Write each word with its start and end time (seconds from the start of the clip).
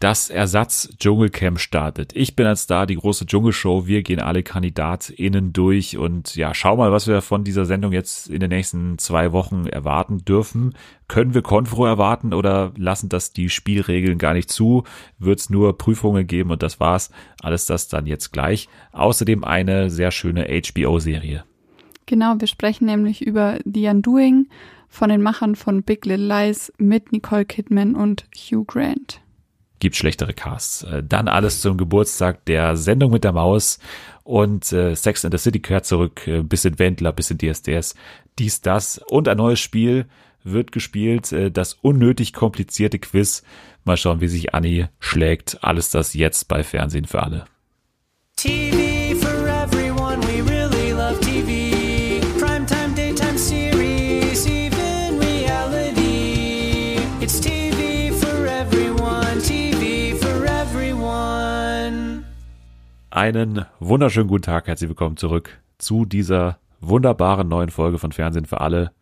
Das 0.00 0.30
Ersatz-Dschungelcamp 0.30 1.60
startet. 1.60 2.16
Ich 2.16 2.34
bin 2.34 2.46
als 2.46 2.62
Star, 2.62 2.86
die 2.86 2.96
große 2.96 3.26
Dschungelshow. 3.26 3.86
Wir 3.86 4.02
gehen 4.02 4.18
alle 4.18 4.42
KandidatInnen 4.42 5.52
durch 5.52 5.98
und 5.98 6.36
ja, 6.36 6.54
schau 6.54 6.74
mal, 6.78 6.90
was 6.90 7.06
wir 7.06 7.20
von 7.20 7.44
dieser 7.44 7.66
Sendung 7.66 7.92
jetzt 7.92 8.26
in 8.30 8.40
den 8.40 8.48
nächsten 8.48 8.96
zwei 8.96 9.32
Wochen 9.32 9.66
erwarten 9.66 10.24
dürfen. 10.24 10.74
Können 11.06 11.34
wir 11.34 11.42
Konfro 11.42 11.84
erwarten 11.84 12.32
oder 12.32 12.72
lassen 12.78 13.10
das 13.10 13.34
die 13.34 13.50
Spielregeln 13.50 14.16
gar 14.16 14.32
nicht 14.32 14.50
zu? 14.50 14.84
Wird 15.18 15.40
es 15.40 15.50
nur 15.50 15.76
Prüfungen 15.76 16.26
geben 16.26 16.50
und 16.50 16.62
das 16.62 16.80
war's. 16.80 17.10
Alles 17.42 17.66
das 17.66 17.88
dann 17.88 18.06
jetzt 18.06 18.32
gleich. 18.32 18.70
Außerdem 18.92 19.44
eine 19.44 19.90
sehr 19.90 20.12
schöne 20.12 20.46
HBO-Serie. 20.46 21.44
Genau, 22.06 22.36
wir 22.38 22.46
sprechen 22.46 22.86
nämlich 22.86 23.20
über 23.20 23.58
The 23.66 23.88
Undoing 23.88 24.48
von 24.88 25.10
den 25.10 25.20
Machern 25.20 25.56
von 25.56 25.82
Big 25.82 26.06
Little 26.06 26.26
Lies 26.26 26.72
mit 26.78 27.12
Nicole 27.12 27.44
Kidman 27.44 27.94
und 27.94 28.24
Hugh 28.34 28.64
Grant 28.66 29.20
gibt 29.80 29.96
schlechtere 29.96 30.32
Casts. 30.32 30.84
Äh, 30.84 31.02
dann 31.02 31.28
alles 31.28 31.60
zum 31.60 31.76
Geburtstag 31.76 32.44
der 32.44 32.76
Sendung 32.76 33.10
mit 33.10 33.24
der 33.24 33.32
Maus 33.32 33.78
und 34.22 34.72
äh, 34.72 34.94
Sex 34.94 35.24
in 35.24 35.32
the 35.32 35.38
City 35.38 35.58
kehrt 35.58 35.86
zurück, 35.86 36.26
äh, 36.26 36.42
bisschen 36.42 36.78
Wendler, 36.78 37.12
bisschen 37.12 37.38
DSDS, 37.38 37.94
dies, 38.38 38.60
das 38.60 38.98
und 38.98 39.26
ein 39.26 39.38
neues 39.38 39.60
Spiel 39.60 40.06
wird 40.44 40.72
gespielt, 40.72 41.32
äh, 41.32 41.50
das 41.50 41.74
unnötig 41.74 42.32
komplizierte 42.32 42.98
Quiz. 42.98 43.42
Mal 43.84 43.96
schauen, 43.96 44.20
wie 44.20 44.28
sich 44.28 44.54
Annie 44.54 44.90
schlägt. 44.98 45.62
Alles 45.62 45.90
das 45.90 46.14
jetzt 46.14 46.48
bei 46.48 46.62
Fernsehen 46.62 47.06
für 47.06 47.22
alle. 47.22 47.46
TV. 48.36 48.79
Einen 63.12 63.66
wunderschönen 63.80 64.28
guten 64.28 64.44
Tag, 64.44 64.68
herzlich 64.68 64.88
willkommen 64.88 65.16
zurück 65.16 65.58
zu 65.78 66.04
dieser 66.04 66.60
wunderbaren 66.80 67.48
neuen 67.48 67.70
Folge 67.70 67.98
von 67.98 68.12
Fernsehen 68.12 68.46
für 68.46 68.60
alle. 68.60 68.92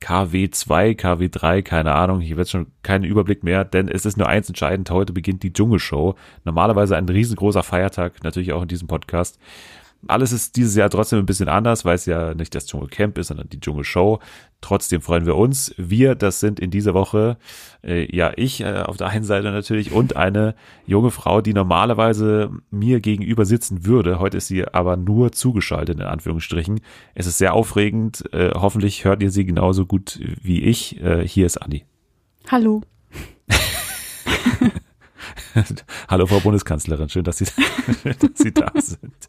KW2, 0.00 0.98
KW3, 0.98 1.60
keine 1.60 1.94
Ahnung, 1.94 2.22
ich 2.22 2.30
werde 2.30 2.48
schon 2.48 2.68
keinen 2.82 3.04
Überblick 3.04 3.44
mehr, 3.44 3.66
denn 3.66 3.88
es 3.88 4.06
ist 4.06 4.16
nur 4.16 4.26
eins 4.26 4.48
entscheidend, 4.48 4.90
heute 4.90 5.12
beginnt 5.12 5.42
die 5.42 5.52
Dschungelshow. 5.52 6.14
Normalerweise 6.44 6.96
ein 6.96 7.10
riesengroßer 7.10 7.62
Feiertag, 7.62 8.24
natürlich 8.24 8.54
auch 8.54 8.62
in 8.62 8.68
diesem 8.68 8.88
Podcast. 8.88 9.38
Alles 10.06 10.30
ist 10.30 10.54
dieses 10.56 10.76
Jahr 10.76 10.90
trotzdem 10.90 11.18
ein 11.18 11.26
bisschen 11.26 11.48
anders, 11.48 11.84
weil 11.84 11.96
es 11.96 12.06
ja 12.06 12.32
nicht 12.32 12.54
das 12.54 12.66
Dschungelcamp 12.66 13.18
ist, 13.18 13.28
sondern 13.28 13.48
die 13.48 13.58
Dschungelshow. 13.58 14.20
Trotzdem 14.60 15.00
freuen 15.00 15.26
wir 15.26 15.34
uns. 15.34 15.74
Wir, 15.76 16.14
das 16.14 16.38
sind 16.38 16.60
in 16.60 16.70
dieser 16.70 16.94
Woche, 16.94 17.36
äh, 17.82 18.14
ja, 18.14 18.32
ich 18.36 18.60
äh, 18.60 18.82
auf 18.86 18.96
der 18.96 19.08
einen 19.08 19.24
Seite 19.24 19.50
natürlich 19.50 19.90
und 19.90 20.14
eine 20.14 20.54
junge 20.86 21.10
Frau, 21.10 21.40
die 21.40 21.52
normalerweise 21.52 22.50
mir 22.70 23.00
gegenüber 23.00 23.44
sitzen 23.44 23.86
würde. 23.86 24.20
Heute 24.20 24.36
ist 24.36 24.46
sie 24.46 24.68
aber 24.68 24.96
nur 24.96 25.32
zugeschaltet, 25.32 25.98
in 25.98 26.06
Anführungsstrichen. 26.06 26.80
Es 27.14 27.26
ist 27.26 27.38
sehr 27.38 27.54
aufregend. 27.54 28.24
Äh, 28.32 28.52
hoffentlich 28.54 29.04
hört 29.04 29.20
ihr 29.20 29.32
sie 29.32 29.44
genauso 29.44 29.84
gut 29.84 30.20
wie 30.42 30.62
ich. 30.62 31.00
Äh, 31.02 31.26
hier 31.26 31.46
ist 31.46 31.56
Anni. 31.56 31.84
Hallo. 32.50 32.82
Hallo, 36.08 36.26
Frau 36.26 36.40
Bundeskanzlerin. 36.40 37.08
Schön, 37.08 37.24
dass 37.24 37.38
Sie, 37.38 37.44
dass 38.04 38.30
Sie 38.34 38.52
da 38.52 38.70
sind. 38.76 39.28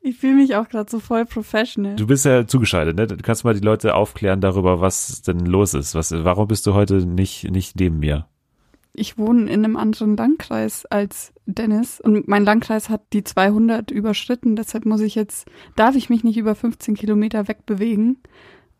Ich 0.00 0.18
fühle 0.18 0.34
mich 0.34 0.54
auch 0.54 0.68
gerade 0.68 0.90
so 0.90 1.00
voll 1.00 1.24
professional. 1.24 1.96
Du 1.96 2.06
bist 2.06 2.26
ja 2.26 2.46
zugeschaltet, 2.46 2.94
ne? 2.94 3.06
Du 3.06 3.16
kannst 3.16 3.42
mal 3.42 3.54
die 3.54 3.64
Leute 3.64 3.94
aufklären 3.94 4.42
darüber, 4.42 4.82
was 4.82 5.22
denn 5.22 5.46
los 5.46 5.72
ist. 5.72 5.94
Was, 5.94 6.12
warum 6.12 6.46
bist 6.46 6.66
du 6.66 6.74
heute 6.74 7.06
nicht, 7.06 7.50
nicht 7.50 7.76
neben 7.80 8.00
mir? 8.00 8.26
Ich 8.92 9.16
wohne 9.16 9.50
in 9.50 9.64
einem 9.64 9.76
anderen 9.76 10.16
Landkreis 10.16 10.84
als 10.86 11.32
Dennis 11.46 12.00
und 12.00 12.28
mein 12.28 12.44
Landkreis 12.44 12.90
hat 12.90 13.00
die 13.12 13.24
200 13.24 13.90
überschritten. 13.90 14.56
Deshalb 14.56 14.84
muss 14.84 15.00
ich 15.00 15.14
jetzt, 15.14 15.46
darf 15.74 15.96
ich 15.96 16.10
mich 16.10 16.22
nicht 16.22 16.36
über 16.36 16.54
15 16.54 16.94
Kilometer 16.94 17.48
wegbewegen. 17.48 18.18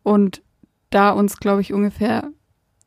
Und 0.03 0.43
da 0.91 1.09
uns, 1.09 1.39
glaube 1.39 1.61
ich, 1.61 1.73
ungefähr 1.73 2.31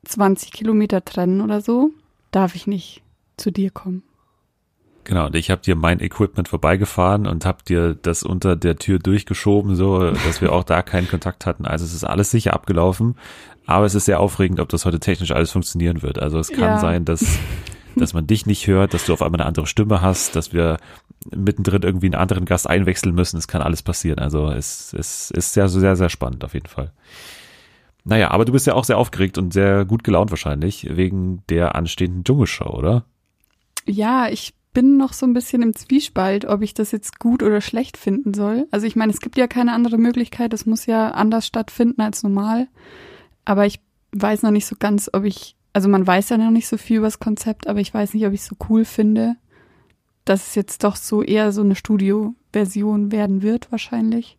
20 0.04 0.52
Kilometer 0.52 1.04
trennen 1.04 1.40
oder 1.40 1.60
so, 1.60 1.90
darf 2.30 2.54
ich 2.54 2.66
nicht 2.66 3.02
zu 3.36 3.50
dir 3.50 3.70
kommen. 3.70 4.04
Genau, 5.08 5.24
und 5.24 5.34
ich 5.34 5.50
habe 5.50 5.62
dir 5.62 5.74
mein 5.74 6.00
Equipment 6.00 6.48
vorbeigefahren 6.48 7.26
und 7.26 7.46
habe 7.46 7.62
dir 7.66 7.94
das 7.94 8.22
unter 8.22 8.56
der 8.56 8.76
Tür 8.76 8.98
durchgeschoben, 8.98 9.74
so 9.74 10.10
dass 10.10 10.42
wir 10.42 10.52
auch 10.52 10.64
da 10.64 10.82
keinen 10.82 11.08
Kontakt 11.08 11.46
hatten. 11.46 11.64
Also 11.64 11.86
es 11.86 11.94
ist 11.94 12.04
alles 12.04 12.30
sicher 12.30 12.52
abgelaufen, 12.52 13.14
aber 13.64 13.86
es 13.86 13.94
ist 13.94 14.04
sehr 14.04 14.20
aufregend, 14.20 14.60
ob 14.60 14.68
das 14.68 14.84
heute 14.84 15.00
technisch 15.00 15.30
alles 15.30 15.50
funktionieren 15.50 16.02
wird. 16.02 16.18
Also 16.18 16.38
es 16.38 16.48
kann 16.50 16.60
ja. 16.60 16.78
sein, 16.78 17.06
dass 17.06 17.38
dass 17.96 18.12
man 18.12 18.26
dich 18.26 18.44
nicht 18.44 18.66
hört, 18.66 18.92
dass 18.92 19.06
du 19.06 19.14
auf 19.14 19.22
einmal 19.22 19.40
eine 19.40 19.48
andere 19.48 19.66
Stimme 19.66 20.02
hast, 20.02 20.36
dass 20.36 20.52
wir 20.52 20.76
mittendrin 21.34 21.82
irgendwie 21.82 22.06
einen 22.06 22.14
anderen 22.20 22.44
Gast 22.44 22.68
einwechseln 22.68 23.14
müssen. 23.14 23.38
Es 23.38 23.48
kann 23.48 23.62
alles 23.62 23.82
passieren. 23.82 24.18
Also 24.18 24.50
es, 24.50 24.92
es 24.92 25.30
ist 25.30 25.54
sehr, 25.54 25.70
sehr, 25.70 25.96
sehr 25.96 26.10
spannend 26.10 26.44
auf 26.44 26.52
jeden 26.52 26.68
Fall. 26.68 26.92
Naja, 28.04 28.30
aber 28.30 28.44
du 28.44 28.52
bist 28.52 28.66
ja 28.66 28.74
auch 28.74 28.84
sehr 28.84 28.98
aufgeregt 28.98 29.38
und 29.38 29.54
sehr 29.54 29.86
gut 29.86 30.04
gelaunt 30.04 30.30
wahrscheinlich 30.30 30.86
wegen 30.90 31.42
der 31.48 31.74
anstehenden 31.76 32.24
Dschungelshow, 32.24 32.68
oder? 32.68 33.04
Ja, 33.86 34.28
ich 34.28 34.54
bin 34.72 34.96
noch 34.96 35.12
so 35.12 35.26
ein 35.26 35.32
bisschen 35.32 35.62
im 35.62 35.74
Zwiespalt, 35.74 36.44
ob 36.44 36.62
ich 36.62 36.74
das 36.74 36.92
jetzt 36.92 37.18
gut 37.18 37.42
oder 37.42 37.60
schlecht 37.60 37.96
finden 37.96 38.34
soll. 38.34 38.66
Also 38.70 38.86
ich 38.86 38.96
meine, 38.96 39.12
es 39.12 39.20
gibt 39.20 39.36
ja 39.36 39.46
keine 39.46 39.72
andere 39.72 39.98
Möglichkeit, 39.98 40.52
es 40.52 40.66
muss 40.66 40.86
ja 40.86 41.10
anders 41.10 41.46
stattfinden 41.46 42.00
als 42.00 42.22
normal. 42.22 42.68
Aber 43.44 43.66
ich 43.66 43.80
weiß 44.12 44.42
noch 44.42 44.50
nicht 44.50 44.66
so 44.66 44.76
ganz, 44.78 45.10
ob 45.12 45.24
ich, 45.24 45.56
also 45.72 45.88
man 45.88 46.06
weiß 46.06 46.28
ja 46.30 46.38
noch 46.38 46.50
nicht 46.50 46.68
so 46.68 46.76
viel 46.76 46.98
über 46.98 47.06
das 47.06 47.18
Konzept, 47.18 47.66
aber 47.66 47.80
ich 47.80 47.92
weiß 47.92 48.14
nicht, 48.14 48.26
ob 48.26 48.32
ich 48.32 48.40
es 48.40 48.46
so 48.46 48.56
cool 48.68 48.84
finde, 48.84 49.36
dass 50.24 50.48
es 50.48 50.54
jetzt 50.54 50.84
doch 50.84 50.96
so 50.96 51.22
eher 51.22 51.52
so 51.52 51.62
eine 51.62 51.74
Studio-Version 51.74 53.10
werden 53.12 53.42
wird, 53.42 53.72
wahrscheinlich. 53.72 54.38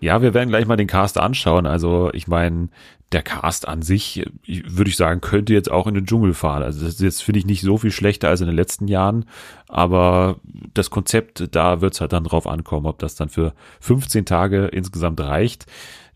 Ja, 0.00 0.22
wir 0.22 0.34
werden 0.34 0.48
gleich 0.48 0.66
mal 0.66 0.76
den 0.76 0.86
Cast 0.86 1.18
anschauen. 1.18 1.66
Also 1.66 2.10
ich 2.12 2.26
meine, 2.26 2.68
der 3.12 3.22
Cast 3.22 3.66
an 3.66 3.82
sich, 3.82 4.24
würde 4.46 4.90
ich 4.90 4.96
sagen, 4.96 5.20
könnte 5.20 5.52
jetzt 5.52 5.70
auch 5.70 5.88
in 5.88 5.94
den 5.94 6.06
Dschungel 6.06 6.32
fahren. 6.32 6.62
Also 6.62 6.84
das 6.84 6.94
ist 6.94 7.00
jetzt, 7.00 7.22
finde 7.22 7.40
ich, 7.40 7.46
nicht 7.46 7.62
so 7.62 7.76
viel 7.76 7.90
schlechter 7.90 8.28
als 8.28 8.40
in 8.40 8.46
den 8.46 8.54
letzten 8.54 8.86
Jahren. 8.86 9.24
Aber 9.68 10.36
das 10.74 10.90
Konzept, 10.90 11.48
da 11.54 11.80
wird 11.80 11.94
es 11.94 12.00
halt 12.00 12.12
dann 12.12 12.24
drauf 12.24 12.46
ankommen, 12.46 12.86
ob 12.86 13.00
das 13.00 13.16
dann 13.16 13.28
für 13.28 13.52
15 13.80 14.26
Tage 14.26 14.66
insgesamt 14.66 15.20
reicht. 15.20 15.66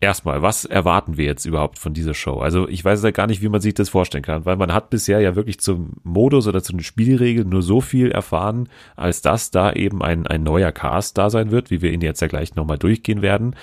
Erstmal, 0.01 0.41
was 0.41 0.65
erwarten 0.65 1.17
wir 1.17 1.25
jetzt 1.25 1.45
überhaupt 1.45 1.79
von 1.79 1.93
dieser 1.93 2.13
Show? 2.13 2.39
Also 2.39 2.67
ich 2.67 2.83
weiß 2.83 3.01
ja 3.03 3.11
gar 3.11 3.27
nicht, 3.27 3.41
wie 3.41 3.49
man 3.49 3.61
sich 3.61 3.73
das 3.73 3.89
vorstellen 3.89 4.23
kann, 4.23 4.45
weil 4.45 4.57
man 4.57 4.73
hat 4.73 4.89
bisher 4.89 5.19
ja 5.19 5.35
wirklich 5.35 5.59
zum 5.59 5.93
Modus 6.03 6.47
oder 6.47 6.61
zu 6.61 6.73
den 6.73 6.83
Spielregeln 6.83 7.49
nur 7.49 7.61
so 7.61 7.81
viel 7.81 8.11
erfahren, 8.11 8.69
als 8.95 9.21
dass 9.21 9.51
da 9.51 9.71
eben 9.71 10.03
ein, 10.03 10.27
ein 10.27 10.43
neuer 10.43 10.71
Cast 10.71 11.17
da 11.17 11.29
sein 11.29 11.49
wird, 11.49 11.71
wie 11.71 11.81
wir 11.81 11.91
ihn 11.91 12.01
jetzt 12.01 12.21
ja 12.21 12.27
gleich 12.27 12.55
nochmal 12.55 12.77
durchgehen 12.77 13.21
werden 13.21 13.55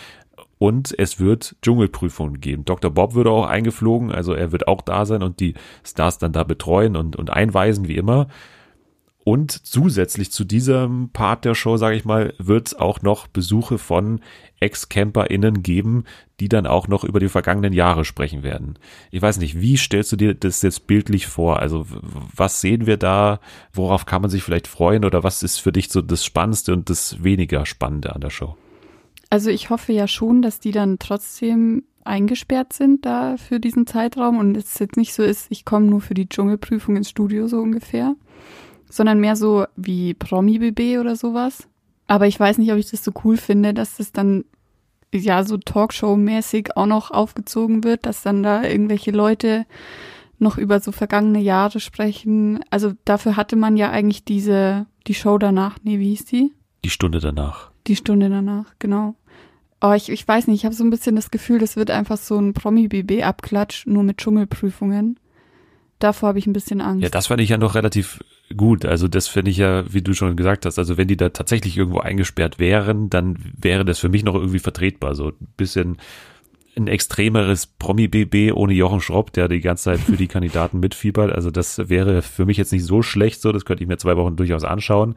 und 0.62 0.95
es 0.97 1.19
wird 1.19 1.56
Dschungelprüfungen 1.61 2.41
geben. 2.41 2.65
Dr. 2.65 2.89
Bob 2.89 3.15
würde 3.15 3.33
auch 3.33 3.49
eingeflogen, 3.49 4.12
also 4.12 4.33
er 4.33 4.53
wird 4.53 4.69
auch 4.69 4.81
da 4.81 5.06
sein 5.06 5.25
und 5.25 5.41
die 5.41 5.55
Stars 5.84 6.19
dann 6.19 6.33
da 6.33 6.45
betreuen 6.45 6.95
und, 6.95 7.17
und 7.17 7.31
einweisen, 7.31 7.89
wie 7.89 7.97
immer. 7.97 8.28
Und 9.25 9.50
zusätzlich 9.50 10.31
zu 10.31 10.45
diesem 10.45 11.11
Part 11.12 11.45
der 11.45 11.56
Show, 11.56 11.78
sage 11.78 11.97
ich 11.97 12.05
mal, 12.05 12.33
wird 12.39 12.69
es 12.69 12.75
auch 12.78 13.03
noch 13.03 13.27
Besuche 13.27 13.77
von 13.77 14.21
Ex-CamperInnen 14.61 15.65
geben, 15.65 16.05
die 16.39 16.49
dann 16.49 16.69
auch 16.69 16.87
noch 16.87 17.03
über 17.03 17.19
die 17.19 17.29
vergangenen 17.29 17.73
Jahre 17.73 18.05
sprechen 18.05 18.44
werden. 18.44 18.79
Ich 19.11 19.21
weiß 19.21 19.39
nicht, 19.39 19.61
wie 19.61 19.77
stellst 19.77 20.12
du 20.12 20.17
dir 20.17 20.33
das 20.33 20.62
jetzt 20.62 20.87
bildlich 20.87 21.27
vor? 21.27 21.59
Also 21.59 21.87
was 22.37 22.61
sehen 22.61 22.87
wir 22.87 22.99
da? 22.99 23.41
Worauf 23.73 24.06
kann 24.06 24.23
man 24.23 24.31
sich 24.31 24.44
vielleicht 24.44 24.69
freuen? 24.69 25.05
Oder 25.05 25.25
was 25.25 25.43
ist 25.43 25.59
für 25.59 25.73
dich 25.73 25.91
so 25.91 26.03
das 26.03 26.25
Spannendste 26.25 26.73
und 26.73 26.89
das 26.89 27.25
weniger 27.25 27.67
Spannende 27.67 28.15
an 28.15 28.21
der 28.21 28.31
Show? 28.31 28.56
Also 29.32 29.48
ich 29.48 29.70
hoffe 29.70 29.94
ja 29.94 30.09
schon, 30.09 30.43
dass 30.43 30.60
die 30.60 30.72
dann 30.72 30.98
trotzdem 30.98 31.84
eingesperrt 32.04 32.75
sind 32.75 33.06
da 33.06 33.38
für 33.38 33.60
diesen 33.60 33.87
Zeitraum 33.87 34.38
und 34.38 34.54
es 34.59 34.78
jetzt 34.78 34.98
nicht 34.98 35.15
so 35.15 35.22
ist, 35.22 35.47
ich 35.48 35.65
komme 35.65 35.87
nur 35.87 36.03
für 36.03 36.12
die 36.12 36.28
Dschungelprüfung 36.28 36.97
ins 36.97 37.09
Studio 37.09 37.48
so 37.48 37.56
ungefähr, 37.56 38.15
sondern 38.90 39.20
mehr 39.20 39.34
so 39.34 39.64
wie 39.75 40.12
Promi-BB 40.12 41.00
oder 41.00 41.17
sowas. 41.17 41.67
Aber 42.08 42.26
ich 42.26 42.38
weiß 42.38 42.58
nicht, 42.58 42.73
ob 42.73 42.76
ich 42.76 42.90
das 42.90 43.02
so 43.02 43.11
cool 43.25 43.38
finde, 43.38 43.73
dass 43.73 43.96
das 43.96 44.12
dann 44.12 44.44
ja 45.14 45.44
so 45.44 45.56
Talkshow-mäßig 45.56 46.76
auch 46.76 46.84
noch 46.84 47.11
aufgezogen 47.11 47.84
wird, 47.84 48.05
dass 48.05 48.23
dann 48.23 48.43
da 48.43 48.62
irgendwelche 48.62 49.12
Leute 49.12 49.64
noch 50.40 50.58
über 50.58 50.79
so 50.81 50.93
vergangene 50.93 51.40
Jahre 51.40 51.81
sprechen. 51.81 52.62
Also 52.69 52.93
dafür 53.06 53.38
hatte 53.38 53.56
man 53.56 53.79
ja 53.79 53.93
eigentlich 53.93 54.26
diese, 54.26 54.84
die 55.06 55.14
Show 55.14 55.38
danach, 55.38 55.79
nee, 55.84 55.99
wie 55.99 56.11
hieß 56.11 56.26
die? 56.26 56.52
Die 56.84 56.90
Stunde 56.90 57.19
danach. 57.19 57.70
Die 57.87 57.96
Stunde 57.96 58.29
danach, 58.29 58.67
genau. 58.79 59.17
Oh, 59.84 59.93
ich, 59.93 60.08
ich 60.08 60.26
weiß 60.26 60.46
nicht, 60.46 60.61
ich 60.61 60.64
habe 60.64 60.76
so 60.76 60.84
ein 60.84 60.90
bisschen 60.90 61.17
das 61.17 61.32
Gefühl, 61.32 61.58
das 61.58 61.75
wird 61.75 61.90
einfach 61.90 62.17
so 62.17 62.38
ein 62.38 62.55
Promi-BB-Abklatsch, 62.55 63.87
nur 63.87 64.05
mit 64.05 64.19
Dschungelprüfungen. 64.19 65.19
Davor 65.99 66.31
habe 66.31 66.38
ich 66.38 66.46
ein 66.46 66.52
bisschen 66.52 66.81
Angst. 66.81 67.02
Ja, 67.02 67.08
das 67.08 67.26
fand 67.26 67.40
ich 67.40 67.49
ja 67.49 67.58
noch 67.58 67.75
relativ 67.75 68.23
gut. 68.56 68.84
Also 68.84 69.08
das 69.08 69.26
finde 69.26 69.50
ich 69.50 69.56
ja, 69.56 69.84
wie 69.93 70.02
du 70.02 70.14
schon 70.14 70.37
gesagt 70.37 70.67
hast, 70.67 70.79
also 70.79 70.96
wenn 70.96 71.08
die 71.08 71.17
da 71.17 71.31
tatsächlich 71.31 71.76
irgendwo 71.76 71.99
eingesperrt 71.99 72.61
wären, 72.61 73.11
dann 73.11 73.38
wäre 73.56 73.84
das 73.84 73.99
für 73.99 74.08
mich 74.08 74.23
noch 74.23 74.37
irgendwie 74.37 74.61
vertretbar. 74.61 75.17
So 75.17 75.29
ein 75.29 75.49
bisschen 75.56 75.99
ein 76.76 76.87
extremeres 76.87 77.67
Promi-BB 77.67 78.52
ohne 78.55 78.75
Jochen 78.75 79.00
Schropp, 79.00 79.32
der 79.32 79.49
die 79.49 79.61
ganze 79.61 79.84
Zeit 79.84 80.00
für 80.00 80.17
die 80.17 80.29
Kandidaten 80.29 80.79
mitfiebert. 80.81 81.32
Also 81.32 81.50
das 81.50 81.88
wäre 81.88 82.23
für 82.23 82.46
mich 82.46 82.56
jetzt 82.56 82.73
nicht 82.73 82.84
so 82.84 83.02
schlecht 83.02 83.40
so, 83.40 83.50
das 83.50 83.64
könnte 83.64 83.82
ich 83.82 83.88
mir 83.88 83.99
zwei 83.99 84.17
Wochen 84.17 84.37
durchaus 84.37 84.64
anschauen. 84.64 85.17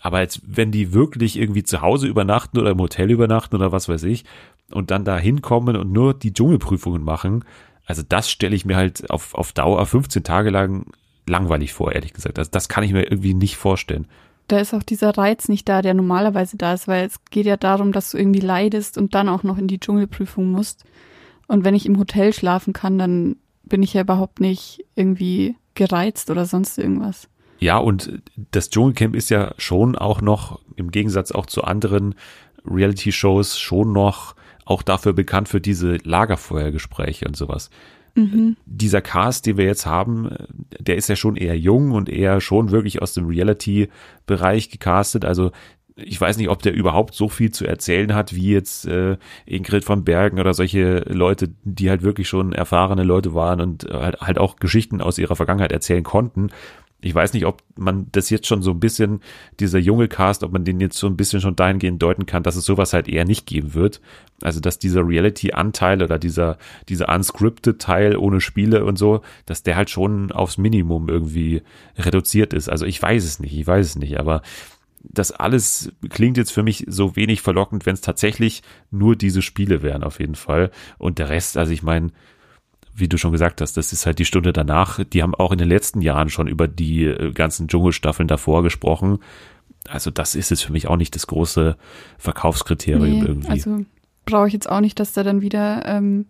Aber 0.00 0.20
jetzt, 0.20 0.40
wenn 0.44 0.70
die 0.70 0.92
wirklich 0.92 1.38
irgendwie 1.38 1.62
zu 1.62 1.80
Hause 1.80 2.06
übernachten 2.06 2.58
oder 2.58 2.70
im 2.70 2.80
Hotel 2.80 3.10
übernachten 3.10 3.56
oder 3.56 3.72
was 3.72 3.88
weiß 3.88 4.02
ich 4.04 4.24
und 4.70 4.90
dann 4.90 5.04
da 5.04 5.18
hinkommen 5.18 5.76
und 5.76 5.92
nur 5.92 6.14
die 6.14 6.32
Dschungelprüfungen 6.32 7.02
machen, 7.02 7.44
also 7.86 8.02
das 8.06 8.30
stelle 8.30 8.54
ich 8.54 8.64
mir 8.64 8.76
halt 8.76 9.10
auf, 9.10 9.34
auf 9.34 9.52
Dauer 9.52 9.84
15 9.84 10.24
Tage 10.24 10.50
lang 10.50 10.86
langweilig 11.28 11.72
vor, 11.72 11.92
ehrlich 11.92 12.12
gesagt. 12.12 12.38
Also 12.38 12.50
das 12.50 12.68
kann 12.68 12.84
ich 12.84 12.92
mir 12.92 13.02
irgendwie 13.02 13.34
nicht 13.34 13.56
vorstellen 13.56 14.06
da 14.48 14.58
ist 14.58 14.74
auch 14.74 14.82
dieser 14.82 15.16
Reiz 15.16 15.48
nicht 15.48 15.68
da, 15.68 15.82
der 15.82 15.94
normalerweise 15.94 16.56
da 16.56 16.74
ist, 16.74 16.86
weil 16.86 17.06
es 17.06 17.24
geht 17.30 17.46
ja 17.46 17.56
darum, 17.56 17.92
dass 17.92 18.10
du 18.10 18.18
irgendwie 18.18 18.40
leidest 18.40 18.96
und 18.96 19.14
dann 19.14 19.28
auch 19.28 19.42
noch 19.42 19.58
in 19.58 19.66
die 19.66 19.80
Dschungelprüfung 19.80 20.50
musst. 20.50 20.84
Und 21.48 21.64
wenn 21.64 21.74
ich 21.74 21.86
im 21.86 21.98
Hotel 21.98 22.32
schlafen 22.32 22.72
kann, 22.72 22.98
dann 22.98 23.36
bin 23.64 23.82
ich 23.82 23.94
ja 23.94 24.02
überhaupt 24.02 24.40
nicht 24.40 24.84
irgendwie 24.94 25.56
gereizt 25.74 26.30
oder 26.30 26.46
sonst 26.46 26.78
irgendwas. 26.78 27.28
Ja, 27.58 27.78
und 27.78 28.22
das 28.50 28.70
Dschungelcamp 28.70 29.14
ist 29.14 29.30
ja 29.30 29.54
schon 29.58 29.96
auch 29.96 30.20
noch, 30.20 30.60
im 30.76 30.90
Gegensatz 30.90 31.32
auch 31.32 31.46
zu 31.46 31.64
anderen 31.64 32.14
Reality-Shows, 32.66 33.58
schon 33.58 33.92
noch 33.92 34.34
auch 34.64 34.82
dafür 34.82 35.12
bekannt 35.12 35.48
für 35.48 35.60
diese 35.60 35.96
Lagerfeuergespräche 36.02 37.26
und 37.26 37.36
sowas. 37.36 37.70
Mhm. 38.14 38.56
Dieser 38.66 39.00
Cast, 39.00 39.46
den 39.46 39.56
wir 39.56 39.66
jetzt 39.66 39.86
haben, 39.86 40.30
der 40.78 40.96
ist 40.96 41.08
ja 41.08 41.16
schon 41.16 41.36
eher 41.36 41.56
jung 41.56 41.92
und 41.92 42.08
eher 42.08 42.40
schon 42.40 42.70
wirklich 42.70 43.00
aus 43.00 43.14
dem 43.14 43.26
Reality-Bereich 43.26 44.70
gecastet. 44.70 45.24
Also 45.24 45.52
ich 45.96 46.20
weiß 46.20 46.36
nicht, 46.36 46.50
ob 46.50 46.60
der 46.60 46.74
überhaupt 46.74 47.14
so 47.14 47.28
viel 47.28 47.52
zu 47.52 47.66
erzählen 47.66 48.14
hat, 48.14 48.34
wie 48.34 48.50
jetzt 48.52 48.86
äh, 48.86 49.16
Ingrid 49.46 49.84
von 49.84 50.04
Bergen 50.04 50.38
oder 50.38 50.52
solche 50.52 50.98
Leute, 51.08 51.54
die 51.64 51.88
halt 51.88 52.02
wirklich 52.02 52.28
schon 52.28 52.52
erfahrene 52.52 53.02
Leute 53.02 53.34
waren 53.34 53.60
und 53.60 53.86
halt, 53.90 54.20
halt 54.20 54.38
auch 54.38 54.56
Geschichten 54.56 55.00
aus 55.00 55.18
ihrer 55.18 55.36
Vergangenheit 55.36 55.72
erzählen 55.72 56.02
konnten 56.04 56.50
ich 57.02 57.14
weiß 57.14 57.34
nicht, 57.34 57.46
ob 57.46 57.62
man 57.76 58.06
das 58.12 58.30
jetzt 58.30 58.46
schon 58.46 58.62
so 58.62 58.70
ein 58.70 58.80
bisschen, 58.80 59.20
dieser 59.60 59.78
junge 59.78 60.08
Cast, 60.08 60.42
ob 60.42 60.52
man 60.52 60.64
den 60.64 60.80
jetzt 60.80 60.96
so 60.98 61.06
ein 61.06 61.16
bisschen 61.16 61.40
schon 61.40 61.54
dahingehend 61.54 62.02
deuten 62.02 62.26
kann, 62.26 62.42
dass 62.42 62.56
es 62.56 62.64
sowas 62.64 62.92
halt 62.92 63.08
eher 63.08 63.24
nicht 63.24 63.46
geben 63.46 63.74
wird. 63.74 64.00
Also, 64.42 64.60
dass 64.60 64.78
dieser 64.78 65.06
Reality-Anteil 65.06 66.02
oder 66.02 66.18
dieser, 66.18 66.58
dieser 66.88 67.14
unscripted 67.14 67.80
Teil 67.80 68.16
ohne 68.16 68.40
Spiele 68.40 68.84
und 68.84 68.98
so, 68.98 69.20
dass 69.44 69.62
der 69.62 69.76
halt 69.76 69.90
schon 69.90 70.32
aufs 70.32 70.58
Minimum 70.58 71.08
irgendwie 71.08 71.62
reduziert 71.98 72.52
ist. 72.52 72.68
Also, 72.68 72.86
ich 72.86 73.00
weiß 73.00 73.24
es 73.24 73.40
nicht, 73.40 73.56
ich 73.56 73.66
weiß 73.66 73.86
es 73.86 73.96
nicht, 73.96 74.18
aber 74.18 74.42
das 75.02 75.32
alles 75.32 75.92
klingt 76.08 76.36
jetzt 76.36 76.52
für 76.52 76.62
mich 76.62 76.84
so 76.88 77.14
wenig 77.14 77.40
verlockend, 77.40 77.86
wenn 77.86 77.94
es 77.94 78.00
tatsächlich 78.00 78.62
nur 78.90 79.16
diese 79.16 79.42
Spiele 79.42 79.82
wären, 79.82 80.02
auf 80.02 80.18
jeden 80.18 80.34
Fall. 80.34 80.70
Und 80.98 81.18
der 81.18 81.28
Rest, 81.28 81.56
also 81.56 81.72
ich 81.72 81.82
meine, 81.82 82.10
wie 82.96 83.08
du 83.08 83.18
schon 83.18 83.32
gesagt 83.32 83.60
hast, 83.60 83.76
das 83.76 83.92
ist 83.92 84.06
halt 84.06 84.18
die 84.18 84.24
Stunde 84.24 84.52
danach. 84.52 85.04
Die 85.04 85.22
haben 85.22 85.34
auch 85.34 85.52
in 85.52 85.58
den 85.58 85.68
letzten 85.68 86.00
Jahren 86.00 86.30
schon 86.30 86.48
über 86.48 86.66
die 86.66 87.04
äh, 87.04 87.32
ganzen 87.32 87.68
Dschungelstaffeln 87.68 88.26
davor 88.26 88.62
gesprochen. 88.62 89.18
Also 89.88 90.10
das 90.10 90.34
ist 90.34 90.50
jetzt 90.50 90.64
für 90.64 90.72
mich 90.72 90.88
auch 90.88 90.96
nicht 90.96 91.14
das 91.14 91.26
große 91.26 91.76
Verkaufskriterium 92.18 93.20
nee, 93.20 93.26
irgendwie. 93.26 93.48
Also 93.48 93.84
brauche 94.24 94.48
ich 94.48 94.54
jetzt 94.54 94.68
auch 94.68 94.80
nicht, 94.80 94.98
dass 94.98 95.12
da 95.12 95.22
dann 95.22 95.42
wieder 95.42 95.84
ähm, 95.86 96.26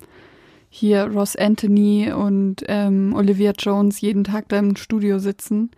hier 0.69 1.05
Ross 1.05 1.37
Anthony 1.37 2.13
und 2.13 2.65
ähm, 2.67 3.15
Olivia 3.15 3.53
Jones 3.57 4.01
jeden 4.01 4.25
Tag 4.25 4.49
da 4.49 4.59
im 4.59 4.77
Studio 4.77 5.19
sitzen. 5.19 5.71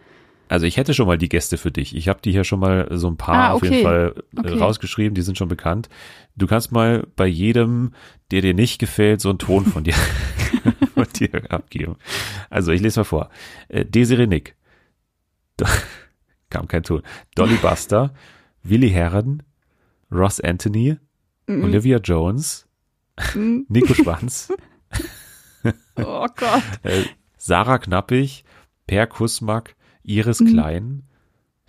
Also 0.49 0.67
ich 0.67 0.77
hätte 0.77 0.95
schon 0.95 1.06
mal 1.06 1.19
die 1.19 1.29
Gäste 1.29 1.59
für 1.59 1.71
dich. 1.71 1.95
Ich 1.95 2.09
habe 2.09 2.21
die 2.23 2.33
hier 2.33 2.45
schon 2.45 2.61
mal 2.61 2.89
so 2.91 3.09
ein 3.09 3.17
paar 3.17 3.35
ah, 3.35 3.55
okay. 3.55 3.67
auf 3.67 3.73
jeden 3.73 3.83
Fall 3.83 4.15
äh, 4.37 4.41
okay. 4.41 4.59
rausgeschrieben, 4.59 5.15
die 5.15 5.23
sind 5.23 5.37
schon 5.37 5.49
bekannt. 5.49 5.89
Du 6.37 6.47
kannst 6.47 6.73
mal 6.73 7.06
bei 7.17 7.27
jedem, 7.27 7.93
der 8.31 8.41
dir 8.41 8.55
nicht 8.55 8.79
gefällt, 8.79 9.21
so 9.21 9.29
einen 9.29 9.39
Ton 9.39 9.67
von 9.67 9.85
dir, 9.85 9.95
von 10.95 11.06
dir 11.15 11.50
abgeben. 11.50 11.97
Also 12.50 12.73
ich 12.73 12.81
lese 12.81 13.00
mal 13.00 13.05
vor. 13.05 13.31
Äh, 13.69 13.85
Desiree 13.85 14.27
Nick. 14.27 14.56
Kam 16.50 16.67
kein 16.67 16.83
Ton. 16.83 17.03
Dolly 17.35 17.56
Buster, 17.56 18.15
Willi 18.62 18.91
Herren, 18.91 19.43
Ross 20.11 20.41
Anthony, 20.41 20.97
mm. 21.47 21.62
Olivia 21.62 21.99
Jones, 21.99 22.67
mm. 23.35 23.61
Nico 23.69 23.93
Schwanz. 23.93 24.50
oh 25.97 26.27
Gott. 26.35 26.62
Äh, 26.85 27.05
Sarah 27.37 27.79
Knappig, 27.79 28.45
Per 28.87 29.06
Kusmak, 29.06 29.77
Iris 30.09 30.41
mhm. 30.41 30.47
Klein, 30.47 31.03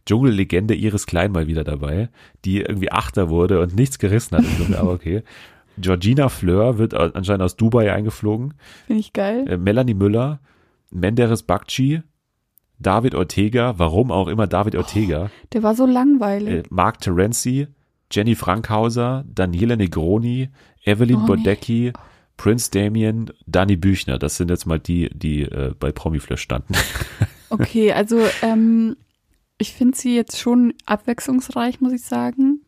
Dschungellegende 0.05 0.73
Iris 0.73 1.05
Klein 1.05 1.31
mal 1.31 1.47
wieder 1.47 1.63
dabei, 1.63 2.09
die 2.45 2.61
irgendwie 2.61 2.91
Achter 2.91 3.29
wurde 3.29 3.61
und 3.61 3.75
nichts 3.75 3.99
gerissen 3.99 4.37
hat 4.37 4.45
aber 4.75 4.91
okay. 4.91 5.23
Georgina 5.77 6.29
Fleur 6.29 6.77
wird 6.77 6.93
anscheinend 6.93 7.43
aus 7.43 7.55
Dubai 7.55 7.93
eingeflogen. 7.93 8.53
Finde 8.87 8.99
ich 8.99 9.13
geil. 9.13 9.45
Äh, 9.47 9.57
Melanie 9.57 9.93
Müller, 9.93 10.39
Menderes 10.91 11.43
Bakci, 11.43 12.01
David 12.79 13.15
Ortega, 13.15 13.77
warum 13.77 14.11
auch 14.11 14.27
immer 14.27 14.47
David 14.47 14.75
oh, 14.75 14.79
Ortega. 14.79 15.25
Oh, 15.25 15.47
der 15.53 15.63
war 15.63 15.75
so 15.75 15.85
langweilig. 15.85 16.53
Äh, 16.53 16.63
Mark 16.69 16.99
Terenzi, 16.99 17.67
Jenny 18.11 18.35
Frankhauser, 18.35 19.23
Daniela 19.33 19.75
Negroni, 19.75 20.49
Evelyn 20.83 21.23
oh, 21.23 21.25
Bodecki, 21.27 21.93
nee. 21.93 21.93
Prince 22.37 22.71
Damien, 22.71 23.31
Dani 23.45 23.75
Büchner. 23.75 24.17
Das 24.17 24.37
sind 24.37 24.49
jetzt 24.49 24.65
mal 24.65 24.79
die, 24.79 25.09
die 25.13 25.43
äh, 25.43 25.73
bei 25.77 25.91
Promiflash 25.91 26.41
standen. 26.41 26.73
Okay, 27.49 27.91
also 27.91 28.21
ähm, 28.41 28.95
ich 29.57 29.73
finde 29.73 29.97
sie 29.97 30.15
jetzt 30.15 30.39
schon 30.39 30.73
abwechslungsreich, 30.85 31.81
muss 31.81 31.93
ich 31.93 32.03
sagen. 32.03 32.61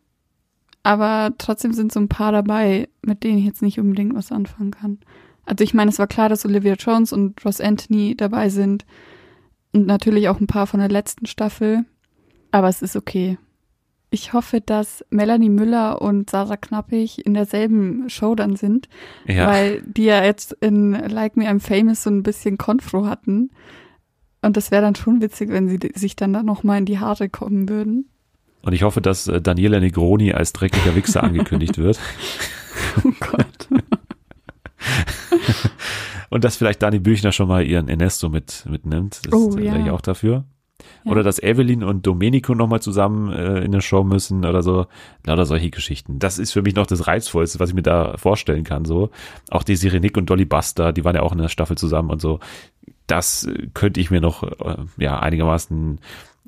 Aber 0.82 1.32
trotzdem 1.38 1.72
sind 1.72 1.92
so 1.92 2.00
ein 2.00 2.08
paar 2.08 2.32
dabei, 2.32 2.88
mit 3.02 3.22
denen 3.22 3.38
ich 3.38 3.44
jetzt 3.44 3.62
nicht 3.62 3.78
unbedingt 3.78 4.14
was 4.14 4.32
anfangen 4.32 4.72
kann. 4.72 4.98
Also 5.44 5.64
ich 5.64 5.74
meine, 5.74 5.90
es 5.90 5.98
war 5.98 6.06
klar, 6.06 6.28
dass 6.28 6.44
Olivia 6.44 6.74
Jones 6.74 7.12
und 7.12 7.44
Ross 7.44 7.60
Anthony 7.60 8.16
dabei 8.16 8.48
sind. 8.48 8.84
Und 9.72 9.86
natürlich 9.86 10.28
auch 10.28 10.40
ein 10.40 10.46
paar 10.46 10.66
von 10.66 10.80
der 10.80 10.88
letzten 10.88 11.26
Staffel. 11.26 11.84
Aber 12.50 12.68
es 12.68 12.82
ist 12.82 12.96
okay. 12.96 13.38
Ich 14.10 14.34
hoffe, 14.34 14.60
dass 14.60 15.04
Melanie 15.08 15.48
Müller 15.48 16.02
und 16.02 16.28
Sarah 16.28 16.58
Knappig 16.58 17.24
in 17.24 17.32
derselben 17.32 18.10
Show 18.10 18.34
dann 18.34 18.56
sind. 18.56 18.88
Ja. 19.26 19.46
Weil 19.46 19.82
die 19.82 20.04
ja 20.04 20.22
jetzt 20.22 20.52
in 20.60 20.92
Like 20.92 21.36
Me 21.36 21.48
I'm 21.48 21.60
Famous 21.60 22.02
so 22.02 22.10
ein 22.10 22.22
bisschen 22.22 22.58
Konfro 22.58 23.06
hatten. 23.06 23.50
Und 24.42 24.56
das 24.56 24.70
wäre 24.70 24.82
dann 24.82 24.96
schon 24.96 25.22
witzig, 25.22 25.50
wenn 25.50 25.68
sie 25.68 25.78
sich 25.94 26.16
dann 26.16 26.32
da 26.32 26.42
nochmal 26.42 26.78
in 26.78 26.84
die 26.84 26.98
Haare 26.98 27.28
kommen 27.28 27.68
würden. 27.68 28.08
Und 28.62 28.72
ich 28.72 28.82
hoffe, 28.82 29.00
dass 29.00 29.28
äh, 29.28 29.40
Daniela 29.40 29.80
Negroni 29.80 30.32
als 30.32 30.52
dreckiger 30.52 30.94
Wichser 30.94 31.22
angekündigt 31.22 31.78
wird. 31.78 31.98
Oh 33.04 33.12
Gott. 33.20 33.68
Und 36.30 36.44
dass 36.44 36.56
vielleicht 36.56 36.82
Dani 36.82 36.98
Büchner 36.98 37.32
schon 37.32 37.48
mal 37.48 37.64
ihren 37.64 37.88
Ernesto 37.88 38.28
mit, 38.28 38.66
mitnimmt. 38.68 39.22
Das 39.26 39.34
oh, 39.34 39.56
wäre 39.56 39.78
ja. 39.78 39.84
ich 39.84 39.90
auch 39.90 40.00
dafür. 40.00 40.44
Ja. 41.04 41.12
Oder 41.12 41.22
dass 41.22 41.42
Evelyn 41.42 41.84
und 41.84 42.06
Domenico 42.06 42.54
nochmal 42.54 42.80
zusammen 42.80 43.30
äh, 43.32 43.60
in 43.60 43.72
der 43.72 43.82
Show 43.82 44.04
müssen 44.04 44.44
oder 44.44 44.62
so. 44.62 44.86
Lauter 45.26 45.44
solche 45.44 45.70
Geschichten. 45.70 46.18
Das 46.18 46.38
ist 46.38 46.52
für 46.52 46.62
mich 46.62 46.74
noch 46.74 46.86
das 46.86 47.06
Reizvollste, 47.06 47.60
was 47.60 47.70
ich 47.70 47.74
mir 47.74 47.82
da 47.82 48.16
vorstellen 48.16 48.64
kann. 48.64 48.84
So. 48.84 49.10
Auch 49.50 49.62
die 49.62 49.76
Sirenik 49.76 50.16
und 50.16 50.30
Dolly 50.30 50.44
Buster, 50.44 50.92
die 50.92 51.04
waren 51.04 51.14
ja 51.14 51.22
auch 51.22 51.32
in 51.32 51.38
der 51.38 51.48
Staffel 51.48 51.76
zusammen 51.76 52.10
und 52.10 52.20
so 52.20 52.40
das 53.06 53.48
könnte 53.74 54.00
ich 54.00 54.10
mir 54.10 54.20
noch 54.20 54.42
äh, 54.42 54.76
ja 54.98 55.18
einigermaßen 55.18 56.00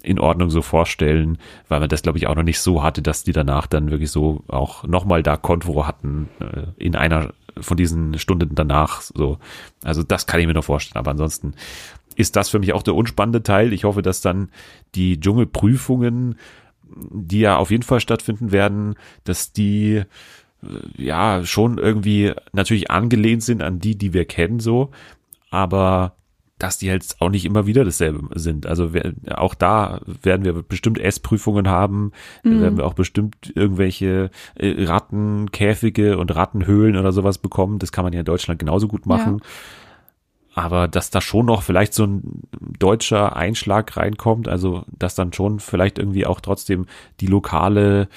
in 0.02 0.18
Ordnung 0.20 0.50
so 0.50 0.62
vorstellen, 0.62 1.38
weil 1.68 1.80
man 1.80 1.88
das 1.88 2.02
glaube 2.02 2.18
ich 2.18 2.26
auch 2.26 2.34
noch 2.34 2.42
nicht 2.42 2.60
so 2.60 2.82
hatte, 2.82 3.02
dass 3.02 3.24
die 3.24 3.32
danach 3.32 3.66
dann 3.66 3.90
wirklich 3.90 4.10
so 4.10 4.44
auch 4.48 4.84
nochmal 4.84 5.22
da 5.22 5.36
Konto 5.36 5.86
hatten 5.86 6.28
äh, 6.40 6.66
in 6.76 6.94
einer 6.94 7.32
von 7.60 7.76
diesen 7.76 8.18
Stunden 8.18 8.54
danach 8.54 9.00
so. 9.00 9.38
Also 9.82 10.02
das 10.02 10.26
kann 10.26 10.40
ich 10.40 10.46
mir 10.46 10.54
noch 10.54 10.64
vorstellen, 10.64 10.98
aber 10.98 11.12
ansonsten 11.12 11.54
ist 12.16 12.36
das 12.36 12.48
für 12.48 12.58
mich 12.58 12.72
auch 12.72 12.82
der 12.82 12.94
unspannende 12.94 13.42
Teil. 13.42 13.72
Ich 13.72 13.84
hoffe, 13.84 14.02
dass 14.02 14.20
dann 14.20 14.50
die 14.94 15.18
Dschungelprüfungen, 15.18 16.36
die 16.84 17.40
ja 17.40 17.56
auf 17.56 17.70
jeden 17.70 17.82
Fall 17.82 18.00
stattfinden 18.00 18.52
werden, 18.52 18.94
dass 19.24 19.52
die 19.52 19.94
äh, 19.94 20.04
ja 20.96 21.44
schon 21.44 21.78
irgendwie 21.78 22.32
natürlich 22.52 22.90
angelehnt 22.90 23.42
sind 23.42 23.62
an 23.62 23.78
die, 23.80 23.96
die 23.96 24.12
wir 24.12 24.26
kennen 24.26 24.60
so, 24.60 24.90
aber 25.50 26.14
dass 26.64 26.78
die 26.78 26.90
halt 26.90 27.04
auch 27.18 27.28
nicht 27.28 27.44
immer 27.44 27.66
wieder 27.66 27.84
dasselbe 27.84 28.26
sind. 28.40 28.66
Also 28.66 28.94
wir, 28.94 29.12
auch 29.36 29.54
da 29.54 30.00
werden 30.22 30.46
wir 30.46 30.54
bestimmt 30.62 30.98
Essprüfungen 30.98 31.68
haben, 31.68 32.12
mhm. 32.42 32.62
werden 32.62 32.78
wir 32.78 32.86
auch 32.86 32.94
bestimmt 32.94 33.52
irgendwelche 33.54 34.30
äh, 34.54 34.84
Rattenkäfige 34.84 36.16
und 36.16 36.34
Rattenhöhlen 36.34 36.96
oder 36.96 37.12
sowas 37.12 37.36
bekommen. 37.36 37.78
Das 37.78 37.92
kann 37.92 38.02
man 38.02 38.14
ja 38.14 38.20
in 38.20 38.24
Deutschland 38.24 38.58
genauso 38.58 38.88
gut 38.88 39.04
machen. 39.04 39.42
Ja. 39.42 40.62
Aber 40.62 40.88
dass 40.88 41.10
da 41.10 41.20
schon 41.20 41.44
noch 41.44 41.62
vielleicht 41.62 41.92
so 41.92 42.04
ein 42.04 42.22
deutscher 42.78 43.36
Einschlag 43.36 43.94
reinkommt, 43.98 44.48
also 44.48 44.84
dass 44.86 45.14
dann 45.14 45.34
schon 45.34 45.60
vielleicht 45.60 45.98
irgendwie 45.98 46.24
auch 46.24 46.40
trotzdem 46.40 46.86
die 47.20 47.26
lokale 47.26 48.08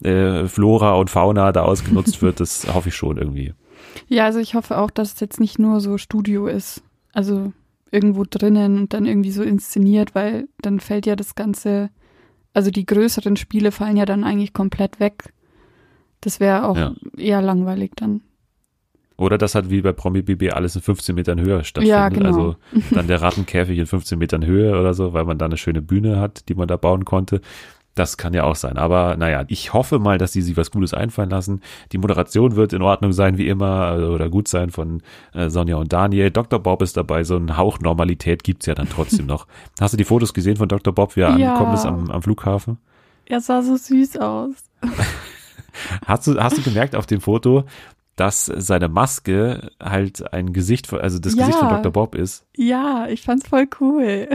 äh, 0.00 0.44
Flora 0.44 0.94
und 0.94 1.10
Fauna 1.10 1.50
da 1.50 1.62
ausgenutzt 1.62 2.22
wird, 2.22 2.38
das 2.38 2.68
hoffe 2.72 2.90
ich 2.90 2.94
schon 2.94 3.16
irgendwie. 3.16 3.52
Ja, 4.06 4.26
also 4.26 4.38
ich 4.38 4.54
hoffe 4.54 4.78
auch, 4.78 4.92
dass 4.92 5.14
es 5.14 5.20
jetzt 5.20 5.40
nicht 5.40 5.58
nur 5.58 5.80
so 5.80 5.98
Studio 5.98 6.46
ist. 6.46 6.84
Also 7.12 7.52
irgendwo 7.90 8.24
drinnen 8.28 8.78
und 8.78 8.94
dann 8.94 9.06
irgendwie 9.06 9.30
so 9.30 9.42
inszeniert, 9.42 10.14
weil 10.14 10.48
dann 10.60 10.80
fällt 10.80 11.06
ja 11.06 11.16
das 11.16 11.34
Ganze, 11.34 11.90
also 12.52 12.70
die 12.70 12.86
größeren 12.86 13.36
Spiele 13.36 13.72
fallen 13.72 13.96
ja 13.96 14.04
dann 14.04 14.24
eigentlich 14.24 14.52
komplett 14.52 15.00
weg. 15.00 15.32
Das 16.20 16.40
wäre 16.40 16.66
auch 16.66 16.76
ja. 16.76 16.94
eher 17.16 17.42
langweilig 17.42 17.92
dann. 17.96 18.22
Oder 19.18 19.38
das 19.38 19.54
hat 19.54 19.70
wie 19.70 19.80
bei 19.80 19.92
Promi 19.92 20.20
BB 20.20 20.52
alles 20.52 20.76
in 20.76 20.82
15 20.82 21.14
Metern 21.14 21.40
Höhe 21.40 21.64
stattfindet. 21.64 21.88
Ja, 21.88 22.08
genau. 22.10 22.26
Also 22.26 22.56
dann 22.90 23.06
der 23.06 23.22
Rattenkäfig 23.22 23.78
in 23.78 23.86
15 23.86 24.18
Metern 24.18 24.44
Höhe 24.44 24.78
oder 24.78 24.92
so, 24.92 25.14
weil 25.14 25.24
man 25.24 25.38
da 25.38 25.46
eine 25.46 25.56
schöne 25.56 25.80
Bühne 25.80 26.20
hat, 26.20 26.48
die 26.48 26.54
man 26.54 26.68
da 26.68 26.76
bauen 26.76 27.06
konnte. 27.06 27.40
Das 27.96 28.16
kann 28.18 28.32
ja 28.34 28.44
auch 28.44 28.54
sein. 28.54 28.76
Aber 28.76 29.16
naja, 29.16 29.44
ich 29.48 29.72
hoffe 29.72 29.98
mal, 29.98 30.18
dass 30.18 30.30
die 30.30 30.42
sich 30.42 30.56
was 30.56 30.70
Gutes 30.70 30.94
einfallen 30.94 31.30
lassen. 31.30 31.62
Die 31.92 31.98
Moderation 31.98 32.54
wird 32.54 32.72
in 32.72 32.82
Ordnung 32.82 33.12
sein, 33.12 33.38
wie 33.38 33.48
immer, 33.48 33.86
also, 33.86 34.08
oder 34.12 34.28
gut 34.28 34.46
sein 34.48 34.70
von 34.70 35.02
äh, 35.32 35.48
Sonja 35.50 35.76
und 35.76 35.92
Daniel. 35.92 36.30
Dr. 36.30 36.60
Bob 36.60 36.82
ist 36.82 36.96
dabei, 36.96 37.24
so 37.24 37.36
ein 37.36 37.56
Hauch 37.56 37.80
Normalität 37.80 38.44
gibt's 38.44 38.66
ja 38.66 38.74
dann 38.74 38.88
trotzdem 38.88 39.26
noch. 39.26 39.46
Hast 39.80 39.94
du 39.94 39.96
die 39.96 40.04
Fotos 40.04 40.32
gesehen 40.34 40.56
von 40.56 40.68
Dr. 40.68 40.94
Bob, 40.94 41.16
wie 41.16 41.20
er 41.22 41.36
Ja. 41.38 41.54
angekommen 41.54 41.74
ist 41.74 41.86
am, 41.86 42.10
am 42.10 42.22
Flughafen? 42.22 42.78
Er 43.24 43.40
sah 43.40 43.62
so 43.62 43.76
süß 43.76 44.18
aus. 44.18 44.54
Hast 46.06 46.26
du, 46.26 46.38
hast 46.40 46.56
du 46.56 46.62
gemerkt 46.62 46.96
auf 46.96 47.06
dem 47.06 47.20
Foto, 47.20 47.64
dass 48.16 48.46
seine 48.46 48.88
Maske 48.88 49.70
halt 49.82 50.32
ein 50.32 50.52
Gesicht, 50.54 50.86
von- 50.86 51.00
also 51.00 51.18
das 51.18 51.34
Ja. 51.34 51.40
Gesicht 51.46 51.58
von 51.58 51.68
Dr. 51.68 51.92
Bob 51.92 52.14
ist? 52.14 52.46
Ja, 52.56 53.06
ich 53.08 53.22
fand's 53.22 53.48
voll 53.48 53.66
cool. 53.80 54.28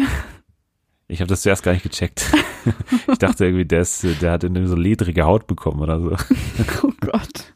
Ich 1.12 1.20
habe 1.20 1.28
das 1.28 1.42
zuerst 1.42 1.64
gar 1.64 1.74
nicht 1.74 1.84
gecheckt. 1.84 2.32
ich 3.12 3.18
dachte 3.18 3.44
irgendwie, 3.44 3.66
der, 3.66 3.82
ist, 3.82 4.06
der 4.22 4.32
hat 4.32 4.46
irgendwie 4.46 4.66
so 4.66 4.76
ledrige 4.76 5.26
Haut 5.26 5.46
bekommen 5.46 5.82
oder 5.82 6.00
so. 6.00 6.12
Oh 6.84 6.92
Gott. 7.02 7.54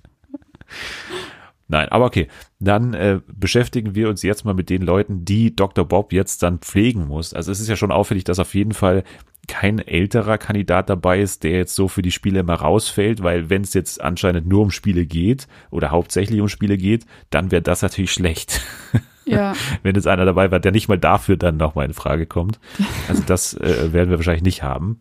Nein, 1.69 1.88
aber 1.89 2.05
okay. 2.05 2.27
Dann 2.59 2.93
äh, 2.93 3.21
beschäftigen 3.27 3.95
wir 3.95 4.09
uns 4.09 4.24
jetzt 4.24 4.43
mal 4.43 4.53
mit 4.53 4.69
den 4.69 4.81
Leuten, 4.81 5.24
die 5.24 5.55
Dr. 5.55 5.85
Bob 5.88 6.12
jetzt 6.12 6.43
dann 6.43 6.59
pflegen 6.59 7.07
muss. 7.07 7.33
Also 7.33 7.50
es 7.51 7.62
ist 7.62 7.69
ja 7.69 7.77
schon 7.77 7.93
auffällig, 7.93 8.25
dass 8.25 8.39
auf 8.39 8.53
jeden 8.55 8.74
Fall 8.74 9.03
kein 9.47 9.79
älterer 9.79 10.38
Kandidat 10.38 10.89
dabei 10.89 11.21
ist, 11.21 11.43
der 11.43 11.51
jetzt 11.51 11.75
so 11.75 11.88
für 11.88 12.01
die 12.01 12.12
Spiele 12.12 12.41
immer 12.41 12.55
rausfällt, 12.55 13.24
weil 13.24 13.50
wenn 13.50 13.62
es 13.62 13.74
jetzt 13.74 14.01
anscheinend 14.01 14.47
nur 14.47 14.63
um 14.63 14.71
Spiele 14.71 15.05
geht 15.05 15.47
oder 15.71 15.91
hauptsächlich 15.91 16.41
um 16.41 16.50
Spiele 16.50 16.77
geht, 16.77 17.05
dann 17.29 17.51
wäre 17.51 17.62
das 17.62 17.81
natürlich 17.81 18.12
schlecht. 18.12 18.62
Ja, 19.25 19.53
wenn 19.84 19.96
jetzt 19.96 20.08
einer 20.08 20.25
dabei 20.25 20.51
war, 20.51 20.60
der 20.60 20.72
nicht 20.72 20.88
mal 20.88 20.98
dafür 20.98 21.38
dann 21.38 21.58
nochmal 21.58 21.86
in 21.86 21.94
Frage 21.94 22.25
kommt. 22.25 22.60
Also 23.08 23.24
das 23.25 23.53
äh, 23.60 23.91
werden 23.94 24.10
wir 24.10 24.17
wahrscheinlich 24.17 24.44
nicht 24.44 24.63
haben. 24.63 25.00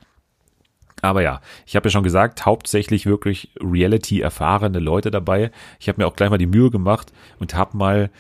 Aber 1.02 1.22
ja, 1.22 1.40
ich 1.66 1.76
habe 1.76 1.88
ja 1.88 1.90
schon 1.90 2.02
gesagt, 2.02 2.46
hauptsächlich 2.46 3.04
wirklich 3.04 3.50
Reality-erfahrene 3.60 4.78
Leute 4.78 5.10
dabei. 5.10 5.50
Ich 5.78 5.88
habe 5.88 6.00
mir 6.00 6.06
auch 6.06 6.16
gleich 6.16 6.30
mal 6.30 6.38
die 6.38 6.46
Mühe 6.46 6.70
gemacht 6.70 7.12
und 7.38 7.54
habe 7.54 7.76
mal 7.76 8.10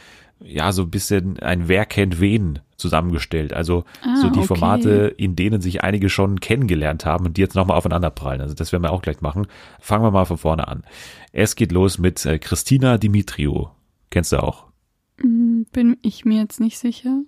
ja 0.40 0.70
so 0.72 0.82
ein 0.82 0.90
bisschen 0.90 1.38
ein 1.38 1.68
Wer 1.68 1.86
kennt 1.86 2.20
wen 2.20 2.58
zusammengestellt. 2.76 3.54
Also 3.54 3.84
Ah, 4.02 4.16
so 4.16 4.28
die 4.28 4.40
okay. 4.40 4.48
Formate, 4.48 5.14
in 5.16 5.34
denen 5.36 5.62
sich 5.62 5.82
einige 5.82 6.10
schon 6.10 6.40
kennengelernt 6.40 7.06
haben 7.06 7.24
und 7.24 7.38
die 7.38 7.40
jetzt 7.40 7.54
nochmal 7.54 7.78
aufeinander 7.78 8.10
prallen. 8.10 8.42
Also 8.42 8.54
das 8.54 8.72
werden 8.72 8.82
wir 8.82 8.92
auch 8.92 9.00
gleich 9.00 9.22
machen. 9.22 9.46
Fangen 9.80 10.04
wir 10.04 10.10
mal 10.10 10.26
von 10.26 10.36
vorne 10.36 10.68
an. 10.68 10.82
Es 11.32 11.56
geht 11.56 11.72
los 11.72 11.98
mit 11.98 12.26
äh, 12.26 12.38
Christina 12.38 12.98
Dimitriou. 12.98 13.68
Kennst 14.10 14.32
du 14.32 14.42
auch? 14.42 14.66
Mm, 15.18 15.62
bin 15.72 15.96
ich 16.02 16.24
mir 16.24 16.40
jetzt 16.40 16.60
nicht 16.60 16.78
sicher. 16.78 17.22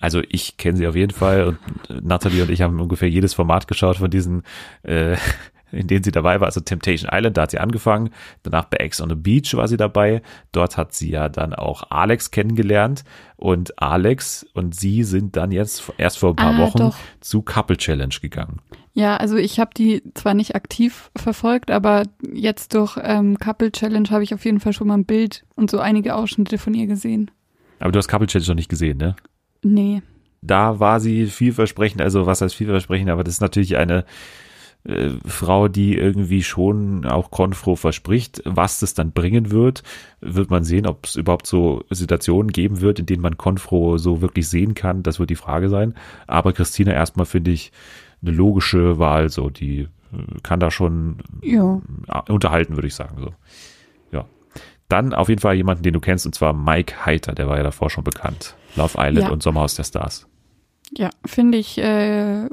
Also 0.00 0.22
ich 0.28 0.56
kenne 0.56 0.76
sie 0.76 0.86
auf 0.86 0.96
jeden 0.96 1.12
Fall 1.12 1.44
und 1.44 1.58
äh, 1.88 2.00
Natalie 2.02 2.42
und 2.42 2.50
ich 2.50 2.62
haben 2.62 2.80
ungefähr 2.80 3.08
jedes 3.08 3.34
Format 3.34 3.68
geschaut 3.68 3.96
von 3.96 4.10
diesen, 4.10 4.42
äh, 4.82 5.16
in 5.74 5.86
denen 5.86 6.02
sie 6.04 6.12
dabei 6.12 6.40
war. 6.40 6.46
Also 6.46 6.60
Temptation 6.60 7.10
Island, 7.12 7.36
da 7.36 7.42
hat 7.42 7.50
sie 7.50 7.58
angefangen. 7.58 8.10
Danach 8.42 8.64
bei 8.66 8.78
Ex 8.78 9.00
on 9.00 9.08
the 9.10 9.14
Beach 9.14 9.54
war 9.54 9.68
sie 9.68 9.76
dabei. 9.76 10.22
Dort 10.52 10.76
hat 10.76 10.94
sie 10.94 11.10
ja 11.10 11.28
dann 11.28 11.52
auch 11.54 11.90
Alex 11.90 12.30
kennengelernt 12.30 13.04
und 13.36 13.80
Alex 13.82 14.46
und 14.54 14.74
sie 14.74 15.02
sind 15.04 15.36
dann 15.36 15.50
jetzt 15.52 15.92
erst 15.98 16.18
vor 16.18 16.30
ein 16.30 16.36
paar 16.36 16.54
Ah, 16.54 16.58
Wochen 16.58 16.78
doch. 16.78 16.96
zu 17.20 17.42
Couple 17.42 17.76
Challenge 17.76 18.14
gegangen. 18.22 18.60
Ja, 18.94 19.16
also 19.16 19.36
ich 19.36 19.58
habe 19.58 19.72
die 19.76 20.02
zwar 20.14 20.34
nicht 20.34 20.54
aktiv 20.54 21.10
verfolgt, 21.16 21.70
aber 21.72 22.04
jetzt 22.32 22.74
durch 22.74 22.96
ähm, 23.02 23.38
Couple 23.40 23.72
Challenge 23.72 24.08
habe 24.10 24.22
ich 24.22 24.32
auf 24.34 24.44
jeden 24.44 24.60
Fall 24.60 24.72
schon 24.72 24.86
mal 24.86 24.94
ein 24.94 25.04
Bild 25.04 25.44
und 25.56 25.68
so 25.70 25.80
einige 25.80 26.14
Ausschnitte 26.14 26.58
von 26.58 26.74
ihr 26.74 26.86
gesehen. 26.86 27.30
Aber 27.80 27.90
du 27.90 27.98
hast 27.98 28.06
Couple 28.08 28.28
Challenge 28.28 28.48
noch 28.48 28.54
nicht 28.54 28.68
gesehen, 28.70 28.98
ne? 28.98 29.16
Nee. 29.62 30.02
da 30.42 30.78
war 30.78 31.00
sie 31.00 31.26
vielversprechend, 31.26 32.02
also 32.02 32.26
was 32.26 32.40
heißt 32.42 32.54
vielversprechend, 32.54 33.08
aber 33.10 33.24
das 33.24 33.34
ist 33.34 33.40
natürlich 33.40 33.76
eine 33.78 34.04
äh, 34.84 35.10
Frau, 35.26 35.68
die 35.68 35.96
irgendwie 35.96 36.42
schon 36.42 37.04
auch 37.06 37.30
Konfro 37.30 37.74
verspricht. 37.76 38.42
Was 38.44 38.80
das 38.80 38.94
dann 38.94 39.12
bringen 39.12 39.50
wird, 39.50 39.82
wird 40.20 40.50
man 40.50 40.64
sehen, 40.64 40.86
ob 40.86 41.06
es 41.06 41.16
überhaupt 41.16 41.46
so 41.46 41.84
Situationen 41.90 42.52
geben 42.52 42.80
wird, 42.80 42.98
in 42.98 43.06
denen 43.06 43.22
man 43.22 43.36
Konfro 43.38 43.96
so 43.98 44.20
wirklich 44.20 44.48
sehen 44.48 44.74
kann. 44.74 45.02
Das 45.02 45.18
wird 45.18 45.30
die 45.30 45.36
Frage 45.36 45.68
sein. 45.68 45.94
Aber 46.26 46.52
Christina 46.52 46.92
erstmal 46.92 47.26
finde 47.26 47.50
ich 47.50 47.72
eine 48.22 48.32
logische 48.32 48.98
Wahl, 48.98 49.28
so 49.30 49.50
die 49.50 49.80
äh, 49.80 49.88
kann 50.42 50.60
da 50.60 50.70
schon 50.70 51.18
Ja. 51.42 51.80
äh, 52.08 52.32
unterhalten, 52.32 52.74
würde 52.76 52.88
ich 52.88 52.94
sagen. 52.94 53.16
So. 53.20 53.34
Ja. 54.12 54.24
Dann 54.88 55.14
auf 55.14 55.28
jeden 55.28 55.40
Fall 55.40 55.54
jemanden, 55.54 55.82
den 55.82 55.94
du 55.94 56.00
kennst, 56.00 56.26
und 56.26 56.34
zwar 56.34 56.52
Mike 56.52 57.06
Heiter, 57.06 57.32
der 57.34 57.48
war 57.48 57.56
ja 57.56 57.62
davor 57.62 57.90
schon 57.90 58.04
bekannt. 58.04 58.54
Love 58.76 58.98
Island 58.98 59.26
Ja. 59.28 59.30
und 59.30 59.42
Sommerhaus 59.42 59.74
der 59.76 59.84
Stars. 59.84 60.26
Ja, 60.96 61.10
finde 61.24 61.58
ich 61.58 61.78
äh, 61.78 62.48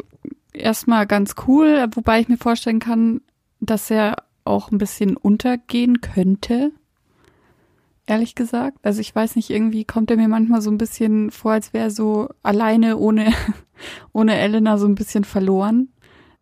erstmal 0.53 1.07
ganz 1.07 1.35
cool, 1.47 1.85
wobei 1.93 2.19
ich 2.19 2.29
mir 2.29 2.37
vorstellen 2.37 2.79
kann, 2.79 3.21
dass 3.59 3.91
er 3.91 4.23
auch 4.43 4.71
ein 4.71 4.77
bisschen 4.77 5.17
untergehen 5.17 6.01
könnte. 6.01 6.71
Ehrlich 8.07 8.35
gesagt. 8.35 8.79
Also 8.81 8.99
ich 8.99 9.13
weiß 9.15 9.35
nicht, 9.35 9.49
irgendwie 9.49 9.85
kommt 9.85 10.11
er 10.11 10.17
mir 10.17 10.27
manchmal 10.27 10.61
so 10.61 10.71
ein 10.71 10.77
bisschen 10.77 11.31
vor, 11.31 11.53
als 11.53 11.73
wäre 11.73 11.85
er 11.85 11.91
so 11.91 12.29
alleine 12.43 12.97
ohne, 12.97 13.31
ohne 14.13 14.35
Elena 14.37 14.77
so 14.77 14.87
ein 14.87 14.95
bisschen 14.95 15.23
verloren. 15.23 15.89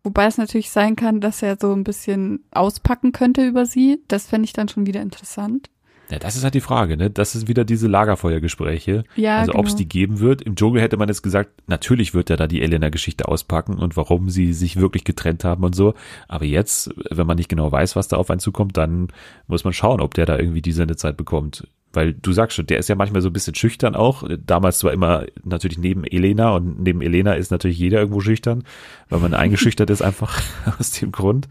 Wobei 0.02 0.24
es 0.26 0.38
natürlich 0.38 0.70
sein 0.70 0.96
kann, 0.96 1.20
dass 1.20 1.42
er 1.42 1.58
so 1.60 1.72
ein 1.72 1.84
bisschen 1.84 2.44
auspacken 2.50 3.12
könnte 3.12 3.46
über 3.46 3.66
sie. 3.66 4.02
Das 4.08 4.26
fände 4.26 4.46
ich 4.46 4.54
dann 4.54 4.68
schon 4.68 4.86
wieder 4.86 5.02
interessant. 5.02 5.68
Ja, 6.10 6.18
das 6.18 6.34
ist 6.34 6.42
halt 6.42 6.54
die 6.54 6.60
Frage, 6.60 6.96
ne? 6.96 7.08
Das 7.08 7.32
sind 7.32 7.46
wieder 7.46 7.64
diese 7.64 7.86
Lagerfeuergespräche. 7.86 9.04
Ja, 9.14 9.38
also 9.38 9.54
ob 9.54 9.66
es 9.66 9.72
genau. 9.72 9.78
die 9.78 9.88
geben 9.88 10.18
wird. 10.18 10.42
Im 10.42 10.56
Dschungel 10.56 10.82
hätte 10.82 10.96
man 10.96 11.08
jetzt 11.08 11.22
gesagt, 11.22 11.50
natürlich 11.68 12.14
wird 12.14 12.30
er 12.30 12.36
da 12.36 12.48
die 12.48 12.62
Elena-Geschichte 12.62 13.28
auspacken 13.28 13.78
und 13.78 13.96
warum 13.96 14.28
sie 14.28 14.52
sich 14.52 14.76
wirklich 14.76 15.04
getrennt 15.04 15.44
haben 15.44 15.62
und 15.62 15.74
so. 15.74 15.94
Aber 16.26 16.44
jetzt, 16.44 16.90
wenn 17.10 17.26
man 17.26 17.36
nicht 17.36 17.48
genau 17.48 17.70
weiß, 17.70 17.94
was 17.94 18.08
da 18.08 18.16
auf 18.16 18.30
einen 18.30 18.40
zukommt, 18.40 18.76
dann 18.76 19.08
muss 19.46 19.62
man 19.62 19.72
schauen, 19.72 20.00
ob 20.00 20.14
der 20.14 20.26
da 20.26 20.36
irgendwie 20.36 20.62
die 20.62 20.72
Sendezeit 20.72 21.16
bekommt. 21.16 21.68
Weil 21.92 22.12
du 22.12 22.32
sagst 22.32 22.56
schon, 22.56 22.66
der 22.66 22.78
ist 22.78 22.88
ja 22.88 22.94
manchmal 22.94 23.22
so 23.22 23.28
ein 23.28 23.32
bisschen 23.32 23.54
schüchtern 23.54 23.94
auch. 23.94 24.24
Damals 24.44 24.78
zwar 24.78 24.92
immer 24.92 25.26
natürlich 25.44 25.78
neben 25.78 26.04
Elena 26.04 26.50
und 26.50 26.80
neben 26.80 27.02
Elena 27.02 27.34
ist 27.34 27.50
natürlich 27.50 27.78
jeder 27.78 28.00
irgendwo 28.00 28.20
schüchtern, 28.20 28.64
weil 29.08 29.20
man 29.20 29.34
eingeschüchtert 29.34 29.90
ist 29.90 30.02
einfach 30.02 30.40
aus 30.78 30.92
dem 30.92 31.12
Grund. 31.12 31.48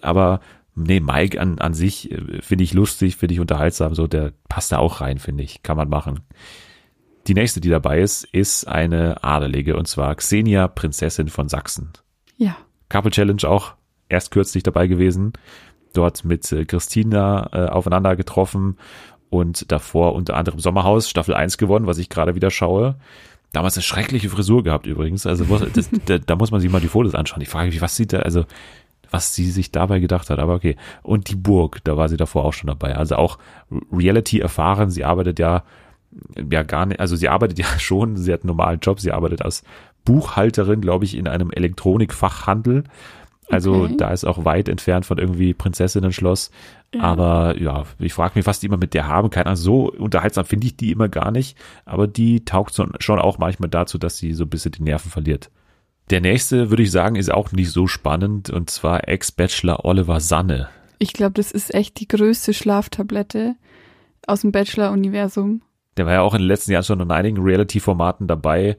Aber 0.00 0.40
nee, 0.74 1.00
Mike 1.00 1.40
an, 1.40 1.58
an 1.58 1.74
sich 1.74 2.10
äh, 2.10 2.40
finde 2.40 2.64
ich 2.64 2.74
lustig, 2.74 3.16
finde 3.16 3.34
ich 3.34 3.40
unterhaltsam, 3.40 3.94
so 3.94 4.06
der 4.06 4.32
passt 4.48 4.72
da 4.72 4.78
auch 4.78 5.00
rein, 5.00 5.18
finde 5.18 5.44
ich, 5.44 5.62
kann 5.62 5.76
man 5.76 5.88
machen. 5.88 6.20
Die 7.26 7.34
nächste, 7.34 7.60
die 7.60 7.70
dabei 7.70 8.00
ist, 8.00 8.24
ist 8.24 8.66
eine 8.66 9.24
Adelige 9.24 9.76
und 9.76 9.88
zwar 9.88 10.14
Xenia, 10.14 10.68
Prinzessin 10.68 11.28
von 11.28 11.48
Sachsen. 11.48 11.92
Ja. 12.36 12.56
Couple 12.88 13.10
Challenge 13.10 13.42
auch 13.44 13.74
erst 14.08 14.30
kürzlich 14.30 14.62
dabei 14.62 14.86
gewesen, 14.86 15.32
dort 15.94 16.24
mit 16.24 16.50
äh, 16.52 16.64
Christina 16.64 17.48
äh, 17.52 17.68
aufeinander 17.68 18.16
getroffen 18.16 18.76
und 19.30 19.72
davor 19.72 20.14
unter 20.14 20.36
anderem 20.36 20.60
Sommerhaus 20.60 21.08
Staffel 21.08 21.34
1 21.34 21.56
gewonnen, 21.56 21.86
was 21.86 21.98
ich 21.98 22.08
gerade 22.08 22.34
wieder 22.34 22.50
schaue. 22.50 22.96
Damals 23.52 23.76
eine 23.76 23.82
schreckliche 23.82 24.28
Frisur 24.28 24.64
gehabt 24.64 24.86
übrigens, 24.86 25.26
also 25.26 25.44
das, 25.74 25.88
da, 26.06 26.18
da 26.18 26.36
muss 26.36 26.50
man 26.50 26.60
sich 26.60 26.70
mal 26.70 26.80
die 26.80 26.88
Fotos 26.88 27.14
anschauen. 27.14 27.40
Ich 27.40 27.48
frage 27.48 27.70
mich, 27.70 27.80
was 27.80 27.96
sieht 27.96 28.12
da, 28.12 28.18
also 28.18 28.44
was 29.14 29.32
sie 29.32 29.48
sich 29.48 29.70
dabei 29.70 30.00
gedacht 30.00 30.28
hat, 30.28 30.40
aber 30.40 30.54
okay. 30.54 30.74
Und 31.04 31.30
die 31.30 31.36
Burg, 31.36 31.78
da 31.84 31.96
war 31.96 32.08
sie 32.08 32.16
davor 32.16 32.44
auch 32.44 32.52
schon 32.52 32.66
dabei. 32.66 32.96
Also 32.96 33.14
auch 33.14 33.38
Reality 33.92 34.40
erfahren, 34.40 34.90
sie 34.90 35.04
arbeitet 35.04 35.38
ja 35.38 35.62
ja 36.50 36.64
gar 36.64 36.86
nicht, 36.86 36.98
also 36.98 37.14
sie 37.14 37.28
arbeitet 37.28 37.58
ja 37.64 37.78
schon, 37.78 38.16
sie 38.16 38.32
hat 38.32 38.42
einen 38.42 38.48
normalen 38.48 38.80
Job, 38.80 38.98
sie 38.98 39.12
arbeitet 39.12 39.42
als 39.42 39.62
Buchhalterin, 40.04 40.80
glaube 40.80 41.04
ich, 41.04 41.16
in 41.16 41.28
einem 41.28 41.52
Elektronikfachhandel. 41.52 42.82
Also 43.48 43.84
Okay. 43.84 43.96
da 43.98 44.10
ist 44.10 44.24
auch 44.24 44.44
weit 44.44 44.68
entfernt 44.68 45.06
von 45.06 45.18
irgendwie 45.18 45.54
Prinzessinnen-Schloss. 45.54 46.50
Ja. 46.92 47.02
Aber 47.02 47.56
ja, 47.60 47.84
ich 48.00 48.14
frage 48.14 48.32
mich, 48.34 48.46
was 48.46 48.58
die 48.58 48.66
immer 48.66 48.78
mit 48.78 48.94
der 48.94 49.06
haben. 49.06 49.30
Keine 49.30 49.46
Ahnung, 49.46 49.56
so 49.56 49.92
unterhaltsam 49.92 50.44
finde 50.44 50.66
ich 50.66 50.76
die 50.76 50.90
immer 50.90 51.08
gar 51.08 51.30
nicht. 51.30 51.56
Aber 51.84 52.08
die 52.08 52.44
taugt 52.44 52.74
schon 52.98 53.18
auch 53.20 53.38
manchmal 53.38 53.68
dazu, 53.68 53.96
dass 53.96 54.18
sie 54.18 54.32
so 54.32 54.44
ein 54.44 54.50
bisschen 54.50 54.72
die 54.72 54.82
Nerven 54.82 55.10
verliert. 55.10 55.50
Der 56.10 56.20
nächste, 56.20 56.70
würde 56.70 56.82
ich 56.82 56.90
sagen, 56.90 57.16
ist 57.16 57.32
auch 57.32 57.52
nicht 57.52 57.70
so 57.70 57.86
spannend. 57.86 58.50
Und 58.50 58.70
zwar 58.70 59.08
Ex-Bachelor 59.08 59.84
Oliver 59.84 60.20
Sanne. 60.20 60.68
Ich 60.98 61.12
glaube, 61.12 61.32
das 61.32 61.50
ist 61.50 61.74
echt 61.74 61.98
die 62.00 62.08
größte 62.08 62.54
Schlaftablette 62.54 63.56
aus 64.26 64.42
dem 64.42 64.52
Bachelor-Universum. 64.52 65.62
Der 65.96 66.06
war 66.06 66.14
ja 66.14 66.20
auch 66.22 66.34
in 66.34 66.40
den 66.40 66.48
letzten 66.48 66.72
Jahren 66.72 66.84
schon 66.84 67.00
in 67.00 67.10
einigen 67.10 67.42
Reality-Formaten 67.42 68.26
dabei. 68.26 68.76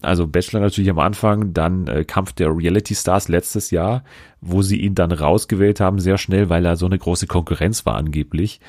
Also 0.00 0.26
Bachelor 0.26 0.60
natürlich 0.60 0.90
am 0.90 1.00
Anfang, 1.00 1.52
dann 1.52 1.88
äh, 1.88 2.04
Kampf 2.04 2.32
der 2.32 2.56
Reality 2.56 2.94
Stars 2.94 3.28
letztes 3.28 3.72
Jahr, 3.72 4.04
wo 4.40 4.62
sie 4.62 4.80
ihn 4.80 4.94
dann 4.94 5.10
rausgewählt 5.10 5.80
haben, 5.80 5.98
sehr 5.98 6.18
schnell, 6.18 6.48
weil 6.48 6.64
er 6.64 6.76
so 6.76 6.86
eine 6.86 6.98
große 6.98 7.26
Konkurrenz 7.26 7.84
war 7.84 7.96
angeblich. 7.96 8.60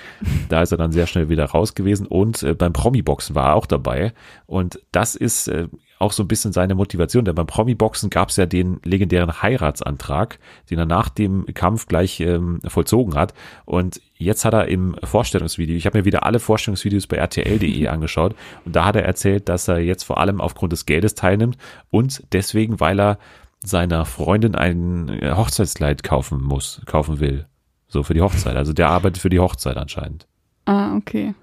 Da 0.50 0.64
ist 0.64 0.72
er 0.72 0.78
dann 0.78 0.92
sehr 0.92 1.06
schnell 1.06 1.30
wieder 1.30 1.46
raus 1.46 1.76
gewesen 1.76 2.08
und 2.08 2.42
äh, 2.42 2.56
beim 2.56 2.74
Promi-Boxen 2.74 3.36
war 3.36 3.50
er 3.50 3.56
auch 3.56 3.68
dabei. 3.68 4.14
Und 4.48 4.80
das 4.92 5.16
ist 5.16 5.48
äh, 5.48 5.68
auch 6.00 6.12
so 6.12 6.24
ein 6.24 6.28
bisschen 6.28 6.54
seine 6.54 6.76
Motivation, 6.76 7.26
denn 7.26 7.36
beim 7.36 7.48
Promi-Boxen 7.48 8.10
gab 8.10 8.30
es 8.30 8.36
ja 8.36 8.46
den 8.46 8.80
legendären 8.84 9.42
Heiratsantrag, 9.42 10.40
den 10.70 10.80
er 10.80 10.86
nach 10.86 11.10
dem 11.10 11.46
Kampf 11.54 11.88
gleich 11.88 12.20
ähm, 12.20 12.60
vollzogen 12.68 13.16
hat. 13.16 13.34
Und 13.66 14.02
jetzt 14.18 14.46
hat 14.46 14.54
er 14.54 14.68
im 14.68 14.96
Vorstellungsvideo, 15.04 15.76
ich 15.76 15.86
habe 15.86 16.00
mir 16.00 16.06
wieder 16.06 16.26
alle 16.26 16.40
Vorstellungsvideos 16.40 17.08
bei 17.08 17.18
rtl.de 17.22 17.88
angeschaut, 17.88 18.36
und 18.66 18.76
da 18.76 18.86
hat 18.86 18.96
er 18.96 19.06
erzählt, 19.06 19.50
dass 19.50 19.68
er 19.68 19.80
jetzt 19.80 20.04
vor 20.04 20.20
allem 20.20 20.42
aufgrund 20.42 20.74
des 20.74 20.86
Geldes 20.86 21.16
teilnimmt 21.16 21.58
und 21.90 22.24
deswegen, 22.32 22.80
weil 22.80 23.00
er 23.00 23.18
seiner 23.60 24.06
Freundin 24.06 24.56
ein 24.56 25.20
Hochzeitskleid 25.36 26.04
kaufen 26.04 26.42
muss, 26.42 26.82
kaufen 26.86 27.20
will. 27.20 27.48
So 27.88 28.04
für 28.04 28.14
die 28.14 28.22
Hochzeit. 28.22 28.56
Also 28.56 28.74
der 28.74 28.90
arbeitet 28.90 29.22
für 29.22 29.30
die 29.30 29.40
Hochzeit 29.40 29.78
anscheinend. 29.78 30.28
Ah, 30.66 30.96
okay. 30.96 31.34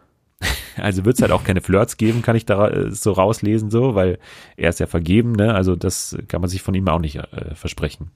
Also 0.76 1.04
wird 1.04 1.16
es 1.16 1.22
halt 1.22 1.32
auch 1.32 1.44
keine 1.44 1.60
Flirts 1.60 1.96
geben, 1.96 2.22
kann 2.22 2.36
ich 2.36 2.46
da 2.46 2.68
äh, 2.68 2.90
so 2.90 3.12
rauslesen, 3.12 3.70
so, 3.70 3.94
weil 3.94 4.18
er 4.56 4.70
ist 4.70 4.80
ja 4.80 4.86
vergeben, 4.86 5.32
ne? 5.32 5.54
Also 5.54 5.76
das 5.76 6.16
kann 6.28 6.40
man 6.40 6.50
sich 6.50 6.62
von 6.62 6.74
ihm 6.74 6.88
auch 6.88 6.98
nicht 6.98 7.16
äh, 7.16 7.54
versprechen. 7.54 8.10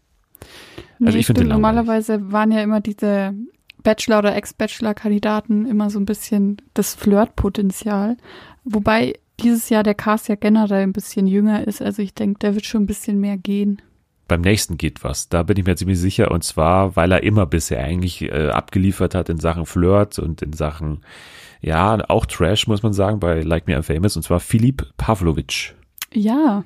Also 1.01 1.13
nee, 1.13 1.21
ich 1.21 1.27
finde 1.27 1.45
normalerweise 1.45 2.33
waren 2.33 2.51
ja 2.51 2.63
immer 2.63 2.81
diese 2.81 3.35
Bachelor- 3.83 4.19
oder 4.19 4.35
Ex-Bachelor-Kandidaten 4.37 5.67
immer 5.67 5.91
so 5.91 5.99
ein 5.99 6.07
bisschen 6.07 6.61
das 6.75 6.95
Flirtpotenzial. 6.95 8.17
Wobei 8.65 9.15
dieses 9.41 9.69
Jahr 9.69 9.83
der 9.83 9.95
Cast 9.95 10.29
ja 10.29 10.35
generell 10.35 10.83
ein 10.83 10.93
bisschen 10.93 11.27
jünger 11.27 11.67
ist. 11.67 11.81
Also 11.81 12.03
ich 12.03 12.15
denke, 12.15 12.39
da 12.41 12.55
wird 12.55 12.67
schon 12.67 12.83
ein 12.83 12.87
bisschen 12.87 13.21
mehr 13.21 13.37
gehen. 13.37 13.81
Beim 14.27 14.41
nächsten 14.43 14.77
geht 14.77 15.05
was. 15.05 15.29
Da 15.29 15.43
bin 15.43 15.57
ich 15.57 15.65
mir 15.65 15.77
ziemlich 15.77 15.99
sicher. 15.99 16.31
Und 16.31 16.45
zwar, 16.45 16.97
weil 16.97 17.13
er 17.13 17.23
immer 17.23 17.47
bisher 17.47 17.83
eigentlich 17.83 18.23
äh, 18.23 18.51
abgeliefert 18.51 19.15
hat 19.15 19.29
in 19.29 19.39
Sachen 19.39 19.65
Flirt 19.65 20.19
und 20.19 20.43
in 20.43 20.53
Sachen 20.53 21.01
ja, 21.61 21.99
auch 22.09 22.27
Trash, 22.27 22.67
muss 22.67 22.83
man 22.83 22.93
sagen, 22.93 23.21
bei 23.21 23.43
Like 23.43 23.67
Me 23.67 23.77
I'm 23.77 23.83
Famous, 23.83 24.17
und 24.17 24.23
zwar 24.23 24.41
Filip 24.41 24.93
Pavlovic. 24.97 25.75
Ja, 26.13 26.65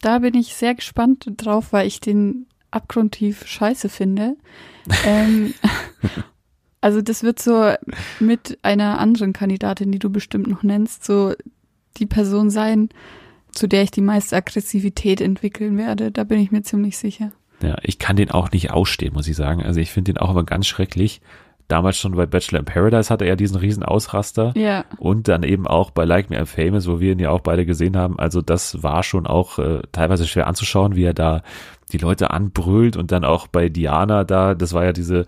da 0.00 0.18
bin 0.20 0.34
ich 0.34 0.54
sehr 0.54 0.74
gespannt 0.74 1.26
drauf, 1.36 1.72
weil 1.72 1.86
ich 1.86 2.00
den 2.00 2.46
abgrundtief 2.70 3.46
scheiße 3.46 3.88
finde. 3.88 4.36
ähm, 5.06 5.54
also 6.80 7.02
das 7.02 7.22
wird 7.22 7.40
so 7.40 7.72
mit 8.20 8.58
einer 8.62 8.98
anderen 8.98 9.32
Kandidatin, 9.32 9.92
die 9.92 9.98
du 9.98 10.10
bestimmt 10.10 10.46
noch 10.46 10.62
nennst, 10.62 11.04
so 11.04 11.34
die 11.96 12.06
Person 12.06 12.50
sein, 12.50 12.88
zu 13.52 13.66
der 13.66 13.82
ich 13.82 13.90
die 13.90 14.00
meiste 14.00 14.36
Aggressivität 14.36 15.20
entwickeln 15.20 15.76
werde. 15.76 16.12
Da 16.12 16.24
bin 16.24 16.38
ich 16.38 16.52
mir 16.52 16.62
ziemlich 16.62 16.96
sicher. 16.96 17.32
Ja, 17.62 17.76
ich 17.82 17.98
kann 17.98 18.16
den 18.16 18.30
auch 18.30 18.52
nicht 18.52 18.70
ausstehen, 18.70 19.12
muss 19.12 19.28
ich 19.28 19.36
sagen. 19.36 19.62
Also 19.62 19.80
ich 19.80 19.90
finde 19.90 20.12
den 20.12 20.18
auch 20.18 20.30
immer 20.30 20.44
ganz 20.44 20.66
schrecklich 20.66 21.20
damals 21.70 21.98
schon 21.98 22.14
bei 22.16 22.26
Bachelor 22.26 22.60
in 22.60 22.64
Paradise 22.64 23.10
hatte 23.10 23.24
er 23.24 23.36
diesen 23.36 23.56
riesen 23.56 23.82
Ausraster. 23.82 24.52
Ja. 24.56 24.84
Und 24.98 25.28
dann 25.28 25.42
eben 25.42 25.66
auch 25.66 25.90
bei 25.90 26.04
Like 26.04 26.30
Me 26.30 26.40
I'm 26.40 26.46
Famous, 26.46 26.86
wo 26.86 27.00
wir 27.00 27.12
ihn 27.12 27.18
ja 27.18 27.30
auch 27.30 27.40
beide 27.40 27.66
gesehen 27.66 27.96
haben. 27.96 28.18
Also 28.18 28.42
das 28.42 28.82
war 28.82 29.02
schon 29.02 29.26
auch 29.26 29.58
äh, 29.58 29.82
teilweise 29.92 30.26
schwer 30.26 30.46
anzuschauen, 30.46 30.96
wie 30.96 31.04
er 31.04 31.14
da 31.14 31.42
die 31.92 31.98
Leute 31.98 32.30
anbrüllt 32.30 32.96
und 32.96 33.12
dann 33.12 33.24
auch 33.24 33.46
bei 33.46 33.68
Diana 33.68 34.24
da, 34.24 34.54
das 34.54 34.72
war 34.72 34.84
ja 34.84 34.92
diese 34.92 35.26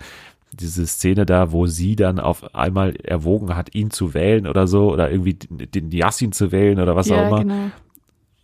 diese 0.52 0.86
Szene 0.86 1.24
da, 1.24 1.50
wo 1.50 1.66
sie 1.66 1.96
dann 1.96 2.20
auf 2.20 2.54
einmal 2.54 2.94
erwogen 2.96 3.56
hat, 3.56 3.74
ihn 3.74 3.90
zu 3.90 4.12
wählen 4.12 4.46
oder 4.46 4.66
so, 4.66 4.92
oder 4.92 5.10
irgendwie 5.10 5.34
den 5.34 5.90
Yassin 5.90 6.32
zu 6.32 6.52
wählen 6.52 6.78
oder 6.78 6.94
was 6.94 7.08
ja, 7.08 7.16
auch 7.16 7.26
immer. 7.28 7.38
Genau. 7.38 7.70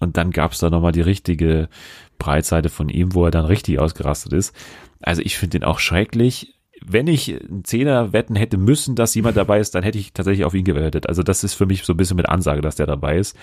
Und 0.01 0.17
dann 0.17 0.31
gab 0.31 0.53
es 0.53 0.59
da 0.59 0.71
nochmal 0.71 0.93
die 0.93 1.03
richtige 1.03 1.69
Breitseite 2.19 2.71
von 2.71 2.89
ihm, 2.89 3.15
wo 3.15 3.27
er 3.27 3.31
dann 3.31 3.45
richtig 3.45 3.79
ausgerastet 3.79 4.33
ist. 4.33 4.55
Also 5.03 5.23
ich 5.23 5.37
finde 5.37 5.59
den 5.59 5.65
auch 5.65 5.79
schrecklich 5.79 6.55
wenn 6.85 7.07
ich 7.07 7.29
einen 7.29 7.65
Zehner 7.65 8.13
wetten 8.13 8.37
hätte 8.37 8.57
müssen, 8.57 8.95
dass 8.95 9.15
jemand 9.15 9.37
dabei 9.37 9.61
ist, 9.61 9.75
dann 9.75 9.83
hätte 9.83 9.99
ich 9.99 10.13
tatsächlich 10.13 10.45
auf 10.45 10.55
ihn 10.55 10.65
gewettet. 10.65 11.09
Also 11.09 11.23
das 11.23 11.45
ist 11.45 11.55
für 11.55 11.67
mich 11.67 11.85
so 11.85 11.93
ein 11.93 11.97
bisschen 11.97 12.17
mit 12.17 12.29
Ansage, 12.29 12.61
dass 12.61 12.77
der 12.77 12.87
dabei 12.87 13.19
ist. 13.19 13.37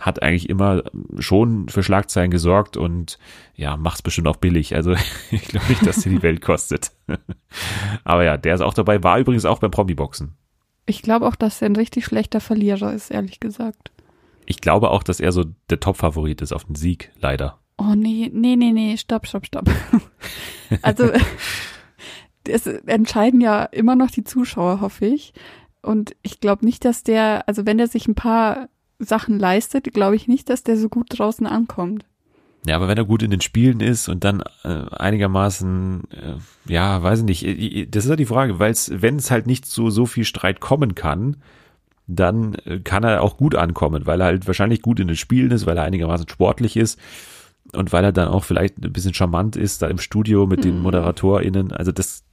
Hat 0.00 0.22
eigentlich 0.22 0.48
immer 0.48 0.84
schon 1.18 1.68
für 1.68 1.82
Schlagzeilen 1.82 2.30
gesorgt 2.30 2.76
und 2.76 3.18
ja, 3.56 3.76
macht's 3.76 4.02
bestimmt 4.02 4.28
auch 4.28 4.36
billig. 4.36 4.74
Also 4.74 4.94
ich 5.30 5.42
glaube 5.42 5.66
nicht, 5.68 5.86
dass 5.86 6.02
der 6.02 6.12
die 6.12 6.22
Welt 6.22 6.40
kostet. 6.40 6.92
Aber 8.04 8.24
ja, 8.24 8.36
der 8.36 8.54
ist 8.54 8.60
auch 8.60 8.74
dabei, 8.74 9.02
war 9.02 9.18
übrigens 9.18 9.44
auch 9.44 9.58
beim 9.58 9.70
Promi-Boxen. 9.70 10.34
Ich 10.86 11.02
glaube 11.02 11.26
auch, 11.26 11.36
dass 11.36 11.60
er 11.60 11.66
ein 11.66 11.76
richtig 11.76 12.06
schlechter 12.06 12.40
Verlierer 12.40 12.94
ist, 12.94 13.10
ehrlich 13.10 13.40
gesagt. 13.40 13.90
Ich 14.46 14.60
glaube 14.62 14.90
auch, 14.90 15.02
dass 15.02 15.20
er 15.20 15.32
so 15.32 15.44
der 15.68 15.80
Top-Favorit 15.80 16.40
ist 16.40 16.52
auf 16.52 16.64
den 16.64 16.74
Sieg, 16.74 17.10
leider. 17.20 17.58
Oh 17.76 17.94
nee, 17.94 18.30
nee, 18.32 18.56
nee, 18.56 18.72
nee, 18.72 18.96
stopp, 18.96 19.26
stopp, 19.26 19.46
stopp. 19.46 19.70
also 20.82 21.10
es 22.48 22.66
entscheiden 22.66 23.40
ja 23.40 23.64
immer 23.64 23.96
noch 23.96 24.10
die 24.10 24.24
Zuschauer, 24.24 24.80
hoffe 24.80 25.06
ich. 25.06 25.32
Und 25.82 26.16
ich 26.22 26.40
glaube 26.40 26.64
nicht, 26.64 26.84
dass 26.84 27.02
der, 27.02 27.48
also 27.48 27.66
wenn 27.66 27.78
der 27.78 27.88
sich 27.88 28.08
ein 28.08 28.14
paar 28.14 28.68
Sachen 28.98 29.38
leistet, 29.38 29.92
glaube 29.94 30.16
ich 30.16 30.26
nicht, 30.28 30.50
dass 30.50 30.64
der 30.64 30.76
so 30.76 30.88
gut 30.88 31.06
draußen 31.10 31.46
ankommt. 31.46 32.04
Ja, 32.66 32.76
aber 32.76 32.88
wenn 32.88 32.98
er 32.98 33.04
gut 33.04 33.22
in 33.22 33.30
den 33.30 33.40
Spielen 33.40 33.80
ist 33.80 34.08
und 34.08 34.24
dann 34.24 34.42
äh, 34.64 34.84
einigermaßen, 34.90 36.02
äh, 36.10 36.72
ja, 36.72 37.02
weiß 37.02 37.20
ich 37.20 37.24
nicht, 37.24 37.94
das 37.94 38.04
ist 38.04 38.10
ja 38.10 38.16
die 38.16 38.26
Frage, 38.26 38.58
weil 38.58 38.72
es, 38.72 38.90
wenn 38.94 39.16
es 39.16 39.30
halt 39.30 39.46
nicht 39.46 39.64
zu 39.64 39.90
so 39.90 40.06
viel 40.06 40.24
Streit 40.24 40.60
kommen 40.60 40.94
kann, 40.94 41.36
dann 42.08 42.54
äh, 42.64 42.80
kann 42.80 43.04
er 43.04 43.22
auch 43.22 43.36
gut 43.36 43.54
ankommen, 43.54 44.06
weil 44.06 44.20
er 44.20 44.26
halt 44.26 44.46
wahrscheinlich 44.46 44.82
gut 44.82 44.98
in 44.98 45.06
den 45.06 45.16
Spielen 45.16 45.52
ist, 45.52 45.66
weil 45.66 45.76
er 45.76 45.84
einigermaßen 45.84 46.28
sportlich 46.28 46.76
ist 46.76 46.98
und 47.72 47.92
weil 47.92 48.04
er 48.04 48.12
dann 48.12 48.28
auch 48.28 48.44
vielleicht 48.44 48.78
ein 48.78 48.92
bisschen 48.92 49.14
charmant 49.14 49.56
ist 49.56 49.82
da 49.82 49.88
im 49.88 49.98
Studio 49.98 50.46
mit 50.46 50.64
den 50.64 50.76
mhm. 50.76 50.82
ModeratorInnen. 50.82 51.72
Also 51.72 51.92
das, 51.92 52.24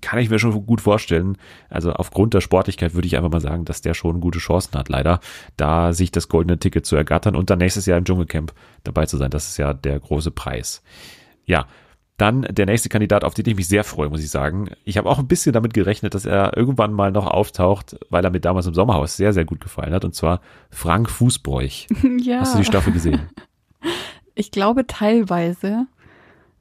kann 0.00 0.18
ich 0.18 0.28
mir 0.28 0.38
schon 0.38 0.66
gut 0.66 0.80
vorstellen. 0.80 1.36
Also 1.68 1.92
aufgrund 1.92 2.34
der 2.34 2.40
Sportlichkeit 2.40 2.94
würde 2.94 3.06
ich 3.06 3.16
einfach 3.16 3.30
mal 3.30 3.40
sagen, 3.40 3.64
dass 3.64 3.80
der 3.80 3.94
schon 3.94 4.20
gute 4.20 4.38
Chancen 4.38 4.76
hat, 4.78 4.88
leider, 4.88 5.20
da 5.56 5.92
sich 5.92 6.10
das 6.10 6.28
goldene 6.28 6.58
Ticket 6.58 6.84
zu 6.84 6.96
ergattern 6.96 7.36
und 7.36 7.50
dann 7.50 7.58
nächstes 7.58 7.86
Jahr 7.86 7.98
im 7.98 8.04
Dschungelcamp 8.04 8.52
dabei 8.84 9.06
zu 9.06 9.16
sein. 9.16 9.30
Das 9.30 9.48
ist 9.48 9.56
ja 9.56 9.74
der 9.74 10.00
große 10.00 10.30
Preis. 10.30 10.82
Ja, 11.44 11.66
dann 12.16 12.42
der 12.42 12.66
nächste 12.66 12.88
Kandidat, 12.88 13.22
auf 13.22 13.34
den 13.34 13.48
ich 13.48 13.54
mich 13.54 13.68
sehr 13.68 13.84
freue, 13.84 14.08
muss 14.10 14.22
ich 14.22 14.30
sagen. 14.30 14.70
Ich 14.84 14.98
habe 14.98 15.08
auch 15.08 15.20
ein 15.20 15.28
bisschen 15.28 15.52
damit 15.52 15.72
gerechnet, 15.72 16.14
dass 16.14 16.26
er 16.26 16.56
irgendwann 16.56 16.92
mal 16.92 17.12
noch 17.12 17.26
auftaucht, 17.26 17.96
weil 18.10 18.24
er 18.24 18.30
mir 18.30 18.40
damals 18.40 18.66
im 18.66 18.74
Sommerhaus 18.74 19.16
sehr, 19.16 19.32
sehr 19.32 19.44
gut 19.44 19.60
gefallen 19.60 19.94
hat. 19.94 20.04
Und 20.04 20.16
zwar 20.16 20.40
Frank 20.70 21.08
Fußbräuch. 21.08 21.86
Ja. 22.20 22.40
Hast 22.40 22.54
du 22.54 22.58
die 22.58 22.64
Staffel 22.64 22.92
gesehen? 22.92 23.30
Ich 24.34 24.50
glaube 24.50 24.86
teilweise. 24.86 25.86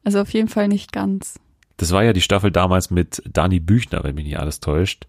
Also 0.04 0.22
auf 0.22 0.32
jeden 0.32 0.48
Fall 0.48 0.68
nicht 0.68 0.92
ganz. 0.92 1.40
Das 1.78 1.92
war 1.92 2.04
ja 2.04 2.14
die 2.14 2.22
Staffel 2.22 2.52
damals 2.52 2.92
mit 2.92 3.22
Dani 3.32 3.60
Büchner, 3.60 4.04
wenn 4.04 4.16
mich 4.16 4.26
nicht 4.26 4.40
alles 4.40 4.60
täuscht. 4.60 5.08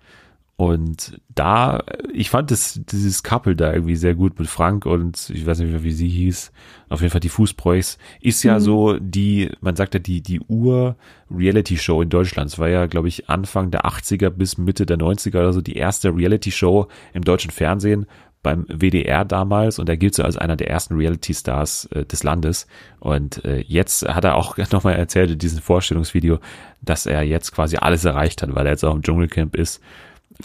Und 0.61 1.21
da, 1.33 1.85
ich 2.13 2.31
fand 2.31 2.51
das, 2.51 2.81
dieses 2.91 3.23
Couple 3.23 3.55
da 3.55 3.73
irgendwie 3.73 3.95
sehr 3.95 4.17
gut 4.17 4.41
mit 4.41 4.49
Frank 4.49 4.87
und 4.87 5.31
ich 5.31 5.47
weiß 5.47 5.61
nicht 5.61 5.71
mehr, 5.71 5.85
wie 5.85 5.93
sie 5.93 6.09
hieß. 6.09 6.51
Auf 6.89 7.01
jeden 7.01 7.13
Fall 7.13 7.21
die 7.21 7.29
Fußbräuchs. 7.29 7.97
Ist 8.21 8.43
ja 8.43 8.55
mhm. 8.55 8.61
so 8.61 8.99
die, 8.99 9.53
man 9.61 9.77
sagt 9.77 9.95
ja 9.95 10.01
die, 10.01 10.21
die 10.21 10.41
Ur-Reality-Show 10.41 12.03
in 12.03 12.09
Deutschland. 12.09 12.51
Es 12.51 12.59
war 12.59 12.69
ja, 12.69 12.87
glaube 12.87 13.07
ich, 13.07 13.31
Anfang 13.31 13.71
der 13.71 13.85
80er 13.85 14.31
bis 14.31 14.59
Mitte 14.59 14.85
der 14.85 14.99
90er 14.99 15.39
oder 15.39 15.53
so 15.53 15.61
die 15.61 15.77
erste 15.77 16.13
Reality-Show 16.13 16.89
im 17.15 17.23
deutschen 17.23 17.53
Fernsehen 17.53 18.07
beim 18.43 18.67
WDR 18.69 19.25
damals 19.25 19.79
und 19.79 19.89
er 19.89 19.97
gilt 19.97 20.15
so 20.15 20.23
als 20.23 20.37
einer 20.37 20.57
der 20.57 20.71
ersten 20.71 20.97
Reality-Stars 20.97 21.87
äh, 21.87 22.05
des 22.05 22.23
Landes. 22.23 22.67
Und 23.01 23.45
äh, 23.45 23.61
jetzt 23.67 24.09
hat 24.09 24.25
er 24.25 24.37
auch 24.37 24.57
nochmal 24.73 24.95
erzählt 24.95 25.31
in 25.31 25.39
diesem 25.39 25.61
Vorstellungsvideo, 25.61 26.39
dass 26.81 27.07
er 27.07 27.23
jetzt 27.23 27.53
quasi 27.53 27.77
alles 27.77 28.05
erreicht 28.05 28.43
hat, 28.43 28.55
weil 28.55 28.67
er 28.67 28.73
jetzt 28.73 28.85
auch 28.85 28.95
im 28.95 29.03
Dschungelcamp 29.03 29.57
ist. 29.57 29.81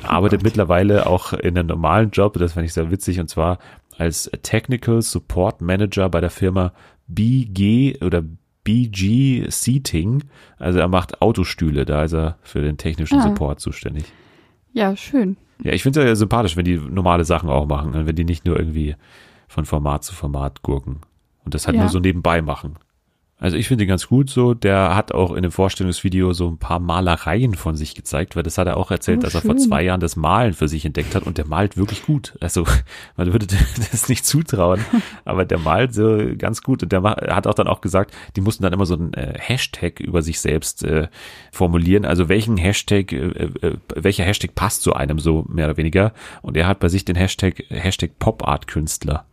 Oh 0.01 0.07
arbeitet 0.07 0.39
Gott. 0.39 0.45
mittlerweile 0.45 1.05
auch 1.05 1.33
in 1.33 1.57
einem 1.57 1.67
normalen 1.67 2.09
Job, 2.09 2.33
das 2.39 2.53
fand 2.53 2.65
ich 2.65 2.73
sehr 2.73 2.89
witzig, 2.89 3.19
und 3.19 3.29
zwar 3.29 3.59
als 3.97 4.29
Technical 4.41 5.01
Support 5.01 5.61
Manager 5.61 6.09
bei 6.09 6.19
der 6.19 6.31
Firma 6.31 6.73
BG 7.07 8.01
oder 8.01 8.23
BG 8.63 9.49
Seating. 9.49 10.23
Also 10.57 10.79
er 10.79 10.87
macht 10.87 11.21
Autostühle, 11.21 11.85
da 11.85 12.03
ist 12.03 12.13
er 12.13 12.37
für 12.41 12.61
den 12.61 12.77
technischen 12.77 13.19
ah. 13.19 13.23
Support 13.23 13.59
zuständig. 13.59 14.05
Ja, 14.73 14.95
schön. 14.95 15.37
Ja, 15.63 15.71
ich 15.71 15.81
finde 15.81 16.01
es 16.01 16.05
ja 16.05 16.15
sympathisch, 16.15 16.57
wenn 16.57 16.65
die 16.65 16.77
normale 16.77 17.23
Sachen 17.23 17.49
auch 17.49 17.65
machen, 17.65 17.91
ne? 17.91 18.05
wenn 18.05 18.15
die 18.15 18.25
nicht 18.25 18.45
nur 18.45 18.59
irgendwie 18.59 18.95
von 19.47 19.65
Format 19.65 20.03
zu 20.03 20.13
Format 20.13 20.61
gurken 20.61 20.99
und 21.45 21.53
das 21.53 21.67
halt 21.67 21.77
ja. 21.77 21.83
nur 21.83 21.89
so 21.89 21.99
nebenbei 21.99 22.41
machen. 22.41 22.75
Also 23.43 23.57
ich 23.57 23.67
finde 23.67 23.83
ihn 23.83 23.89
ganz 23.89 24.07
gut 24.07 24.29
so. 24.29 24.53
Der 24.53 24.95
hat 24.95 25.11
auch 25.11 25.33
in 25.33 25.43
dem 25.43 25.51
Vorstellungsvideo 25.51 26.31
so 26.31 26.47
ein 26.47 26.59
paar 26.59 26.79
Malereien 26.79 27.55
von 27.55 27.75
sich 27.75 27.93
gezeigt, 27.93 28.37
weil 28.37 28.43
das 28.43 28.57
hat 28.57 28.67
er 28.67 28.77
auch 28.77 28.89
erzählt, 28.89 29.19
oh, 29.19 29.21
dass 29.23 29.35
er 29.35 29.41
vor 29.41 29.57
zwei 29.57 29.83
Jahren 29.83 29.99
das 29.99 30.15
Malen 30.15 30.53
für 30.53 30.69
sich 30.69 30.85
entdeckt 30.85 31.13
hat 31.13 31.23
und 31.23 31.37
der 31.37 31.45
malt 31.45 31.75
wirklich 31.75 32.05
gut. 32.05 32.37
Also 32.39 32.65
man 33.17 33.33
würde 33.33 33.45
das 33.91 34.07
nicht 34.07 34.25
zutrauen, 34.25 34.79
aber 35.25 35.43
der 35.43 35.59
malt 35.59 35.93
so 35.93 36.19
ganz 36.37 36.61
gut 36.61 36.83
und 36.83 36.93
der 36.93 37.03
hat 37.03 37.45
auch 37.45 37.53
dann 37.53 37.67
auch 37.67 37.81
gesagt, 37.81 38.15
die 38.37 38.41
mussten 38.41 38.63
dann 38.63 38.71
immer 38.71 38.85
so 38.85 38.93
einen 38.93 39.13
äh, 39.13 39.33
Hashtag 39.37 39.99
über 39.99 40.21
sich 40.21 40.39
selbst 40.39 40.85
äh, 40.85 41.09
formulieren. 41.51 42.05
Also 42.05 42.29
welchen 42.29 42.55
Hashtag, 42.55 43.11
äh, 43.11 43.49
äh, 43.61 43.77
welcher 43.93 44.23
Hashtag 44.23 44.55
passt 44.55 44.83
zu 44.83 44.93
einem 44.93 45.19
so 45.19 45.43
mehr 45.49 45.65
oder 45.65 45.75
weniger? 45.75 46.13
Und 46.43 46.55
er 46.55 46.65
hat 46.65 46.79
bei 46.79 46.87
sich 46.87 47.03
den 47.03 47.17
Hashtag 47.17 47.65
Hashtag 47.67 48.19
Pop 48.19 48.47
Art 48.47 48.67
Künstler. 48.67 49.25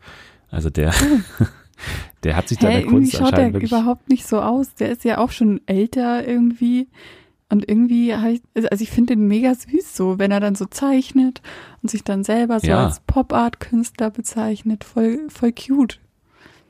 Also 0.51 0.69
der 0.69 0.93
oh. 1.01 1.45
Der 2.25 2.37
hat 2.37 2.49
sich 2.49 2.59
da 2.59 2.69
in 2.69 2.75
der 2.75 2.87
Kunst 2.87 3.17
schaut 3.17 3.37
der 3.37 3.55
überhaupt 3.55 4.09
nicht 4.09 4.27
so 4.27 4.41
aus. 4.41 4.75
Der 4.75 4.91
ist 4.91 5.05
ja 5.05 5.19
auch 5.19 5.31
schon 5.31 5.61
älter 5.67 6.27
irgendwie. 6.27 6.89
Und 7.49 7.69
irgendwie, 7.69 8.13
ich, 8.13 8.43
also 8.71 8.83
ich 8.83 8.91
finde 8.91 9.17
den 9.17 9.27
mega 9.27 9.55
süß 9.55 9.97
so, 9.97 10.19
wenn 10.19 10.31
er 10.31 10.39
dann 10.39 10.55
so 10.55 10.67
zeichnet 10.67 11.43
und 11.83 11.91
sich 11.91 12.05
dann 12.05 12.23
selber 12.23 12.61
so 12.61 12.69
ja. 12.69 12.87
als 12.87 13.01
Pop-Art-Künstler 13.01 14.11
bezeichnet. 14.11 14.85
Voll, 14.85 15.27
voll 15.29 15.53
cute. 15.53 15.99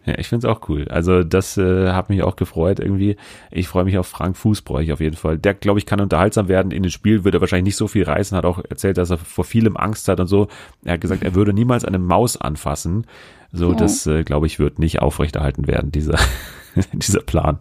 Ja, 0.06 0.18
ich 0.18 0.28
finde 0.28 0.46
es 0.46 0.50
auch 0.52 0.66
cool. 0.70 0.88
Also 0.88 1.22
das 1.22 1.58
äh, 1.58 1.90
hat 1.92 2.08
mich 2.08 2.22
auch 2.22 2.36
gefreut 2.36 2.80
irgendwie. 2.80 3.16
Ich 3.50 3.68
freue 3.68 3.84
mich 3.84 3.98
auf 3.98 4.06
Frank 4.06 4.36
Fußbräuch 4.38 4.92
auf 4.92 5.00
jeden 5.00 5.16
Fall. 5.16 5.36
Der, 5.36 5.52
glaube 5.52 5.78
ich, 5.78 5.84
kann 5.84 6.00
unterhaltsam 6.00 6.48
werden. 6.48 6.72
In 6.72 6.82
dem 6.82 6.90
Spiel 6.90 7.24
wird 7.24 7.34
er 7.34 7.42
wahrscheinlich 7.42 7.74
nicht 7.74 7.76
so 7.76 7.86
viel 7.86 8.04
reißen. 8.04 8.36
Hat 8.36 8.46
auch 8.46 8.62
erzählt, 8.70 8.96
dass 8.96 9.10
er 9.10 9.18
vor 9.18 9.44
vielem 9.44 9.76
Angst 9.76 10.08
hat 10.08 10.18
und 10.18 10.26
so. 10.26 10.48
Er 10.84 10.94
hat 10.94 11.02
gesagt, 11.02 11.22
er 11.22 11.34
würde 11.34 11.52
niemals 11.52 11.84
eine 11.84 11.98
Maus 11.98 12.38
anfassen. 12.38 13.06
So, 13.52 13.70
oh. 13.70 13.74
das, 13.74 14.06
äh, 14.06 14.22
glaube 14.22 14.46
ich, 14.46 14.58
wird 14.58 14.78
nicht 14.78 15.00
aufrechterhalten 15.00 15.66
werden, 15.66 15.92
dieser, 15.92 16.18
dieser 16.92 17.20
Plan. 17.20 17.58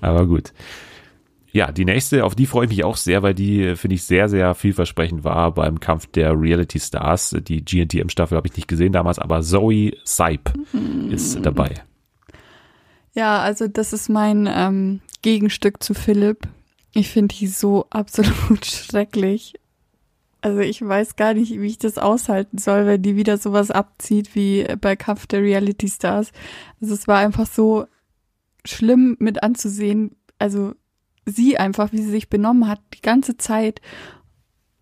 Aber 0.00 0.26
gut 0.26 0.52
ja, 1.52 1.72
die 1.72 1.84
nächste, 1.84 2.24
auf 2.24 2.34
die 2.34 2.46
freue 2.46 2.64
ich 2.66 2.70
mich 2.70 2.84
auch 2.84 2.96
sehr, 2.96 3.22
weil 3.22 3.34
die 3.34 3.74
finde 3.74 3.94
ich 3.96 4.04
sehr, 4.04 4.28
sehr 4.28 4.54
vielversprechend 4.54 5.24
war 5.24 5.52
beim 5.52 5.80
Kampf 5.80 6.06
der 6.06 6.38
Reality 6.38 6.78
Stars. 6.78 7.36
Die 7.40 7.64
GNTM-Staffel 7.64 8.36
habe 8.36 8.46
ich 8.46 8.56
nicht 8.56 8.68
gesehen 8.68 8.92
damals, 8.92 9.18
aber 9.18 9.42
Zoe 9.42 9.92
Seip 10.04 10.52
mhm. 10.72 11.10
ist 11.10 11.44
dabei. 11.44 11.74
Ja, 13.14 13.40
also 13.40 13.66
das 13.66 13.92
ist 13.92 14.08
mein 14.08 14.48
ähm, 14.52 15.00
Gegenstück 15.22 15.82
zu 15.82 15.94
Philipp. 15.94 16.46
Ich 16.92 17.10
finde 17.10 17.34
die 17.34 17.48
so 17.48 17.86
absolut 17.90 18.64
schrecklich. 18.64 19.54
Also 20.42 20.60
ich 20.60 20.80
weiß 20.80 21.16
gar 21.16 21.34
nicht, 21.34 21.60
wie 21.60 21.66
ich 21.66 21.78
das 21.78 21.98
aushalten 21.98 22.58
soll, 22.58 22.86
wenn 22.86 23.02
die 23.02 23.16
wieder 23.16 23.36
sowas 23.36 23.70
abzieht 23.70 24.34
wie 24.34 24.66
bei 24.80 24.96
Kampf 24.96 25.26
der 25.26 25.42
Reality 25.42 25.88
Stars. 25.88 26.32
Also 26.80 26.94
es 26.94 27.06
war 27.06 27.18
einfach 27.18 27.46
so 27.46 27.86
schlimm 28.64 29.16
mit 29.18 29.42
anzusehen. 29.42 30.16
Also 30.38 30.74
sie 31.26 31.58
einfach, 31.58 31.92
wie 31.92 31.98
sie 31.98 32.10
sich 32.10 32.30
benommen 32.30 32.68
hat, 32.68 32.80
die 32.94 33.02
ganze 33.02 33.36
Zeit. 33.36 33.80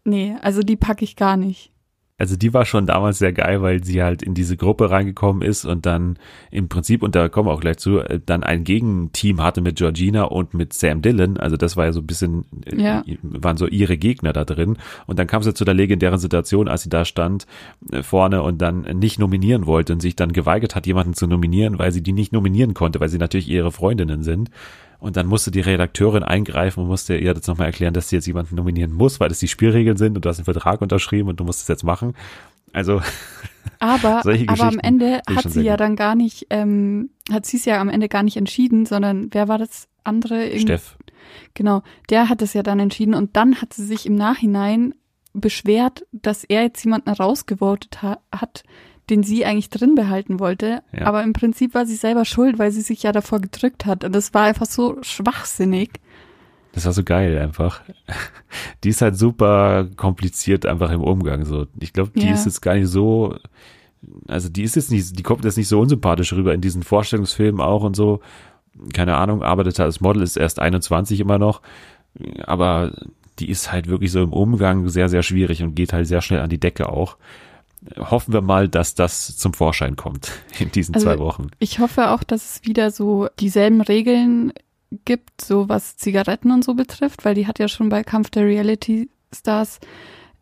Nee, 0.05 0.37
also 0.40 0.62
die 0.62 0.77
packe 0.77 1.05
ich 1.05 1.16
gar 1.16 1.37
nicht. 1.37 1.73
Also 2.18 2.37
die 2.37 2.52
war 2.52 2.64
schon 2.64 2.87
damals 2.87 3.18
sehr 3.18 3.33
geil, 3.33 3.62
weil 3.62 3.85
sie 3.85 4.02
halt 4.02 4.22
in 4.22 4.35
diese 4.35 4.57
Gruppe 4.57 4.90
reingekommen 4.90 5.40
ist 5.42 5.64
und 5.64 5.87
dann 5.87 6.18
im 6.50 6.68
Prinzip, 6.68 7.04
und 7.04 7.14
da 7.14 7.28
kommen 7.28 7.48
wir 7.48 7.52
auch 7.52 7.61
gleich 7.61 7.78
zu, 7.78 8.00
äh, 8.00 8.20
dann 8.24 8.42
ein 8.42 8.64
Gegenteam 8.64 9.40
hatte 9.40 9.61
mit 9.61 9.76
Georgina 9.76 10.24
und 10.24 10.52
mit 10.52 10.72
Sam 10.72 11.00
Dillon. 11.00 11.37
Also 11.37 11.57
das 11.57 11.76
war 11.76 11.87
ja 11.87 11.92
so 11.92 12.00
ein 12.00 12.07
bisschen, 12.07 12.44
äh, 12.66 12.76
ja. 12.76 13.04
waren 13.22 13.57
so 13.57 13.68
ihre 13.68 13.96
Gegner 13.96 14.33
da 14.33 14.44
drin. 14.44 14.76
Und 15.07 15.20
dann 15.20 15.28
kam 15.28 15.44
sie 15.44 15.54
zu 15.54 15.64
der 15.64 15.74
legendären 15.74 16.18
Situation, 16.18 16.66
als 16.66 16.83
sie 16.83 16.90
da 16.90 17.04
stand 17.04 17.46
äh, 17.92 18.02
vorne 18.02 18.42
und 18.42 18.61
dann 18.61 18.83
nicht 18.98 19.20
nominieren 19.20 19.66
wollte 19.66 19.92
und 19.92 20.00
sich 20.00 20.16
dann 20.16 20.33
geweigert 20.33 20.74
hat, 20.74 20.88
jemanden 20.88 21.14
zu 21.14 21.28
nominieren, 21.28 21.78
weil 21.78 21.92
sie 21.92 22.02
die 22.02 22.12
nicht 22.12 22.33
nominieren 22.33 22.74
konnte, 22.74 22.98
weil 22.98 23.09
sie 23.09 23.18
natürlich 23.18 23.48
ihre 23.48 23.70
Freundinnen 23.70 24.24
sind. 24.24 24.50
Und 24.98 25.16
dann 25.16 25.26
musste 25.26 25.50
die 25.50 25.61
Redakteurin 25.61 26.24
eingreifen 26.24 26.82
und 26.82 26.88
musste 26.88 27.16
ihr 27.16 27.32
jetzt 27.34 27.46
nochmal 27.46 27.68
erklären, 27.68 27.94
dass 27.94 28.08
sie 28.08 28.16
jetzt 28.16 28.26
jemanden 28.26 28.56
nominieren 28.56 28.92
muss, 28.92 29.20
weil 29.20 29.28
das 29.28 29.38
die 29.38 29.48
Spielregeln 29.48 29.96
sind 29.96 30.16
und 30.16 30.24
du 30.24 30.28
hast 30.28 30.38
einen 30.38 30.44
Vertrag 30.44 30.82
unterschrieben 30.82 31.28
und 31.28 31.38
du 31.38 31.44
musst 31.44 31.62
es 31.62 31.68
jetzt 31.68 31.84
machen. 31.84 32.14
Also. 32.72 33.00
Aber, 33.80 34.22
aber 34.48 34.64
am 34.64 34.80
Ende 34.80 35.20
hat 35.28 35.50
sie 35.50 35.61
ja 35.61 35.76
dann 35.76 35.94
gar 35.94 36.16
nicht, 36.16 36.46
ähm, 36.50 37.11
hat 37.30 37.46
sie 37.46 37.58
es 37.58 37.64
ja 37.64 37.80
am 37.80 37.88
Ende 37.88 38.08
gar 38.08 38.24
nicht 38.24 38.37
entschieden, 38.37 38.87
sondern 38.87 39.28
wer 39.30 39.46
war 39.46 39.58
das 39.58 39.87
andere? 40.02 40.58
Steff. 40.58 40.96
Genau, 41.54 41.82
der 42.11 42.28
hat 42.28 42.42
es 42.42 42.54
ja 42.54 42.64
dann 42.64 42.80
entschieden 42.80 43.14
und 43.14 43.37
dann 43.37 43.61
hat 43.61 43.72
sie 43.72 43.84
sich 43.84 44.04
im 44.06 44.16
Nachhinein 44.16 44.94
beschwert, 45.32 46.06
dass 46.11 46.42
er 46.42 46.62
jetzt 46.62 46.84
jemanden 46.84 47.11
rausgevotet 47.11 48.02
ha 48.02 48.18
hat, 48.32 48.64
den 49.11 49.23
sie 49.23 49.44
eigentlich 49.44 49.71
drin 49.71 49.94
behalten 49.94 50.40
wollte. 50.40 50.83
Ja. 50.92 51.07
Aber 51.07 51.23
im 51.23 51.33
Prinzip 51.33 51.75
war 51.75 51.87
sie 51.87 51.97
selber 51.97 52.25
schuld, 52.25 52.59
weil 52.59 52.71
sie 52.71 52.83
sich 52.83 53.03
ja 53.03 53.12
davor 53.12 53.40
gedrückt 53.40 53.87
hat. 53.87 54.05
Und 54.05 54.14
das 54.14 54.35
war 54.35 54.44
einfach 54.44 54.66
so 54.66 54.99
schwachsinnig. 55.03 55.90
Das 56.73 56.85
war 56.85 56.92
so 56.92 57.03
geil 57.03 57.38
einfach. 57.38 57.83
Die 58.85 58.90
ist 58.90 59.03
halt 59.03 59.16
super 59.16 59.88
kompliziert 59.97 60.66
einfach 60.66 60.90
im 60.90 61.03
Umgang. 61.03 61.44
So, 61.44 61.66
ich 61.81 61.92
glaube, 61.92 62.12
die 62.14 62.27
ja. 62.27 62.35
ist 62.35 62.47
jetzt 62.47 62.61
gar 62.61 62.75
nicht 62.75 62.88
so, 62.88 63.37
also 64.29 64.49
die 64.49 64.62
ist 64.62 64.77
jetzt 64.77 64.90
nicht, 64.90 65.18
die 65.18 65.23
kommt 65.23 65.44
jetzt 65.44 65.57
nicht 65.57 65.68
so 65.68 65.81
unsympathisch 65.81 66.33
rüber 66.33 66.55
in 66.55 66.61
diesen 66.61 66.83
Vorstellungsfilmen 66.83 67.61
auch 67.61 67.83
und 67.83 67.97
so. 67.97 68.21
Keine 68.92 69.16
Ahnung, 69.16 69.42
arbeitet 69.42 69.81
als 69.81 70.01
Model, 70.01 70.23
ist 70.23 70.37
erst 70.37 70.61
21 70.61 71.18
immer 71.18 71.38
noch. 71.38 71.62
Aber 72.44 72.92
die 73.38 73.51
ist 73.51 73.73
halt 73.73 73.88
wirklich 73.88 74.12
so 74.12 74.23
im 74.23 74.33
Umgang 74.33 74.88
sehr, 74.88 75.09
sehr 75.09 75.23
schwierig 75.23 75.62
und 75.62 75.75
geht 75.75 75.92
halt 75.92 76.07
sehr 76.07 76.23
schnell 76.23 76.40
an 76.40 76.51
die 76.51 76.61
Decke 76.61 76.88
auch 76.88 77.16
hoffen 77.99 78.33
wir 78.33 78.41
mal, 78.41 78.69
dass 78.69 78.95
das 78.95 79.37
zum 79.37 79.55
Vorschein 79.55 79.97
kommt 79.97 80.33
in 80.59 80.71
diesen 80.73 80.95
also 80.95 81.07
zwei 81.07 81.19
Wochen. 81.19 81.49
Ich 81.59 81.79
hoffe 81.79 82.11
auch, 82.11 82.23
dass 82.23 82.57
es 82.57 82.64
wieder 82.64 82.91
so 82.91 83.29
dieselben 83.38 83.81
Regeln 83.81 84.53
gibt, 85.05 85.41
so 85.41 85.69
was 85.69 85.97
Zigaretten 85.97 86.51
und 86.51 86.64
so 86.64 86.75
betrifft, 86.75 87.25
weil 87.25 87.35
die 87.35 87.47
hat 87.47 87.59
ja 87.59 87.69
schon 87.69 87.88
bei 87.88 88.03
Kampf 88.03 88.31
der 88.31 88.45
Reality 88.45 89.11
Stars 89.35 89.81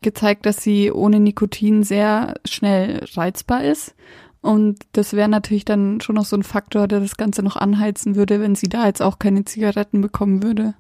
gezeigt, 0.03 0.47
dass 0.47 0.63
sie 0.63 0.93
ohne 0.93 1.19
Nikotin 1.21 1.83
sehr 1.83 2.35
schnell 2.45 3.05
reizbar 3.15 3.65
ist. 3.65 3.95
Und 4.41 4.79
das 4.93 5.15
wäre 5.15 5.29
natürlich 5.29 5.65
dann 5.65 6.01
schon 6.01 6.15
noch 6.15 6.25
so 6.25 6.37
ein 6.37 6.45
Faktor, 6.45 6.87
der 6.87 7.01
das 7.01 7.17
Ganze 7.17 7.43
noch 7.43 7.57
anheizen 7.57 8.15
würde, 8.15 8.41
wenn 8.41 8.55
sie 8.55 8.69
da 8.69 8.87
jetzt 8.87 9.03
auch 9.03 9.19
keine 9.19 9.45
Zigaretten 9.45 10.01
bekommen 10.01 10.43
würde. 10.45 10.75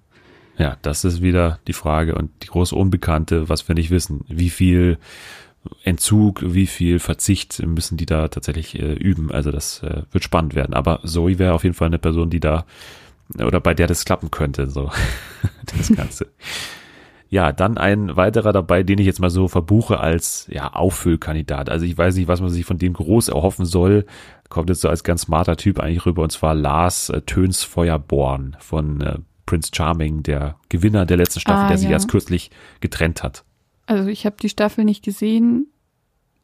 Ja, 0.59 0.77
das 0.83 1.05
ist 1.05 1.21
wieder 1.21 1.59
die 1.66 1.73
Frage 1.73 2.14
und 2.14 2.31
die 2.42 2.47
große 2.47 2.75
Unbekannte, 2.75 3.49
was 3.49 3.66
wir 3.66 3.75
nicht 3.75 3.90
wissen. 3.90 4.25
Wie 4.29 4.51
viel 4.51 4.99
Entzug, 5.85 6.40
wie 6.42 6.66
viel 6.66 6.98
Verzicht 6.98 7.64
müssen 7.66 7.96
die 7.96 8.07
da 8.07 8.29
tatsächlich 8.29 8.79
äh, 8.79 8.94
üben. 8.94 9.31
Also 9.31 9.50
das 9.50 9.83
äh, 9.83 10.02
wird 10.11 10.24
spannend 10.24 10.55
werden. 10.55 10.74
Aber 10.74 11.00
Zoe 11.05 11.38
wäre 11.38 11.55
auf 11.55 11.64
jeden 11.64 11.74
Fall 11.74 11.87
eine 11.87 11.98
Person, 11.98 12.31
die 12.31 12.40
da 12.40 12.64
oder 13.35 13.61
bei 13.61 13.74
der 13.74 13.87
das 13.87 14.05
klappen 14.05 14.31
könnte, 14.31 14.68
so 14.68 14.90
das 15.76 15.94
Ganze. 15.94 16.29
ja, 17.29 17.52
dann 17.52 17.76
ein 17.76 18.16
weiterer 18.16 18.52
dabei, 18.52 18.83
den 18.83 18.98
ich 18.98 19.07
jetzt 19.07 19.20
mal 19.20 19.31
so 19.31 19.48
verbuche 19.48 19.98
als 19.98 20.46
ja 20.48 20.72
Auffüllkandidat. 20.72 21.68
Also 21.68 21.85
ich 21.85 21.98
weiß 21.98 22.16
nicht, 22.16 22.29
was 22.29 22.40
man 22.40 22.50
sich 22.50 22.64
von 22.64 22.79
dem 22.79 22.92
groß 22.92 23.29
erhoffen 23.29 23.66
soll. 23.66 24.07
Kommt 24.48 24.68
jetzt 24.68 24.83
so 24.83 24.88
als 24.88 25.02
ganz 25.02 25.22
smarter 25.22 25.57
Typ 25.57 25.81
eigentlich 25.81 26.07
rüber 26.07 26.22
und 26.22 26.31
zwar 26.31 26.55
Lars 26.55 27.09
äh, 27.09 27.20
Töns 27.22 27.64
Feuerborn 27.64 28.57
von 28.61 29.00
äh, 29.00 29.18
Prince 29.44 29.70
Charming, 29.74 30.22
der 30.22 30.57
Gewinner 30.68 31.07
der 31.07 31.16
letzten 31.16 31.40
Staffel, 31.40 31.64
ah, 31.64 31.68
der 31.68 31.79
sich 31.79 31.88
erst 31.88 32.09
kürzlich 32.09 32.50
getrennt 32.81 33.22
hat. 33.22 33.44
Also 33.87 34.09
ich 34.09 34.27
habe 34.27 34.37
die 34.40 34.49
Staffel 34.49 34.85
nicht 34.85 35.05
gesehen 35.05 35.68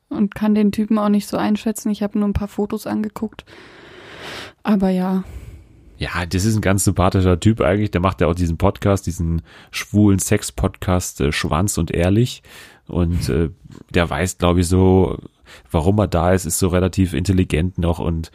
und 0.09 0.35
kann 0.35 0.55
den 0.55 0.73
Typen 0.73 0.99
auch 0.99 1.09
nicht 1.09 1.27
so 1.27 1.37
einschätzen. 1.37 1.91
Ich 1.91 2.03
habe 2.03 2.19
nur 2.19 2.29
ein 2.29 2.35
paar 2.35 2.49
Fotos 2.49 2.87
angeguckt. 2.87 3.45
Aber 4.63 4.91
ja. 4.91 5.25
Ja, 5.99 6.27
das 6.27 6.45
ist 6.45 6.57
ein 6.57 6.63
ganz 6.63 6.85
sympathischer 6.85 7.39
Typ 7.39 7.61
eigentlich. 7.61 7.91
Der 7.91 8.01
macht 8.01 8.21
ja 8.21 8.27
auch 8.27 8.35
diesen 8.35 8.59
Podcast, 8.59 9.07
diesen 9.07 9.43
schwulen 9.71 10.19
Sex-Podcast 10.19 11.21
äh, 11.21 11.33
Schwanz 11.33 11.79
und 11.79 11.91
Ehrlich. 11.91 12.43
Und 12.87 13.29
äh, 13.29 13.51
der 13.91 14.09
weiß, 14.11 14.39
glaube 14.39 14.61
ich, 14.61 14.69
so, 14.69 15.19
warum 15.71 15.99
er 15.99 16.09
da 16.09 16.33
ist, 16.33 16.45
ist 16.45 16.59
so 16.59 16.69
relativ 16.69 17.15
intelligent 17.15 17.79
noch 17.79 17.99
und 17.99 18.31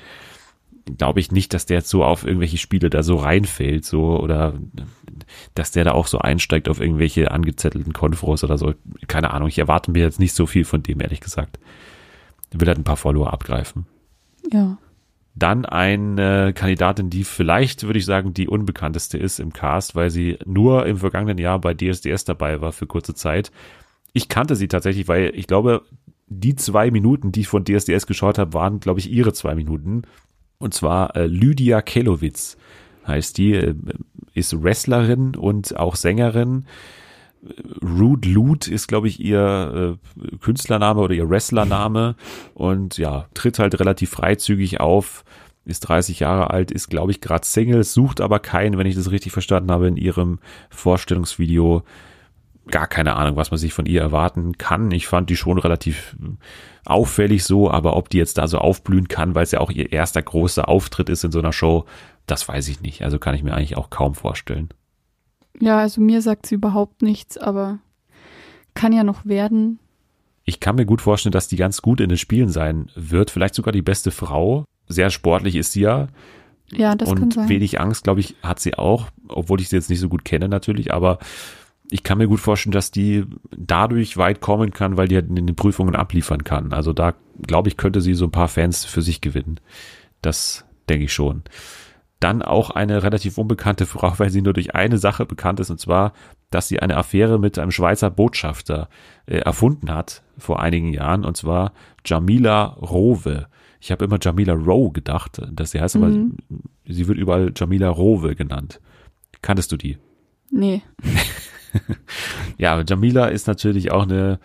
glaube 0.97 1.19
ich 1.19 1.31
nicht, 1.31 1.53
dass 1.53 1.65
der 1.65 1.77
jetzt 1.77 1.89
so 1.89 2.03
auf 2.03 2.25
irgendwelche 2.25 2.57
Spiele 2.57 2.89
da 2.89 3.03
so 3.03 3.15
reinfällt, 3.15 3.85
so 3.85 4.19
oder 4.19 4.53
dass 5.55 5.71
der 5.71 5.83
da 5.83 5.91
auch 5.91 6.07
so 6.07 6.19
einsteigt 6.19 6.69
auf 6.69 6.79
irgendwelche 6.79 7.31
angezettelten 7.31 7.93
Konfros 7.93 8.43
oder 8.43 8.57
so. 8.57 8.73
Keine 9.07 9.31
Ahnung, 9.31 9.49
ich 9.49 9.59
erwarte 9.59 9.91
mir 9.91 10.03
jetzt 10.03 10.19
nicht 10.19 10.33
so 10.33 10.45
viel 10.45 10.65
von 10.65 10.83
dem, 10.83 11.01
ehrlich 11.01 11.21
gesagt. 11.21 11.59
Ich 12.51 12.59
will 12.59 12.67
halt 12.67 12.77
ein 12.77 12.83
paar 12.83 12.97
Follower 12.97 13.33
abgreifen. 13.33 13.85
Ja. 14.51 14.77
Dann 15.35 15.65
eine 15.65 16.53
Kandidatin, 16.53 17.09
die 17.09 17.23
vielleicht, 17.23 17.83
würde 17.83 17.99
ich 17.99 18.05
sagen, 18.05 18.33
die 18.33 18.47
unbekannteste 18.47 19.17
ist 19.17 19.39
im 19.39 19.53
Cast, 19.53 19.95
weil 19.95 20.09
sie 20.09 20.39
nur 20.45 20.85
im 20.87 20.97
vergangenen 20.97 21.37
Jahr 21.37 21.59
bei 21.59 21.75
DSDS 21.75 22.25
dabei 22.25 22.61
war 22.61 22.71
für 22.71 22.87
kurze 22.87 23.13
Zeit. 23.13 23.51
Ich 24.13 24.29
kannte 24.29 24.55
sie 24.55 24.67
tatsächlich, 24.67 25.07
weil 25.07 25.31
ich 25.35 25.45
glaube, 25.45 25.83
die 26.27 26.55
zwei 26.55 26.91
Minuten, 26.91 27.31
die 27.31 27.41
ich 27.41 27.47
von 27.47 27.63
DSDS 27.63 28.07
geschaut 28.07 28.37
habe, 28.37 28.53
waren, 28.53 28.79
glaube 28.79 28.99
ich, 28.99 29.11
ihre 29.11 29.33
zwei 29.33 29.55
Minuten. 29.55 30.03
Und 30.59 30.73
zwar 30.73 31.15
äh, 31.15 31.25
Lydia 31.27 31.81
Kelowitz 31.81 32.57
heißt 33.05 33.37
die, 33.37 33.53
äh, 33.53 33.75
ist 34.33 34.61
Wrestlerin 34.61 35.35
und 35.35 35.75
auch 35.77 35.95
Sängerin. 35.95 36.65
Rude 37.81 38.27
Loot 38.27 38.67
ist, 38.67 38.87
glaube 38.87 39.07
ich, 39.07 39.19
ihr 39.19 39.97
äh, 40.21 40.37
Künstlername 40.37 40.99
oder 41.01 41.13
ihr 41.13 41.29
Wrestlername 41.29 42.15
und 42.53 42.97
ja, 42.97 43.27
tritt 43.33 43.59
halt 43.59 43.79
relativ 43.79 44.09
freizügig 44.09 44.79
auf, 44.79 45.23
ist 45.63 45.81
30 45.81 46.19
Jahre 46.19 46.49
alt, 46.49 46.71
ist, 46.71 46.89
glaube 46.89 47.11
ich, 47.11 47.21
gerade 47.21 47.45
Single, 47.45 47.83
sucht 47.83 48.21
aber 48.21 48.39
keinen, 48.39 48.77
wenn 48.77 48.87
ich 48.87 48.95
das 48.95 49.11
richtig 49.11 49.31
verstanden 49.31 49.71
habe, 49.71 49.87
in 49.87 49.97
ihrem 49.97 50.39
Vorstellungsvideo. 50.69 51.83
Gar 52.69 52.87
keine 52.87 53.15
Ahnung, 53.15 53.35
was 53.35 53.51
man 53.51 53.57
sich 53.57 53.73
von 53.73 53.85
ihr 53.85 54.01
erwarten 54.01 54.57
kann. 54.57 54.91
Ich 54.91 55.07
fand 55.07 55.29
die 55.29 55.37
schon 55.37 55.57
relativ 55.57 56.15
auffällig 56.85 57.43
so, 57.43 57.69
aber 57.69 57.95
ob 57.95 58.09
die 58.09 58.17
jetzt 58.17 58.37
da 58.37 58.47
so 58.47 58.57
aufblühen 58.59 59.07
kann, 59.07 59.35
weil 59.35 59.43
es 59.43 59.51
ja 59.51 59.59
auch 59.59 59.71
ihr 59.71 59.91
erster 59.91 60.21
großer 60.21 60.67
Auftritt 60.67 61.09
ist 61.09 61.23
in 61.23 61.31
so 61.31 61.39
einer 61.39 61.53
Show, 61.53 61.85
das 62.25 62.47
weiß 62.47 62.67
ich 62.67 62.81
nicht. 62.81 63.03
Also 63.03 63.19
kann 63.19 63.35
ich 63.35 63.43
mir 63.43 63.53
eigentlich 63.53 63.77
auch 63.77 63.89
kaum 63.89 64.15
vorstellen. 64.15 64.69
Ja, 65.59 65.79
also 65.79 66.01
mir 66.01 66.21
sagt 66.21 66.45
sie 66.45 66.55
überhaupt 66.55 67.01
nichts, 67.01 67.37
aber 67.37 67.79
kann 68.73 68.93
ja 68.93 69.03
noch 69.03 69.25
werden. 69.25 69.79
Ich 70.45 70.59
kann 70.59 70.75
mir 70.75 70.85
gut 70.85 71.01
vorstellen, 71.01 71.33
dass 71.33 71.47
die 71.47 71.57
ganz 71.57 71.81
gut 71.81 71.99
in 71.99 72.09
den 72.09 72.17
Spielen 72.17 72.49
sein 72.49 72.89
wird. 72.95 73.31
Vielleicht 73.31 73.55
sogar 73.55 73.73
die 73.73 73.81
beste 73.81 74.11
Frau. 74.11 74.65
Sehr 74.87 75.09
sportlich 75.09 75.55
ist 75.55 75.73
sie 75.73 75.81
ja. 75.81 76.07
Ja, 76.71 76.95
das 76.95 77.09
und 77.09 77.19
kann 77.19 77.31
sein. 77.31 77.49
wenig 77.49 77.79
Angst, 77.79 78.03
glaube 78.03 78.19
ich, 78.19 78.35
hat 78.43 78.59
sie 78.59 78.77
auch, 78.77 79.07
obwohl 79.29 79.61
ich 79.61 79.69
sie 79.69 79.75
jetzt 79.77 79.89
nicht 79.89 79.99
so 79.99 80.09
gut 80.09 80.25
kenne 80.25 80.49
natürlich, 80.49 80.93
aber 80.93 81.19
ich 81.89 82.03
kann 82.03 82.17
mir 82.17 82.27
gut 82.27 82.39
vorstellen, 82.39 82.73
dass 82.73 82.91
die 82.91 83.25
dadurch 83.55 84.17
weit 84.17 84.41
kommen 84.41 84.71
kann, 84.71 84.97
weil 84.97 85.07
die 85.07 85.15
halt 85.15 85.29
in 85.29 85.35
den 85.35 85.55
Prüfungen 85.55 85.95
abliefern 85.95 86.43
kann. 86.43 86.73
Also 86.73 86.93
da, 86.93 87.13
glaube 87.45 87.69
ich, 87.69 87.77
könnte 87.77 88.01
sie 88.01 88.13
so 88.13 88.25
ein 88.25 88.31
paar 88.31 88.49
Fans 88.49 88.85
für 88.85 89.01
sich 89.01 89.21
gewinnen. 89.21 89.59
Das 90.21 90.65
denke 90.89 91.05
ich 91.05 91.13
schon. 91.13 91.43
Dann 92.19 92.41
auch 92.41 92.71
eine 92.71 93.03
relativ 93.03 93.37
unbekannte 93.37 93.85
Frau, 93.85 94.13
weil 94.17 94.29
sie 94.29 94.41
nur 94.41 94.53
durch 94.53 94.75
eine 94.75 94.97
Sache 94.97 95.25
bekannt 95.25 95.59
ist, 95.59 95.69
und 95.69 95.79
zwar, 95.79 96.13
dass 96.49 96.67
sie 96.67 96.79
eine 96.79 96.97
Affäre 96.97 97.39
mit 97.39 97.59
einem 97.59 97.71
Schweizer 97.71 98.09
Botschafter 98.09 98.89
äh, 99.25 99.37
erfunden 99.37 99.93
hat 99.93 100.23
vor 100.37 100.61
einigen 100.61 100.91
Jahren, 100.91 101.23
und 101.23 101.37
zwar 101.37 101.73
Jamila 102.05 102.65
Rowe. 102.81 103.47
Ich 103.79 103.91
habe 103.91 104.05
immer 104.05 104.17
Jamila 104.19 104.53
Rowe 104.53 104.91
gedacht, 104.91 105.41
dass 105.51 105.71
sie 105.71 105.79
heißt, 105.79 105.95
mhm. 105.95 106.03
aber 106.03 106.93
sie 106.93 107.07
wird 107.07 107.19
überall 107.19 107.51
Jamila 107.55 107.89
Rowe 107.89 108.35
genannt. 108.35 108.81
Kanntest 109.41 109.71
du 109.71 109.77
die? 109.77 109.97
Nee. 110.49 110.81
ja, 112.57 112.81
Jamila 112.87 113.27
ist 113.27 113.47
natürlich 113.47 113.91
auch 113.91 114.03
eine 114.03 114.39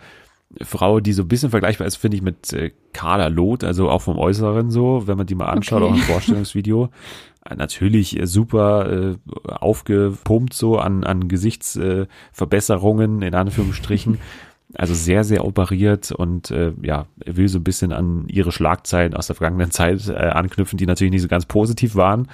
Frau, 0.61 0.99
die 0.99 1.13
so 1.13 1.23
ein 1.23 1.27
bisschen 1.27 1.49
vergleichbar 1.49 1.87
ist, 1.87 1.95
finde 1.95 2.17
ich, 2.17 2.23
mit 2.23 2.53
äh, 2.53 2.71
Carla 2.93 3.27
Loth, 3.27 3.63
also 3.63 3.89
auch 3.89 4.01
vom 4.03 4.19
Äußeren 4.19 4.69
so, 4.71 5.07
wenn 5.07 5.17
man 5.17 5.25
die 5.25 5.35
mal 5.35 5.47
anschaut, 5.47 5.81
okay. 5.81 5.91
auch 5.91 5.95
im 5.95 6.01
Vorstellungsvideo. 6.01 6.89
Natürlich 7.55 8.19
äh, 8.19 8.27
super 8.27 8.91
äh, 8.91 9.15
aufgepumpt 9.47 10.53
so 10.53 10.77
an, 10.77 11.03
an 11.03 11.27
Gesichtsverbesserungen 11.27 13.21
äh, 13.21 13.27
in 13.27 13.35
Anführungsstrichen. 13.35 14.19
Also 14.75 14.95
sehr, 14.95 15.23
sehr 15.23 15.45
operiert 15.45 16.11
und 16.11 16.49
äh, 16.49 16.73
ja, 16.81 17.05
will 17.23 17.47
so 17.47 17.59
ein 17.59 17.63
bisschen 17.63 17.91
an 17.91 18.27
ihre 18.27 18.51
Schlagzeilen 18.51 19.13
aus 19.13 19.27
der 19.27 19.35
vergangenen 19.35 19.69
Zeit 19.69 20.07
äh, 20.07 20.13
anknüpfen, 20.13 20.77
die 20.77 20.87
natürlich 20.87 21.11
nicht 21.11 21.21
so 21.21 21.27
ganz 21.27 21.45
positiv 21.45 21.93
waren. 21.93 22.27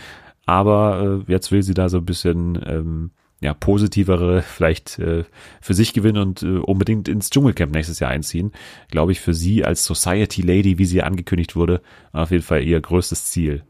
Aber 0.46 1.22
äh, 1.28 1.32
jetzt 1.32 1.52
will 1.52 1.64
sie 1.64 1.74
da 1.74 1.90
so 1.90 1.98
ein 1.98 2.06
bisschen 2.06 2.58
ähm, 2.66 3.12
ja, 3.41 3.54
positivere 3.54 4.41
vielleicht 4.41 4.99
äh, 4.99 5.23
für 5.62 5.73
sich 5.73 5.93
gewinnen 5.93 6.21
und 6.21 6.43
äh, 6.43 6.58
unbedingt 6.58 7.08
ins 7.08 7.30
Dschungelcamp 7.30 7.73
nächstes 7.73 7.99
Jahr 7.99 8.12
einziehen. 8.12 8.52
Glaube 8.89 9.13
ich, 9.13 9.21
für 9.21 9.34
sie 9.34 9.63
als 9.63 9.86
Society 9.86 10.41
Lady, 10.41 10.78
wie 10.78 10.86
sie 10.86 11.02
angekündigt 11.04 11.56
wurde, 11.56 11.82
auf 12.12 12.32
jeden 12.32 12.43
Fall 12.43 12.63
ihr 12.63 12.82
größtes 12.82 13.25
Ziel. 13.25 13.63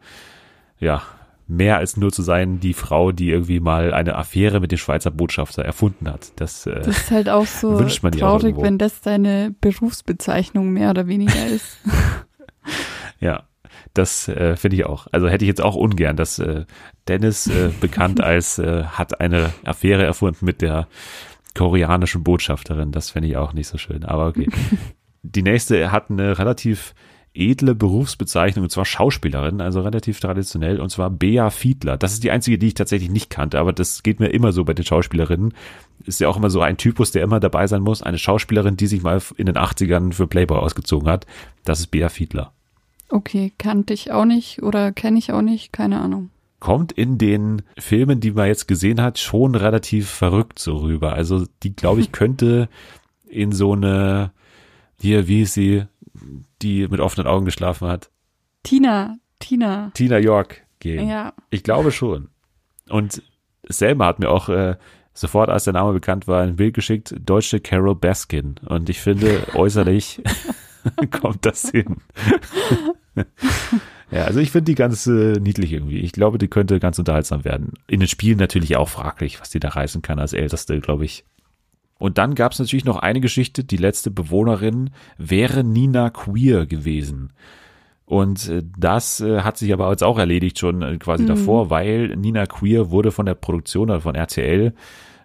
Ja, 0.80 1.04
mehr 1.48 1.78
als 1.78 1.98
nur 1.98 2.12
zu 2.12 2.22
sein, 2.22 2.60
die 2.60 2.74
Frau, 2.74 3.12
die 3.12 3.30
irgendwie 3.30 3.60
mal 3.60 3.94
eine 3.94 4.16
Affäre 4.16 4.60
mit 4.60 4.72
dem 4.72 4.78
Schweizer 4.78 5.12
Botschafter 5.12 5.64
erfunden 5.64 6.08
hat. 6.10 6.32
Das, 6.38 6.66
äh, 6.66 6.82
das 6.82 6.88
ist 6.88 7.12
halt 7.12 7.30
auch 7.30 7.46
so 7.46 7.80
traurig, 7.80 8.56
wenn 8.60 8.78
das 8.78 9.02
deine 9.02 9.54
Berufsbezeichnung 9.62 10.72
mehr 10.72 10.92
oder 10.92 11.08
weniger 11.08 11.48
ist. 11.48 11.78
ja, 13.20 13.44
das 13.94 14.28
äh, 14.28 14.56
finde 14.56 14.78
ich 14.78 14.86
auch. 14.86 15.08
Also 15.12 15.28
hätte 15.28 15.46
ich 15.46 15.50
jetzt 15.50 15.62
auch 15.62 15.76
ungern, 15.76 16.16
dass 16.16 16.40
äh, 16.40 16.66
Dennis, 17.08 17.48
äh, 17.48 17.72
bekannt 17.80 18.22
als, 18.24 18.60
äh, 18.60 18.84
hat 18.84 19.20
eine 19.20 19.52
Affäre 19.64 20.04
erfunden 20.04 20.46
mit 20.46 20.62
der 20.62 20.88
koreanischen 21.56 22.24
Botschafterin. 22.24 22.92
Das 22.92 23.12
finde 23.12 23.30
ich 23.30 23.38
auch 23.38 23.54
nicht 23.54 23.68
so 23.68 23.78
schön. 23.78 24.06
Aber 24.06 24.28
okay. 24.28 24.48
Die 25.22 25.44
nächste 25.44 25.92
hat 25.92 26.10
eine 26.10 26.40
relativ 26.40 26.94
edle 27.34 27.76
Berufsbezeichnung, 27.76 28.64
und 28.64 28.70
zwar 28.70 28.86
Schauspielerin, 28.86 29.62
also 29.62 29.82
relativ 29.82 30.20
traditionell, 30.20 30.80
und 30.80 30.90
zwar 30.90 31.10
Bea 31.10 31.50
Fiedler. 31.50 31.98
Das 31.98 32.14
ist 32.14 32.24
die 32.24 32.32
einzige, 32.32 32.58
die 32.58 32.68
ich 32.68 32.74
tatsächlich 32.74 33.12
nicht 33.12 33.30
kannte, 33.30 33.60
aber 33.60 33.74
das 33.74 34.02
geht 34.04 34.20
mir 34.20 34.30
immer 34.30 34.52
so 34.52 34.64
bei 34.64 34.74
den 34.74 34.86
Schauspielerinnen. 34.86 35.54
Ist 36.06 36.22
ja 36.22 36.28
auch 36.28 36.38
immer 36.38 36.50
so 36.50 36.62
ein 36.62 36.78
Typus, 36.78 37.12
der 37.12 37.24
immer 37.24 37.40
dabei 37.40 37.68
sein 37.68 37.82
muss. 37.82 38.02
Eine 38.02 38.18
Schauspielerin, 38.18 38.78
die 38.78 38.88
sich 38.88 39.04
mal 39.04 39.22
in 39.38 39.46
den 39.46 39.58
80ern 39.58 40.14
für 40.14 40.28
Playboy 40.28 40.58
ausgezogen 40.58 41.10
hat. 41.10 41.26
Das 41.66 41.80
ist 41.80 41.88
Bea 41.88 42.10
Fiedler. 42.10 42.54
Okay, 43.10 43.54
kannte 43.58 43.94
ich 43.94 44.12
auch 44.12 44.26
nicht 44.26 44.62
oder 44.62 44.92
kenne 44.92 45.18
ich 45.18 45.32
auch 45.34 45.42
nicht, 45.42 45.74
keine 45.74 46.00
Ahnung. 46.00 46.30
Kommt 46.60 46.92
in 46.92 47.18
den 47.18 47.64
Filmen, 47.78 48.20
die 48.20 48.32
man 48.32 48.48
jetzt 48.48 48.68
gesehen 48.68 49.02
hat, 49.02 49.18
schon 49.18 49.56
relativ 49.56 50.10
verrückt 50.10 50.60
so 50.60 50.78
rüber. 50.78 51.14
Also 51.14 51.46
die, 51.64 51.76
glaube 51.76 52.02
ich, 52.02 52.12
könnte 52.12 52.70
in 53.28 53.52
so 53.52 53.74
eine, 53.74 54.32
hier, 55.00 55.28
wie 55.28 55.42
ist 55.42 55.54
sie, 55.54 55.86
die 56.62 56.88
mit 56.88 57.00
offenen 57.00 57.28
Augen 57.28 57.46
geschlafen 57.46 57.88
hat? 57.88 58.12
Tina, 58.64 59.18
Tina. 59.40 59.92
Tina 59.94 60.18
York 60.20 60.66
gehen. 60.80 61.08
Ja. 61.08 61.34
Ich 61.50 61.64
glaube 61.64 61.92
schon. 61.92 62.30
Und 62.90 63.24
Selma 63.68 64.08
hat 64.08 64.20
mir 64.20 64.30
auch 64.30 64.50
äh, 64.50 64.76
sofort, 65.14 65.50
als 65.50 65.64
der 65.64 65.74
Name 65.74 65.94
bekannt 65.94 66.28
war, 66.28 66.42
ein 66.42 66.58
Bild 66.58 66.74
geschickt, 66.74 67.16
deutsche 67.20 67.60
Carol 67.60 67.96
Baskin. 67.96 68.56
Und 68.66 68.90
ich 68.90 69.00
finde, 69.00 69.48
äußerlich 69.56 70.22
kommt 71.22 71.46
das 71.46 71.70
hin. 71.70 71.98
ja, 74.12 74.24
also 74.24 74.40
ich 74.40 74.52
finde 74.52 74.72
die 74.72 74.76
ganz 74.76 75.08
äh, 75.08 75.40
niedlich 75.40 75.74
irgendwie. 75.74 76.00
Ich 76.00 76.12
glaube, 76.12 76.38
die 76.38 76.48
könnte 76.48 76.80
ganz 76.80 77.00
unterhaltsam 77.00 77.46
werden. 77.46 77.74
In 77.88 78.00
den 78.00 78.10
Spielen 78.10 78.38
natürlich 78.38 78.76
auch 78.78 78.90
fraglich, 78.90 79.40
was 79.40 79.50
die 79.50 79.60
da 79.60 79.70
reißen 79.70 80.02
kann 80.02 80.20
als 80.20 80.34
Älteste, 80.34 80.80
glaube 80.80 81.06
ich. 81.06 81.26
Und 81.98 82.18
dann 82.18 82.34
gab 82.34 82.54
es 82.54 82.60
natürlich 82.60 82.86
noch 82.86 82.98
eine 82.98 83.20
Geschichte, 83.20 83.64
die 83.64 83.78
letzte 83.78 84.10
Bewohnerin 84.10 84.92
wäre 85.18 85.64
Nina 85.64 86.10
Queer 86.10 86.66
gewesen. 86.66 87.34
Und 88.06 88.50
äh, 88.50 88.64
das 88.78 89.20
äh, 89.20 89.42
hat 89.42 89.58
sich 89.58 89.72
aber 89.72 89.92
jetzt 89.92 90.04
auch 90.04 90.18
erledigt 90.18 90.58
schon 90.58 90.82
äh, 90.82 90.98
quasi 90.98 91.24
mhm. 91.24 91.28
davor, 91.28 91.70
weil 91.70 92.16
Nina 92.16 92.48
Queer 92.48 92.90
wurde 92.90 93.12
von 93.12 93.28
der 93.28 93.36
Produktion 93.36 93.92
oder 93.92 94.02
von 94.02 94.16
RTL 94.16 94.74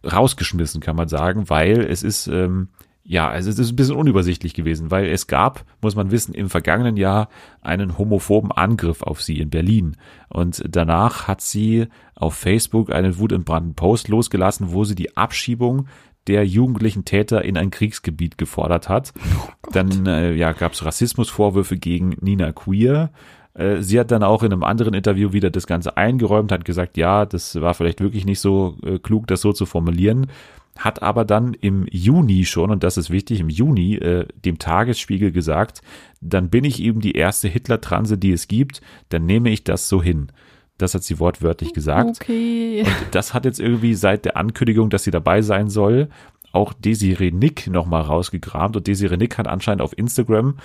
rausgeschmissen, 0.05 0.83
kann 0.83 0.97
man 0.97 1.09
sagen, 1.09 1.49
weil 1.49 1.81
es 1.81 2.03
ist 2.03 2.27
ähm, 2.27 2.69
ja, 3.07 3.29
also 3.29 3.51
es 3.51 3.59
ist 3.59 3.71
ein 3.71 3.77
bisschen 3.77 3.97
unübersichtlich 3.97 4.55
gewesen, 4.55 4.91
weil 4.91 5.07
es 5.07 5.27
gab, 5.27 5.65
muss 5.83 5.95
man 5.95 6.11
wissen, 6.11 6.35
im 6.35 6.49
vergangenen 6.49 6.97
Jahr 6.97 7.29
einen 7.61 7.99
homophoben 7.99 8.51
Angriff 8.51 9.03
auf 9.03 9.21
sie 9.21 9.41
in 9.41 9.51
Berlin. 9.51 9.97
Und 10.31 10.65
danach 10.67 11.29
hat 11.29 11.43
sie 11.43 11.89
auf 12.15 12.35
Facebook 12.35 12.91
einen 12.91 13.19
wutentbrannten 13.19 13.75
Post 13.75 14.09
losgelassen, 14.09 14.73
wo 14.73 14.85
sie 14.85 14.95
die 14.95 15.19
Abschiebung 15.19 15.87
der 16.27 16.47
jugendlichen 16.47 17.05
Täter 17.05 17.45
in 17.45 17.59
ein 17.59 17.71
Kriegsgebiet 17.71 18.39
gefordert 18.39 18.89
hat. 18.89 19.13
Oh 19.17 19.71
dann 19.73 20.07
äh, 20.07 20.33
ja, 20.33 20.53
gab 20.53 20.73
es 20.73 20.83
Rassismusvorwürfe 20.83 21.77
gegen 21.77 22.17
Nina 22.23 22.53
Queer. 22.53 23.11
Äh, 23.53 23.83
sie 23.83 24.01
hat 24.01 24.13
dann 24.13 24.23
auch 24.23 24.43
in 24.43 24.51
einem 24.51 24.65
anderen 24.65 24.95
Interview 24.95 25.35
wieder 25.35 25.51
das 25.51 25.67
Ganze 25.67 25.99
eingeräumt, 25.99 26.51
hat 26.51 26.65
gesagt, 26.65 26.97
ja, 26.97 27.27
das 27.27 27.61
war 27.61 27.75
vielleicht 27.75 28.01
wirklich 28.01 28.25
nicht 28.25 28.41
so 28.41 28.77
äh, 28.83 28.99
klug, 28.99 29.27
das 29.27 29.43
so 29.43 29.53
zu 29.53 29.67
formulieren 29.67 30.29
hat 30.79 31.03
aber 31.03 31.25
dann 31.25 31.55
im 31.55 31.87
Juni 31.91 32.45
schon, 32.45 32.71
und 32.71 32.83
das 32.83 32.97
ist 32.97 33.11
wichtig, 33.11 33.41
im 33.41 33.49
Juni 33.49 33.95
äh, 33.95 34.27
dem 34.45 34.59
Tagesspiegel 34.59 35.31
gesagt, 35.33 35.83
dann 36.21 36.51
bin 36.51 36.65
ich 36.65 36.83
eben 36.83 37.01
die 37.01 37.13
erste 37.13 37.49
Hitler-Transe, 37.49 38.19
die 38.19 38.33
es 38.33 38.49
gibt, 38.49 38.81
dann 39.09 39.27
nehme 39.27 39.51
ich 39.51 39.65
das 39.65 39.89
so 39.89 40.03
hin. 40.03 40.33
Das 40.79 40.95
hat 40.95 41.05
sie 41.05 41.21
wortwörtlich 41.21 41.73
gesagt. 41.73 42.21
Okay. 42.21 42.83
Und 42.83 43.15
das 43.15 43.33
hat 43.33 43.45
jetzt 43.45 43.61
irgendwie 43.61 43.95
seit 43.95 44.25
der 44.25 44.37
Ankündigung, 44.37 44.91
dass 44.91 45.05
sie 45.05 45.13
dabei 45.13 45.41
sein 45.43 45.69
soll, 45.69 46.09
auch 46.51 46.73
Desiree 46.73 47.31
Nick 47.31 47.69
nochmal 47.69 48.03
rausgekramt. 48.03 48.77
Und 48.77 48.87
Desiree 48.87 49.17
Nick 49.17 49.39
hat 49.39 49.47
anscheinend 49.47 49.83
auf 49.83 49.97
Instagram 49.97 50.57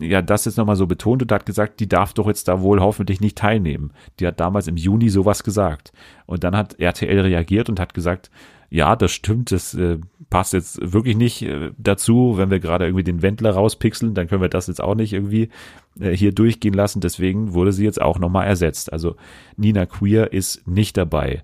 ja 0.00 0.22
das 0.22 0.44
jetzt 0.44 0.58
nochmal 0.58 0.76
so 0.76 0.86
betont 0.86 1.22
und 1.22 1.32
hat 1.32 1.46
gesagt, 1.46 1.80
die 1.80 1.88
darf 1.88 2.14
doch 2.14 2.26
jetzt 2.26 2.48
da 2.48 2.60
wohl 2.60 2.80
hoffentlich 2.80 3.20
nicht 3.20 3.38
teilnehmen. 3.38 3.92
Die 4.18 4.26
hat 4.26 4.40
damals 4.40 4.66
im 4.66 4.76
Juni 4.76 5.08
sowas 5.08 5.44
gesagt. 5.44 5.92
Und 6.26 6.42
dann 6.44 6.56
hat 6.56 6.80
RTL 6.80 7.20
reagiert 7.20 7.68
und 7.68 7.78
hat 7.78 7.94
gesagt, 7.94 8.30
ja, 8.70 8.96
das 8.96 9.12
stimmt, 9.12 9.52
das 9.52 9.74
äh, 9.74 9.98
passt 10.30 10.52
jetzt 10.52 10.92
wirklich 10.92 11.16
nicht 11.16 11.42
äh, 11.42 11.70
dazu. 11.78 12.34
Wenn 12.36 12.50
wir 12.50 12.60
gerade 12.60 12.86
irgendwie 12.86 13.04
den 13.04 13.22
Wendler 13.22 13.52
rauspixeln, 13.52 14.14
dann 14.14 14.26
können 14.26 14.42
wir 14.42 14.48
das 14.48 14.66
jetzt 14.66 14.80
auch 14.80 14.94
nicht 14.94 15.12
irgendwie 15.12 15.50
äh, 16.00 16.10
hier 16.10 16.32
durchgehen 16.32 16.74
lassen. 16.74 17.00
Deswegen 17.00 17.54
wurde 17.54 17.72
sie 17.72 17.84
jetzt 17.84 18.00
auch 18.00 18.18
nochmal 18.18 18.46
ersetzt. 18.46 18.92
Also 18.92 19.16
Nina 19.56 19.86
Queer 19.86 20.32
ist 20.32 20.66
nicht 20.66 20.96
dabei. 20.96 21.42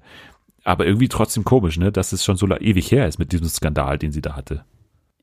Aber 0.64 0.87
irgendwie 0.87 1.09
trotzdem 1.09 1.44
komisch, 1.44 1.78
ne, 1.78 1.92
dass 1.92 2.12
es 2.12 2.24
schon 2.24 2.37
so 2.37 2.46
ewig 2.46 2.90
her 2.90 3.06
ist 3.06 3.18
mit 3.18 3.33
diesem 3.33 3.48
Skandal, 3.48 3.98
den 3.98 4.12
sie 4.12 4.22
da 4.22 4.37
hatte. 4.37 4.64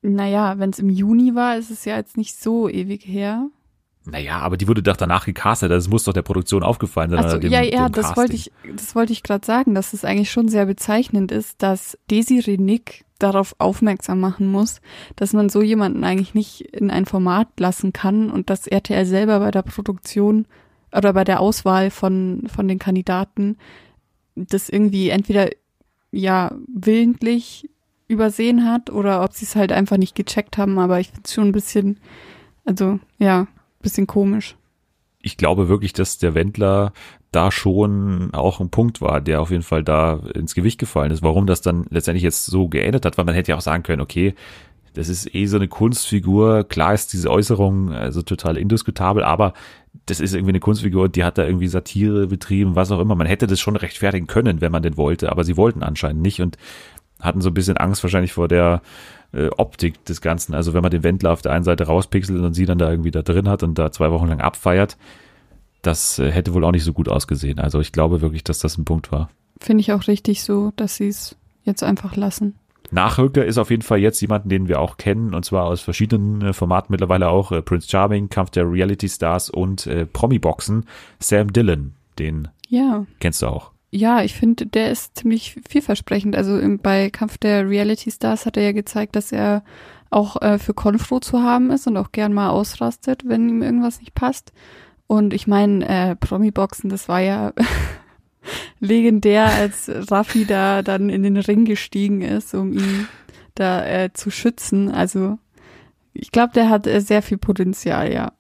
Naja, 0.02 0.58
wenn 0.60 0.70
es 0.70 0.80
im 0.80 0.90
Juni 0.90 1.36
war, 1.36 1.58
ist 1.58 1.72
es 1.72 1.86
ja 1.86 1.98
jetzt 1.98 2.18
nicht 2.18 2.36
so 2.36 2.70
ewig 2.70 3.06
her. 3.06 3.50
Naja, 4.10 4.40
aber 4.40 4.56
die 4.56 4.68
wurde 4.70 4.82
doch 4.82 4.96
danach 4.96 5.26
gecastet, 5.26 5.70
das 5.70 5.90
muss 5.90 6.06
doch 6.06 6.14
der 6.14 6.22
Produktion 6.22 6.64
aufgefallen 6.64 7.10
sein. 7.10 7.20
Also, 7.20 7.38
dem, 7.38 7.52
ja, 7.52 7.62
ja, 7.62 7.90
das 7.90 8.16
wollte 8.16 8.36
ich, 8.36 8.54
das 8.76 8.96
wollte 8.96 9.12
ich 9.12 9.22
gerade 9.22 9.46
sagen, 9.46 9.76
dass 9.76 9.92
es 9.92 10.06
eigentlich 10.06 10.32
schon 10.32 10.48
sehr 10.48 10.66
bezeichnend 10.66 11.32
ist, 11.32 11.62
dass 11.62 11.98
Desiree 12.10 12.58
Nick 12.58 13.04
darauf 13.20 13.56
aufmerksam 13.58 14.22
machen 14.22 14.50
muss, 14.50 14.80
dass 15.18 15.34
man 15.34 15.50
so 15.50 15.62
jemanden 15.62 16.06
eigentlich 16.06 16.34
nicht 16.34 16.62
in 16.62 16.90
ein 16.90 17.06
Format 17.06 17.48
lassen 17.60 17.92
kann 17.92 18.32
und 18.32 18.50
dass 18.50 18.68
RTL 18.68 19.06
selber 19.06 19.40
bei 19.40 19.52
der 19.52 19.64
Produktion 19.64 20.46
oder 20.96 21.12
bei 21.12 21.26
der 21.26 21.42
Auswahl 21.42 21.90
von, 21.90 22.44
von 22.48 22.68
den 22.68 22.80
Kandidaten 22.80 23.58
das 24.36 24.70
irgendwie 24.70 25.10
entweder 25.10 25.50
ja 26.12 26.54
willentlich 26.68 27.70
übersehen 28.08 28.70
hat 28.70 28.90
oder 28.90 29.22
ob 29.22 29.34
sie 29.34 29.44
es 29.44 29.58
halt 29.58 29.74
einfach 29.74 29.98
nicht 29.98 30.16
gecheckt 30.16 30.58
haben, 30.58 30.80
aber 30.80 31.00
ich 31.02 31.08
finde 31.08 31.24
es 31.26 31.34
schon 31.34 31.48
ein 31.50 31.52
bisschen, 31.52 32.00
also 32.64 33.00
ja, 33.18 33.48
bisschen 33.88 34.08
komisch. 34.08 34.56
Ich 35.22 35.38
glaube 35.38 35.70
wirklich, 35.70 35.94
dass 35.94 36.18
der 36.18 36.36
Wendler 36.36 36.94
da 37.32 37.52
schon 37.52 38.34
auch 38.34 38.60
ein 38.60 38.70
Punkt 38.70 39.02
war, 39.02 39.22
der 39.22 39.42
auf 39.42 39.50
jeden 39.52 39.64
Fall 39.64 39.84
da 39.84 40.22
ins 40.34 40.56
Gewicht 40.56 40.80
gefallen 40.80 41.12
ist. 41.12 41.24
Warum 41.24 41.48
das 41.48 41.62
dann 41.62 41.86
letztendlich 41.90 42.24
jetzt 42.24 42.46
so 42.46 42.68
geändert 42.68 43.06
hat, 43.06 43.18
weil 43.18 43.26
man 43.26 43.34
hätte 43.34 43.52
ja 43.52 43.58
auch 43.58 43.62
sagen 43.62 43.84
können, 43.84 44.02
okay, 44.02 44.36
das 44.94 45.10
ist 45.10 45.34
eh 45.34 45.46
so 45.46 45.58
eine 45.58 45.68
Kunstfigur. 45.68 46.64
Klar 46.64 46.94
ist 46.94 47.14
diese 47.14 47.30
Äußerung 47.30 47.92
also 47.92 48.22
total 48.22 48.58
indiskutabel, 48.58 49.24
aber 49.24 49.54
das 50.06 50.20
ist 50.20 50.34
irgendwie 50.34 50.52
eine 50.52 50.60
Kunstfigur, 50.60 51.10
die 51.10 51.24
hat 51.24 51.38
da 51.38 51.46
irgendwie 51.46 51.68
Satire 51.68 52.28
betrieben, 52.28 52.76
was 52.76 52.92
auch 52.92 53.00
immer. 53.00 53.16
Man 53.16 53.28
hätte 53.28 53.48
das 53.48 53.60
schon 53.60 53.76
rechtfertigen 53.76 54.28
können, 54.28 54.62
wenn 54.62 54.72
man 54.72 54.84
denn 54.84 54.98
wollte, 54.98 55.32
aber 55.32 55.44
sie 55.44 55.58
wollten 55.58 55.84
anscheinend 55.84 56.22
nicht 56.22 56.42
und 56.42 56.58
hatten 57.22 57.42
so 57.42 57.50
ein 57.50 57.54
bisschen 57.54 57.78
Angst 57.78 58.04
wahrscheinlich 58.04 58.34
vor 58.34 58.48
der 58.48 58.82
äh, 59.34 59.50
Optik 59.58 60.04
des 60.06 60.22
Ganzen. 60.22 60.54
Also 60.54 60.74
wenn 60.74 60.82
man 60.82 60.92
den 60.92 61.04
Wendler 61.04 61.32
auf 61.32 61.42
der 61.42 61.52
einen 61.52 61.64
Seite 61.64 61.86
rauspixelt 61.86 62.42
und 62.42 62.54
sie 62.54 62.66
dann 62.66 62.78
da 62.78 62.90
irgendwie 62.90 63.12
da 63.12 63.22
drin 63.22 63.50
hat 63.50 63.64
und 63.64 63.78
da 63.78 63.92
zwei 63.92 64.12
Wochen 64.12 64.28
lang 64.28 64.42
abfeiert, 64.42 64.98
das 65.82 66.20
äh, 66.20 66.32
hätte 66.32 66.54
wohl 66.54 66.64
auch 66.64 66.72
nicht 66.72 66.84
so 66.84 66.94
gut 66.94 67.10
ausgesehen. 67.10 67.60
Also 67.60 67.80
ich 67.80 67.92
glaube 67.92 68.22
wirklich, 68.22 68.44
dass 68.44 68.60
das 68.60 68.78
ein 68.78 68.86
Punkt 68.86 69.12
war. 69.12 69.30
Finde 69.60 69.82
ich 69.82 69.92
auch 69.94 70.08
richtig 70.08 70.44
so, 70.44 70.72
dass 70.76 70.96
sie 70.96 71.08
es 71.08 71.36
jetzt 71.64 71.84
einfach 71.84 72.16
lassen. 72.16 72.56
Nachrücker 72.92 73.44
ist 73.44 73.58
auf 73.58 73.70
jeden 73.70 73.82
Fall 73.82 74.00
jetzt 74.00 74.22
jemanden, 74.22 74.50
den 74.50 74.68
wir 74.68 74.80
auch 74.80 74.98
kennen, 74.98 75.34
und 75.34 75.44
zwar 75.44 75.66
aus 75.66 75.82
verschiedenen 75.82 76.42
äh, 76.42 76.54
Formaten 76.54 76.92
mittlerweile 76.92 77.30
auch. 77.30 77.52
Äh, 77.52 77.62
Prince 77.62 77.90
Charming, 77.90 78.30
Kampf 78.30 78.52
der 78.52 78.70
Reality 78.70 79.10
Stars 79.10 79.50
und 79.50 79.88
äh, 79.88 80.06
Promi-Boxen. 80.06 80.86
Sam 81.20 81.52
Dillon, 81.52 81.94
den 82.18 82.48
ja. 82.70 83.06
kennst 83.20 83.42
du 83.42 83.48
auch. 83.48 83.72
Ja, 83.90 84.22
ich 84.22 84.36
finde, 84.36 84.66
der 84.66 84.92
ist 84.92 85.18
ziemlich 85.18 85.56
vielversprechend. 85.68 86.36
Also 86.36 86.60
im, 86.60 86.80
bei 86.80 87.10
Kampf 87.10 87.38
der 87.38 87.70
Reality 87.70 88.12
Stars 88.12 88.46
hat 88.46 88.58
er 88.58 88.64
ja 88.64 88.72
gezeigt, 88.74 89.16
dass 89.16 89.32
er 89.32 89.64
auch 90.10 90.42
äh, 90.42 90.60
für 90.60 90.74
Konfro 90.74 91.20
zu 91.20 91.42
haben 91.42 91.72
ist 91.72 91.88
und 91.88 91.98
auch 91.98 92.12
gern 92.12 92.34
mal 92.34 92.50
ausrastet, 92.50 93.24
wenn 93.26 93.48
ihm 93.48 93.62
irgendwas 93.62 94.00
nicht 94.00 94.14
passt. 94.14 94.52
Und 95.08 95.34
ich 95.34 95.48
meine, 95.48 95.88
äh, 95.88 96.16
Promi-Boxen, 96.16 96.90
das 96.90 97.08
war 97.08 97.22
ja 97.22 97.54
legendär, 98.80 99.46
als 99.46 99.90
Raffi 100.12 100.46
da 100.46 100.82
dann 100.82 101.10
in 101.10 101.24
den 101.24 101.38
Ring 101.38 101.64
gestiegen 101.66 102.22
ist, 102.22 102.54
um 102.54 102.74
ihn 102.74 103.08
da 103.56 103.86
äh, 103.86 104.12
zu 104.14 104.32
schützen. 104.32 104.92
Also 104.92 105.40
ich 106.14 106.32
glaube, 106.32 106.54
der 106.54 106.70
hat 106.70 106.88
äh, 106.88 107.00
sehr 107.00 107.22
viel 107.22 107.38
Potenzial, 107.38 108.12
ja. 108.12 108.34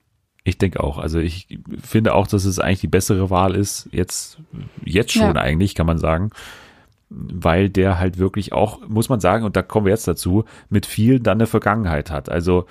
Ich 0.47 0.57
denke 0.57 0.81
auch. 0.81 0.97
Also 0.97 1.19
ich 1.19 1.59
finde 1.83 2.15
auch, 2.15 2.25
dass 2.25 2.45
es 2.45 2.57
eigentlich 2.57 2.79
die 2.79 2.87
bessere 2.87 3.29
Wahl 3.29 3.53
ist. 3.53 3.89
Jetzt, 3.91 4.39
jetzt 4.85 5.11
schon 5.11 5.35
ja. 5.35 5.41
eigentlich, 5.41 5.75
kann 5.75 5.85
man 5.85 5.97
sagen. 5.97 6.29
Weil 7.09 7.69
der 7.69 7.99
halt 7.99 8.17
wirklich 8.17 8.53
auch, 8.53 8.79
muss 8.87 9.09
man 9.09 9.19
sagen, 9.19 9.43
und 9.43 9.57
da 9.57 9.61
kommen 9.61 9.87
wir 9.87 9.91
jetzt 9.91 10.07
dazu, 10.07 10.45
mit 10.69 10.85
viel 10.85 11.19
dann 11.19 11.39
eine 11.39 11.47
Vergangenheit 11.47 12.11
hat. 12.11 12.29
Also 12.29 12.65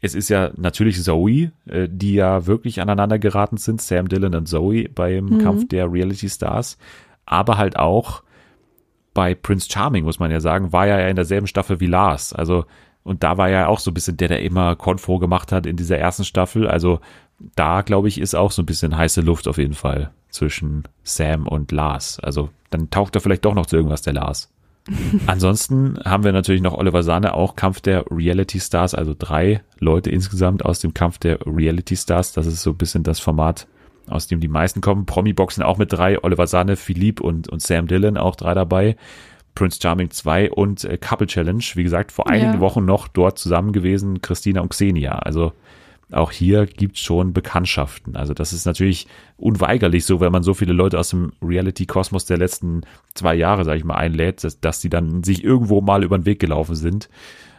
es 0.00 0.14
ist 0.14 0.28
ja 0.28 0.52
natürlich 0.56 1.02
Zoe, 1.02 1.50
äh, 1.66 1.88
die 1.90 2.14
ja 2.14 2.46
wirklich 2.46 2.80
aneinander 2.80 3.18
geraten 3.18 3.56
sind, 3.56 3.82
Sam 3.82 4.08
Dillon 4.08 4.36
und 4.36 4.46
Zoe 4.46 4.88
beim 4.88 5.24
mhm. 5.24 5.38
Kampf 5.42 5.66
der 5.66 5.92
Reality 5.92 6.28
Stars, 6.28 6.78
aber 7.26 7.58
halt 7.58 7.76
auch 7.76 8.22
bei 9.12 9.34
Prince 9.34 9.68
Charming, 9.68 10.04
muss 10.04 10.20
man 10.20 10.30
ja 10.30 10.38
sagen, 10.38 10.72
war 10.72 10.86
er 10.86 11.00
ja 11.00 11.08
in 11.08 11.16
derselben 11.16 11.48
Staffel 11.48 11.80
wie 11.80 11.86
Lars. 11.86 12.32
Also, 12.32 12.64
und 13.08 13.22
da 13.22 13.38
war 13.38 13.48
ja 13.48 13.68
auch 13.68 13.78
so 13.78 13.90
ein 13.90 13.94
bisschen 13.94 14.18
der, 14.18 14.28
der 14.28 14.42
immer 14.42 14.76
Konfro 14.76 15.18
gemacht 15.18 15.50
hat 15.50 15.64
in 15.64 15.76
dieser 15.76 15.96
ersten 15.96 16.24
Staffel. 16.24 16.68
Also, 16.68 17.00
da 17.56 17.80
glaube 17.80 18.08
ich, 18.08 18.20
ist 18.20 18.34
auch 18.34 18.50
so 18.50 18.60
ein 18.62 18.66
bisschen 18.66 18.96
heiße 18.96 19.22
Luft 19.22 19.48
auf 19.48 19.56
jeden 19.56 19.74
Fall 19.74 20.10
zwischen 20.28 20.84
Sam 21.04 21.48
und 21.48 21.72
Lars. 21.72 22.20
Also, 22.20 22.50
dann 22.68 22.90
taucht 22.90 23.14
er 23.14 23.22
vielleicht 23.22 23.46
doch 23.46 23.54
noch 23.54 23.64
zu 23.64 23.76
irgendwas, 23.76 24.02
der 24.02 24.12
Lars. 24.12 24.52
Ansonsten 25.26 25.98
haben 26.04 26.24
wir 26.24 26.32
natürlich 26.32 26.60
noch 26.60 26.74
Oliver 26.74 27.02
Sahne, 27.02 27.32
auch 27.32 27.56
Kampf 27.56 27.80
der 27.80 28.04
Reality 28.10 28.60
Stars, 28.60 28.94
also 28.94 29.14
drei 29.18 29.62
Leute 29.78 30.10
insgesamt 30.10 30.64
aus 30.64 30.80
dem 30.80 30.92
Kampf 30.92 31.18
der 31.18 31.38
Reality 31.46 31.96
Stars. 31.96 32.32
Das 32.32 32.46
ist 32.46 32.62
so 32.62 32.70
ein 32.70 32.76
bisschen 32.76 33.04
das 33.04 33.20
Format, 33.20 33.66
aus 34.06 34.26
dem 34.26 34.40
die 34.40 34.48
meisten 34.48 34.82
kommen. 34.82 35.06
Promi-Boxen 35.06 35.62
auch 35.62 35.78
mit 35.78 35.92
drei, 35.92 36.22
Oliver 36.22 36.46
Sahne, 36.46 36.76
Philipp 36.76 37.20
und, 37.20 37.48
und 37.48 37.62
Sam 37.62 37.86
Dillon 37.86 38.18
auch 38.18 38.36
drei 38.36 38.52
dabei. 38.52 38.96
Prince 39.58 39.80
Charming 39.82 40.10
2 40.10 40.52
und 40.52 40.84
äh, 40.84 40.96
Couple 40.98 41.26
Challenge, 41.26 41.64
wie 41.74 41.82
gesagt, 41.82 42.12
vor 42.12 42.28
einigen 42.28 42.54
ja. 42.54 42.60
Wochen 42.60 42.84
noch 42.84 43.08
dort 43.08 43.40
zusammen 43.40 43.72
gewesen, 43.72 44.22
Christina 44.22 44.60
und 44.60 44.68
Xenia. 44.68 45.18
Also 45.18 45.52
auch 46.12 46.30
hier 46.30 46.66
gibt's 46.66 47.00
schon 47.00 47.32
Bekanntschaften. 47.32 48.14
Also 48.14 48.34
das 48.34 48.52
ist 48.52 48.66
natürlich 48.66 49.08
unweigerlich 49.36 50.04
so, 50.04 50.20
wenn 50.20 50.30
man 50.30 50.44
so 50.44 50.54
viele 50.54 50.72
Leute 50.72 50.96
aus 50.96 51.10
dem 51.10 51.32
Reality-Kosmos 51.42 52.24
der 52.24 52.38
letzten 52.38 52.82
zwei 53.14 53.34
Jahre, 53.34 53.64
sage 53.64 53.78
ich 53.78 53.84
mal, 53.84 53.96
einlädt, 53.96 54.44
dass, 54.44 54.60
dass 54.60 54.78
die 54.78 54.90
dann 54.90 55.24
sich 55.24 55.42
irgendwo 55.42 55.80
mal 55.80 56.04
über 56.04 56.16
den 56.16 56.24
Weg 56.24 56.38
gelaufen 56.38 56.76
sind. 56.76 57.08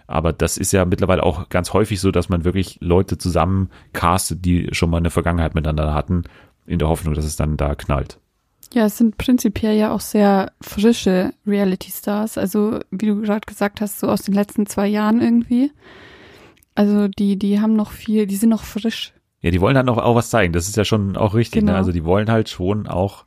Aber 0.08 0.32
das 0.32 0.58
ist 0.58 0.72
ja 0.72 0.86
mittlerweile 0.86 1.24
auch 1.24 1.50
ganz 1.50 1.74
häufig 1.74 2.00
so, 2.00 2.12
dass 2.12 2.30
man 2.30 2.46
wirklich 2.46 2.78
Leute 2.80 3.18
zusammen 3.18 3.72
castet, 3.92 4.46
die 4.46 4.70
schon 4.72 4.90
mal 4.90 4.98
eine 4.98 5.12
Vergangenheit 5.12 5.54
miteinander 5.54 5.94
hatten, 5.94 6.24
in 6.66 6.80
der 6.80 6.88
Hoffnung, 6.88 7.14
dass 7.14 7.26
es 7.26 7.36
dann 7.36 7.58
da 7.58 7.76
knallt. 7.76 8.20
Ja, 8.74 8.86
es 8.86 8.98
sind 8.98 9.18
prinzipiell 9.18 9.76
ja 9.76 9.92
auch 9.92 10.00
sehr 10.00 10.52
frische 10.62 11.34
Reality-Stars. 11.48 12.38
Also, 12.38 12.80
wie 12.92 13.08
du 13.08 13.22
gerade 13.22 13.46
gesagt 13.46 13.82
hast, 13.82 14.00
so 14.00 14.08
aus 14.08 14.22
den 14.22 14.36
letzten 14.36 14.68
zwei 14.68 14.88
Jahren 14.88 15.22
irgendwie. 15.22 15.72
Also 16.76 17.08
die, 17.08 17.38
die 17.38 17.60
haben 17.60 17.74
noch 17.74 17.92
viel, 17.92 18.26
die 18.26 18.38
sind 18.38 18.50
noch 18.50 18.64
frisch. 18.64 19.14
Ja, 19.42 19.52
die 19.52 19.60
wollen 19.60 19.76
halt 19.76 19.86
noch 19.86 19.98
auch 19.98 20.16
was 20.16 20.30
zeigen. 20.30 20.54
Das 20.54 20.68
ist 20.68 20.78
ja 20.78 20.86
schon 20.86 21.18
auch 21.18 21.34
richtig. 21.34 21.62
Ne? 21.62 21.68
Genau. 21.68 21.72
Ne? 21.74 21.78
Also 21.78 21.92
die 21.92 22.06
wollen 22.06 22.30
halt 22.30 22.48
schon 22.48 22.88
auch 22.88 23.26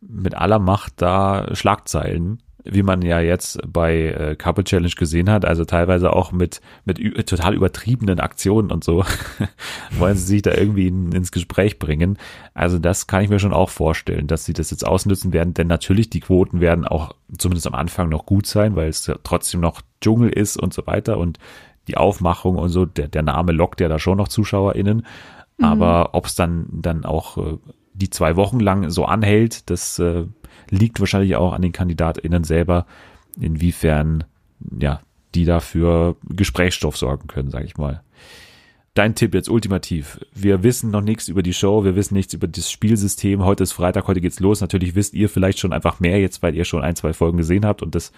mit 0.00 0.34
aller 0.34 0.58
Macht 0.58 0.94
da 0.96 1.48
Schlagzeilen, 1.54 2.42
wie 2.64 2.82
man 2.82 3.02
ja 3.02 3.20
jetzt 3.20 3.60
bei 3.66 4.08
äh, 4.08 4.36
Couple 4.36 4.64
Challenge 4.64 4.92
gesehen 4.96 5.30
hat, 5.30 5.44
also 5.44 5.64
teilweise 5.64 6.12
auch 6.12 6.32
mit, 6.32 6.60
mit 6.84 6.98
total 7.28 7.54
übertriebenen 7.54 8.20
Aktionen 8.20 8.70
und 8.70 8.84
so, 8.84 9.04
wollen 9.98 10.16
sie 10.16 10.26
sich 10.26 10.42
da 10.42 10.52
irgendwie 10.52 10.88
in, 10.88 11.12
ins 11.12 11.32
Gespräch 11.32 11.78
bringen. 11.78 12.18
Also 12.54 12.78
das 12.78 13.06
kann 13.06 13.22
ich 13.22 13.30
mir 13.30 13.38
schon 13.38 13.52
auch 13.52 13.70
vorstellen, 13.70 14.26
dass 14.26 14.44
sie 14.44 14.52
das 14.52 14.70
jetzt 14.70 14.86
ausnutzen 14.86 15.32
werden, 15.32 15.54
denn 15.54 15.66
natürlich 15.66 16.10
die 16.10 16.20
Quoten 16.20 16.60
werden 16.60 16.86
auch 16.86 17.14
zumindest 17.38 17.66
am 17.66 17.74
Anfang 17.74 18.08
noch 18.08 18.26
gut 18.26 18.46
sein, 18.46 18.76
weil 18.76 18.88
es 18.88 19.06
ja 19.06 19.16
trotzdem 19.22 19.60
noch 19.60 19.80
Dschungel 20.00 20.30
ist 20.30 20.56
und 20.56 20.74
so 20.74 20.86
weiter 20.86 21.18
und 21.18 21.38
die 21.88 21.96
Aufmachung 21.96 22.56
und 22.56 22.68
so, 22.68 22.86
der, 22.86 23.08
der 23.08 23.22
Name 23.22 23.52
lockt 23.52 23.80
ja 23.80 23.88
da 23.88 23.98
schon 23.98 24.18
noch 24.18 24.28
ZuschauerInnen. 24.28 25.06
Mhm. 25.58 25.64
Aber 25.64 26.14
ob 26.14 26.26
es 26.26 26.34
dann, 26.34 26.66
dann 26.70 27.04
auch 27.04 27.36
äh, 27.38 27.58
die 27.94 28.10
zwei 28.10 28.36
Wochen 28.36 28.60
lang 28.60 28.90
so 28.90 29.04
anhält, 29.04 29.70
das 29.70 29.98
äh, 29.98 30.24
liegt 30.70 31.00
wahrscheinlich 31.00 31.36
auch 31.36 31.52
an 31.52 31.62
den 31.62 31.72
KandidatInnen 31.72 32.44
selber, 32.44 32.86
inwiefern, 33.38 34.24
ja, 34.80 35.00
die 35.34 35.44
dafür 35.44 36.16
Gesprächsstoff 36.28 36.96
sorgen 36.96 37.28
können, 37.28 37.50
sage 37.50 37.66
ich 37.66 37.76
mal. 37.76 38.02
Dein 38.94 39.14
Tipp 39.14 39.34
jetzt 39.34 39.48
ultimativ. 39.48 40.18
Wir 40.34 40.64
wissen 40.64 40.90
noch 40.90 41.00
nichts 41.00 41.28
über 41.28 41.44
die 41.44 41.52
Show, 41.52 41.84
wir 41.84 41.94
wissen 41.94 42.14
nichts 42.14 42.34
über 42.34 42.48
das 42.48 42.70
Spielsystem. 42.70 43.44
Heute 43.44 43.62
ist 43.62 43.72
Freitag, 43.72 44.08
heute 44.08 44.20
geht's 44.20 44.40
los. 44.40 44.60
Natürlich 44.60 44.96
wisst 44.96 45.14
ihr 45.14 45.28
vielleicht 45.28 45.60
schon 45.60 45.72
einfach 45.72 46.00
mehr 46.00 46.20
jetzt, 46.20 46.42
weil 46.42 46.56
ihr 46.56 46.64
schon 46.64 46.82
ein, 46.82 46.96
zwei 46.96 47.12
Folgen 47.12 47.36
gesehen 47.36 47.64
habt 47.64 47.82
und 47.82 47.94
das 47.94 48.10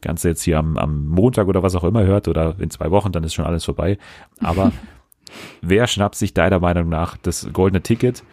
Ganze 0.00 0.28
jetzt 0.28 0.42
hier 0.42 0.58
am, 0.58 0.78
am 0.78 1.06
Montag 1.06 1.46
oder 1.46 1.62
was 1.62 1.74
auch 1.74 1.84
immer 1.84 2.04
hört 2.04 2.26
oder 2.26 2.56
in 2.58 2.70
zwei 2.70 2.90
Wochen, 2.90 3.12
dann 3.12 3.22
ist 3.22 3.34
schon 3.34 3.44
alles 3.44 3.66
vorbei. 3.66 3.98
Aber 4.40 4.72
wer 5.60 5.86
schnappt 5.86 6.14
sich 6.14 6.32
deiner 6.32 6.58
Meinung 6.58 6.88
nach 6.88 7.18
das 7.18 7.46
goldene 7.52 7.82
Ticket? 7.82 8.24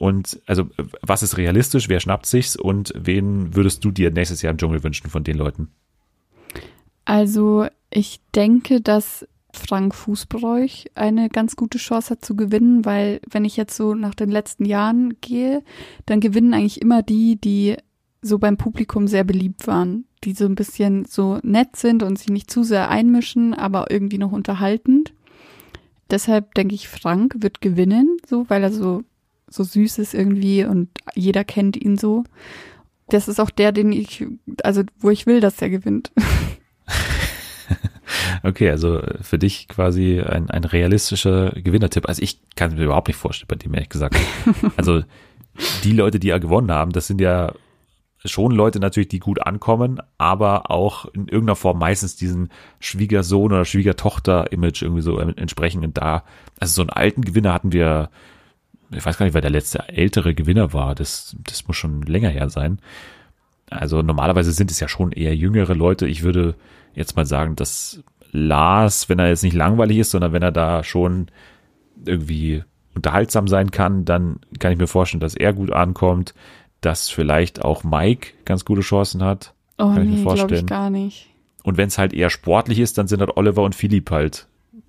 Und 0.00 0.40
also, 0.46 0.64
was 1.02 1.22
ist 1.22 1.36
realistisch? 1.36 1.90
Wer 1.90 2.00
schnappt 2.00 2.24
sich's? 2.24 2.56
Und 2.56 2.90
wen 2.96 3.54
würdest 3.54 3.84
du 3.84 3.90
dir 3.90 4.10
nächstes 4.10 4.40
Jahr 4.40 4.50
im 4.50 4.56
Dschungel 4.56 4.82
wünschen 4.82 5.10
von 5.10 5.24
den 5.24 5.36
Leuten? 5.36 5.68
Also, 7.04 7.66
ich 7.90 8.22
denke, 8.34 8.80
dass 8.80 9.28
Frank 9.52 9.94
Fußbräuch 9.94 10.86
eine 10.94 11.28
ganz 11.28 11.54
gute 11.54 11.76
Chance 11.76 12.12
hat 12.12 12.24
zu 12.24 12.34
gewinnen, 12.34 12.86
weil 12.86 13.20
wenn 13.30 13.44
ich 13.44 13.58
jetzt 13.58 13.76
so 13.76 13.94
nach 13.94 14.14
den 14.14 14.30
letzten 14.30 14.64
Jahren 14.64 15.20
gehe, 15.20 15.62
dann 16.06 16.20
gewinnen 16.20 16.54
eigentlich 16.54 16.80
immer 16.80 17.02
die, 17.02 17.36
die 17.38 17.76
so 18.22 18.38
beim 18.38 18.56
Publikum 18.56 19.06
sehr 19.06 19.24
beliebt 19.24 19.66
waren, 19.66 20.06
die 20.24 20.32
so 20.32 20.46
ein 20.46 20.54
bisschen 20.54 21.04
so 21.04 21.40
nett 21.42 21.76
sind 21.76 22.02
und 22.02 22.18
sich 22.18 22.30
nicht 22.30 22.50
zu 22.50 22.62
sehr 22.62 22.88
einmischen, 22.88 23.52
aber 23.52 23.90
irgendwie 23.90 24.18
noch 24.18 24.32
unterhaltend. 24.32 25.12
Deshalb 26.10 26.54
denke 26.54 26.74
ich, 26.74 26.88
Frank 26.88 27.36
wird 27.40 27.60
gewinnen, 27.60 28.16
so, 28.26 28.48
weil 28.48 28.62
er 28.62 28.72
so, 28.72 29.02
so 29.50 29.64
süß 29.64 29.98
ist 29.98 30.14
irgendwie 30.14 30.64
und 30.64 30.88
jeder 31.14 31.44
kennt 31.44 31.76
ihn 31.76 31.98
so. 31.98 32.24
Das 33.08 33.28
ist 33.28 33.40
auch 33.40 33.50
der, 33.50 33.72
den 33.72 33.92
ich, 33.92 34.24
also 34.62 34.82
wo 34.98 35.10
ich 35.10 35.26
will, 35.26 35.40
dass 35.40 35.60
er 35.60 35.68
gewinnt. 35.68 36.12
Okay, 38.42 38.70
also 38.70 39.02
für 39.20 39.38
dich 39.38 39.68
quasi 39.68 40.20
ein, 40.20 40.50
ein 40.50 40.64
realistischer 40.64 41.50
Gewinnertipp. 41.50 42.08
Also 42.08 42.22
ich 42.22 42.40
kann 42.56 42.72
es 42.72 42.76
mir 42.76 42.84
überhaupt 42.84 43.08
nicht 43.08 43.16
vorstellen, 43.16 43.48
bei 43.48 43.56
dem 43.56 43.74
ehrlich 43.74 43.88
gesagt. 43.88 44.16
Also 44.76 45.02
die 45.84 45.92
Leute, 45.92 46.18
die 46.18 46.28
ja 46.28 46.38
gewonnen 46.38 46.70
haben, 46.70 46.92
das 46.92 47.06
sind 47.06 47.20
ja 47.20 47.52
schon 48.24 48.52
Leute 48.52 48.80
natürlich, 48.80 49.08
die 49.08 49.18
gut 49.18 49.42
ankommen, 49.42 50.00
aber 50.18 50.70
auch 50.70 51.06
in 51.06 51.28
irgendeiner 51.28 51.56
Form 51.56 51.78
meistens 51.78 52.16
diesen 52.16 52.50
Schwiegersohn 52.78 53.52
oder 53.52 53.64
Schwiegertochter-Image 53.64 54.82
irgendwie 54.82 55.02
so 55.02 55.18
entsprechen. 55.18 55.84
Und 55.84 55.96
da, 55.96 56.24
also 56.58 56.74
so 56.74 56.82
einen 56.82 56.90
alten 56.90 57.22
Gewinner 57.22 57.52
hatten 57.52 57.72
wir, 57.72 58.10
ich 58.90 59.04
weiß 59.04 59.18
gar 59.18 59.26
nicht, 59.26 59.34
wer 59.34 59.40
der 59.40 59.50
letzte 59.50 59.88
ältere 59.88 60.34
Gewinner 60.34 60.72
war. 60.72 60.94
Das, 60.94 61.36
das 61.44 61.66
muss 61.66 61.76
schon 61.76 62.02
länger 62.02 62.28
her 62.28 62.50
sein. 62.50 62.80
Also 63.68 64.02
normalerweise 64.02 64.52
sind 64.52 64.70
es 64.70 64.80
ja 64.80 64.88
schon 64.88 65.12
eher 65.12 65.34
jüngere 65.36 65.74
Leute. 65.74 66.06
Ich 66.06 66.22
würde 66.22 66.56
jetzt 66.94 67.16
mal 67.16 67.26
sagen, 67.26 67.54
dass 67.54 68.02
Lars, 68.32 69.08
wenn 69.08 69.18
er 69.18 69.28
jetzt 69.28 69.44
nicht 69.44 69.54
langweilig 69.54 69.98
ist, 69.98 70.10
sondern 70.10 70.32
wenn 70.32 70.42
er 70.42 70.52
da 70.52 70.82
schon 70.82 71.28
irgendwie 72.04 72.64
unterhaltsam 72.94 73.46
sein 73.46 73.70
kann, 73.70 74.04
dann 74.04 74.40
kann 74.58 74.72
ich 74.72 74.78
mir 74.78 74.88
vorstellen, 74.88 75.20
dass 75.20 75.34
er 75.34 75.52
gut 75.52 75.72
ankommt 75.72 76.34
dass 76.80 77.10
vielleicht 77.10 77.64
auch 77.64 77.84
Mike 77.84 78.32
ganz 78.44 78.64
gute 78.64 78.80
Chancen 78.80 79.22
hat. 79.22 79.54
Oh 79.78 79.94
Kann 79.94 80.08
nee, 80.08 80.22
glaube 80.22 80.54
ich 80.54 80.66
gar 80.66 80.90
nicht. 80.90 81.28
Und 81.62 81.76
wenn 81.76 81.88
es 81.88 81.98
halt 81.98 82.12
eher 82.12 82.30
sportlich 82.30 82.78
ist, 82.78 82.98
dann 82.98 83.06
sind 83.06 83.20
halt 83.20 83.36
Oliver 83.36 83.62
und 83.62 83.74
Philipp 83.74 84.10
halt 84.10 84.46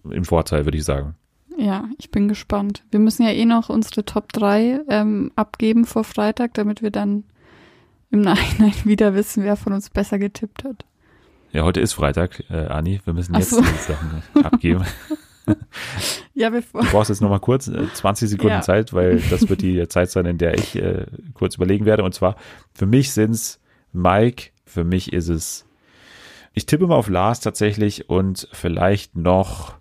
im 0.10 0.24
Vorteil, 0.24 0.66
würde 0.66 0.78
ich 0.78 0.86
sagen. 0.86 1.16
Ja, 1.58 1.90
ich 1.98 2.12
bin 2.12 2.28
gespannt. 2.28 2.84
Wir 2.92 3.00
müssen 3.00 3.24
ja 3.24 3.32
eh 3.32 3.46
noch 3.46 3.70
unsere 3.70 4.06
Top 4.06 4.32
3 4.34 4.82
ähm, 4.90 5.32
abgeben 5.36 5.86
vor 5.86 6.04
Freitag, 6.04 6.54
damit 6.54 6.82
wir 6.82 6.92
dann 6.92 7.24
im 8.10 8.22
Nachhinein 8.22 8.74
wieder 8.84 9.14
wissen, 9.16 9.44
wer 9.44 9.56
von 9.56 9.74
uns 9.74 9.90
besser 9.90 10.20
getippt 10.20 10.64
hat. 10.64 10.86
Ja, 11.52 11.64
heute 11.64 11.82
ist 11.82 11.94
Freitag, 11.94 12.44
äh, 12.50 12.68
Ani. 12.68 13.02
Wir 13.04 13.14
müssen 13.14 13.36
jetzt 13.36 13.50
so. 13.50 13.62
die 13.62 13.68
Sachen 13.68 14.24
abgeben. 14.42 14.86
ja, 16.34 16.50
bevor. 16.50 16.82
Du 16.82 16.88
brauchst 16.90 17.10
jetzt 17.10 17.22
nochmal 17.22 17.42
kurz 17.42 17.68
äh, 17.68 17.92
20 17.94 18.30
Sekunden 18.30 18.56
Ja. 18.56 18.62
Zeit, 18.62 18.94
weil 18.94 19.20
das 19.30 19.50
wird 19.50 19.62
die 19.62 19.86
Zeit 19.90 20.10
sein, 20.12 20.26
in 20.26 20.38
der 20.38 20.58
ich 20.58 20.78
äh, 20.78 21.06
kurz 21.34 21.56
überlegen 21.56 21.86
werde. 21.86 22.04
Und 22.04 22.14
zwar, 22.14 22.38
für 22.74 22.86
mich 22.86 23.12
sind's 23.12 23.60
Mike, 23.92 24.52
für 24.66 24.86
mich 24.86 25.12
ist 25.12 25.28
es, 25.28 25.66
ich 26.54 26.66
tippe 26.66 26.88
mal 26.88 26.96
auf 26.96 27.10
Lars 27.10 27.42
tatsächlich 27.42 28.10
und 28.10 28.48
vielleicht 28.54 29.18
noch 29.18 29.81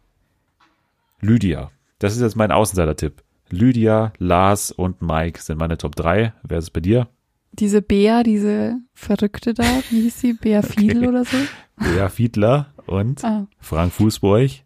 Lydia. 1.21 1.71
Das 1.99 2.15
ist 2.15 2.23
jetzt 2.23 2.37
mein 2.37 2.53
Außenseiter-Tipp. 2.53 3.23
Lydia, 3.51 4.13
Lars 4.19 4.71
und 4.71 5.03
Mike 5.03 5.41
sind 5.41 5.59
meine 5.59 5.77
Top 5.77 5.97
3. 5.97 6.33
Wer 6.43 6.59
ist 6.59 6.65
es 6.65 6.71
bei 6.71 6.81
dir? 6.81 7.09
Diese 7.53 7.83
Bea, 7.83 8.23
diese 8.23 8.77
Verrückte 8.95 9.55
da, 9.55 9.65
wie 9.91 10.03
hieß 10.03 10.21
sie? 10.21 10.33
Bea 10.35 10.63
Fiedel 10.63 11.09
oder 11.09 11.25
so? 11.25 11.37
Bea 11.77 12.09
Fiedler 12.09 12.73
und 12.87 13.25
Ah. 13.25 13.47
Frank 13.59 13.93
Fußbräuch. 13.93 14.65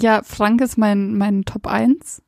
Ja, 0.00 0.22
Frank 0.24 0.62
ist 0.62 0.78
mein, 0.78 1.16
mein 1.18 1.44
Top 1.44 1.66
1. 1.66 2.22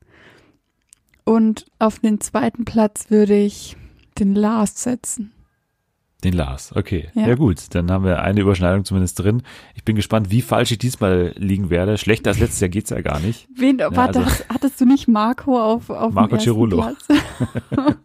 Und 1.25 1.67
auf 1.79 1.99
den 2.01 2.21
zweiten 2.21 2.65
Platz 2.65 3.11
würde 3.11 3.35
ich 3.37 3.77
den 4.19 4.35
Lars 4.35 4.83
setzen. 4.83 5.33
Den 6.25 6.33
Lars, 6.33 6.75
okay. 6.75 7.11
Ja. 7.15 7.29
Ja. 7.29 7.35
gut, 7.37 7.75
dann 7.77 7.91
haben 7.93 8.05
wir 8.05 8.23
eine 8.23 8.41
Überschneidung 8.41 8.85
zumindest 8.85 9.21
drin. 9.21 9.43
Ich 9.77 9.85
bin 9.85 9.95
gespannt, 9.95 10.31
wie 10.33 10.43
falsch 10.43 10.73
ich 10.73 10.79
diesmal 10.79 11.33
liegen 11.37 11.71
werde. 11.71 11.97
Schlechter 11.97 12.31
als 12.31 12.41
letztes 12.41 12.59
Jahr 12.59 12.69
geht's 12.71 12.91
ja 12.91 13.01
gar 13.03 13.21
nicht. 13.21 13.47
Wen, 13.55 13.79
warte, 13.79 14.21
also- 14.25 14.45
hattest 14.49 14.81
du 14.81 14.85
nicht 14.85 15.07
Marco 15.07 15.61
auf, 15.61 15.91
auf 15.91 16.13
Marco. 16.13 16.37
Platz? 16.37 17.07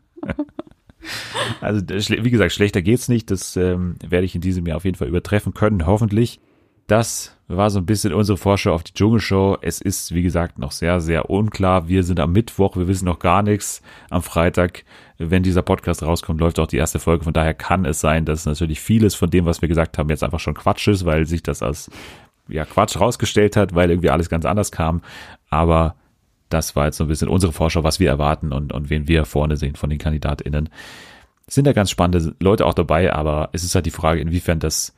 Also 1.59 1.81
wie 1.81 2.31
gesagt, 2.31 2.53
schlechter 2.53 2.81
geht's 2.81 3.09
nicht. 3.09 3.29
Das 3.29 3.57
ähm, 3.57 3.95
werde 4.07 4.25
ich 4.25 4.35
in 4.35 4.41
diesem 4.41 4.65
Jahr 4.65 4.77
auf 4.77 4.85
jeden 4.85 4.97
Fall 4.97 5.09
übertreffen 5.09 5.53
können, 5.53 5.85
hoffentlich. 5.85 6.39
Das 6.87 7.37
war 7.47 7.69
so 7.69 7.79
ein 7.79 7.85
bisschen 7.85 8.13
unsere 8.13 8.37
Vorschau 8.37 8.73
auf 8.73 8.83
die 8.83 8.93
Dschungelshow. 8.93 9.57
Es 9.61 9.79
ist, 9.79 10.13
wie 10.13 10.21
gesagt, 10.23 10.59
noch 10.59 10.71
sehr, 10.71 10.99
sehr 10.99 11.29
unklar. 11.29 11.87
Wir 11.87 12.03
sind 12.03 12.19
am 12.19 12.31
Mittwoch, 12.33 12.75
wir 12.75 12.87
wissen 12.87 13.05
noch 13.05 13.19
gar 13.19 13.41
nichts. 13.41 13.81
Am 14.09 14.21
Freitag, 14.21 14.83
wenn 15.17 15.43
dieser 15.43 15.61
Podcast 15.61 16.03
rauskommt, 16.03 16.39
läuft 16.39 16.59
auch 16.59 16.67
die 16.67 16.77
erste 16.77 16.99
Folge. 16.99 17.23
Von 17.23 17.33
daher 17.33 17.53
kann 17.53 17.85
es 17.85 17.99
sein, 17.99 18.25
dass 18.25 18.45
natürlich 18.45 18.79
vieles 18.81 19.15
von 19.15 19.29
dem, 19.29 19.45
was 19.45 19.61
wir 19.61 19.69
gesagt 19.69 19.97
haben, 19.97 20.09
jetzt 20.09 20.23
einfach 20.23 20.39
schon 20.39 20.53
Quatsch 20.55 20.87
ist, 20.87 21.05
weil 21.05 21.25
sich 21.25 21.43
das 21.43 21.61
als 21.61 21.89
ja, 22.49 22.65
Quatsch 22.65 22.99
rausgestellt 22.99 23.55
hat, 23.55 23.73
weil 23.75 23.89
irgendwie 23.89 24.09
alles 24.09 24.29
ganz 24.29 24.45
anders 24.45 24.71
kam. 24.71 25.01
Aber 25.49 25.95
das 26.49 26.75
war 26.75 26.85
jetzt 26.85 26.97
so 26.97 27.05
ein 27.05 27.07
bisschen 27.07 27.29
unsere 27.29 27.53
Vorschau, 27.53 27.83
was 27.83 27.99
wir 27.99 28.09
erwarten 28.09 28.51
und, 28.51 28.73
und 28.73 28.89
wen 28.89 29.07
wir 29.07 29.25
vorne 29.25 29.57
sehen 29.57 29.75
von 29.75 29.89
den 29.89 29.99
KandidatInnen. 29.99 30.69
Sind 31.47 31.65
da 31.67 31.73
ganz 31.73 31.89
spannende 31.89 32.35
Leute 32.39 32.65
auch 32.65 32.73
dabei, 32.73 33.13
aber 33.13 33.49
es 33.53 33.63
ist 33.63 33.75
halt 33.75 33.85
die 33.85 33.91
Frage, 33.91 34.19
inwiefern 34.21 34.59
das 34.59 34.93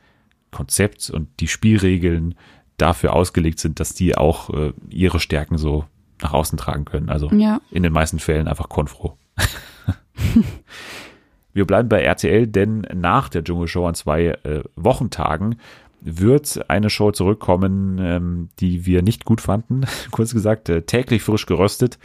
Konzept 0.50 1.10
und 1.10 1.28
die 1.40 1.48
Spielregeln 1.48 2.34
dafür 2.78 3.14
ausgelegt 3.14 3.58
sind, 3.58 3.80
dass 3.80 3.94
die 3.94 4.16
auch 4.16 4.50
äh, 4.50 4.72
ihre 4.90 5.18
Stärken 5.20 5.58
so 5.58 5.84
nach 6.22 6.32
außen 6.32 6.56
tragen 6.58 6.84
können. 6.84 7.08
Also 7.10 7.30
Ja. 7.32 7.60
in 7.70 7.82
den 7.82 7.92
meisten 7.92 8.18
Fällen 8.18 8.48
einfach 8.48 8.68
konfro. 8.68 9.16
Wir 11.52 11.66
bleiben 11.66 11.88
bei 11.88 12.02
RTL, 12.02 12.46
denn 12.46 12.86
nach 12.94 13.30
der 13.30 13.42
Dschungelshow 13.42 13.86
an 13.86 13.94
zwei 13.94 14.26
äh, 14.26 14.62
Wochentagen 14.76 15.56
wird 16.02 16.68
eine 16.68 16.90
Show 16.90 17.12
zurückkommen, 17.12 17.98
ähm, 17.98 18.48
die 18.60 18.84
wir 18.84 19.02
nicht 19.02 19.24
gut 19.24 19.40
fanden. 19.40 19.86
Kurz 20.10 20.34
gesagt, 20.34 20.68
äh, 20.68 20.82
täglich 20.82 21.22
frisch 21.22 21.46
geröstet, 21.46 21.98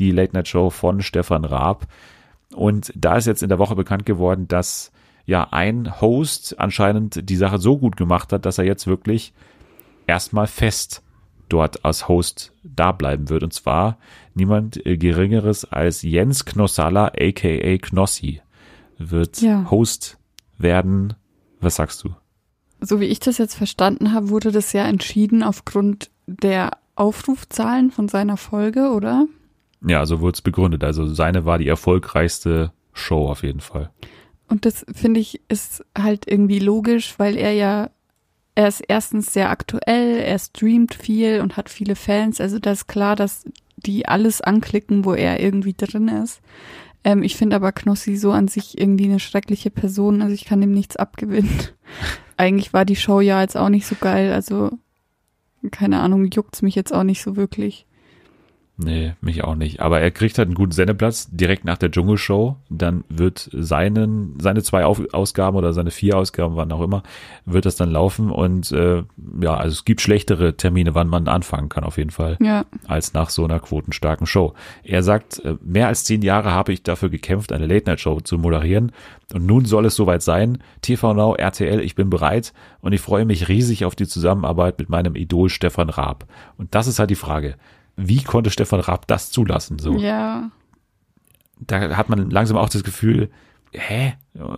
die 0.00 0.10
Late 0.10 0.34
Night 0.34 0.48
Show 0.48 0.70
von 0.70 1.02
Stefan 1.02 1.44
Raab. 1.44 1.86
Und 2.52 2.92
da 2.96 3.16
ist 3.16 3.26
jetzt 3.26 3.42
in 3.44 3.48
der 3.48 3.60
Woche 3.60 3.76
bekannt 3.76 4.06
geworden, 4.06 4.48
dass 4.48 4.90
ja 5.24 5.48
ein 5.52 6.00
Host 6.00 6.58
anscheinend 6.58 7.28
die 7.28 7.36
Sache 7.36 7.58
so 7.58 7.78
gut 7.78 7.96
gemacht 7.96 8.32
hat, 8.32 8.44
dass 8.44 8.58
er 8.58 8.64
jetzt 8.64 8.86
wirklich 8.86 9.32
erstmal 10.06 10.46
fest 10.46 11.02
dort 11.48 11.84
als 11.84 12.08
Host 12.08 12.52
da 12.62 12.92
bleiben 12.92 13.28
wird. 13.28 13.42
Und 13.42 13.52
zwar 13.52 13.98
niemand 14.36 14.84
äh, 14.86 14.96
Geringeres 14.96 15.64
als 15.64 16.02
Jens 16.02 16.44
Knossalla, 16.44 17.12
aka 17.18 17.78
Knossi, 17.78 18.40
wird 18.98 19.40
Ja. 19.40 19.70
Host 19.70 20.18
werden. 20.58 21.14
Was 21.60 21.76
sagst 21.76 22.04
du? 22.04 22.10
So 22.80 23.00
wie 23.00 23.06
ich 23.06 23.20
das 23.20 23.38
jetzt 23.38 23.54
verstanden 23.54 24.12
habe, 24.12 24.28
wurde 24.28 24.52
das 24.52 24.72
ja 24.72 24.86
entschieden 24.86 25.42
aufgrund 25.42 26.10
der 26.26 26.78
Aufrufzahlen 26.94 27.90
von 27.90 28.08
seiner 28.08 28.36
Folge, 28.36 28.90
oder? 28.90 29.26
Ja, 29.86 30.04
so 30.06 30.20
wurde 30.20 30.36
es 30.36 30.42
begründet. 30.42 30.84
Also 30.84 31.06
seine 31.06 31.44
war 31.44 31.58
die 31.58 31.68
erfolgreichste 31.68 32.72
Show 32.92 33.28
auf 33.28 33.42
jeden 33.42 33.60
Fall. 33.60 33.90
Und 34.48 34.64
das 34.64 34.86
finde 34.92 35.20
ich 35.20 35.40
ist 35.48 35.84
halt 35.96 36.30
irgendwie 36.30 36.58
logisch, 36.58 37.18
weil 37.18 37.36
er 37.36 37.52
ja, 37.52 37.90
er 38.56 38.68
ist 38.68 38.82
erstens 38.88 39.32
sehr 39.32 39.50
aktuell, 39.50 40.16
er 40.16 40.38
streamt 40.38 40.94
viel 40.94 41.40
und 41.42 41.56
hat 41.58 41.68
viele 41.68 41.94
Fans. 41.94 42.40
Also 42.40 42.58
da 42.58 42.72
ist 42.72 42.88
klar, 42.88 43.14
dass 43.14 43.44
die 43.76 44.08
alles 44.08 44.40
anklicken, 44.40 45.04
wo 45.04 45.12
er 45.12 45.40
irgendwie 45.40 45.74
drin 45.74 46.08
ist. 46.08 46.40
Ähm, 47.04 47.22
ich 47.22 47.36
finde 47.36 47.56
aber 47.56 47.72
Knossi 47.72 48.16
so 48.16 48.32
an 48.32 48.48
sich 48.48 48.78
irgendwie 48.78 49.04
eine 49.04 49.20
schreckliche 49.20 49.70
Person. 49.70 50.22
Also 50.22 50.32
ich 50.32 50.46
kann 50.46 50.62
ihm 50.62 50.72
nichts 50.72 50.96
abgewinnen. 50.96 51.50
Eigentlich 52.38 52.72
war 52.72 52.86
die 52.86 52.96
Show 52.96 53.20
ja 53.20 53.42
jetzt 53.42 53.58
auch 53.58 53.68
nicht 53.68 53.86
so 53.86 53.94
geil. 54.00 54.32
Also 54.32 54.70
keine 55.70 56.00
Ahnung, 56.00 56.24
juckt's 56.24 56.62
mich 56.62 56.74
jetzt 56.74 56.94
auch 56.94 57.04
nicht 57.04 57.22
so 57.22 57.36
wirklich. 57.36 57.86
Nee, 58.78 59.14
mich 59.22 59.42
auch 59.42 59.54
nicht. 59.54 59.80
Aber 59.80 60.00
er 60.00 60.10
kriegt 60.10 60.36
halt 60.36 60.48
einen 60.48 60.54
guten 60.54 60.72
Sendeplatz 60.72 61.28
direkt 61.30 61.64
nach 61.64 61.78
der 61.78 61.90
Dschungelshow. 61.90 62.56
Dann 62.68 63.04
wird 63.08 63.48
seinen, 63.52 64.38
seine 64.38 64.62
zwei 64.62 64.84
Auf 64.84 65.00
Ausgaben 65.14 65.56
oder 65.56 65.72
seine 65.72 65.90
vier 65.90 66.18
Ausgaben, 66.18 66.56
wann 66.56 66.70
auch 66.72 66.82
immer, 66.82 67.02
wird 67.46 67.64
das 67.64 67.76
dann 67.76 67.90
laufen. 67.90 68.30
Und 68.30 68.72
äh, 68.72 69.02
ja, 69.40 69.54
also 69.56 69.72
es 69.72 69.86
gibt 69.86 70.02
schlechtere 70.02 70.58
Termine, 70.58 70.94
wann 70.94 71.08
man 71.08 71.26
anfangen 71.26 71.70
kann, 71.70 71.84
auf 71.84 71.96
jeden 71.96 72.10
Fall, 72.10 72.36
Ja, 72.40 72.66
als 72.86 73.14
nach 73.14 73.30
so 73.30 73.44
einer 73.44 73.60
quotenstarken 73.60 74.26
Show. 74.26 74.52
Er 74.82 75.02
sagt, 75.02 75.42
äh, 75.42 75.54
mehr 75.62 75.88
als 75.88 76.04
zehn 76.04 76.20
Jahre 76.20 76.52
habe 76.52 76.74
ich 76.74 76.82
dafür 76.82 77.08
gekämpft, 77.08 77.52
eine 77.52 77.66
Late-Night-Show 77.66 78.20
zu 78.20 78.36
moderieren. 78.36 78.92
Und 79.32 79.46
nun 79.46 79.64
soll 79.64 79.86
es 79.86 79.96
soweit 79.96 80.22
sein. 80.22 80.58
TV 80.82 81.14
Now, 81.14 81.34
RTL, 81.34 81.80
ich 81.80 81.94
bin 81.94 82.10
bereit. 82.10 82.52
Und 82.80 82.92
ich 82.92 83.00
freue 83.00 83.24
mich 83.24 83.48
riesig 83.48 83.86
auf 83.86 83.96
die 83.96 84.06
Zusammenarbeit 84.06 84.78
mit 84.78 84.90
meinem 84.90 85.16
Idol 85.16 85.48
Stefan 85.48 85.88
Raab. 85.88 86.26
Und 86.58 86.74
das 86.74 86.86
ist 86.86 86.98
halt 86.98 87.10
die 87.10 87.16
Frage. 87.16 87.56
Wie 87.96 88.22
konnte 88.22 88.50
Stefan 88.50 88.80
Raab 88.80 89.06
das 89.06 89.30
zulassen? 89.30 89.78
So, 89.78 89.96
ja, 89.96 90.50
da 91.58 91.96
hat 91.96 92.08
man 92.08 92.30
langsam 92.30 92.56
auch 92.56 92.68
das 92.68 92.84
Gefühl, 92.84 93.30
hä? 93.72 94.14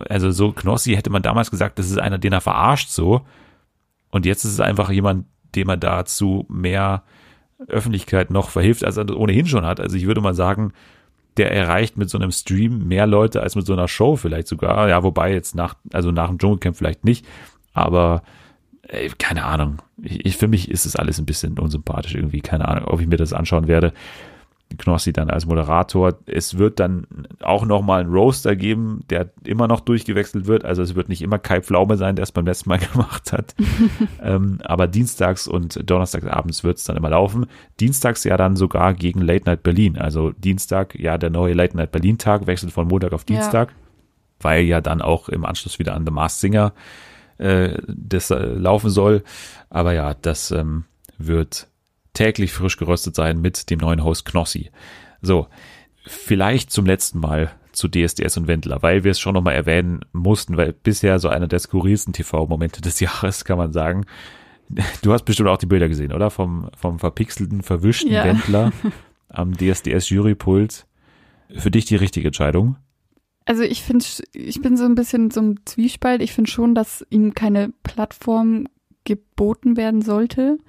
Also 0.09 0.31
so 0.31 0.51
Knossi 0.51 0.93
hätte 0.93 1.09
man 1.09 1.21
damals 1.21 1.51
gesagt, 1.51 1.79
das 1.79 1.89
ist 1.89 1.99
einer, 1.99 2.17
den 2.17 2.33
er 2.33 2.41
verarscht 2.41 2.89
so. 2.89 3.21
Und 4.11 4.25
jetzt 4.25 4.43
ist 4.43 4.53
es 4.53 4.59
einfach 4.59 4.89
jemand, 4.91 5.25
dem 5.55 5.69
er 5.69 5.77
dazu 5.77 6.45
mehr 6.49 7.03
Öffentlichkeit 7.67 8.31
noch 8.31 8.49
verhilft, 8.49 8.83
als 8.83 8.97
er 8.97 9.09
ohnehin 9.15 9.45
schon 9.45 9.65
hat. 9.65 9.79
Also 9.79 9.97
ich 9.97 10.05
würde 10.05 10.21
mal 10.21 10.33
sagen, 10.33 10.73
der 11.37 11.53
erreicht 11.53 11.97
mit 11.97 12.09
so 12.09 12.17
einem 12.17 12.31
Stream 12.31 12.87
mehr 12.87 13.07
Leute 13.07 13.41
als 13.41 13.55
mit 13.55 13.65
so 13.65 13.73
einer 13.73 13.87
Show 13.87 14.15
vielleicht 14.15 14.47
sogar. 14.47 14.89
Ja, 14.89 15.03
wobei 15.03 15.33
jetzt 15.33 15.55
nach, 15.55 15.75
also 15.93 16.11
nach 16.11 16.27
dem 16.27 16.37
Dschungelcamp 16.37 16.75
vielleicht 16.75 17.05
nicht. 17.05 17.25
Aber 17.73 18.23
ey, 18.89 19.09
keine 19.17 19.45
Ahnung. 19.45 19.81
Ich, 20.01 20.25
ich, 20.25 20.37
für 20.37 20.47
mich 20.47 20.69
ist 20.69 20.85
es 20.85 20.95
alles 20.95 21.19
ein 21.19 21.25
bisschen 21.25 21.57
unsympathisch 21.57 22.15
irgendwie. 22.15 22.41
Keine 22.41 22.67
Ahnung, 22.67 22.85
ob 22.85 23.01
ich 23.01 23.07
mir 23.07 23.17
das 23.17 23.33
anschauen 23.33 23.67
werde. 23.67 23.93
Knossi 24.77 25.13
dann 25.13 25.29
als 25.29 25.45
Moderator. 25.45 26.13
Es 26.27 26.57
wird 26.57 26.79
dann 26.79 27.07
auch 27.41 27.65
nochmal 27.65 28.01
einen 28.01 28.11
Roaster 28.11 28.55
geben, 28.55 29.03
der 29.09 29.31
immer 29.43 29.67
noch 29.67 29.79
durchgewechselt 29.79 30.45
wird. 30.45 30.63
Also 30.63 30.83
es 30.83 30.93
wird 30.93 31.09
nicht 31.09 31.23
immer 31.23 31.39
Kai 31.39 31.61
Pflaume 31.61 31.97
sein, 31.97 32.15
der 32.15 32.23
es 32.23 32.31
beim 32.31 32.45
letzten 32.45 32.69
Mal 32.69 32.77
gemacht 32.93 33.31
hat. 33.33 33.55
ähm, 34.21 34.59
aber 34.63 34.87
dienstags 34.87 35.47
und 35.47 35.89
donnerstags 35.89 36.27
abends 36.27 36.63
wird 36.63 36.77
es 36.77 36.83
dann 36.83 36.97
immer 36.97 37.09
laufen. 37.09 37.47
Dienstags 37.79 38.23
ja 38.23 38.37
dann 38.37 38.55
sogar 38.55 38.93
gegen 38.93 39.21
Late 39.21 39.45
Night 39.45 39.63
Berlin. 39.63 39.97
Also 39.97 40.31
Dienstag, 40.31 40.97
ja, 40.99 41.17
der 41.17 41.31
neue 41.31 41.53
Late 41.53 41.75
Night 41.75 41.91
Berlin 41.91 42.17
Tag 42.17 42.45
wechselt 42.45 42.71
von 42.71 42.87
Montag 42.87 43.13
auf 43.13 43.25
Dienstag, 43.25 43.69
ja. 43.69 43.75
weil 44.41 44.63
ja 44.65 44.81
dann 44.81 45.01
auch 45.01 45.29
im 45.29 45.45
Anschluss 45.45 45.79
wieder 45.79 45.95
an 45.95 46.05
The 46.05 46.11
Masked 46.11 46.41
Singer 46.41 46.73
äh, 47.39 47.77
das 47.87 48.29
äh, 48.29 48.37
laufen 48.37 48.89
soll. 48.89 49.23
Aber 49.69 49.93
ja, 49.93 50.13
das 50.13 50.51
ähm, 50.51 50.85
wird 51.17 51.67
täglich 52.13 52.53
frisch 52.53 52.77
geröstet 52.77 53.15
sein 53.15 53.41
mit 53.41 53.69
dem 53.69 53.79
neuen 53.79 54.03
Host 54.03 54.25
Knossi. 54.25 54.71
So, 55.21 55.47
vielleicht 56.05 56.71
zum 56.71 56.85
letzten 56.85 57.19
Mal 57.19 57.51
zu 57.71 57.87
DSDS 57.87 58.37
und 58.37 58.47
Wendler, 58.47 58.81
weil 58.81 59.03
wir 59.03 59.11
es 59.11 59.19
schon 59.19 59.33
nochmal 59.33 59.55
erwähnen 59.55 60.01
mussten, 60.11 60.57
weil 60.57 60.73
bisher 60.73 61.19
so 61.19 61.29
einer 61.29 61.47
der 61.47 61.59
skurrilsten 61.59 62.13
TV-Momente 62.13 62.81
des 62.81 62.99
Jahres, 62.99 63.45
kann 63.45 63.57
man 63.57 63.71
sagen. 63.71 64.05
Du 65.01 65.13
hast 65.13 65.23
bestimmt 65.23 65.49
auch 65.49 65.57
die 65.57 65.65
Bilder 65.65 65.87
gesehen, 65.87 66.13
oder? 66.13 66.29
Vom, 66.29 66.69
vom 66.77 66.99
verpixelten, 66.99 67.63
verwischten 67.63 68.11
ja. 68.11 68.23
Wendler 68.23 68.71
am 69.29 69.53
DSDS-Jurypult. 69.53 70.85
Für 71.55 71.71
dich 71.71 71.85
die 71.85 71.95
richtige 71.95 72.27
Entscheidung? 72.27 72.75
Also 73.49 73.63
ich 73.63 73.81
finde, 73.81 74.05
ich 74.33 74.61
bin 74.61 74.77
so 74.77 74.85
ein 74.85 74.93
bisschen 74.93 75.31
so 75.31 75.41
ein 75.41 75.59
Zwiespalt. 75.65 76.21
Ich 76.21 76.33
finde 76.33 76.51
schon, 76.51 76.75
dass 76.75 77.03
ihm 77.09 77.33
keine 77.33 77.73
Plattform 77.81 78.67
geboten 79.05 79.75
werden 79.75 80.03
sollte. 80.03 80.59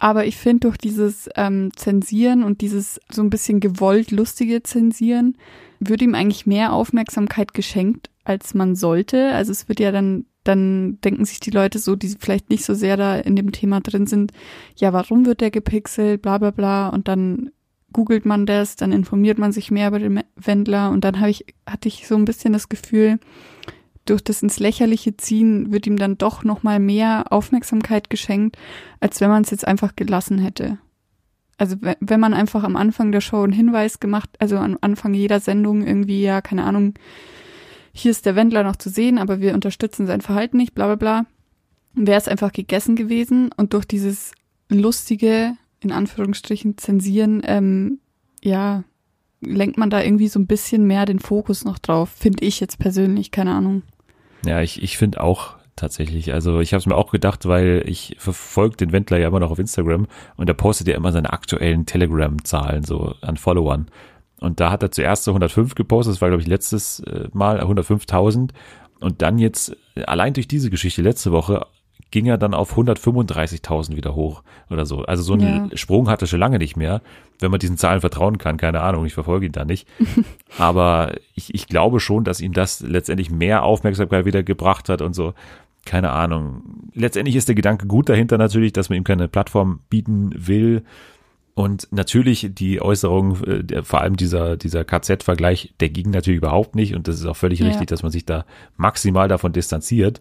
Aber 0.00 0.26
ich 0.26 0.36
finde 0.36 0.66
durch 0.66 0.76
dieses 0.76 1.30
ähm, 1.36 1.70
Zensieren 1.76 2.42
und 2.42 2.62
dieses 2.62 3.00
so 3.12 3.22
ein 3.22 3.30
bisschen 3.30 3.60
gewollt 3.60 4.10
lustige 4.10 4.64
Zensieren 4.64 5.38
würde 5.78 6.02
ihm 6.04 6.16
eigentlich 6.16 6.46
mehr 6.46 6.72
Aufmerksamkeit 6.72 7.54
geschenkt, 7.54 8.10
als 8.24 8.54
man 8.54 8.74
sollte. 8.74 9.30
Also 9.30 9.52
es 9.52 9.68
wird 9.68 9.78
ja 9.78 9.92
dann 9.92 10.26
dann 10.42 11.00
denken 11.02 11.24
sich 11.24 11.38
die 11.38 11.52
Leute 11.52 11.78
so, 11.78 11.94
die 11.94 12.16
vielleicht 12.18 12.50
nicht 12.50 12.64
so 12.64 12.74
sehr 12.74 12.96
da 12.96 13.18
in 13.18 13.36
dem 13.36 13.52
Thema 13.52 13.80
drin 13.80 14.08
sind, 14.08 14.32
ja, 14.74 14.92
warum 14.92 15.26
wird 15.26 15.40
der 15.40 15.52
gepixelt, 15.52 16.22
bla 16.22 16.38
bla 16.38 16.50
bla. 16.50 16.88
Und 16.88 17.06
dann 17.06 17.52
googelt 17.94 18.26
man 18.26 18.44
das, 18.44 18.76
dann 18.76 18.92
informiert 18.92 19.38
man 19.38 19.52
sich 19.52 19.70
mehr 19.70 19.88
über 19.88 19.98
den 19.98 20.20
Wendler 20.36 20.90
und 20.90 21.02
dann 21.04 21.20
habe 21.20 21.30
ich, 21.30 21.46
hatte 21.66 21.88
ich 21.88 22.06
so 22.06 22.16
ein 22.16 22.26
bisschen 22.26 22.52
das 22.52 22.68
Gefühl, 22.68 23.18
durch 24.04 24.22
das 24.22 24.42
ins 24.42 24.60
Lächerliche 24.60 25.16
ziehen 25.16 25.72
wird 25.72 25.86
ihm 25.86 25.96
dann 25.96 26.18
doch 26.18 26.44
nochmal 26.44 26.78
mehr 26.78 27.32
Aufmerksamkeit 27.32 28.10
geschenkt, 28.10 28.58
als 29.00 29.22
wenn 29.22 29.30
man 29.30 29.42
es 29.42 29.50
jetzt 29.50 29.66
einfach 29.66 29.96
gelassen 29.96 30.38
hätte. 30.38 30.78
Also 31.56 31.76
wenn 32.00 32.20
man 32.20 32.34
einfach 32.34 32.64
am 32.64 32.76
Anfang 32.76 33.12
der 33.12 33.20
Show 33.22 33.42
einen 33.42 33.52
Hinweis 33.52 34.00
gemacht, 34.00 34.28
also 34.40 34.56
am 34.58 34.76
Anfang 34.80 35.14
jeder 35.14 35.40
Sendung 35.40 35.86
irgendwie, 35.86 36.22
ja, 36.22 36.42
keine 36.42 36.64
Ahnung, 36.64 36.94
hier 37.92 38.10
ist 38.10 38.26
der 38.26 38.34
Wendler 38.34 38.64
noch 38.64 38.76
zu 38.76 38.90
sehen, 38.90 39.18
aber 39.18 39.40
wir 39.40 39.54
unterstützen 39.54 40.06
sein 40.06 40.20
Verhalten 40.20 40.56
nicht, 40.56 40.74
bla 40.74 40.86
bla 40.86 40.96
bla, 40.96 41.26
wäre 41.94 42.18
es 42.18 42.28
einfach 42.28 42.52
gegessen 42.52 42.96
gewesen 42.96 43.50
und 43.56 43.72
durch 43.72 43.84
dieses 43.84 44.32
lustige, 44.68 45.56
in 45.84 45.92
Anführungsstrichen, 45.92 46.78
Zensieren, 46.78 47.42
ähm, 47.44 47.98
ja, 48.42 48.84
lenkt 49.40 49.78
man 49.78 49.90
da 49.90 50.02
irgendwie 50.02 50.28
so 50.28 50.38
ein 50.38 50.46
bisschen 50.46 50.86
mehr 50.86 51.06
den 51.06 51.18
Fokus 51.18 51.64
noch 51.64 51.78
drauf, 51.78 52.10
finde 52.10 52.44
ich 52.44 52.60
jetzt 52.60 52.78
persönlich, 52.78 53.30
keine 53.30 53.54
Ahnung. 53.54 53.82
Ja, 54.44 54.60
ich, 54.60 54.82
ich 54.82 54.98
finde 54.98 55.22
auch 55.22 55.56
tatsächlich. 55.76 56.32
Also 56.32 56.60
ich 56.60 56.72
habe 56.72 56.78
es 56.78 56.86
mir 56.86 56.96
auch 56.96 57.10
gedacht, 57.10 57.46
weil 57.46 57.82
ich 57.86 58.16
verfolge 58.18 58.76
den 58.76 58.92
Wendler 58.92 59.18
ja 59.18 59.28
immer 59.28 59.40
noch 59.40 59.50
auf 59.50 59.58
Instagram 59.58 60.06
und 60.36 60.48
er 60.48 60.54
postet 60.54 60.88
ja 60.88 60.96
immer 60.96 61.12
seine 61.12 61.32
aktuellen 61.32 61.86
Telegram-Zahlen 61.86 62.84
so 62.84 63.14
an 63.20 63.36
Followern. 63.36 63.86
Und 64.40 64.60
da 64.60 64.70
hat 64.70 64.82
er 64.82 64.90
zuerst 64.90 65.24
so 65.24 65.30
105 65.30 65.74
gepostet, 65.74 66.14
das 66.14 66.20
war 66.20 66.28
glaube 66.28 66.42
ich 66.42 66.48
letztes 66.48 67.00
äh, 67.00 67.28
Mal 67.32 67.60
105.000 67.60 68.50
und 69.00 69.22
dann 69.22 69.38
jetzt 69.38 69.76
allein 70.06 70.34
durch 70.34 70.48
diese 70.48 70.70
Geschichte 70.70 71.02
letzte 71.02 71.32
Woche 71.32 71.66
ging 72.14 72.26
er 72.26 72.38
dann 72.38 72.54
auf 72.54 72.78
135.000 72.78 73.96
wieder 73.96 74.14
hoch 74.14 74.44
oder 74.70 74.86
so. 74.86 75.02
Also 75.02 75.24
so 75.24 75.32
einen 75.32 75.70
ja. 75.70 75.76
Sprung 75.76 76.08
hat 76.08 76.22
er 76.22 76.28
schon 76.28 76.38
lange 76.38 76.58
nicht 76.58 76.76
mehr, 76.76 77.02
wenn 77.40 77.50
man 77.50 77.58
diesen 77.58 77.76
Zahlen 77.76 78.00
vertrauen 78.00 78.38
kann. 78.38 78.56
Keine 78.56 78.82
Ahnung, 78.82 79.04
ich 79.04 79.14
verfolge 79.14 79.46
ihn 79.46 79.52
da 79.52 79.64
nicht. 79.64 79.88
Aber 80.56 81.16
ich, 81.34 81.52
ich 81.52 81.66
glaube 81.66 81.98
schon, 81.98 82.22
dass 82.22 82.40
ihm 82.40 82.52
das 82.52 82.78
letztendlich 82.78 83.30
mehr 83.32 83.64
Aufmerksamkeit 83.64 84.26
wieder 84.26 84.44
gebracht 84.44 84.88
hat 84.88 85.02
und 85.02 85.12
so. 85.12 85.34
Keine 85.86 86.12
Ahnung. 86.12 86.62
Letztendlich 86.94 87.34
ist 87.34 87.48
der 87.48 87.56
Gedanke 87.56 87.88
gut 87.88 88.08
dahinter 88.08 88.38
natürlich, 88.38 88.72
dass 88.72 88.90
man 88.90 88.98
ihm 88.98 89.04
keine 89.04 89.26
Plattform 89.26 89.80
bieten 89.90 90.30
will. 90.36 90.84
Und 91.54 91.88
natürlich 91.90 92.50
die 92.52 92.80
Äußerung, 92.80 93.42
äh, 93.42 93.82
vor 93.82 94.02
allem 94.02 94.14
dieser, 94.14 94.56
dieser 94.56 94.84
KZ-Vergleich, 94.84 95.74
der 95.80 95.88
ging 95.88 96.10
natürlich 96.10 96.38
überhaupt 96.38 96.76
nicht. 96.76 96.94
Und 96.94 97.08
das 97.08 97.16
ist 97.16 97.26
auch 97.26 97.36
völlig 97.36 97.58
ja. 97.58 97.66
richtig, 97.66 97.88
dass 97.88 98.04
man 98.04 98.12
sich 98.12 98.24
da 98.24 98.44
maximal 98.76 99.26
davon 99.26 99.52
distanziert. 99.52 100.20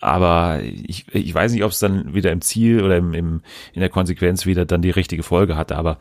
Aber 0.00 0.60
ich, 0.62 1.06
ich 1.14 1.34
weiß 1.34 1.52
nicht, 1.52 1.64
ob 1.64 1.70
es 1.70 1.78
dann 1.78 2.14
wieder 2.14 2.32
im 2.32 2.40
Ziel 2.40 2.82
oder 2.82 2.96
im, 2.96 3.14
im, 3.14 3.42
in 3.72 3.80
der 3.80 3.90
Konsequenz 3.90 4.46
wieder 4.46 4.64
dann 4.64 4.82
die 4.82 4.90
richtige 4.90 5.22
Folge 5.22 5.56
hatte. 5.56 5.76
Aber 5.76 5.98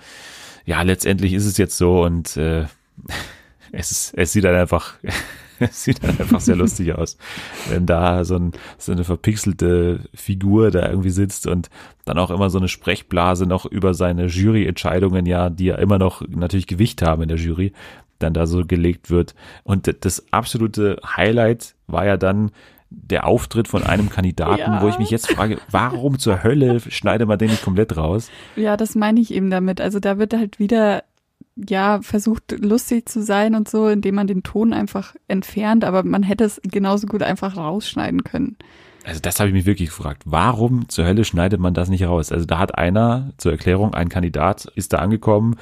ja, 0.66 0.82
letztendlich 0.82 1.34
ist 1.34 1.46
es 1.46 1.58
jetzt 1.58 1.78
so 1.78 2.04
und 2.04 2.38
äh, 2.38 2.66
es, 3.72 4.14
es 4.16 4.32
sieht 4.32 4.46
dann 4.46 4.56
einfach, 4.56 4.94
es 5.60 5.84
sieht 5.84 6.04
dann 6.04 6.18
einfach 6.20 6.40
sehr 6.40 6.56
lustig 6.56 6.96
aus, 6.96 7.18
wenn 7.70 7.86
da 7.86 8.24
so, 8.24 8.36
ein, 8.36 8.52
so 8.78 8.92
eine 8.92 9.04
verpixelte 9.04 10.02
Figur 10.14 10.72
da 10.72 10.90
irgendwie 10.90 11.10
sitzt 11.10 11.48
und 11.48 11.70
dann 12.06 12.18
auch 12.18 12.32
immer 12.32 12.50
so 12.50 12.60
eine 12.60 12.68
Sprechblase 12.68 13.46
noch 13.46 13.66
über 13.66 13.94
seine 13.94 14.28
Juryentscheidungen, 14.28 15.26
ja, 15.26 15.50
die 15.50 15.66
ja 15.66 15.76
immer 15.76 16.00
noch 16.00 16.22
natürlich 16.28 16.68
Gewicht 16.68 17.02
haben 17.02 17.24
in 17.24 17.30
der 17.30 17.38
Jury, 17.38 17.74
dann 18.20 18.34
da 18.34 18.46
so 18.46 18.66
gelegt 18.66 19.10
wird. 19.10 19.36
Und 19.64 19.94
das 20.06 20.26
absolute 20.32 21.00
Highlight 21.06 21.76
war 21.88 22.06
ja 22.06 22.18
dann 22.18 22.52
der 22.94 23.28
Auftritt 23.28 23.68
von 23.68 23.84
einem 23.84 24.10
Kandidaten, 24.10 24.60
ja. 24.60 24.82
wo 24.82 24.88
ich 24.88 25.00
mich 25.00 25.10
jetzt 25.10 25.32
frage, 25.32 25.60
warum 25.72 26.20
zur 26.20 26.44
Hölle 26.44 26.80
schneidet 26.80 27.28
man 27.28 27.38
den 27.38 27.50
nicht 27.50 27.64
komplett 27.64 27.98
raus? 27.98 28.30
Ja, 28.56 28.78
das 28.78 28.96
meine 28.96 29.20
ich 29.20 29.34
eben 29.34 29.50
damit. 29.50 29.82
Also 29.82 30.00
da 30.00 30.18
wird 30.18 30.34
halt 30.34 30.60
wieder 30.60 31.04
ja 31.56 32.02
versucht 32.02 32.56
lustig 32.60 33.08
zu 33.08 33.22
sein 33.22 33.56
und 33.56 33.70
so, 33.70 33.88
indem 33.88 34.16
man 34.16 34.28
den 34.28 34.44
Ton 34.44 34.74
einfach 34.74 35.16
entfernt, 35.28 35.84
aber 35.84 36.04
man 36.04 36.24
hätte 36.24 36.44
es 36.44 36.60
genauso 36.64 37.08
gut 37.08 37.22
einfach 37.22 37.58
rausschneiden 37.58 38.24
können. 38.24 38.58
Also 39.06 39.20
das 39.20 39.40
habe 39.40 39.50
ich 39.50 39.54
mich 39.54 39.66
wirklich 39.66 39.90
gefragt. 39.90 40.24
Warum 40.26 40.88
zur 40.88 41.06
Hölle 41.06 41.26
schneidet 41.26 41.60
man 41.60 41.74
das 41.74 41.90
nicht 41.90 42.06
raus? 42.06 42.32
Also 42.32 42.46
da 42.46 42.58
hat 42.58 42.78
einer 42.78 43.34
zur 43.38 43.52
Erklärung, 43.52 43.94
ein 43.94 44.10
Kandidat 44.10 44.66
ist 44.76 44.94
da 44.94 45.00
angekommen 45.00 45.58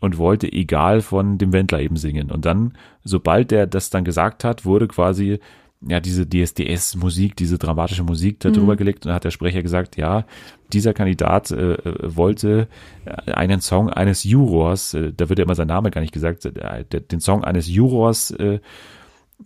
und 0.00 0.16
wollte 0.16 0.50
egal 0.50 1.02
von 1.02 1.36
dem 1.36 1.52
Wendler 1.52 1.80
eben 1.80 1.96
singen. 1.96 2.30
Und 2.30 2.46
dann, 2.46 2.72
sobald 3.04 3.50
der 3.50 3.66
das 3.66 3.90
dann 3.90 4.04
gesagt 4.04 4.44
hat, 4.44 4.64
wurde 4.64 4.88
quasi 4.88 5.40
ja, 5.86 6.00
diese 6.00 6.28
DSDS-Musik, 6.28 7.36
diese 7.36 7.58
dramatische 7.58 8.02
Musik 8.02 8.40
da 8.40 8.50
drüber 8.50 8.74
mhm. 8.74 8.78
gelegt 8.78 8.98
und 9.04 9.06
dann 9.06 9.14
hat 9.14 9.24
der 9.24 9.30
Sprecher 9.30 9.62
gesagt, 9.62 9.96
ja, 9.96 10.26
dieser 10.72 10.92
Kandidat 10.92 11.50
äh, 11.50 11.74
äh 11.74 12.16
wollte 12.16 12.68
äh, 13.06 13.32
einen 13.32 13.60
Song 13.60 13.88
eines 13.88 14.24
Jurors, 14.24 14.92
äh, 14.94 15.12
da 15.16 15.28
wird 15.28 15.38
ja 15.38 15.44
immer 15.44 15.54
sein 15.54 15.68
Name 15.68 15.90
gar 15.90 16.02
nicht 16.02 16.12
gesagt, 16.12 16.44
äh, 16.44 16.84
den 16.84 17.20
Song 17.20 17.44
eines 17.44 17.66
Jurors 17.66 18.30
äh, 18.32 18.60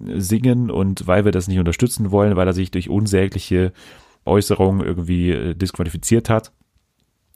singen 0.00 0.70
und 0.70 1.06
weil 1.06 1.24
wir 1.24 1.30
das 1.30 1.46
nicht 1.46 1.60
unterstützen 1.60 2.10
wollen, 2.10 2.34
weil 2.34 2.48
er 2.48 2.52
sich 2.52 2.72
durch 2.72 2.90
unsägliche 2.90 3.72
Äußerungen 4.24 4.84
irgendwie 4.84 5.54
disqualifiziert 5.54 6.30
hat, 6.30 6.50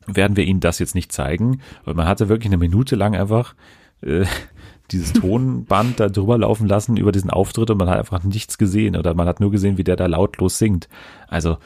werden 0.06 0.36
wir 0.36 0.44
ihnen 0.44 0.58
das 0.58 0.80
jetzt 0.80 0.96
nicht 0.96 1.12
zeigen. 1.12 1.60
Und 1.84 1.96
man 1.96 2.08
hatte 2.08 2.28
wirklich 2.28 2.48
eine 2.48 2.56
Minute 2.56 2.96
lang 2.96 3.14
einfach 3.14 3.54
dieses 4.90 5.12
Tonband 5.12 6.00
da 6.00 6.08
drüber 6.08 6.38
laufen 6.38 6.66
lassen 6.66 6.96
über 6.96 7.12
diesen 7.12 7.30
Auftritt 7.30 7.70
und 7.70 7.78
man 7.78 7.88
hat 7.88 7.98
einfach 7.98 8.22
nichts 8.22 8.58
gesehen 8.58 8.96
oder 8.96 9.14
man 9.14 9.28
hat 9.28 9.40
nur 9.40 9.50
gesehen, 9.50 9.78
wie 9.78 9.84
der 9.84 9.96
da 9.96 10.06
lautlos 10.06 10.58
singt. 10.58 10.88
Also 11.28 11.58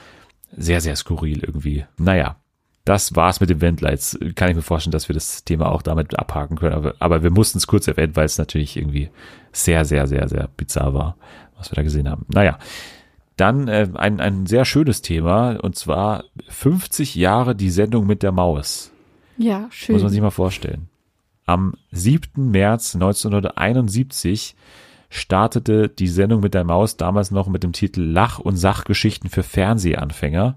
sehr, 0.57 0.81
sehr 0.81 0.97
skurril 0.97 1.45
irgendwie. 1.45 1.85
Naja, 1.97 2.37
das 2.85 3.15
war's 3.15 3.41
mit 3.41 3.51
dem 3.51 3.61
Wendler. 3.61 3.91
Jetzt 3.91 4.19
kann 4.35 4.51
ich 4.51 4.57
mir 4.57 4.63
vorstellen, 4.63 4.93
dass 4.93 5.09
wir 5.09 5.15
das 5.15 5.45
Thema 5.45 5.71
auch 5.71 5.83
damit 5.83 6.19
abhaken 6.19 6.57
können. 6.57 6.75
Aber, 6.75 6.95
aber 6.99 7.23
wir 7.23 7.31
mussten 7.31 7.59
es 7.59 7.67
kurz 7.67 7.87
erwähnen, 7.87 8.17
weil 8.17 8.27
es 8.27 8.39
natürlich 8.39 8.77
irgendwie 8.77 9.11
sehr, 9.53 9.85
sehr, 9.85 10.07
sehr, 10.07 10.29
sehr 10.29 10.49
bizarr 10.57 10.93
war, 10.93 11.17
was 11.57 11.71
wir 11.71 11.77
da 11.77 11.83
gesehen 11.83 12.09
haben. 12.09 12.27
Naja, 12.29 12.59
dann 13.37 13.69
äh, 13.69 13.89
ein, 13.95 14.21
ein 14.21 14.47
sehr 14.47 14.65
schönes 14.65 15.01
Thema 15.01 15.59
und 15.63 15.77
zwar 15.77 16.25
50 16.49 17.15
Jahre 17.15 17.55
die 17.55 17.71
Sendung 17.71 18.07
mit 18.07 18.23
der 18.23 18.33
Maus. 18.33 18.93
Ja, 19.39 19.69
schön. 19.71 19.95
Muss 19.95 20.03
man 20.03 20.13
sich 20.13 20.21
mal 20.21 20.31
vorstellen. 20.31 20.89
Am 21.53 21.75
7. 21.91 22.51
März 22.51 22.95
1971 22.95 24.57
startete 25.11 25.91
die 25.91 26.09
Sendung 26.09 26.41
mit 26.41 26.55
der 26.55 26.65
Maus 26.65 26.97
damals 26.97 27.31
noch 27.31 27.47
mit 27.47 27.63
dem 27.63 27.73
Titel 27.73 28.01
Lach- 28.01 28.39
und 28.39 28.57
Sachgeschichten 28.57 29.29
für 29.29 29.43
Fernsehanfänger. 29.43 30.57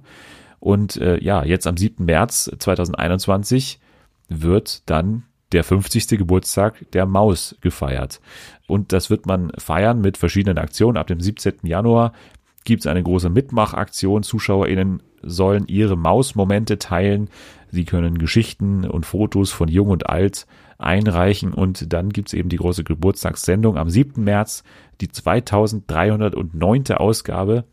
Und 0.61 0.95
äh, 0.95 1.21
ja, 1.21 1.43
jetzt 1.43 1.67
am 1.67 1.75
7. 1.75 2.05
März 2.05 2.49
2021 2.59 3.81
wird 4.29 4.89
dann 4.89 5.23
der 5.51 5.65
50. 5.65 6.17
Geburtstag 6.17 6.89
der 6.93 7.05
Maus 7.05 7.57
gefeiert. 7.59 8.21
Und 8.65 8.93
das 8.93 9.09
wird 9.09 9.25
man 9.25 9.51
feiern 9.57 9.99
mit 9.99 10.15
verschiedenen 10.15 10.59
Aktionen. 10.59 10.95
Ab 10.95 11.07
dem 11.07 11.19
17. 11.19 11.55
Januar 11.63 12.13
gibt 12.63 12.83
es 12.83 12.87
eine 12.87 13.03
große 13.03 13.29
Mitmachaktion. 13.29 14.23
ZuschauerInnen 14.23 15.03
sollen 15.21 15.67
ihre 15.67 15.97
Mausmomente 15.97 16.79
teilen. 16.79 17.29
Sie 17.69 17.83
können 17.83 18.17
Geschichten 18.17 18.85
und 18.85 19.05
Fotos 19.05 19.51
von 19.51 19.67
Jung 19.67 19.89
und 19.89 20.09
Alt 20.09 20.47
einreichen 20.77 21.53
und 21.53 21.93
dann 21.93 22.09
gibt's 22.09 22.33
eben 22.33 22.49
die 22.49 22.57
große 22.57 22.83
Geburtstagssendung 22.83 23.77
am 23.77 23.89
7. 23.89 24.23
März, 24.23 24.63
die 25.01 25.09
2309. 25.09 26.83
Ausgabe, 26.95 27.65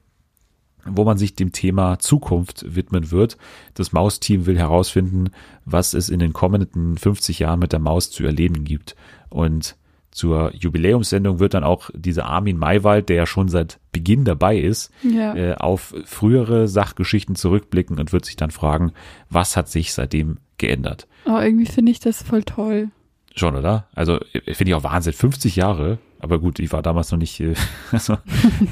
wo 0.85 1.05
man 1.05 1.19
sich 1.19 1.35
dem 1.35 1.53
Thema 1.53 1.99
Zukunft 1.99 2.65
widmen 2.75 3.11
wird. 3.11 3.37
Das 3.75 3.93
Mausteam 3.93 4.47
will 4.47 4.59
herausfinden, 4.59 5.31
was 5.65 5.95
es 5.95 6.09
in 6.09 6.19
den 6.19 6.33
kommenden 6.33 6.97
50 6.99 7.41
Jahren 7.41 7.61
mit 7.61 7.73
der 7.73 7.79
Maus 7.81 8.11
zu 8.11 8.25
erleben 8.25 8.65
gibt. 8.65 8.97
Und 9.29 9.77
zur 10.11 10.55
Jubiläumssendung 10.55 11.39
wird 11.39 11.55
dann 11.55 11.65
auch 11.65 11.91
dieser 11.95 12.27
Armin 12.27 12.59
Maywald, 12.59 13.09
der 13.09 13.17
ja 13.17 13.27
schon 13.27 13.49
seit 13.49 13.79
Beginn 13.93 14.25
dabei 14.25 14.59
ist, 14.59 14.91
ja. 15.03 15.35
äh, 15.35 15.55
auf 15.55 15.95
frühere 16.05 16.69
Sachgeschichten 16.69 17.35
zurückblicken 17.35 17.99
und 17.99 18.13
wird 18.13 18.27
sich 18.27 18.37
dann 18.37 18.51
fragen, 18.51 18.93
was 19.31 19.57
hat 19.57 19.69
sich 19.69 19.93
seitdem 19.95 20.37
geändert. 20.63 21.07
Oh, 21.27 21.39
irgendwie 21.39 21.67
finde 21.67 21.93
ich 21.93 22.01
das 22.01 22.23
voll 22.23 22.43
toll. 22.43 22.89
Schon, 23.35 23.57
oder? 23.57 23.87
Also 23.95 24.19
finde 24.33 24.71
ich 24.71 24.75
auch 24.75 24.85
Wahnsinn. 24.85 25.13
50 25.13 25.57
Jahre. 25.57 25.99
Aber 26.21 26.39
gut, 26.39 26.61
ich 26.61 26.73
war 26.73 26.83
damals 26.83 27.11
noch 27.11 27.19
nicht, 27.19 27.41
äh, 27.41 27.55
also, 27.91 28.17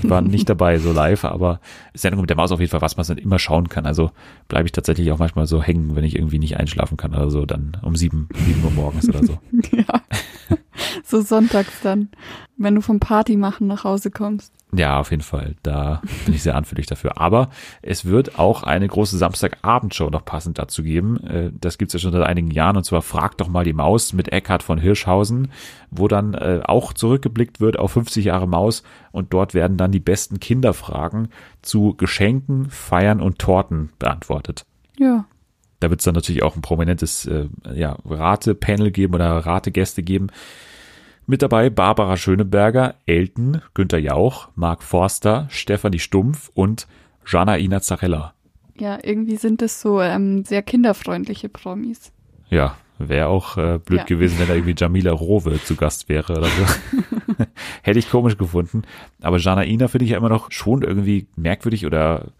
war 0.02 0.20
nicht 0.20 0.48
dabei 0.48 0.78
so 0.78 0.92
live, 0.92 1.24
aber 1.24 1.60
Sendung 1.94 2.20
mit 2.20 2.30
der 2.30 2.36
Maus 2.36 2.52
auf 2.52 2.60
jeden 2.60 2.70
Fall, 2.70 2.80
was 2.80 2.96
man 2.96 3.04
dann 3.04 3.18
immer 3.18 3.40
schauen 3.40 3.68
kann. 3.68 3.86
Also 3.86 4.12
bleibe 4.46 4.66
ich 4.66 4.72
tatsächlich 4.72 5.10
auch 5.10 5.18
manchmal 5.18 5.46
so 5.46 5.60
hängen, 5.60 5.96
wenn 5.96 6.04
ich 6.04 6.14
irgendwie 6.14 6.38
nicht 6.38 6.58
einschlafen 6.58 6.96
kann 6.96 7.12
oder 7.12 7.28
so, 7.28 7.44
dann 7.46 7.76
um 7.82 7.96
sieben, 7.96 8.28
sieben 8.46 8.62
Uhr 8.62 8.70
morgens 8.70 9.08
oder 9.08 9.24
so. 9.24 9.38
ja. 9.76 10.00
So 11.04 11.20
sonntags 11.20 11.80
dann, 11.82 12.08
wenn 12.56 12.74
du 12.74 12.80
vom 12.80 13.00
Party 13.00 13.36
machen 13.36 13.66
nach 13.66 13.84
Hause 13.84 14.10
kommst. 14.10 14.52
Ja, 14.72 15.00
auf 15.00 15.10
jeden 15.10 15.22
Fall. 15.22 15.56
Da 15.62 16.00
bin 16.24 16.34
ich 16.34 16.42
sehr 16.42 16.54
anfällig 16.54 16.86
dafür. 16.86 17.20
Aber 17.20 17.50
es 17.82 18.04
wird 18.04 18.38
auch 18.38 18.62
eine 18.62 18.86
große 18.86 19.18
Samstagabendshow 19.18 20.10
noch 20.10 20.24
passend 20.24 20.58
dazu 20.58 20.82
geben. 20.82 21.16
Äh, 21.24 21.50
das 21.58 21.78
gibt's 21.78 21.94
ja 21.94 22.00
schon 22.00 22.12
seit 22.12 22.22
einigen 22.22 22.50
Jahren. 22.50 22.76
Und 22.76 22.84
zwar 22.84 23.02
Frag 23.02 23.36
doch 23.38 23.48
mal 23.48 23.64
die 23.64 23.72
Maus 23.72 24.12
mit 24.12 24.32
Eckhard 24.32 24.62
von 24.62 24.78
Hirschhausen, 24.78 25.50
wo 25.90 26.06
dann 26.06 26.34
äh, 26.34 26.60
auch 26.64 26.92
zurückgeblickt 26.92 27.60
wird 27.60 27.78
auf 27.78 27.92
50 27.92 28.26
Jahre 28.26 28.46
Maus. 28.46 28.82
Und 29.10 29.32
dort 29.32 29.54
werden 29.54 29.76
dann 29.76 29.92
die 29.92 30.00
besten 30.00 30.38
Kinderfragen 30.38 31.28
zu 31.62 31.94
Geschenken, 31.96 32.70
Feiern 32.70 33.20
und 33.20 33.38
Torten 33.38 33.90
beantwortet. 33.98 34.66
Ja. 34.98 35.24
Da 35.80 35.88
wird 35.90 36.00
es 36.00 36.04
dann 36.04 36.14
natürlich 36.14 36.42
auch 36.42 36.54
ein 36.54 36.62
prominentes 36.62 37.26
äh, 37.26 37.48
ja, 37.74 37.96
Rate-Panel 38.04 38.90
geben 38.90 39.14
oder 39.14 39.30
Rategäste 39.30 40.02
geben. 40.02 40.28
Mit 41.30 41.42
dabei 41.42 41.70
Barbara 41.70 42.16
Schöneberger, 42.16 42.96
Elton, 43.06 43.62
Günter 43.72 43.98
Jauch, 43.98 44.48
Marc 44.56 44.82
Forster, 44.82 45.46
Stefanie 45.48 46.00
Stumpf 46.00 46.50
und 46.54 46.88
Jana 47.24 47.56
Ina 47.56 47.80
Zarella. 47.80 48.34
Ja, 48.76 48.98
irgendwie 49.00 49.36
sind 49.36 49.62
es 49.62 49.80
so 49.80 50.00
ähm, 50.00 50.44
sehr 50.44 50.62
kinderfreundliche 50.62 51.48
Promis. 51.48 52.10
Ja, 52.48 52.74
wäre 52.98 53.28
auch 53.28 53.56
äh, 53.58 53.78
blöd 53.78 54.00
ja. 54.00 54.04
gewesen, 54.06 54.40
wenn 54.40 54.48
da 54.48 54.54
irgendwie 54.54 54.74
Jamila 54.76 55.12
Rowe 55.12 55.62
zu 55.62 55.76
Gast 55.76 56.08
wäre 56.08 56.32
oder 56.32 56.48
so. 56.48 57.44
Hätte 57.82 58.00
ich 58.00 58.10
komisch 58.10 58.36
gefunden. 58.36 58.82
Aber 59.22 59.38
Jana 59.38 59.64
Ina 59.64 59.86
finde 59.86 60.06
ich 60.06 60.10
ja 60.10 60.18
immer 60.18 60.30
noch 60.30 60.50
schon 60.50 60.82
irgendwie 60.82 61.28
merkwürdig 61.36 61.86
oder 61.86 62.32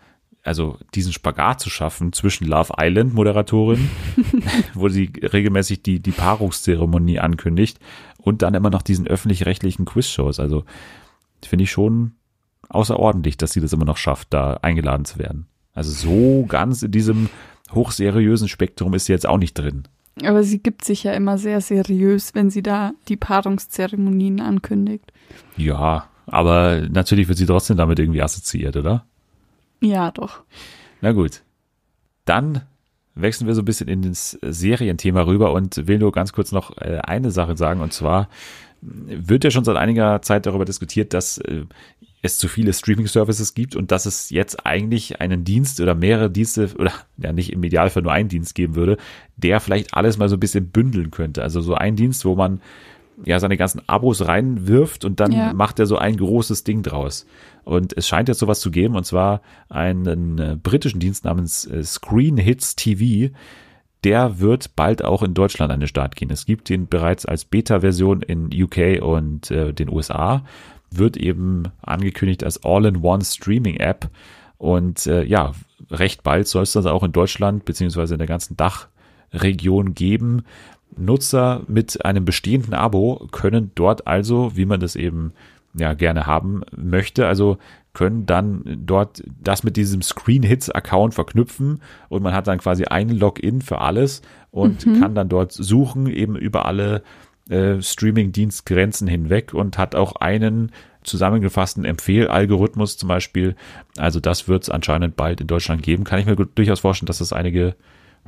also 0.43 0.79
diesen 0.95 1.13
Spagat 1.13 1.61
zu 1.61 1.71
schaffen 1.71 2.13
zwischen 2.13 2.47
Love 2.47 2.75
Island 2.79 3.15
Moderatorin, 3.15 3.91
wo 4.75 4.89
sie 4.89 5.13
regelmäßig 5.23 5.83
die, 5.83 6.01
die 6.01 6.13
Paarungszeremonie 6.13 7.19
ankündigt 7.19 7.79
und 8.19 8.43
dann 8.43 8.55
immer 8.55 8.71
noch 8.71 8.83
diesen 8.83 9.07
öffentlich-rechtlichen 9.07 9.85
Quizshows. 9.85 10.41
Also 10.41 10.65
finde 11.45 11.65
ich 11.65 11.71
schon 11.71 12.13
außerordentlich, 12.69 13.37
dass 13.37 13.53
sie 13.53 13.61
das 13.61 13.73
immer 13.73 13.85
noch 13.85 13.97
schafft, 13.97 14.33
da 14.33 14.55
eingeladen 14.63 15.05
zu 15.05 15.19
werden. 15.19 15.47
Also 15.75 15.91
so 15.91 16.47
ganz 16.47 16.83
in 16.83 16.91
diesem 16.91 17.29
hochseriösen 17.73 18.49
Spektrum 18.49 18.95
ist 18.95 19.07
sie 19.07 19.13
jetzt 19.13 19.27
auch 19.27 19.39
nicht 19.39 19.55
drin. 19.55 19.85
Aber 20.25 20.43
sie 20.43 20.59
gibt 20.59 20.85
sich 20.85 21.05
ja 21.05 21.13
immer 21.13 21.39
sehr 21.39 21.61
seriös, 21.61 22.35
wenn 22.35 22.51
sie 22.51 22.63
da 22.63 22.93
die 23.09 23.17
Paarungszeremonien 23.17 24.41
ankündigt. 24.41 25.13
Ja, 25.57 26.09
aber 26.27 26.89
natürlich 26.91 27.29
wird 27.29 27.39
sie 27.39 27.47
trotzdem 27.47 27.77
damit 27.77 27.99
irgendwie 27.99 28.23
assoziiert, 28.23 28.77
oder? 28.77 29.07
Ja, 29.81 30.11
doch. 30.11 30.43
Na 31.01 31.13
gut. 31.13 31.43
Dann 32.25 32.63
wechseln 33.15 33.47
wir 33.47 33.55
so 33.55 33.63
ein 33.63 33.67
bisschen 33.67 33.89
in 33.89 34.03
das 34.03 34.39
Serienthema 34.43 35.23
rüber 35.23 35.53
und 35.53 35.89
will 35.89 35.99
nur 35.99 36.13
ganz 36.13 36.33
kurz 36.33 36.53
noch 36.53 36.77
äh, 36.79 36.99
eine 37.03 37.31
Sache 37.31 37.57
sagen 37.57 37.81
und 37.81 37.93
zwar 37.93 38.29
wird 38.83 39.45
ja 39.45 39.51
schon 39.51 39.65
seit 39.65 39.77
einiger 39.77 40.23
Zeit 40.23 40.47
darüber 40.47 40.65
diskutiert, 40.65 41.13
dass 41.13 41.39
äh, 41.39 41.65
es 42.23 42.39
zu 42.39 42.49
viele 42.49 42.73
Streaming-Services 42.73 43.55
gibt 43.55 43.77
und 43.77 43.91
dass 43.91 44.07
es 44.07 44.31
jetzt 44.31 44.67
eigentlich 44.67 45.21
einen 45.21 45.45
Dienst 45.45 45.81
oder 45.81 45.95
mehrere 45.95 46.31
Dienste 46.31 46.71
oder 46.79 46.93
ja 47.19 47.33
nicht 47.33 47.53
im 47.53 47.63
Idealfall 47.63 48.03
nur 48.03 48.13
einen 48.13 48.29
Dienst 48.29 48.55
geben 48.55 48.75
würde, 48.75 48.97
der 49.37 49.61
vielleicht 49.61 49.95
alles 49.95 50.19
mal 50.19 50.29
so 50.29 50.37
ein 50.37 50.41
bisschen 50.41 50.69
bündeln 50.71 51.11
könnte. 51.11 51.43
Also 51.43 51.61
so 51.61 51.75
ein 51.75 51.97
Dienst, 51.97 52.25
wo 52.25 52.35
man 52.35 52.61
ja 53.25 53.39
seine 53.39 53.57
ganzen 53.57 53.83
Abos 53.89 54.27
reinwirft 54.27 55.05
und 55.05 55.21
dann 55.21 55.33
ja. 55.33 55.53
macht 55.53 55.79
er 55.79 55.87
so 55.87 55.97
ein 55.97 56.17
großes 56.17 56.65
Ding 56.65 56.83
draus. 56.83 57.27
Und 57.65 57.97
es 57.97 58.09
scheint 58.09 58.29
jetzt 58.29 58.39
sowas 58.39 58.61
zu 58.61 58.71
geben, 58.71 58.97
und 58.97 59.05
zwar 59.05 59.43
einen 59.69 60.39
äh, 60.39 60.57
britischen 60.61 61.01
Dienst 61.01 61.25
namens 61.25 61.67
äh, 61.67 61.83
Screen 61.83 62.37
Hits 62.37 62.77
TV. 62.77 63.33
Der 64.03 64.41
wird 64.41 64.77
bald 64.77 65.05
auch 65.05 65.23
in 65.23 65.35
Deutschland 65.35 65.71
an 65.73 65.81
den 65.81 65.89
Start 65.89 66.17
gehen. 66.17 66.31
Es 66.31 66.47
gibt 66.47 66.69
den 66.71 66.89
bereits 66.89 67.27
als 67.27 67.45
Beta-Version 67.45 68.23
in 68.23 68.51
UK 68.53 69.03
und 69.03 69.51
äh, 69.51 69.75
den 69.75 69.91
USA. 69.91 70.45
Wird 70.91 71.17
eben 71.17 71.65
angekündigt 71.83 72.43
als 72.43 72.65
All-in-One 72.65 73.25
Streaming-App. 73.25 74.09
Und 74.57 75.07
äh, 75.07 75.23
ja, 75.25 75.53
recht 75.91 76.23
bald 76.23 76.49
soll 76.49 76.63
es 76.63 76.73
das 76.73 76.87
auch 76.87 77.03
in 77.03 77.13
Deutschland 77.13 77.65
beziehungsweise 77.65 78.15
in 78.15 78.19
der 78.19 78.27
ganzen 78.27 78.57
Dachregion 78.57 79.95
geben. 79.95 80.45
Nutzer 80.97 81.63
mit 81.69 82.05
einem 82.05 82.25
bestehenden 82.25 82.75
Abo 82.75 83.29
können 83.33 83.71
dort 83.75 84.07
also, 84.07 84.57
wie 84.57 84.67
man 84.67 84.81
das 84.81 84.97
eben 84.97 85.33
ja 85.75 85.95
gerne 85.95 86.27
haben 86.27 86.63
möchte, 86.77 87.27
also 87.27 87.59
können 87.93 88.27
dann 88.27 88.63
dort 88.87 89.23
das 89.43 89.63
mit 89.63 89.77
diesem 89.77 90.03
Screen 90.03 90.43
Hits 90.43 90.71
Account 90.71 91.15
verknüpfen 91.15 91.81
und 92.09 92.23
man 92.23 92.35
hat 92.35 92.47
dann 92.47 92.59
quasi 92.59 92.85
einen 92.85 93.19
Login 93.19 93.63
für 93.63 93.81
alles 93.81 94.23
und 94.51 94.87
mhm. 94.87 95.01
kann 95.01 95.15
dann 95.15 95.29
dort 95.29 95.53
suchen 95.53 96.07
eben 96.07 96.37
über 96.37 96.67
alle 96.67 97.03
äh, 97.49 97.83
Streaming-Dienstgrenzen 97.83 99.09
hinweg 99.09 99.55
und 99.55 99.77
hat 99.77 99.95
auch 99.95 100.17
einen 100.17 100.71
zusammengefassten 101.03 101.85
Empfehlalgorithmus 101.85 102.97
zum 102.97 103.09
Beispiel. 103.09 103.57
Also 103.97 104.21
das 104.21 104.47
wird 104.47 104.65
es 104.65 104.71
anscheinend 104.71 105.17
bald 105.17 105.41
in 105.41 105.47
Deutschland 105.47 105.83
geben. 105.83 106.05
Kann 106.05 106.21
ich 106.21 106.27
mir 106.27 106.37
durchaus 106.37 106.81
vorstellen, 106.81 107.07
dass 107.07 107.19
das 107.19 107.33
einige 107.33 107.75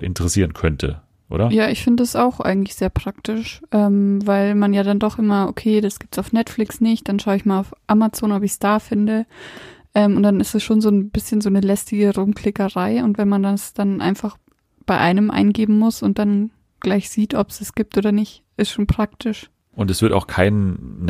interessieren 0.01 0.55
könnte 0.55 1.03
oder? 1.33 1.51
Ja, 1.51 1.69
ich 1.69 1.83
finde 1.83 2.03
das 2.03 2.15
auch 2.15 2.41
eigentlich 2.41 2.75
sehr 2.75 2.91
praktisch, 2.91 3.63
ähm, 3.73 4.21
weil 4.27 4.55
man 4.55 4.75
ja 4.75 4.83
dann 4.83 4.99
doch 4.99 5.19
immer, 5.19 5.49
okay, 5.49 5.81
das 5.81 5.99
gibt's 5.99 6.19
auf 6.19 6.33
Netflix 6.33 6.81
nicht, 6.81 7.09
dann 7.09 7.19
schaue 7.19 7.37
ich 7.37 7.45
mal 7.45 7.61
auf 7.61 7.75
Amazon, 7.87 8.33
ob 8.33 8.43
ich 8.43 8.53
es 8.53 8.59
da 8.59 8.79
finde. 8.79 9.27
Ähm, 9.95 10.17
und 10.17 10.23
dann 10.23 10.41
ist 10.41 10.55
es 10.55 10.63
schon 10.63 10.81
so 10.81 10.89
ein 10.89 11.11
bisschen 11.11 11.41
so 11.41 11.49
eine 11.49 11.61
lästige 11.61 12.15
Rumklickerei. 12.15 13.03
Und 13.03 13.19
wenn 13.19 13.29
man 13.29 13.43
das 13.43 13.75
dann 13.75 14.01
einfach 14.01 14.37
bei 14.87 14.99
einem 14.99 15.31
eingeben 15.31 15.79
muss 15.79 16.03
und 16.03 16.19
dann 16.19 16.51
gleich 16.81 17.11
sieht, 17.11 17.35
ob 17.35 17.51
es 17.51 17.61
es 17.61 17.75
gibt 17.75 17.97
oder 17.97 18.13
nicht, 18.13 18.43
ist 18.57 18.71
schon 18.71 18.87
praktisch. 18.87 19.51
Und 19.75 19.91
es 19.91 20.03
wird 20.03 20.13
auch 20.13 20.27
keine 20.27 20.55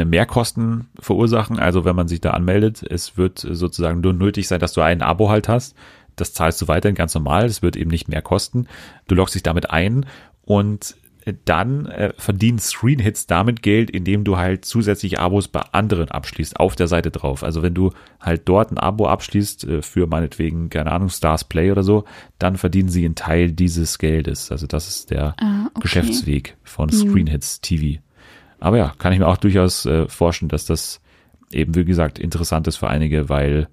Mehrkosten 0.04 0.88
verursachen. 0.98 1.58
Also 1.58 1.84
wenn 1.84 1.96
man 1.96 2.06
sich 2.06 2.20
da 2.20 2.30
anmeldet, 2.30 2.84
es 2.88 3.16
wird 3.16 3.40
sozusagen 3.40 4.00
nur 4.00 4.12
nötig 4.12 4.46
sein, 4.46 4.60
dass 4.60 4.72
du 4.72 4.82
ein 4.82 5.02
Abo 5.02 5.30
halt 5.30 5.48
hast 5.48 5.74
das 6.16 6.34
zahlst 6.34 6.60
du 6.62 6.68
weiterhin 6.68 6.94
ganz 6.94 7.14
normal, 7.14 7.46
das 7.46 7.62
wird 7.62 7.76
eben 7.76 7.90
nicht 7.90 8.08
mehr 8.08 8.22
kosten. 8.22 8.66
Du 9.08 9.14
loggst 9.14 9.34
dich 9.34 9.42
damit 9.42 9.70
ein 9.70 10.06
und 10.42 10.96
dann 11.44 11.86
äh, 11.86 12.12
verdienen 12.16 12.58
Screenhits 12.58 13.26
damit 13.26 13.62
Geld, 13.62 13.90
indem 13.90 14.24
du 14.24 14.36
halt 14.36 14.64
zusätzliche 14.64 15.20
Abos 15.20 15.48
bei 15.48 15.60
anderen 15.72 16.10
abschließt, 16.10 16.58
auf 16.58 16.74
der 16.74 16.88
Seite 16.88 17.10
drauf. 17.10 17.44
Also 17.44 17.62
wenn 17.62 17.74
du 17.74 17.92
halt 18.20 18.42
dort 18.46 18.72
ein 18.72 18.78
Abo 18.78 19.06
abschließt 19.06 19.64
äh, 19.64 19.82
für 19.82 20.06
meinetwegen, 20.06 20.68
keine 20.68 20.90
Ahnung, 20.90 21.10
Stars 21.10 21.44
Play 21.44 21.70
oder 21.70 21.82
so, 21.82 22.04
dann 22.38 22.56
verdienen 22.56 22.88
sie 22.88 23.04
einen 23.04 23.14
Teil 23.14 23.52
dieses 23.52 23.98
Geldes. 23.98 24.50
Also 24.50 24.66
das 24.66 24.88
ist 24.88 25.10
der 25.10 25.34
ah, 25.38 25.66
okay. 25.70 25.80
Geschäftsweg 25.82 26.56
von 26.64 26.88
mhm. 26.88 26.92
Screenhits 26.92 27.60
TV. 27.60 28.00
Aber 28.58 28.76
ja, 28.76 28.92
kann 28.98 29.12
ich 29.12 29.18
mir 29.18 29.28
auch 29.28 29.36
durchaus 29.36 29.86
äh, 29.86 30.08
vorstellen, 30.08 30.48
dass 30.48 30.66
das 30.66 31.00
eben, 31.52 31.74
wie 31.74 31.84
gesagt, 31.84 32.18
interessant 32.18 32.66
ist 32.66 32.76
für 32.76 32.88
einige, 32.88 33.28
weil 33.28 33.68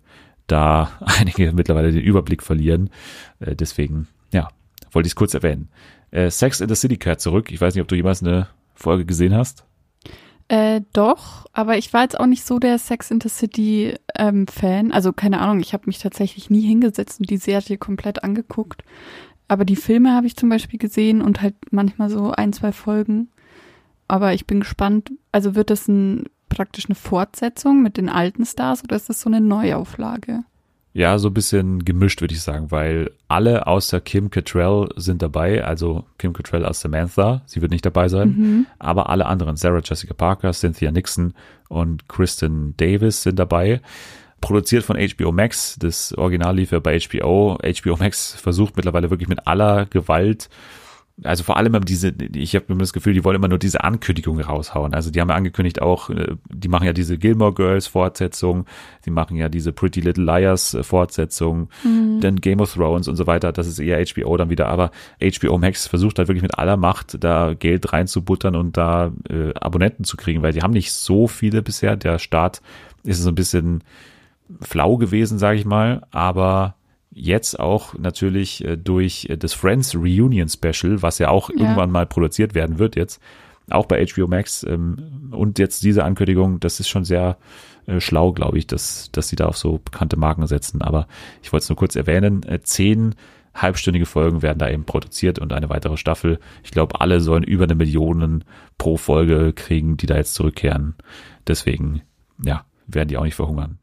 da 0.51 0.91
einige 1.01 1.53
mittlerweile 1.53 1.91
den 1.91 2.01
Überblick 2.01 2.43
verlieren. 2.43 2.89
Äh, 3.39 3.55
deswegen, 3.55 4.07
ja, 4.31 4.49
wollte 4.91 5.07
ich 5.07 5.11
es 5.11 5.15
kurz 5.15 5.33
erwähnen. 5.33 5.69
Äh, 6.11 6.29
Sex 6.29 6.61
in 6.61 6.69
the 6.69 6.75
City 6.75 6.97
kehrt 6.97 7.21
zurück. 7.21 7.51
Ich 7.51 7.61
weiß 7.61 7.75
nicht, 7.75 7.81
ob 7.81 7.87
du 7.87 7.95
jemals 7.95 8.23
eine 8.23 8.47
Folge 8.75 9.05
gesehen 9.05 9.35
hast. 9.35 9.65
Äh, 10.47 10.81
doch, 10.93 11.45
aber 11.53 11.77
ich 11.77 11.93
war 11.93 12.01
jetzt 12.01 12.19
auch 12.19 12.25
nicht 12.25 12.43
so 12.43 12.57
der 12.57 12.79
Sex 12.79 13.11
in 13.11 13.21
the 13.21 13.29
City 13.29 13.93
ähm, 14.17 14.47
Fan. 14.47 14.91
Also 14.91 15.13
keine 15.13 15.41
Ahnung, 15.41 15.59
ich 15.59 15.73
habe 15.73 15.83
mich 15.85 15.99
tatsächlich 15.99 16.49
nie 16.49 16.61
hingesetzt 16.61 17.19
und 17.19 17.29
die 17.29 17.37
Serie 17.37 17.77
komplett 17.77 18.23
angeguckt. 18.23 18.83
Aber 19.47 19.63
die 19.63 19.75
Filme 19.75 20.15
habe 20.15 20.25
ich 20.25 20.35
zum 20.35 20.49
Beispiel 20.49 20.79
gesehen 20.79 21.21
und 21.21 21.41
halt 21.41 21.55
manchmal 21.69 22.09
so 22.09 22.31
ein, 22.31 22.51
zwei 22.51 22.71
Folgen. 22.71 23.29
Aber 24.07 24.33
ich 24.33 24.47
bin 24.47 24.61
gespannt. 24.61 25.11
Also 25.31 25.53
wird 25.53 25.69
das 25.69 25.87
ein 25.87 26.25
praktisch 26.49 26.85
eine 26.85 26.95
Fortsetzung 26.95 27.81
mit 27.81 27.97
den 27.97 28.09
alten 28.09 28.45
Stars 28.45 28.83
oder 28.83 28.95
ist 28.95 29.09
das 29.09 29.21
so 29.21 29.29
eine 29.29 29.41
Neuauflage? 29.41 30.43
Ja, 30.91 31.19
so 31.19 31.29
ein 31.29 31.33
bisschen 31.33 31.85
gemischt, 31.85 32.19
würde 32.19 32.33
ich 32.33 32.41
sagen, 32.41 32.71
weil 32.71 33.11
alle 33.27 33.67
außer 33.67 34.01
Kim 34.01 34.31
Cattrall 34.31 34.89
sind 34.95 35.21
dabei, 35.21 35.63
also 35.63 36.05
Kim 36.17 36.33
Cattrall 36.33 36.65
als 36.65 36.81
Samantha, 36.81 37.43
sie 37.45 37.61
wird 37.61 37.71
nicht 37.71 37.85
dabei 37.85 38.09
sein, 38.09 38.29
mhm. 38.29 38.65
aber 38.79 39.09
alle 39.09 39.27
anderen, 39.27 39.55
Sarah 39.55 39.81
Jessica 39.83 40.15
Parker, 40.15 40.51
Cynthia 40.51 40.91
Nixon 40.91 41.33
und 41.69 42.09
Kristen 42.09 42.75
Davis 42.77 43.21
sind 43.21 43.37
dabei. 43.37 43.81
Produziert 44.41 44.83
von 44.83 44.97
HBO 44.97 45.31
Max, 45.31 45.77
das 45.79 46.17
Original 46.17 46.55
lief 46.55 46.71
ja 46.71 46.79
bei 46.79 46.97
HBO. 46.99 47.57
HBO 47.61 47.97
Max 47.97 48.33
versucht 48.33 48.75
mittlerweile 48.75 49.11
wirklich 49.11 49.29
mit 49.29 49.47
aller 49.47 49.85
Gewalt 49.85 50.49
also 51.23 51.43
vor 51.43 51.57
allem 51.57 51.83
diese, 51.83 52.13
ich 52.33 52.55
habe 52.55 52.65
immer 52.69 52.79
das 52.79 52.93
Gefühl, 52.93 53.13
die 53.13 53.23
wollen 53.23 53.35
immer 53.35 53.47
nur 53.47 53.59
diese 53.59 53.83
Ankündigung 53.83 54.39
raushauen. 54.39 54.93
Also 54.93 55.11
die 55.11 55.19
haben 55.19 55.29
ja 55.29 55.35
angekündigt 55.35 55.81
auch, 55.81 56.09
äh, 56.09 56.35
die 56.49 56.67
machen 56.67 56.85
ja 56.85 56.93
diese 56.93 57.17
Gilmore 57.17 57.53
Girls 57.53 57.87
Fortsetzung, 57.87 58.65
die 59.05 59.11
machen 59.11 59.35
ja 59.35 59.49
diese 59.49 59.73
Pretty 59.73 59.99
Little 59.99 60.23
Liars 60.23 60.73
äh, 60.73 60.83
Fortsetzung, 60.83 61.69
mhm. 61.83 62.19
dann 62.21 62.37
Game 62.37 62.61
of 62.61 62.73
Thrones 62.73 63.07
und 63.07 63.15
so 63.15 63.27
weiter. 63.27 63.51
Das 63.51 63.67
ist 63.67 63.79
eher 63.79 64.03
HBO 64.05 64.37
dann 64.37 64.49
wieder, 64.49 64.67
aber 64.67 64.91
HBO 65.21 65.57
Max 65.57 65.87
versucht 65.87 66.19
halt 66.19 66.27
wirklich 66.27 66.43
mit 66.43 66.57
aller 66.57 66.77
Macht 66.77 67.21
da 67.23 67.53
Geld 67.53 67.91
reinzubuttern 67.91 68.55
und 68.55 68.77
da 68.77 69.11
äh, 69.29 69.53
Abonnenten 69.55 70.03
zu 70.05 70.15
kriegen, 70.15 70.41
weil 70.41 70.53
die 70.53 70.61
haben 70.61 70.73
nicht 70.73 70.93
so 70.93 71.27
viele 71.27 71.61
bisher. 71.61 71.97
Der 71.97 72.19
Start 72.19 72.61
ist 73.03 73.21
so 73.21 73.29
ein 73.29 73.35
bisschen 73.35 73.83
flau 74.61 74.97
gewesen, 74.97 75.37
sage 75.37 75.59
ich 75.59 75.65
mal, 75.65 76.01
aber 76.11 76.75
jetzt 77.11 77.59
auch 77.59 77.97
natürlich 77.97 78.63
äh, 78.63 78.77
durch 78.77 79.27
äh, 79.29 79.37
das 79.37 79.53
Friends 79.53 79.95
Reunion 79.95 80.49
Special, 80.49 81.01
was 81.01 81.19
ja 81.19 81.29
auch 81.29 81.49
ja. 81.49 81.57
irgendwann 81.57 81.91
mal 81.91 82.05
produziert 82.05 82.55
werden 82.55 82.79
wird 82.79 82.95
jetzt, 82.95 83.21
auch 83.69 83.85
bei 83.85 84.05
HBO 84.05 84.27
Max. 84.27 84.63
Ähm, 84.63 85.29
und 85.31 85.59
jetzt 85.59 85.83
diese 85.83 86.03
Ankündigung, 86.03 86.59
das 86.59 86.79
ist 86.79 86.89
schon 86.89 87.05
sehr 87.05 87.37
äh, 87.87 87.99
schlau, 87.99 88.31
glaube 88.31 88.57
ich, 88.57 88.67
dass, 88.67 89.11
dass 89.11 89.29
sie 89.29 89.35
da 89.35 89.47
auf 89.47 89.57
so 89.57 89.79
bekannte 89.83 90.17
Marken 90.17 90.45
setzen. 90.47 90.81
Aber 90.81 91.07
ich 91.41 91.51
wollte 91.51 91.63
es 91.63 91.69
nur 91.69 91.77
kurz 91.77 91.95
erwähnen. 91.95 92.43
Äh, 92.43 92.61
zehn 92.61 93.15
halbstündige 93.53 94.05
Folgen 94.05 94.41
werden 94.41 94.59
da 94.59 94.69
eben 94.69 94.85
produziert 94.85 95.39
und 95.39 95.51
eine 95.53 95.69
weitere 95.69 95.97
Staffel. 95.97 96.39
Ich 96.63 96.71
glaube, 96.71 97.01
alle 97.01 97.19
sollen 97.19 97.43
über 97.43 97.63
eine 97.63 97.75
Million 97.75 98.43
pro 98.77 98.97
Folge 98.97 99.53
kriegen, 99.53 99.97
die 99.97 100.05
da 100.05 100.15
jetzt 100.15 100.35
zurückkehren. 100.35 100.95
Deswegen, 101.47 102.03
ja, 102.43 102.65
werden 102.87 103.09
die 103.09 103.17
auch 103.17 103.23
nicht 103.23 103.35
verhungern. 103.35 103.79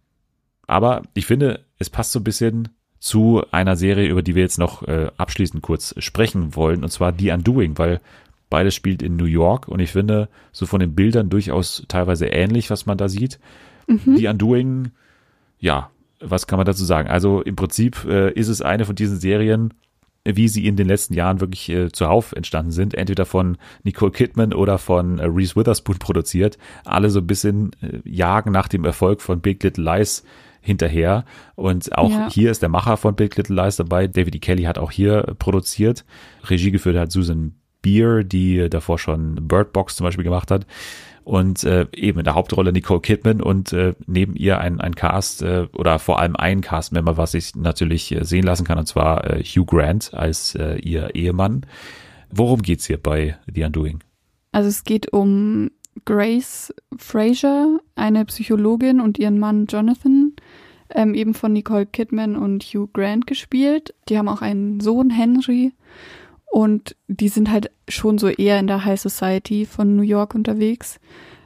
Aber 0.66 1.02
ich 1.14 1.26
finde, 1.26 1.64
es 1.78 1.90
passt 1.90 2.12
so 2.12 2.20
ein 2.20 2.24
bisschen 2.24 2.68
zu 2.98 3.42
einer 3.50 3.76
Serie, 3.76 4.08
über 4.08 4.22
die 4.22 4.34
wir 4.34 4.42
jetzt 4.42 4.58
noch 4.58 4.82
äh, 4.82 5.10
abschließend 5.16 5.62
kurz 5.62 5.94
sprechen 5.98 6.56
wollen, 6.56 6.82
und 6.82 6.90
zwar 6.90 7.14
The 7.16 7.30
Undoing, 7.30 7.78
weil 7.78 8.00
beides 8.50 8.74
spielt 8.74 9.02
in 9.02 9.16
New 9.16 9.24
York 9.24 9.68
und 9.68 9.80
ich 9.80 9.92
finde 9.92 10.28
so 10.52 10.66
von 10.66 10.80
den 10.80 10.94
Bildern 10.94 11.28
durchaus 11.28 11.84
teilweise 11.88 12.26
ähnlich, 12.26 12.70
was 12.70 12.86
man 12.86 12.98
da 12.98 13.08
sieht. 13.08 13.38
Mhm. 13.86 14.16
The 14.16 14.28
Undoing, 14.28 14.90
ja, 15.58 15.90
was 16.20 16.46
kann 16.46 16.58
man 16.58 16.66
dazu 16.66 16.84
sagen? 16.84 17.08
Also 17.08 17.42
im 17.42 17.56
Prinzip 17.56 18.04
äh, 18.04 18.32
ist 18.32 18.48
es 18.48 18.62
eine 18.62 18.84
von 18.84 18.96
diesen 18.96 19.18
Serien, 19.18 19.74
wie 20.24 20.48
sie 20.48 20.66
in 20.66 20.76
den 20.76 20.88
letzten 20.88 21.14
Jahren 21.14 21.40
wirklich 21.40 21.68
äh, 21.68 21.92
zuhauf 21.92 22.32
entstanden 22.32 22.72
sind, 22.72 22.94
entweder 22.94 23.26
von 23.26 23.58
Nicole 23.84 24.10
Kidman 24.10 24.52
oder 24.52 24.78
von 24.78 25.18
äh, 25.18 25.26
Reese 25.26 25.56
Witherspoon 25.56 25.98
produziert, 26.00 26.58
alle 26.84 27.10
so 27.10 27.20
ein 27.20 27.26
bisschen 27.26 27.70
äh, 27.80 28.00
jagen 28.04 28.50
nach 28.52 28.68
dem 28.68 28.84
Erfolg 28.84 29.20
von 29.20 29.40
Big 29.40 29.62
Little 29.62 29.84
Lies 29.84 30.24
hinterher. 30.66 31.24
Und 31.54 31.96
auch 31.96 32.10
ja. 32.10 32.28
hier 32.30 32.50
ist 32.50 32.60
der 32.60 32.68
Macher 32.68 32.96
von 32.96 33.14
Big 33.14 33.36
Little 33.36 33.56
Lies 33.56 33.76
dabei. 33.76 34.06
David 34.06 34.34
E. 34.34 34.38
Kelly 34.38 34.64
hat 34.64 34.78
auch 34.78 34.90
hier 34.90 35.22
produziert. 35.38 36.04
Regie 36.44 36.70
geführt 36.70 36.96
hat 36.96 37.12
Susan 37.12 37.54
Beer, 37.80 38.24
die 38.24 38.68
davor 38.68 38.98
schon 38.98 39.48
Bird 39.48 39.72
Box 39.72 39.96
zum 39.96 40.04
Beispiel 40.04 40.24
gemacht 40.24 40.50
hat 40.50 40.66
und 41.26 41.64
äh, 41.64 41.86
eben 41.92 42.20
in 42.20 42.24
der 42.24 42.36
Hauptrolle 42.36 42.72
Nicole 42.72 43.00
Kidman 43.00 43.42
und 43.42 43.72
äh, 43.72 43.94
neben 44.06 44.36
ihr 44.36 44.60
ein, 44.60 44.80
ein 44.80 44.94
Cast 44.94 45.42
äh, 45.42 45.66
oder 45.72 45.98
vor 45.98 46.20
allem 46.20 46.36
ein 46.36 46.60
Cast-Member, 46.60 47.16
was 47.16 47.34
ich 47.34 47.56
natürlich 47.56 48.12
äh, 48.12 48.24
sehen 48.24 48.44
lassen 48.44 48.64
kann, 48.64 48.78
und 48.78 48.86
zwar 48.86 49.28
äh, 49.28 49.42
Hugh 49.42 49.66
Grant 49.66 50.14
als 50.14 50.54
äh, 50.54 50.76
ihr 50.78 51.16
Ehemann. 51.16 51.66
Worum 52.30 52.62
geht's 52.62 52.86
hier 52.86 53.02
bei 53.02 53.36
The 53.52 53.64
Undoing? 53.64 54.04
Also 54.52 54.68
es 54.68 54.84
geht 54.84 55.12
um 55.12 55.72
Grace 56.04 56.72
Fraser, 56.96 57.80
eine 57.96 58.24
Psychologin 58.26 59.00
und 59.00 59.18
ihren 59.18 59.40
Mann 59.40 59.66
Jonathan, 59.66 60.35
ähm, 60.90 61.14
eben 61.14 61.34
von 61.34 61.52
Nicole 61.52 61.86
Kidman 61.86 62.36
und 62.36 62.64
Hugh 62.64 62.88
Grant 62.92 63.26
gespielt. 63.26 63.94
Die 64.08 64.18
haben 64.18 64.28
auch 64.28 64.42
einen 64.42 64.80
Sohn, 64.80 65.10
Henry. 65.10 65.72
Und 66.46 66.96
die 67.08 67.28
sind 67.28 67.50
halt 67.50 67.70
schon 67.88 68.18
so 68.18 68.28
eher 68.28 68.58
in 68.58 68.66
der 68.66 68.84
High 68.84 69.00
Society 69.00 69.66
von 69.66 69.96
New 69.96 70.02
York 70.02 70.34
unterwegs. 70.34 71.00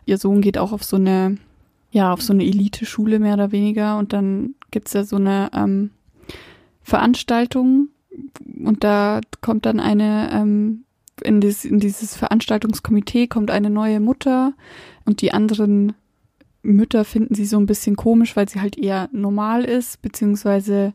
Ihr 0.06 0.18
Sohn 0.18 0.40
geht 0.40 0.58
auch 0.58 0.72
auf 0.72 0.84
so 0.84 0.96
eine, 0.96 1.38
ja, 1.90 2.12
auf 2.12 2.22
so 2.22 2.32
eine 2.32 2.44
Elite-Schule 2.44 3.18
mehr 3.18 3.34
oder 3.34 3.52
weniger. 3.52 3.98
Und 3.98 4.12
dann 4.12 4.54
gibt's 4.70 4.92
ja 4.92 5.04
so 5.04 5.16
eine 5.16 5.50
ähm, 5.54 5.90
Veranstaltung. 6.82 7.88
Und 8.62 8.84
da 8.84 9.20
kommt 9.40 9.66
dann 9.66 9.80
eine, 9.80 10.30
ähm, 10.32 10.84
in, 11.22 11.40
dieses, 11.40 11.64
in 11.64 11.80
dieses 11.80 12.16
Veranstaltungskomitee 12.16 13.26
kommt 13.26 13.50
eine 13.50 13.70
neue 13.70 14.00
Mutter. 14.00 14.52
Und 15.04 15.22
die 15.22 15.32
anderen 15.32 15.94
Mütter 16.62 17.04
finden 17.04 17.34
sie 17.34 17.46
so 17.46 17.58
ein 17.58 17.66
bisschen 17.66 17.96
komisch, 17.96 18.36
weil 18.36 18.48
sie 18.48 18.60
halt 18.60 18.76
eher 18.76 19.08
normal 19.12 19.64
ist, 19.64 20.02
beziehungsweise 20.02 20.94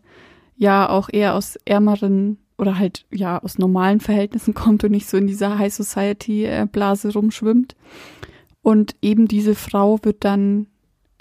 ja 0.57 0.89
auch 0.89 1.09
eher 1.11 1.35
aus 1.35 1.57
ärmeren 1.65 2.37
oder 2.57 2.77
halt 2.77 3.05
ja 3.11 3.41
aus 3.41 3.57
normalen 3.57 3.99
Verhältnissen 3.99 4.53
kommt 4.53 4.83
und 4.83 4.91
nicht 4.91 5.07
so 5.07 5.17
in 5.17 5.27
dieser 5.27 5.57
High 5.57 5.73
Society 5.73 6.45
äh, 6.45 6.67
Blase 6.71 7.13
rumschwimmt. 7.13 7.75
Und 8.61 8.95
eben 9.01 9.27
diese 9.27 9.53
Frau 9.53 9.99
wird 10.03 10.23
dann, 10.23 10.67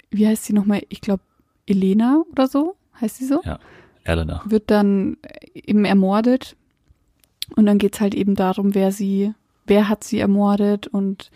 wie 0.09 0.27
heißt 0.27 0.45
sie 0.45 0.53
nochmal? 0.53 0.81
Ich 0.89 1.01
glaube 1.01 1.21
Elena 1.67 2.23
oder 2.31 2.47
so, 2.47 2.75
heißt 2.99 3.17
sie 3.17 3.25
so? 3.25 3.41
Ja, 3.43 3.59
Elena. 4.03 4.41
Wird 4.45 4.71
dann 4.71 5.17
eben 5.53 5.85
ermordet. 5.85 6.55
Und 7.55 7.67
dann 7.67 7.77
geht's 7.77 8.01
halt 8.01 8.15
eben 8.15 8.33
darum, 8.35 8.73
wer 8.73 8.91
sie, 8.91 9.33
wer 9.67 9.89
hat 9.89 10.03
sie 10.03 10.19
ermordet 10.19 10.87
und 10.87 11.29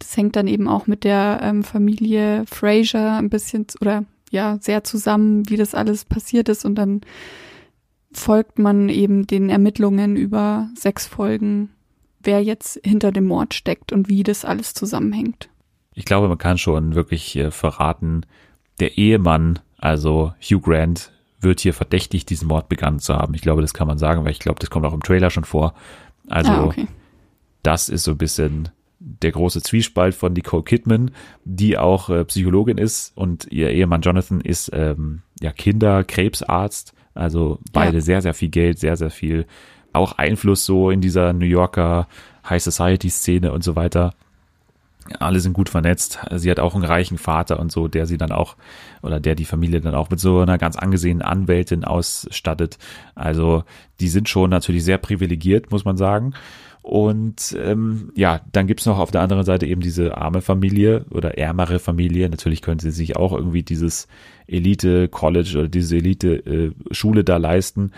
das 0.00 0.16
hängt 0.16 0.34
dann 0.34 0.48
eben 0.48 0.66
auch 0.66 0.88
mit 0.88 1.04
der 1.04 1.40
ähm, 1.42 1.62
Familie 1.62 2.44
Fraser 2.46 3.18
ein 3.18 3.30
bisschen 3.30 3.66
oder 3.80 4.04
ja 4.30 4.58
sehr 4.60 4.82
zusammen, 4.82 5.48
wie 5.48 5.56
das 5.56 5.74
alles 5.74 6.04
passiert 6.04 6.48
ist 6.48 6.64
und 6.64 6.74
dann 6.74 7.02
folgt 8.12 8.58
man 8.58 8.88
eben 8.88 9.26
den 9.26 9.50
Ermittlungen 9.50 10.16
über 10.16 10.68
sechs 10.74 11.06
Folgen, 11.06 11.70
wer 12.20 12.42
jetzt 12.42 12.80
hinter 12.84 13.12
dem 13.12 13.26
Mord 13.26 13.54
steckt 13.54 13.92
und 13.92 14.08
wie 14.08 14.22
das 14.22 14.44
alles 14.44 14.74
zusammenhängt. 14.74 15.48
Ich 15.94 16.04
glaube, 16.04 16.28
man 16.28 16.38
kann 16.38 16.58
schon 16.58 16.94
wirklich 16.94 17.36
äh, 17.36 17.50
verraten, 17.50 18.26
der 18.80 18.98
Ehemann, 18.98 19.58
also 19.78 20.32
Hugh 20.40 20.60
Grant, 20.60 21.12
wird 21.40 21.60
hier 21.60 21.74
verdächtig, 21.74 22.26
diesen 22.26 22.48
Mord 22.48 22.68
begangen 22.68 22.98
zu 22.98 23.14
haben. 23.14 23.34
Ich 23.34 23.42
glaube, 23.42 23.62
das 23.62 23.74
kann 23.74 23.86
man 23.86 23.98
sagen, 23.98 24.24
weil 24.24 24.32
ich 24.32 24.40
glaube, 24.40 24.58
das 24.58 24.70
kommt 24.70 24.86
auch 24.86 24.92
im 24.92 25.02
Trailer 25.02 25.30
schon 25.30 25.44
vor. 25.44 25.74
Also, 26.28 26.50
ah, 26.50 26.64
okay. 26.64 26.86
das 27.62 27.88
ist 27.88 28.04
so 28.04 28.12
ein 28.12 28.18
bisschen 28.18 28.68
der 29.00 29.32
große 29.32 29.62
Zwiespalt 29.62 30.14
von 30.14 30.34
Nicole 30.34 30.62
Kidman, 30.62 31.10
die 31.44 31.78
auch 31.78 32.10
äh, 32.10 32.24
Psychologin 32.26 32.78
ist 32.78 33.16
und 33.16 33.50
ihr 33.50 33.70
Ehemann 33.70 34.02
Jonathan 34.02 34.40
ist 34.40 34.70
ähm, 34.72 35.22
ja 35.40 35.52
Kinderkrebsarzt 35.52 36.94
also 37.14 37.58
beide 37.72 37.98
ja. 37.98 38.00
sehr, 38.00 38.22
sehr 38.22 38.34
viel 38.34 38.48
Geld, 38.48 38.78
sehr, 38.78 38.96
sehr 38.96 39.10
viel 39.10 39.46
auch 39.92 40.12
Einfluss 40.12 40.64
so 40.64 40.90
in 40.90 41.00
dieser 41.00 41.32
New 41.32 41.46
Yorker 41.46 42.06
High 42.48 42.62
Society 42.62 43.10
Szene 43.10 43.52
und 43.52 43.64
so 43.64 43.76
weiter. 43.76 44.14
Alle 45.18 45.40
sind 45.40 45.54
gut 45.54 45.68
vernetzt. 45.68 46.20
Sie 46.36 46.50
hat 46.50 46.60
auch 46.60 46.74
einen 46.74 46.84
reichen 46.84 47.18
Vater 47.18 47.58
und 47.58 47.72
so, 47.72 47.88
der 47.88 48.06
sie 48.06 48.16
dann 48.16 48.30
auch 48.30 48.56
oder 49.02 49.18
der 49.18 49.34
die 49.34 49.44
Familie 49.44 49.80
dann 49.80 49.96
auch 49.96 50.08
mit 50.08 50.20
so 50.20 50.40
einer 50.40 50.58
ganz 50.58 50.76
angesehenen 50.76 51.22
Anwältin 51.22 51.84
ausstattet. 51.84 52.78
Also 53.16 53.64
die 53.98 54.08
sind 54.08 54.28
schon 54.28 54.50
natürlich 54.50 54.84
sehr 54.84 54.98
privilegiert, 54.98 55.72
muss 55.72 55.84
man 55.84 55.96
sagen. 55.96 56.34
Und 56.90 57.56
ähm, 57.56 58.10
ja, 58.16 58.40
dann 58.50 58.66
gibt's 58.66 58.84
noch 58.84 58.98
auf 58.98 59.12
der 59.12 59.20
anderen 59.20 59.44
Seite 59.44 59.64
eben 59.64 59.80
diese 59.80 60.18
arme 60.18 60.40
Familie 60.40 61.04
oder 61.10 61.38
ärmere 61.38 61.78
Familie. 61.78 62.28
Natürlich 62.28 62.62
können 62.62 62.80
sie 62.80 62.90
sich 62.90 63.14
auch 63.14 63.32
irgendwie 63.32 63.62
dieses 63.62 64.08
Elite-College 64.48 65.56
oder 65.56 65.68
diese 65.68 65.98
Elite-Schule 65.98 67.22
da 67.22 67.36
leisten. 67.36 67.92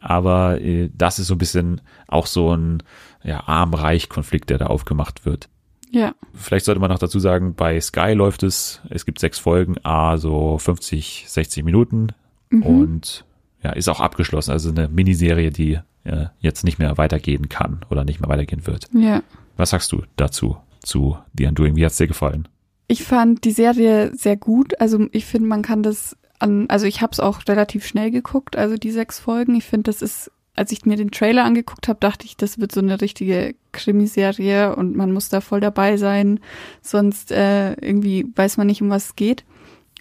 Aber 0.00 0.60
äh, 0.60 0.90
das 0.92 1.20
ist 1.20 1.28
so 1.28 1.36
ein 1.36 1.38
bisschen 1.38 1.82
auch 2.08 2.26
so 2.26 2.52
ein 2.52 2.82
ja, 3.22 3.46
arm-reich-Konflikt, 3.46 4.50
der 4.50 4.58
da 4.58 4.66
aufgemacht 4.66 5.24
wird. 5.24 5.48
Ja. 5.92 6.12
Vielleicht 6.34 6.64
sollte 6.64 6.80
man 6.80 6.90
noch 6.90 6.98
dazu 6.98 7.20
sagen, 7.20 7.54
bei 7.54 7.80
Sky 7.80 8.14
läuft 8.14 8.42
es, 8.42 8.80
es 8.90 9.06
gibt 9.06 9.20
sechs 9.20 9.38
Folgen, 9.38 9.76
a 9.84 10.16
so 10.16 10.58
50, 10.58 11.26
60 11.28 11.62
Minuten 11.62 12.08
mhm. 12.50 12.62
und 12.64 13.24
ja, 13.62 13.70
ist 13.70 13.88
auch 13.88 14.00
abgeschlossen. 14.00 14.50
Also 14.50 14.70
eine 14.70 14.88
Miniserie, 14.88 15.52
die 15.52 15.78
äh, 16.04 16.26
jetzt 16.38 16.64
nicht 16.64 16.78
mehr 16.78 16.98
weitergehen 16.98 17.48
kann 17.48 17.84
oder 17.90 18.04
nicht 18.04 18.20
mehr 18.20 18.28
weitergehen 18.28 18.66
wird. 18.66 18.88
Ja. 18.92 19.22
Was 19.56 19.70
sagst 19.70 19.92
du 19.92 20.02
dazu, 20.16 20.56
zu 20.80 21.16
The 21.36 21.46
Undoing? 21.46 21.76
Wie 21.76 21.84
hat's 21.84 21.96
dir 21.96 22.06
gefallen? 22.06 22.48
Ich 22.88 23.04
fand 23.04 23.44
die 23.44 23.52
Serie 23.52 24.14
sehr 24.14 24.36
gut. 24.36 24.80
Also 24.80 25.06
ich 25.12 25.24
finde, 25.24 25.48
man 25.48 25.62
kann 25.62 25.82
das 25.82 26.16
an, 26.38 26.66
also 26.68 26.86
ich 26.86 27.00
habe 27.00 27.12
es 27.12 27.20
auch 27.20 27.40
relativ 27.46 27.86
schnell 27.86 28.10
geguckt, 28.10 28.56
also 28.56 28.76
die 28.76 28.90
sechs 28.90 29.18
Folgen. 29.18 29.54
Ich 29.54 29.64
finde, 29.64 29.84
das 29.84 30.02
ist, 30.02 30.30
als 30.54 30.72
ich 30.72 30.84
mir 30.84 30.96
den 30.96 31.10
Trailer 31.10 31.44
angeguckt 31.44 31.88
habe, 31.88 32.00
dachte 32.00 32.26
ich, 32.26 32.36
das 32.36 32.58
wird 32.58 32.72
so 32.72 32.80
eine 32.80 33.00
richtige 33.00 33.54
Krimiserie 33.70 34.74
und 34.74 34.96
man 34.96 35.12
muss 35.12 35.28
da 35.28 35.40
voll 35.40 35.60
dabei 35.60 35.96
sein, 35.96 36.40
sonst 36.82 37.30
äh, 37.30 37.74
irgendwie 37.74 38.26
weiß 38.34 38.56
man 38.56 38.66
nicht, 38.66 38.82
um 38.82 38.90
was 38.90 39.06
es 39.06 39.16
geht. 39.16 39.44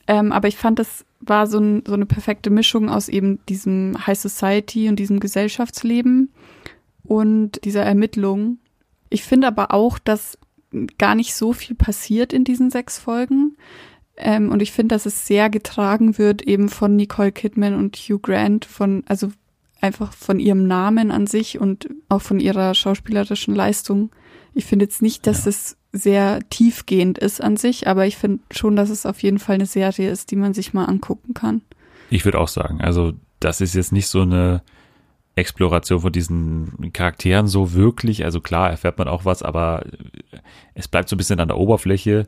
Ähm, 0.08 0.32
aber 0.32 0.48
ich 0.48 0.58
fand, 0.58 0.80
das 0.80 1.06
war 1.22 1.48
so, 1.48 1.60
ein, 1.60 1.84
so 1.86 1.94
eine 1.94 2.06
perfekte 2.06 2.50
Mischung 2.50 2.90
aus 2.90 3.08
eben 3.08 3.40
diesem 3.48 3.96
High 4.06 4.20
Society 4.20 4.90
und 4.90 4.98
diesem 4.98 5.20
Gesellschaftsleben 5.20 6.32
und 7.04 7.64
dieser 7.64 7.84
Ermittlung. 7.84 8.58
Ich 9.10 9.24
finde 9.24 9.48
aber 9.48 9.74
auch, 9.74 10.00
dass 10.00 10.38
gar 10.98 11.16
nicht 11.16 11.36
so 11.36 11.54
viel 11.54 11.76
passiert 11.76 12.34
in 12.34 12.44
diesen 12.44 12.70
sechs 12.72 12.98
Folgen. 12.98 13.58
Ähm, 14.18 14.52
und 14.52 14.62
ich 14.62 14.72
finde, 14.72 14.96
dass 14.96 15.06
es 15.06 15.28
sehr 15.28 15.50
getragen 15.50 16.18
wird 16.18 16.42
eben 16.42 16.70
von 16.70 16.96
Nicole 16.96 17.32
Kidman 17.32 17.76
und 17.76 17.96
Hugh 17.98 18.20
Grant, 18.20 18.66
von, 18.66 19.04
also 19.08 19.32
einfach 19.82 20.14
von 20.14 20.40
ihrem 20.40 20.68
Namen 20.68 21.12
an 21.12 21.28
sich 21.28 21.60
und 21.60 21.90
auch 22.08 22.22
von 22.22 22.40
ihrer 22.40 22.74
schauspielerischen 22.74 23.56
Leistung. 23.56 24.12
Ich 24.54 24.66
finde 24.66 24.86
jetzt 24.86 25.02
nicht, 25.02 25.28
dass 25.28 25.46
ja. 25.46 25.50
es 25.50 25.78
sehr 25.94 26.40
tiefgehend 26.50 27.18
ist 27.18 27.42
an 27.42 27.58
sich, 27.58 27.88
aber 27.88 28.06
ich 28.06 28.18
finde 28.18 28.44
schon, 28.52 28.76
dass 28.76 28.90
es 28.90 29.06
auf 29.06 29.22
jeden 29.22 29.40
Fall 29.40 29.56
eine 29.56 29.66
Serie 29.66 30.10
ist, 30.10 30.32
die 30.32 30.36
man 30.36 30.54
sich 30.54 30.74
mal 30.74 30.86
angucken 30.86 31.34
kann. 31.34 31.62
Ich 32.10 32.26
würde 32.26 32.40
auch 32.40 32.48
sagen, 32.48 32.82
also 32.82 33.14
das 33.40 33.62
ist 33.62 33.76
jetzt 33.76 33.92
nicht 33.92 34.08
so 34.08 34.22
eine 34.22 34.62
Exploration 35.36 36.02
von 36.02 36.12
diesen 36.12 36.92
Charakteren 36.94 37.48
so 37.48 37.74
wirklich. 37.74 38.26
Also 38.26 38.42
klar, 38.42 38.70
erfährt 38.70 38.98
man 38.98 39.08
auch 39.08 39.26
was, 39.26 39.44
aber 39.44 39.86
es 40.74 40.88
bleibt 40.88 41.10
so 41.10 41.16
ein 41.16 41.18
bisschen 41.18 41.40
an 41.40 41.48
der 41.48 41.58
Oberfläche. 41.58 42.28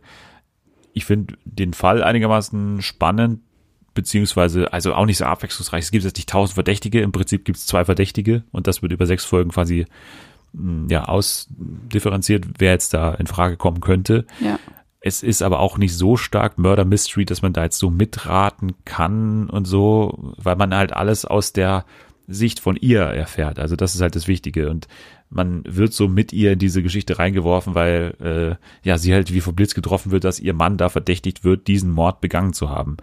Ich 0.93 1.05
finde 1.05 1.36
den 1.43 1.74
Fall 1.74 2.03
einigermaßen 2.03 2.82
spannend, 2.82 3.41
beziehungsweise 3.93 4.71
also 4.71 4.93
auch 4.93 5.05
nicht 5.05 5.17
so 5.17 5.26
abwechslungsreich. 5.26 5.84
Es 5.84 5.91
gibt 5.91 6.03
jetzt 6.03 6.17
nicht 6.17 6.30
tausend 6.30 6.55
Verdächtige, 6.55 7.01
im 7.01 7.11
Prinzip 7.11 7.45
gibt 7.45 7.57
es 7.57 7.65
zwei 7.65 7.86
Verdächtige 7.86 8.43
und 8.51 8.67
das 8.67 8.82
wird 8.82 8.91
über 8.93 9.05
sechs 9.05 9.26
Folgen 9.26 9.51
quasi 9.51 9.86
ja, 10.89 11.05
ausdifferenziert, 11.05 12.45
wer 12.59 12.71
jetzt 12.71 12.93
da 12.93 13.13
in 13.13 13.27
Frage 13.27 13.57
kommen 13.57 13.81
könnte. 13.81 14.25
Ja. 14.39 14.59
Es 14.99 15.21
ist 15.21 15.41
aber 15.41 15.59
auch 15.59 15.77
nicht 15.77 15.95
so 15.95 16.15
stark 16.15 16.57
Murder 16.57 16.85
Mystery, 16.85 17.25
dass 17.25 17.41
man 17.41 17.51
da 17.51 17.63
jetzt 17.63 17.77
so 17.77 17.89
mitraten 17.89 18.73
kann 18.85 19.49
und 19.49 19.65
so, 19.65 20.33
weil 20.37 20.55
man 20.55 20.73
halt 20.73 20.93
alles 20.93 21.25
aus 21.25 21.51
der 21.51 21.85
Sicht 22.27 22.61
von 22.61 22.77
ihr 22.77 23.01
erfährt. 23.01 23.59
Also 23.59 23.75
das 23.75 23.95
ist 23.95 24.01
halt 24.01 24.15
das 24.15 24.29
Wichtige. 24.29 24.69
Und 24.69 24.87
man 25.29 25.63
wird 25.65 25.93
so 25.93 26.07
mit 26.07 26.31
ihr 26.31 26.53
in 26.53 26.59
diese 26.59 26.81
Geschichte 26.81 27.19
reingeworfen, 27.19 27.75
weil 27.75 28.15
äh, 28.21 28.87
ja 28.87 28.97
sie 28.97 29.13
halt 29.13 29.33
wie 29.33 29.41
vom 29.41 29.55
Blitz 29.55 29.73
getroffen 29.73 30.11
wird, 30.11 30.23
dass 30.23 30.39
ihr 30.39 30.53
Mann 30.53 30.77
da 30.77 30.87
verdächtigt 30.87 31.43
wird, 31.43 31.67
diesen 31.67 31.91
Mord 31.91 32.21
begangen 32.21 32.53
zu 32.53 32.69
haben. 32.69 32.97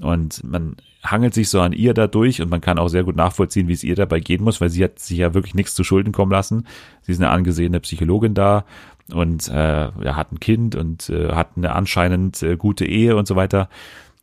Und 0.00 0.42
man 0.44 0.76
hangelt 1.04 1.34
sich 1.34 1.48
so 1.48 1.60
an 1.60 1.72
ihr 1.72 1.94
da 1.94 2.06
durch 2.06 2.40
und 2.40 2.48
man 2.48 2.60
kann 2.60 2.78
auch 2.78 2.88
sehr 2.88 3.04
gut 3.04 3.16
nachvollziehen, 3.16 3.68
wie 3.68 3.72
es 3.72 3.84
ihr 3.84 3.94
dabei 3.94 4.20
gehen 4.20 4.42
muss, 4.42 4.60
weil 4.60 4.70
sie 4.70 4.84
hat 4.84 4.98
sich 4.98 5.18
ja 5.18 5.34
wirklich 5.34 5.54
nichts 5.54 5.74
zu 5.74 5.84
Schulden 5.84 6.12
kommen 6.12 6.32
lassen. 6.32 6.66
Sie 7.02 7.12
ist 7.12 7.18
eine 7.18 7.30
angesehene 7.30 7.80
Psychologin 7.80 8.34
da 8.34 8.64
und 9.12 9.48
äh, 9.48 9.88
hat 9.90 10.32
ein 10.32 10.40
Kind 10.40 10.76
und 10.76 11.10
äh, 11.10 11.32
hat 11.32 11.50
eine 11.56 11.74
anscheinend 11.74 12.42
äh, 12.42 12.56
gute 12.56 12.86
Ehe 12.86 13.16
und 13.16 13.26
so 13.26 13.36
weiter. 13.36 13.68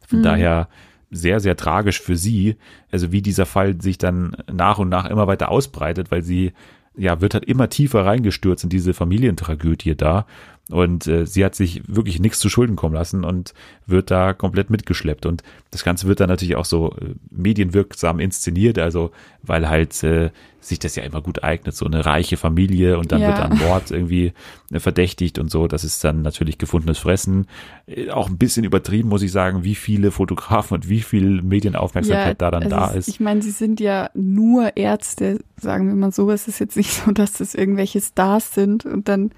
Von 0.07 0.19
mhm. 0.19 0.23
daher 0.23 0.69
sehr, 1.11 1.39
sehr 1.39 1.55
tragisch 1.55 2.01
für 2.01 2.15
sie, 2.15 2.55
also 2.91 3.11
wie 3.11 3.21
dieser 3.21 3.45
Fall 3.45 3.81
sich 3.81 3.97
dann 3.97 4.37
nach 4.51 4.79
und 4.79 4.89
nach 4.89 5.05
immer 5.05 5.27
weiter 5.27 5.49
ausbreitet, 5.49 6.11
weil 6.11 6.23
sie 6.23 6.53
ja, 6.95 7.21
wird 7.21 7.33
halt 7.33 7.45
immer 7.45 7.69
tiefer 7.69 8.05
reingestürzt 8.05 8.63
in 8.63 8.69
diese 8.69 8.93
Familientragödie 8.93 9.95
da 9.95 10.25
und 10.69 11.07
äh, 11.07 11.25
sie 11.25 11.43
hat 11.43 11.55
sich 11.55 11.81
wirklich 11.87 12.19
nichts 12.19 12.39
zu 12.39 12.47
Schulden 12.47 12.75
kommen 12.75 12.93
lassen 12.93 13.23
und 13.23 13.53
wird 13.87 14.11
da 14.11 14.33
komplett 14.33 14.69
mitgeschleppt. 14.69 15.25
Und 15.25 15.43
das 15.71 15.83
Ganze 15.83 16.07
wird 16.07 16.19
dann 16.19 16.29
natürlich 16.29 16.55
auch 16.55 16.65
so 16.65 16.95
äh, 17.01 17.15
medienwirksam 17.31 18.19
inszeniert, 18.19 18.77
also 18.77 19.11
weil 19.41 19.67
halt 19.67 20.03
äh, 20.03 20.29
sich 20.59 20.77
das 20.77 20.95
ja 20.95 21.03
immer 21.03 21.21
gut 21.21 21.43
eignet, 21.43 21.75
so 21.75 21.85
eine 21.85 22.05
reiche 22.05 22.37
Familie 22.37 22.99
und 22.99 23.11
dann 23.11 23.21
ja. 23.21 23.29
wird 23.29 23.39
dann 23.39 23.57
Mord 23.57 23.89
irgendwie 23.89 24.33
äh, 24.71 24.79
verdächtigt 24.79 25.39
und 25.39 25.49
so. 25.49 25.67
Das 25.67 25.83
ist 25.83 26.03
dann 26.03 26.21
natürlich 26.21 26.59
gefundenes 26.59 26.99
Fressen. 26.99 27.47
Äh, 27.87 28.11
auch 28.11 28.29
ein 28.29 28.37
bisschen 28.37 28.63
übertrieben, 28.63 29.09
muss 29.09 29.23
ich 29.23 29.31
sagen, 29.31 29.63
wie 29.63 29.75
viele 29.75 30.11
Fotografen 30.11 30.75
und 30.75 30.87
wie 30.87 31.01
viel 31.01 31.41
Medienaufmerksamkeit 31.41 32.41
ja, 32.41 32.49
da 32.49 32.51
dann 32.51 32.69
da 32.69 32.89
ist. 32.89 32.95
ist. 32.95 33.07
Ich 33.07 33.19
meine, 33.19 33.41
sie 33.41 33.51
sind 33.51 33.79
ja 33.79 34.11
nur 34.13 34.77
Ärzte, 34.77 35.39
sagen 35.57 35.87
wir 35.87 35.95
mal 35.95 36.11
so. 36.11 36.29
Es 36.29 36.47
ist 36.47 36.59
jetzt 36.59 36.77
nicht 36.77 36.91
so, 36.91 37.11
dass 37.11 37.33
das 37.33 37.55
irgendwelche 37.55 38.01
Stars 38.01 38.53
sind 38.53 38.85
und 38.85 39.07
dann 39.07 39.31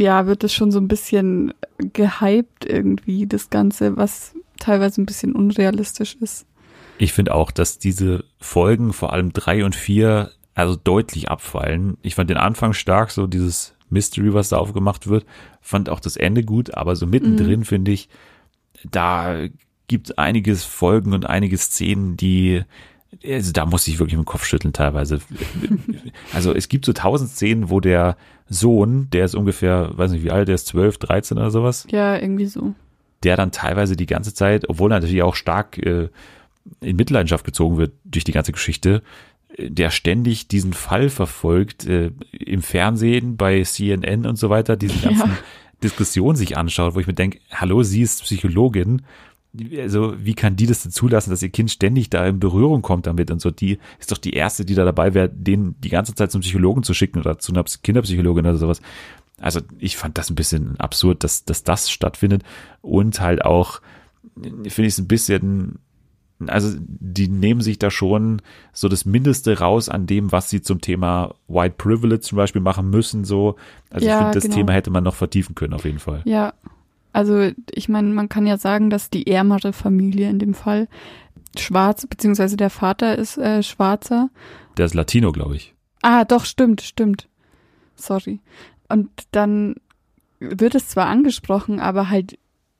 ja, 0.00 0.26
wird 0.26 0.42
es 0.44 0.54
schon 0.54 0.72
so 0.72 0.80
ein 0.80 0.88
bisschen 0.88 1.52
gehypt 1.78 2.64
irgendwie, 2.64 3.26
das 3.26 3.50
Ganze, 3.50 3.96
was 3.96 4.34
teilweise 4.58 5.00
ein 5.00 5.06
bisschen 5.06 5.34
unrealistisch 5.34 6.16
ist. 6.20 6.46
Ich 6.98 7.12
finde 7.12 7.34
auch, 7.34 7.50
dass 7.50 7.78
diese 7.78 8.24
Folgen, 8.38 8.92
vor 8.92 9.12
allem 9.12 9.32
drei 9.32 9.64
und 9.64 9.76
vier, 9.76 10.30
also 10.54 10.74
deutlich 10.74 11.30
abfallen. 11.30 11.98
Ich 12.02 12.14
fand 12.14 12.30
den 12.30 12.36
Anfang 12.38 12.72
stark, 12.72 13.10
so 13.10 13.26
dieses 13.26 13.74
Mystery, 13.90 14.32
was 14.32 14.48
da 14.48 14.56
aufgemacht 14.56 15.06
wird. 15.06 15.26
Fand 15.60 15.90
auch 15.90 16.00
das 16.00 16.16
Ende 16.16 16.44
gut, 16.44 16.74
aber 16.74 16.96
so 16.96 17.06
mittendrin 17.06 17.60
mhm. 17.60 17.64
finde 17.64 17.92
ich, 17.92 18.08
da 18.90 19.48
gibt 19.86 20.18
einiges 20.18 20.64
Folgen 20.64 21.12
und 21.12 21.26
einige 21.26 21.58
Szenen, 21.58 22.16
die 22.16 22.62
also 23.26 23.52
da 23.52 23.66
muss 23.66 23.88
ich 23.88 23.98
wirklich 23.98 24.16
mit 24.16 24.24
dem 24.24 24.30
Kopf 24.30 24.44
schütteln 24.44 24.72
teilweise. 24.72 25.20
Also 26.32 26.54
es 26.54 26.68
gibt 26.68 26.84
so 26.84 26.92
tausend 26.92 27.30
Szenen, 27.30 27.68
wo 27.68 27.80
der 27.80 28.16
Sohn, 28.50 29.08
der 29.10 29.24
ist 29.24 29.36
ungefähr, 29.36 29.90
weiß 29.96 30.10
nicht 30.10 30.24
wie 30.24 30.32
alt, 30.32 30.48
der 30.48 30.56
ist 30.56 30.66
zwölf, 30.66 30.98
dreizehn 30.98 31.38
oder 31.38 31.52
sowas. 31.52 31.86
Ja, 31.90 32.18
irgendwie 32.18 32.46
so. 32.46 32.74
Der 33.22 33.36
dann 33.36 33.52
teilweise 33.52 33.96
die 33.96 34.06
ganze 34.06 34.34
Zeit, 34.34 34.68
obwohl 34.68 34.90
er 34.90 34.96
natürlich 34.98 35.22
auch 35.22 35.36
stark 35.36 35.78
äh, 35.78 36.08
in 36.80 36.96
Mitleidenschaft 36.96 37.44
gezogen 37.44 37.78
wird 37.78 37.92
durch 38.04 38.24
die 38.24 38.32
ganze 38.32 38.50
Geschichte, 38.50 39.02
äh, 39.56 39.70
der 39.70 39.90
ständig 39.90 40.48
diesen 40.48 40.72
Fall 40.72 41.10
verfolgt, 41.10 41.86
äh, 41.86 42.10
im 42.32 42.62
Fernsehen, 42.62 43.36
bei 43.36 43.62
CNN 43.62 44.26
und 44.26 44.36
so 44.36 44.50
weiter, 44.50 44.76
diese 44.76 44.98
ganzen 45.08 45.30
ja. 45.30 45.38
Diskussionen 45.84 46.36
sich 46.36 46.56
anschaut, 46.56 46.96
wo 46.96 47.00
ich 47.00 47.06
mir 47.06 47.14
denke, 47.14 47.38
hallo, 47.52 47.84
sie 47.84 48.02
ist 48.02 48.24
Psychologin 48.24 49.02
also 49.78 50.14
wie 50.18 50.34
kann 50.34 50.56
die 50.56 50.66
das 50.66 50.88
zulassen, 50.88 51.30
dass 51.30 51.42
ihr 51.42 51.48
Kind 51.48 51.70
ständig 51.70 52.08
da 52.08 52.26
in 52.26 52.38
Berührung 52.38 52.82
kommt 52.82 53.06
damit 53.06 53.30
und 53.30 53.40
so, 53.40 53.50
die 53.50 53.78
ist 53.98 54.12
doch 54.12 54.18
die 54.18 54.32
erste, 54.32 54.64
die 54.64 54.74
da 54.74 54.84
dabei 54.84 55.14
wäre, 55.14 55.28
den 55.28 55.74
die 55.80 55.88
ganze 55.88 56.14
Zeit 56.14 56.30
zum 56.30 56.42
Psychologen 56.42 56.82
zu 56.82 56.94
schicken 56.94 57.18
oder 57.18 57.38
zu 57.38 57.52
einer 57.52 57.64
Kinderpsychologin 57.64 58.46
oder 58.46 58.56
sowas. 58.56 58.80
Also 59.40 59.60
ich 59.78 59.96
fand 59.96 60.18
das 60.18 60.30
ein 60.30 60.36
bisschen 60.36 60.78
absurd, 60.78 61.24
dass, 61.24 61.44
dass 61.44 61.64
das 61.64 61.90
stattfindet 61.90 62.44
und 62.80 63.20
halt 63.20 63.44
auch, 63.44 63.80
finde 64.36 64.68
ich 64.68 64.76
es 64.76 64.98
ein 64.98 65.08
bisschen, 65.08 65.78
also 66.46 66.76
die 66.78 67.28
nehmen 67.28 67.60
sich 67.60 67.78
da 67.78 67.90
schon 67.90 68.42
so 68.72 68.88
das 68.88 69.04
Mindeste 69.04 69.58
raus 69.58 69.88
an 69.88 70.06
dem, 70.06 70.30
was 70.30 70.50
sie 70.50 70.62
zum 70.62 70.80
Thema 70.80 71.34
White 71.48 71.74
Privilege 71.76 72.20
zum 72.20 72.36
Beispiel 72.36 72.62
machen 72.62 72.90
müssen, 72.90 73.24
so. 73.24 73.56
Also 73.90 74.06
ja, 74.06 74.12
ich 74.12 74.18
finde, 74.18 74.34
das 74.34 74.44
genau. 74.44 74.56
Thema 74.56 74.72
hätte 74.74 74.90
man 74.90 75.04
noch 75.04 75.16
vertiefen 75.16 75.54
können 75.54 75.74
auf 75.74 75.84
jeden 75.84 75.98
Fall. 75.98 76.22
Ja, 76.24 76.52
also 77.12 77.50
ich 77.72 77.88
meine, 77.88 78.08
man 78.08 78.28
kann 78.28 78.46
ja 78.46 78.56
sagen, 78.56 78.90
dass 78.90 79.10
die 79.10 79.26
ärmere 79.26 79.72
Familie 79.72 80.28
in 80.30 80.38
dem 80.38 80.54
Fall 80.54 80.88
schwarz, 81.58 82.06
beziehungsweise 82.06 82.56
der 82.56 82.70
Vater 82.70 83.18
ist 83.18 83.38
äh, 83.38 83.62
schwarzer. 83.62 84.30
Der 84.76 84.86
ist 84.86 84.94
Latino, 84.94 85.32
glaube 85.32 85.56
ich. 85.56 85.74
Ah, 86.02 86.24
doch, 86.24 86.44
stimmt, 86.44 86.80
stimmt. 86.80 87.28
Sorry. 87.94 88.40
Und 88.88 89.10
dann 89.32 89.76
wird 90.38 90.74
es 90.74 90.88
zwar 90.88 91.06
angesprochen, 91.06 91.80
aber 91.80 92.08
halt 92.08 92.38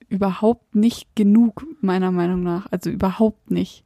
überhaupt 0.09 0.75
nicht 0.75 1.15
genug, 1.15 1.65
meiner 1.81 2.11
Meinung 2.11 2.43
nach. 2.43 2.67
Also 2.71 2.91
überhaupt 2.91 3.51
nicht. 3.51 3.85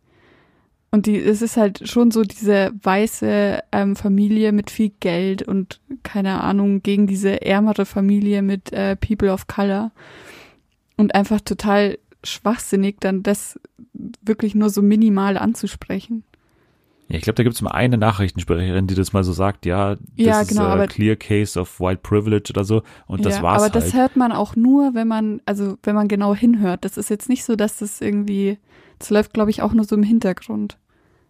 Und 0.94 1.06
die, 1.06 1.20
es 1.20 1.42
ist 1.42 1.56
halt 1.56 1.88
schon 1.88 2.12
so 2.12 2.22
diese 2.22 2.70
weiße 2.80 3.64
ähm, 3.72 3.96
Familie 3.96 4.52
mit 4.52 4.70
viel 4.70 4.92
Geld 5.00 5.42
und 5.42 5.80
keine 6.04 6.40
Ahnung 6.40 6.84
gegen 6.84 7.08
diese 7.08 7.42
ärmere 7.42 7.84
Familie 7.84 8.42
mit 8.42 8.72
äh, 8.72 8.94
People 8.94 9.32
of 9.32 9.48
Color 9.48 9.90
und 10.96 11.16
einfach 11.16 11.40
total 11.40 11.98
schwachsinnig, 12.22 12.98
dann 13.00 13.24
das 13.24 13.58
wirklich 14.22 14.54
nur 14.54 14.70
so 14.70 14.82
minimal 14.82 15.36
anzusprechen. 15.36 16.22
Ja, 17.08 17.16
ich 17.16 17.24
glaube, 17.24 17.34
da 17.34 17.42
gibt 17.42 17.56
es 17.56 17.62
mal 17.62 17.72
eine 17.72 17.98
Nachrichtensprecherin, 17.98 18.86
die 18.86 18.94
das 18.94 19.12
mal 19.12 19.24
so 19.24 19.32
sagt, 19.32 19.66
ja, 19.66 19.96
das 19.96 20.00
ja, 20.14 20.42
genau, 20.44 20.76
ist 20.76 20.80
a 20.80 20.86
clear 20.86 21.16
case 21.16 21.58
of 21.58 21.80
white 21.80 22.02
privilege 22.04 22.50
oder 22.50 22.62
so 22.62 22.84
und 23.08 23.24
das 23.24 23.38
ja, 23.38 23.42
war's 23.42 23.64
Aber 23.64 23.64
halt. 23.64 23.74
das 23.74 23.94
hört 23.94 24.14
man 24.14 24.30
auch 24.30 24.54
nur, 24.54 24.94
wenn 24.94 25.08
man, 25.08 25.42
also 25.44 25.76
wenn 25.82 25.96
man 25.96 26.06
genau 26.06 26.36
hinhört. 26.36 26.84
Das 26.84 26.96
ist 26.98 27.10
jetzt 27.10 27.28
nicht 27.28 27.42
so, 27.42 27.56
dass 27.56 27.78
das 27.78 28.00
irgendwie, 28.00 28.58
das 29.00 29.10
läuft, 29.10 29.34
glaube 29.34 29.50
ich, 29.50 29.60
auch 29.60 29.72
nur 29.72 29.84
so 29.84 29.96
im 29.96 30.04
Hintergrund. 30.04 30.78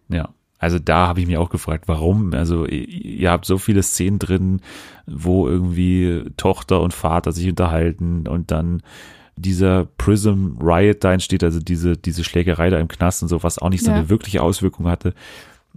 Ja, 0.09 0.29
also 0.59 0.79
da 0.79 1.07
habe 1.07 1.19
ich 1.19 1.27
mich 1.27 1.37
auch 1.37 1.49
gefragt, 1.49 1.87
warum? 1.87 2.33
Also 2.33 2.65
ihr 2.65 3.29
habt 3.29 3.45
so 3.45 3.57
viele 3.57 3.83
Szenen 3.83 4.19
drin, 4.19 4.61
wo 5.05 5.47
irgendwie 5.47 6.23
Tochter 6.37 6.81
und 6.81 6.93
Vater 6.93 7.31
sich 7.31 7.47
unterhalten 7.49 8.27
und 8.27 8.51
dann 8.51 8.81
dieser 9.35 9.85
Prism 9.97 10.53
Riot 10.61 11.03
da 11.03 11.13
entsteht, 11.13 11.43
also 11.43 11.59
diese, 11.59 11.97
diese 11.97 12.23
Schlägerei 12.23 12.69
da 12.69 12.79
im 12.79 12.87
Knast 12.87 13.21
und 13.21 13.27
so, 13.27 13.43
was 13.43 13.59
auch 13.59 13.69
nicht 13.69 13.83
so 13.83 13.91
ja. 13.91 13.97
eine 13.97 14.09
wirkliche 14.09 14.41
Auswirkung 14.41 14.87
hatte. 14.87 15.13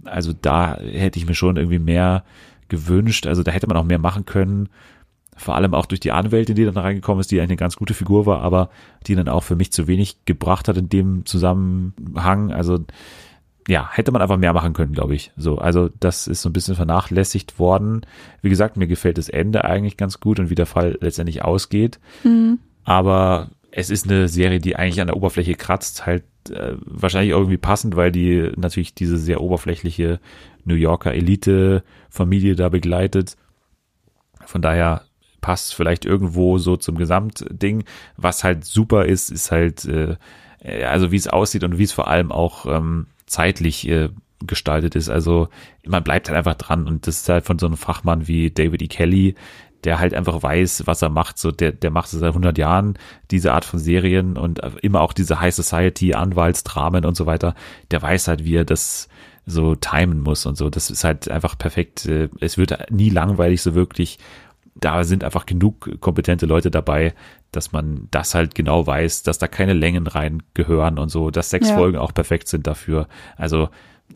Also 0.05 0.31
da 0.33 0.77
hätte 0.77 1.19
ich 1.19 1.27
mir 1.27 1.35
schon 1.35 1.57
irgendwie 1.57 1.79
mehr 1.79 2.23
gewünscht. 2.69 3.27
Also 3.27 3.43
da 3.43 3.51
hätte 3.51 3.67
man 3.67 3.75
auch 3.75 3.83
mehr 3.83 3.99
machen 3.99 4.25
können. 4.25 4.69
Vor 5.35 5.55
allem 5.55 5.73
auch 5.73 5.85
durch 5.85 5.99
die 5.99 6.11
Anwältin, 6.11 6.55
die 6.55 6.65
dann 6.65 6.77
reingekommen 6.77 7.19
ist, 7.19 7.31
die 7.31 7.39
eigentlich 7.39 7.51
eine 7.51 7.57
ganz 7.57 7.75
gute 7.75 7.93
Figur 7.93 8.25
war, 8.25 8.41
aber 8.41 8.69
die 9.07 9.15
dann 9.15 9.27
auch 9.27 9.43
für 9.43 9.55
mich 9.55 9.71
zu 9.71 9.87
wenig 9.87 10.25
gebracht 10.25 10.67
hat 10.67 10.77
in 10.77 10.89
dem 10.89 11.25
Zusammenhang. 11.25 12.51
Also 12.51 12.79
ja, 13.69 13.87
hätte 13.91 14.11
man 14.11 14.21
einfach 14.21 14.37
mehr 14.37 14.53
machen 14.53 14.73
können, 14.73 14.93
glaube 14.93 15.13
ich. 15.13 15.31
So, 15.37 15.59
also 15.59 15.89
das 15.99 16.25
ist 16.25 16.41
so 16.41 16.49
ein 16.49 16.53
bisschen 16.53 16.73
vernachlässigt 16.73 17.59
worden. 17.59 18.01
Wie 18.41 18.49
gesagt, 18.49 18.77
mir 18.77 18.87
gefällt 18.87 19.19
das 19.19 19.29
Ende 19.29 19.63
eigentlich 19.63 19.95
ganz 19.95 20.19
gut 20.19 20.39
und 20.39 20.49
wie 20.49 20.55
der 20.55 20.65
Fall 20.65 20.97
letztendlich 21.01 21.43
ausgeht. 21.43 21.99
Mhm. 22.23 22.57
Aber 22.83 23.51
es 23.69 23.91
ist 23.91 24.05
eine 24.05 24.27
Serie, 24.27 24.59
die 24.59 24.75
eigentlich 24.75 25.01
an 25.01 25.07
der 25.07 25.17
Oberfläche 25.17 25.53
kratzt, 25.53 26.07
halt 26.07 26.23
äh, 26.49 26.73
wahrscheinlich 26.79 27.29
irgendwie 27.29 27.57
passend, 27.57 27.95
weil 27.95 28.11
die 28.11 28.51
natürlich 28.55 28.95
diese 28.95 29.19
sehr 29.19 29.39
oberflächliche 29.39 30.19
New 30.65 30.73
Yorker 30.73 31.13
Elite-Familie 31.13 32.55
da 32.55 32.69
begleitet. 32.69 33.37
Von 34.47 34.63
daher 34.63 35.03
passt 35.41 35.75
vielleicht 35.75 36.05
irgendwo 36.05 36.57
so 36.57 36.75
zum 36.75 36.97
Gesamtding. 36.97 37.83
Was 38.17 38.43
halt 38.43 38.65
super 38.65 39.05
ist, 39.05 39.29
ist 39.29 39.51
halt, 39.51 39.85
äh, 39.85 40.15
also 40.83 41.11
wie 41.11 41.17
es 41.17 41.27
aussieht 41.27 41.63
und 41.63 41.77
wie 41.77 41.83
es 41.83 41.91
vor 41.91 42.07
allem 42.07 42.31
auch 42.31 42.65
ähm, 42.65 43.05
zeitlich 43.29 43.87
äh, 43.87 44.09
gestaltet 44.45 44.95
ist. 44.95 45.09
Also 45.09 45.49
man 45.85 46.03
bleibt 46.03 46.29
halt 46.29 46.37
einfach 46.37 46.55
dran 46.55 46.87
und 46.87 47.07
das 47.07 47.21
ist 47.21 47.29
halt 47.29 47.45
von 47.45 47.59
so 47.59 47.65
einem 47.65 47.77
Fachmann 47.77 48.27
wie 48.27 48.51
David 48.51 48.81
E. 48.81 48.87
Kelly, 48.87 49.35
der 49.83 49.99
halt 49.99 50.13
einfach 50.13 50.41
weiß, 50.41 50.83
was 50.85 51.01
er 51.01 51.09
macht. 51.09 51.37
So, 51.37 51.51
der, 51.51 51.71
der 51.71 51.91
macht 51.91 52.09
seit 52.09 52.23
100 52.23 52.57
Jahren 52.57 52.97
diese 53.31 53.53
Art 53.53 53.65
von 53.65 53.79
Serien 53.79 54.37
und 54.37 54.59
immer 54.81 55.01
auch 55.01 55.13
diese 55.13 55.39
High 55.39 55.53
Society, 55.53 56.13
Anwaltsdramen 56.13 57.05
und 57.05 57.15
so 57.15 57.25
weiter. 57.25 57.55
Der 57.91 58.01
weiß 58.01 58.27
halt, 58.27 58.43
wie 58.43 58.55
er 58.55 58.65
das 58.65 59.07
so 59.45 59.75
timen 59.75 60.21
muss 60.21 60.45
und 60.45 60.57
so. 60.57 60.69
Das 60.69 60.89
ist 60.89 61.03
halt 61.03 61.29
einfach 61.29 61.57
perfekt. 61.57 62.05
Äh, 62.05 62.29
es 62.39 62.57
wird 62.57 62.91
nie 62.91 63.09
langweilig 63.09 63.61
so 63.61 63.73
wirklich. 63.75 64.19
Da 64.75 65.03
sind 65.03 65.23
einfach 65.23 65.45
genug 65.45 65.99
kompetente 65.99 66.45
Leute 66.45 66.71
dabei, 66.71 67.13
dass 67.51 67.71
man 67.71 68.07
das 68.11 68.35
halt 68.35 68.55
genau 68.55 68.85
weiß, 68.85 69.23
dass 69.23 69.37
da 69.37 69.47
keine 69.47 69.73
Längen 69.73 70.07
rein 70.07 70.43
gehören 70.53 70.99
und 70.99 71.09
so, 71.09 71.31
dass 71.31 71.49
sechs 71.49 71.69
ja. 71.69 71.75
Folgen 71.75 71.97
auch 71.97 72.13
perfekt 72.13 72.47
sind 72.47 72.67
dafür. 72.67 73.07
Also 73.37 73.69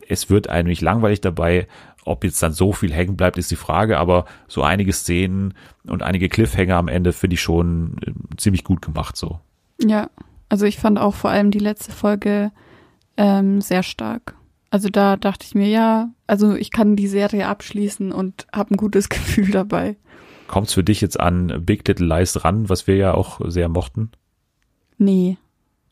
es 0.08 0.30
wird 0.30 0.48
einem 0.48 0.68
nicht 0.68 0.82
langweilig 0.82 1.20
dabei. 1.20 1.66
Ob 2.04 2.24
jetzt 2.24 2.42
dann 2.42 2.52
so 2.52 2.72
viel 2.72 2.92
hängen 2.92 3.16
bleibt, 3.16 3.38
ist 3.38 3.50
die 3.50 3.56
Frage, 3.56 3.98
aber 3.98 4.26
so 4.46 4.62
einige 4.62 4.92
Szenen 4.92 5.54
und 5.86 6.02
einige 6.02 6.28
Cliffhanger 6.28 6.76
am 6.76 6.88
Ende 6.88 7.12
finde 7.12 7.34
ich 7.34 7.40
schon 7.40 7.96
äh, 8.06 8.36
ziemlich 8.36 8.64
gut 8.64 8.82
gemacht 8.82 9.16
so. 9.16 9.40
Ja, 9.82 10.10
also 10.48 10.66
ich 10.66 10.78
fand 10.78 10.98
auch 10.98 11.14
vor 11.14 11.30
allem 11.30 11.50
die 11.50 11.58
letzte 11.58 11.92
Folge 11.92 12.52
ähm, 13.16 13.60
sehr 13.60 13.82
stark. 13.82 14.34
Also 14.70 14.88
da 14.88 15.16
dachte 15.16 15.46
ich 15.46 15.54
mir, 15.54 15.68
ja, 15.68 16.10
also 16.26 16.54
ich 16.54 16.70
kann 16.70 16.96
die 16.96 17.06
Serie 17.06 17.46
abschließen 17.46 18.12
und 18.12 18.46
habe 18.52 18.74
ein 18.74 18.76
gutes 18.76 19.08
Gefühl 19.08 19.50
dabei. 19.50 19.96
Kommt 20.54 20.68
es 20.68 20.74
für 20.74 20.84
dich 20.84 21.00
jetzt 21.00 21.18
an 21.18 21.64
Big 21.66 21.88
Little 21.88 22.06
Lies 22.06 22.44
ran, 22.44 22.68
was 22.68 22.86
wir 22.86 22.94
ja 22.94 23.12
auch 23.12 23.40
sehr 23.44 23.68
mochten? 23.68 24.12
Nee. 24.98 25.36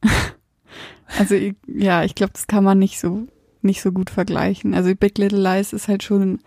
also 1.19 1.35
ja, 1.67 2.05
ich 2.05 2.15
glaube, 2.15 2.35
das 2.35 2.47
kann 2.47 2.63
man 2.63 2.79
nicht 2.79 3.01
so 3.01 3.27
nicht 3.61 3.83
so 3.83 3.91
gut 3.91 4.09
vergleichen. 4.09 4.73
Also 4.73 4.95
Big 4.95 5.19
Little 5.19 5.43
Lies 5.43 5.73
ist 5.73 5.89
halt 5.89 6.05
schon 6.05 6.39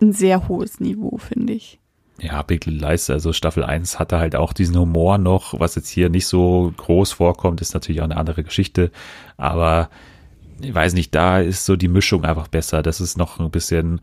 ein 0.00 0.14
sehr 0.14 0.48
hohes 0.48 0.80
Niveau, 0.80 1.18
finde 1.18 1.52
ich. 1.52 1.78
Ja, 2.18 2.40
Big 2.40 2.64
Little 2.64 2.88
Lies, 2.88 3.10
also 3.10 3.34
Staffel 3.34 3.62
1 3.62 3.98
hatte 3.98 4.18
halt 4.18 4.36
auch 4.36 4.54
diesen 4.54 4.78
Humor 4.78 5.18
noch, 5.18 5.60
was 5.60 5.74
jetzt 5.74 5.90
hier 5.90 6.08
nicht 6.08 6.28
so 6.28 6.72
groß 6.78 7.12
vorkommt, 7.12 7.60
ist 7.60 7.74
natürlich 7.74 8.00
auch 8.00 8.06
eine 8.06 8.16
andere 8.16 8.42
Geschichte, 8.42 8.90
aber 9.36 9.90
ich 10.62 10.74
weiß 10.74 10.94
nicht, 10.94 11.14
da 11.14 11.40
ist 11.40 11.66
so 11.66 11.76
die 11.76 11.88
Mischung 11.88 12.24
einfach 12.24 12.48
besser. 12.48 12.82
Das 12.82 13.02
ist 13.02 13.18
noch 13.18 13.38
ein 13.38 13.50
bisschen 13.50 14.00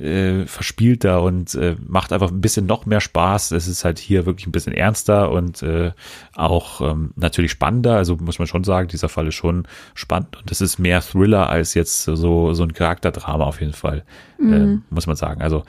äh, 0.00 0.46
verspielter 0.46 1.22
und 1.22 1.54
äh, 1.54 1.76
macht 1.86 2.12
einfach 2.12 2.30
ein 2.30 2.40
bisschen 2.40 2.66
noch 2.66 2.86
mehr 2.86 3.00
Spaß. 3.00 3.52
Es 3.52 3.68
ist 3.68 3.84
halt 3.84 3.98
hier 3.98 4.26
wirklich 4.26 4.46
ein 4.46 4.52
bisschen 4.52 4.72
ernster 4.72 5.30
und 5.30 5.62
äh, 5.62 5.92
auch 6.34 6.80
ähm, 6.80 7.12
natürlich 7.16 7.50
spannender. 7.50 7.96
Also 7.96 8.16
muss 8.16 8.38
man 8.38 8.46
schon 8.46 8.64
sagen, 8.64 8.88
dieser 8.88 9.08
Fall 9.08 9.28
ist 9.28 9.34
schon 9.34 9.66
spannend 9.94 10.36
und 10.36 10.50
es 10.50 10.60
ist 10.60 10.78
mehr 10.78 11.00
Thriller 11.00 11.48
als 11.48 11.74
jetzt 11.74 12.04
so 12.04 12.52
so 12.54 12.62
ein 12.62 12.72
Charakterdrama 12.72 13.44
auf 13.44 13.60
jeden 13.60 13.72
Fall, 13.72 14.04
mhm. 14.38 14.52
äh, 14.52 14.94
muss 14.94 15.06
man 15.06 15.16
sagen. 15.16 15.42
Also 15.42 15.64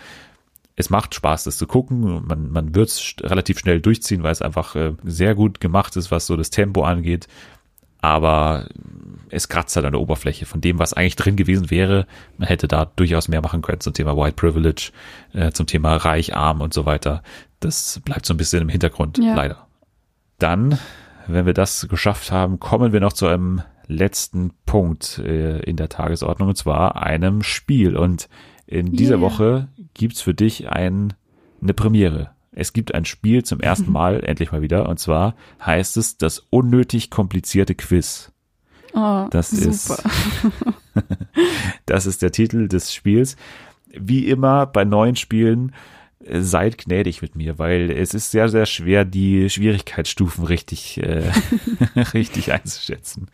es 0.75 0.89
macht 0.89 1.13
Spaß, 1.13 1.43
das 1.43 1.57
zu 1.57 1.67
gucken. 1.67 2.25
Man, 2.25 2.51
man 2.51 2.73
wird 2.73 2.87
es 2.87 3.15
relativ 3.21 3.59
schnell 3.59 3.81
durchziehen, 3.81 4.23
weil 4.23 4.31
es 4.31 4.41
einfach 4.41 4.75
äh, 4.75 4.93
sehr 5.03 5.35
gut 5.35 5.59
gemacht 5.59 5.97
ist, 5.97 6.09
was 6.09 6.25
so 6.25 6.37
das 6.37 6.51
Tempo 6.51 6.83
angeht. 6.83 7.27
Aber 8.01 8.69
es 9.29 9.49
kratzt 9.49 9.75
halt 9.75 9.85
an 9.85 9.93
der 9.93 10.01
Oberfläche 10.01 10.45
von 10.45 10.61
dem, 10.61 10.79
was 10.79 10.93
eigentlich 10.93 11.15
drin 11.15 11.35
gewesen 11.35 11.71
wäre. 11.71 12.07
Man 12.37 12.47
hätte 12.47 12.67
da 12.67 12.85
durchaus 12.85 13.27
mehr 13.27 13.41
machen 13.41 13.61
können 13.61 13.81
zum 13.81 13.93
Thema 13.93 14.15
White 14.15 14.35
Privilege, 14.35 14.91
äh, 15.33 15.51
zum 15.51 15.67
Thema 15.67 15.95
Reich, 15.95 16.35
Arm 16.35 16.61
und 16.61 16.73
so 16.73 16.85
weiter. 16.85 17.23
Das 17.59 18.01
bleibt 18.03 18.25
so 18.25 18.33
ein 18.33 18.37
bisschen 18.37 18.61
im 18.61 18.69
Hintergrund, 18.69 19.17
ja. 19.17 19.35
leider. 19.35 19.67
Dann, 20.37 20.79
wenn 21.27 21.45
wir 21.45 21.53
das 21.53 21.87
geschafft 21.89 22.31
haben, 22.31 22.59
kommen 22.59 22.93
wir 22.93 22.99
noch 22.99 23.13
zu 23.13 23.27
einem 23.27 23.61
letzten 23.87 24.51
Punkt 24.65 25.19
äh, 25.19 25.59
in 25.61 25.75
der 25.75 25.89
Tagesordnung, 25.89 26.49
und 26.49 26.55
zwar 26.55 27.01
einem 27.01 27.43
Spiel. 27.43 27.97
Und 27.97 28.29
in 28.67 28.91
dieser 28.93 29.17
yeah. 29.17 29.21
Woche 29.21 29.67
gibt's 29.93 30.21
für 30.21 30.33
dich 30.33 30.69
ein, 30.69 31.13
eine 31.61 31.73
Premiere. 31.73 32.31
Es 32.51 32.73
gibt 32.73 32.93
ein 32.93 33.05
Spiel 33.05 33.43
zum 33.43 33.59
ersten 33.59 33.91
Mal, 33.91 34.23
endlich 34.23 34.51
mal 34.51 34.61
wieder, 34.61 34.87
und 34.87 34.99
zwar 34.99 35.35
heißt 35.65 35.97
es 35.97 36.17
das 36.17 36.39
unnötig 36.49 37.09
komplizierte 37.09 37.75
Quiz. 37.75 38.31
Oh, 38.93 39.27
das 39.29 39.51
super. 39.51 39.69
ist 39.69 40.03
das 41.85 42.05
ist 42.05 42.21
der 42.21 42.31
Titel 42.31 42.67
des 42.67 42.93
Spiels. 42.93 43.35
Wie 43.91 44.27
immer 44.27 44.65
bei 44.65 44.85
neuen 44.85 45.15
Spielen 45.15 45.73
äh, 46.23 46.41
seid 46.41 46.77
gnädig 46.77 47.21
mit 47.21 47.35
mir, 47.35 47.59
weil 47.59 47.91
es 47.91 48.13
ist 48.13 48.31
sehr, 48.31 48.49
sehr 48.49 48.65
schwer, 48.65 49.05
die 49.05 49.49
Schwierigkeitsstufen 49.49 50.45
richtig, 50.45 51.01
äh, 51.01 51.31
richtig 52.13 52.51
einzuschätzen. 52.51 53.27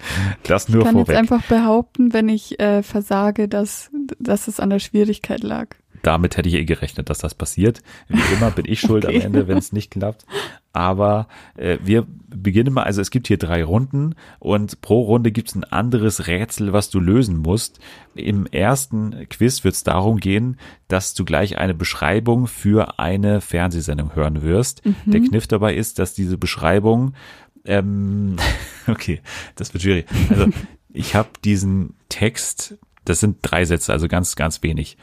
Das 0.43 0.69
nur 0.69 0.79
ich 0.79 0.85
kann 0.85 0.93
vorweg. 0.93 1.09
jetzt 1.09 1.17
einfach 1.17 1.43
behaupten, 1.47 2.13
wenn 2.13 2.29
ich 2.29 2.59
äh, 2.59 2.83
versage, 2.83 3.47
dass, 3.47 3.91
dass 4.19 4.47
es 4.47 4.59
an 4.59 4.69
der 4.69 4.79
Schwierigkeit 4.79 5.43
lag 5.43 5.69
damit 6.05 6.37
hätte 6.37 6.49
ich 6.49 6.55
eh 6.55 6.65
gerechnet, 6.65 7.09
dass 7.09 7.19
das 7.19 7.33
passiert. 7.33 7.81
Wie 8.07 8.33
immer 8.33 8.51
bin 8.51 8.65
ich 8.67 8.79
schuld 8.81 9.05
okay. 9.05 9.17
am 9.17 9.21
Ende, 9.21 9.47
wenn 9.47 9.57
es 9.57 9.71
nicht 9.71 9.91
klappt. 9.91 10.25
Aber 10.71 11.27
äh, 11.55 11.77
wir 11.81 12.05
beginnen 12.27 12.73
mal, 12.73 12.83
also 12.83 13.01
es 13.01 13.09
gibt 13.09 13.27
hier 13.27 13.37
drei 13.37 13.63
Runden 13.63 14.13
und 14.39 14.81
pro 14.81 15.01
Runde 15.01 15.31
gibt 15.31 15.49
es 15.49 15.55
ein 15.55 15.63
anderes 15.63 16.27
Rätsel, 16.27 16.73
was 16.73 16.89
du 16.89 16.99
lösen 16.99 17.37
musst. 17.37 17.79
Im 18.13 18.45
ersten 18.45 19.27
Quiz 19.29 19.63
wird 19.63 19.73
es 19.73 19.83
darum 19.83 20.17
gehen, 20.17 20.57
dass 20.87 21.13
du 21.13 21.25
gleich 21.25 21.57
eine 21.57 21.73
Beschreibung 21.73 22.47
für 22.47 22.99
eine 22.99 23.41
Fernsehsendung 23.41 24.15
hören 24.15 24.43
wirst. 24.43 24.85
Mhm. 24.85 25.11
Der 25.11 25.21
Kniff 25.21 25.47
dabei 25.47 25.75
ist, 25.75 25.97
dass 25.97 26.13
diese 26.13 26.37
Beschreibung 26.37 27.13
ähm, 27.65 28.35
okay, 28.87 29.21
das 29.55 29.73
wird 29.73 29.81
schwierig. 29.81 30.05
Also 30.29 30.49
ich 30.93 31.15
habe 31.15 31.29
diesen 31.43 31.95
Text, 32.09 32.77
das 33.05 33.19
sind 33.21 33.37
drei 33.41 33.65
Sätze, 33.65 33.91
also 33.91 34.07
ganz, 34.07 34.35
ganz 34.35 34.61
wenig 34.61 34.97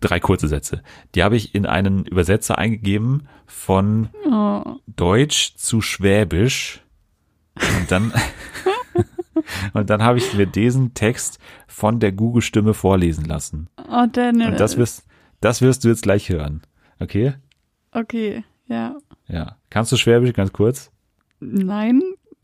drei 0.00 0.20
kurze 0.20 0.48
Sätze. 0.48 0.82
Die 1.14 1.22
habe 1.22 1.36
ich 1.36 1.54
in 1.54 1.66
einen 1.66 2.04
Übersetzer 2.06 2.58
eingegeben 2.58 3.28
von 3.46 4.08
oh. 4.30 4.76
Deutsch 4.86 5.54
zu 5.56 5.80
Schwäbisch. 5.80 6.82
Und 7.54 7.90
dann, 7.90 8.12
und 9.74 9.90
dann 9.90 10.02
habe 10.02 10.18
ich 10.18 10.34
mir 10.34 10.46
diesen 10.46 10.94
Text 10.94 11.38
von 11.66 12.00
der 12.00 12.12
Google-Stimme 12.12 12.74
vorlesen 12.74 13.24
lassen. 13.24 13.68
Oh, 13.90 14.06
Daniel. 14.10 14.50
Und 14.50 14.60
das 14.60 14.76
wirst, 14.76 15.04
das 15.40 15.60
wirst 15.60 15.84
du 15.84 15.88
jetzt 15.88 16.02
gleich 16.02 16.28
hören. 16.28 16.62
Okay? 16.98 17.34
Okay, 17.92 18.44
ja. 18.68 18.96
Ja. 19.28 19.56
Kannst 19.70 19.92
du 19.92 19.96
Schwäbisch 19.96 20.32
ganz 20.32 20.52
kurz? 20.52 20.90
Nein. 21.40 22.02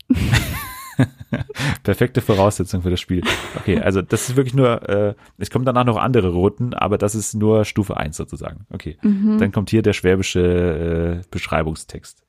Perfekte 1.83 2.21
Voraussetzung 2.21 2.81
für 2.81 2.89
das 2.89 2.99
Spiel. 2.99 3.23
Okay, 3.55 3.79
also 3.79 4.01
das 4.01 4.29
ist 4.29 4.35
wirklich 4.35 4.53
nur, 4.53 4.87
äh, 4.89 5.15
es 5.37 5.49
kommen 5.49 5.65
danach 5.65 5.85
noch 5.85 5.97
andere 5.97 6.29
Routen, 6.29 6.73
aber 6.73 6.97
das 6.97 7.15
ist 7.15 7.33
nur 7.33 7.65
Stufe 7.65 7.97
1 7.97 8.17
sozusagen. 8.17 8.65
Okay, 8.71 8.97
mhm. 9.01 9.37
dann 9.37 9.51
kommt 9.51 9.69
hier 9.69 9.81
der 9.81 9.93
schwäbische 9.93 11.21
äh, 11.21 11.27
Beschreibungstext. 11.31 12.23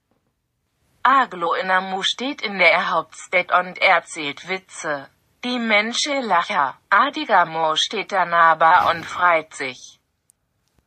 Aglo 1.02 1.54
Inamu 1.54 2.02
steht 2.02 2.42
in 2.42 2.58
der 2.58 2.90
Hauptstadt 2.90 3.52
und 3.52 3.78
erzählt 3.80 4.48
Witze. 4.48 5.06
Die 5.44 5.58
Menschen 5.58 6.22
lachen. 6.26 6.74
Adigamo 6.90 7.74
steht 7.76 8.12
daneben 8.12 8.90
und 8.90 9.06
freut 9.06 9.54
sich. 9.54 9.98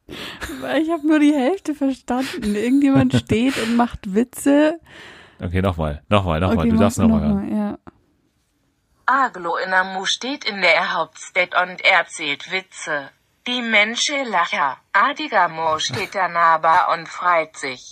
Ich 0.07 0.91
habe 0.91 1.07
nur 1.07 1.17
die 1.17 1.33
Hälfte 1.33 1.73
verstanden. 1.73 2.53
Irgendjemand 2.53 3.13
steht 3.25 3.57
und 3.57 3.75
macht 3.75 4.13
Witze. 4.13 4.79
Okay, 5.43 5.61
nochmal, 5.61 6.01
nochmal, 6.07 6.39
nochmal. 6.39 6.59
Okay, 6.59 6.69
du 6.69 6.77
darfst 6.77 6.97
nochmal 6.97 7.19
noch 7.19 7.41
hören. 7.41 7.57
Ja. 7.57 7.77
Aglo 9.05 9.57
Inamu 9.57 10.05
steht 10.05 10.45
in 10.45 10.61
der 10.61 10.93
Hauptstadt 10.93 11.53
und 11.61 11.83
erzählt 11.83 12.49
Witze. 12.51 13.09
Die 13.45 13.61
Menschen 13.61 14.25
lachen. 14.29 14.77
Adigamo 14.93 15.79
steht 15.79 16.15
daneben 16.15 16.77
und 16.93 17.09
freut 17.09 17.57
sich. 17.57 17.91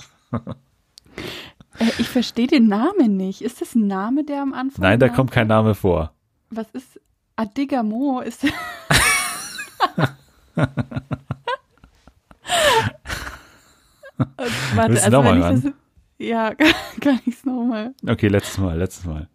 Äh, 1.80 1.92
ich 1.98 2.08
verstehe 2.08 2.48
den 2.48 2.68
Namen 2.68 3.18
nicht. 3.18 3.42
Ist 3.42 3.60
das 3.60 3.76
ein 3.76 3.88
Name, 3.88 4.24
der 4.24 4.42
am 4.42 4.54
Anfang? 4.54 4.84
Nein, 4.84 5.00
da 5.00 5.10
war? 5.10 5.16
kommt 5.16 5.32
kein 5.32 5.48
Name 5.48 5.76
vor. 5.76 6.14
Was 6.50 6.70
ist 6.72 7.02
Adigamo? 7.36 8.22
Ist 8.22 8.44
warte, 14.76 15.04
also 15.04 15.10
nochmal 15.10 15.42
ran? 15.42 15.74
Ja, 16.22 16.54
kann 17.02 17.20
ich 17.26 17.36
es 17.36 17.46
nochmal. 17.46 17.96
Okay, 18.08 18.28
letztes 18.28 18.60
Mal, 18.60 18.78
letztes 18.78 19.06
Mal. 19.06 19.28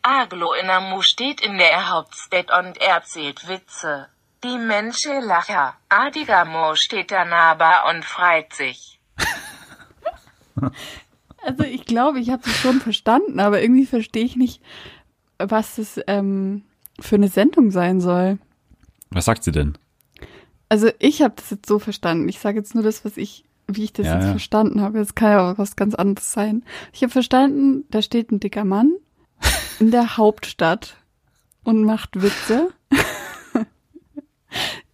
Aglo 0.00 0.54
Inamu 0.54 1.02
steht 1.02 1.42
in 1.42 1.58
der 1.58 1.90
Hauptstadt 1.90 2.50
und 2.50 2.80
erzählt 2.80 3.46
Witze. 3.46 4.06
Die 4.42 4.56
Menschen 4.56 5.22
lachen. 5.22 5.74
Adigamo 5.90 6.76
steht 6.76 7.10
daneben 7.10 7.74
und 7.90 8.04
freut 8.04 8.52
sich. 8.54 8.98
Also 11.40 11.62
ich 11.62 11.86
glaube, 11.86 12.18
ich 12.18 12.30
habe 12.30 12.42
es 12.44 12.56
schon 12.56 12.80
verstanden, 12.80 13.38
aber 13.38 13.62
irgendwie 13.62 13.86
verstehe 13.86 14.24
ich 14.24 14.34
nicht, 14.34 14.60
was 15.38 15.76
das 15.76 16.00
ähm, 16.08 16.64
für 16.98 17.14
eine 17.14 17.28
Sendung 17.28 17.70
sein 17.70 18.00
soll. 18.00 18.38
Was 19.10 19.26
sagt 19.26 19.44
sie 19.44 19.52
denn? 19.52 19.78
Also 20.68 20.90
ich 20.98 21.22
habe 21.22 21.34
das 21.36 21.50
jetzt 21.50 21.66
so 21.66 21.78
verstanden. 21.78 22.28
Ich 22.28 22.40
sage 22.40 22.58
jetzt 22.58 22.74
nur 22.74 22.82
das, 22.82 23.04
was 23.04 23.16
ich 23.16 23.44
wie 23.68 23.84
ich 23.84 23.92
das 23.92 24.06
ja, 24.06 24.14
jetzt 24.14 24.24
ja. 24.24 24.30
verstanden 24.30 24.80
habe. 24.80 24.98
Es 24.98 25.14
kann 25.14 25.30
ja 25.30 25.52
auch 25.52 25.58
was 25.58 25.76
ganz 25.76 25.94
anderes 25.94 26.32
sein. 26.32 26.64
Ich 26.92 27.02
habe 27.02 27.12
verstanden, 27.12 27.84
da 27.90 28.02
steht 28.02 28.32
ein 28.32 28.40
dicker 28.40 28.64
Mann 28.64 28.92
in 29.78 29.90
der 29.90 30.16
Hauptstadt 30.16 30.96
und 31.64 31.84
macht 31.84 32.20
Witze. 32.20 32.70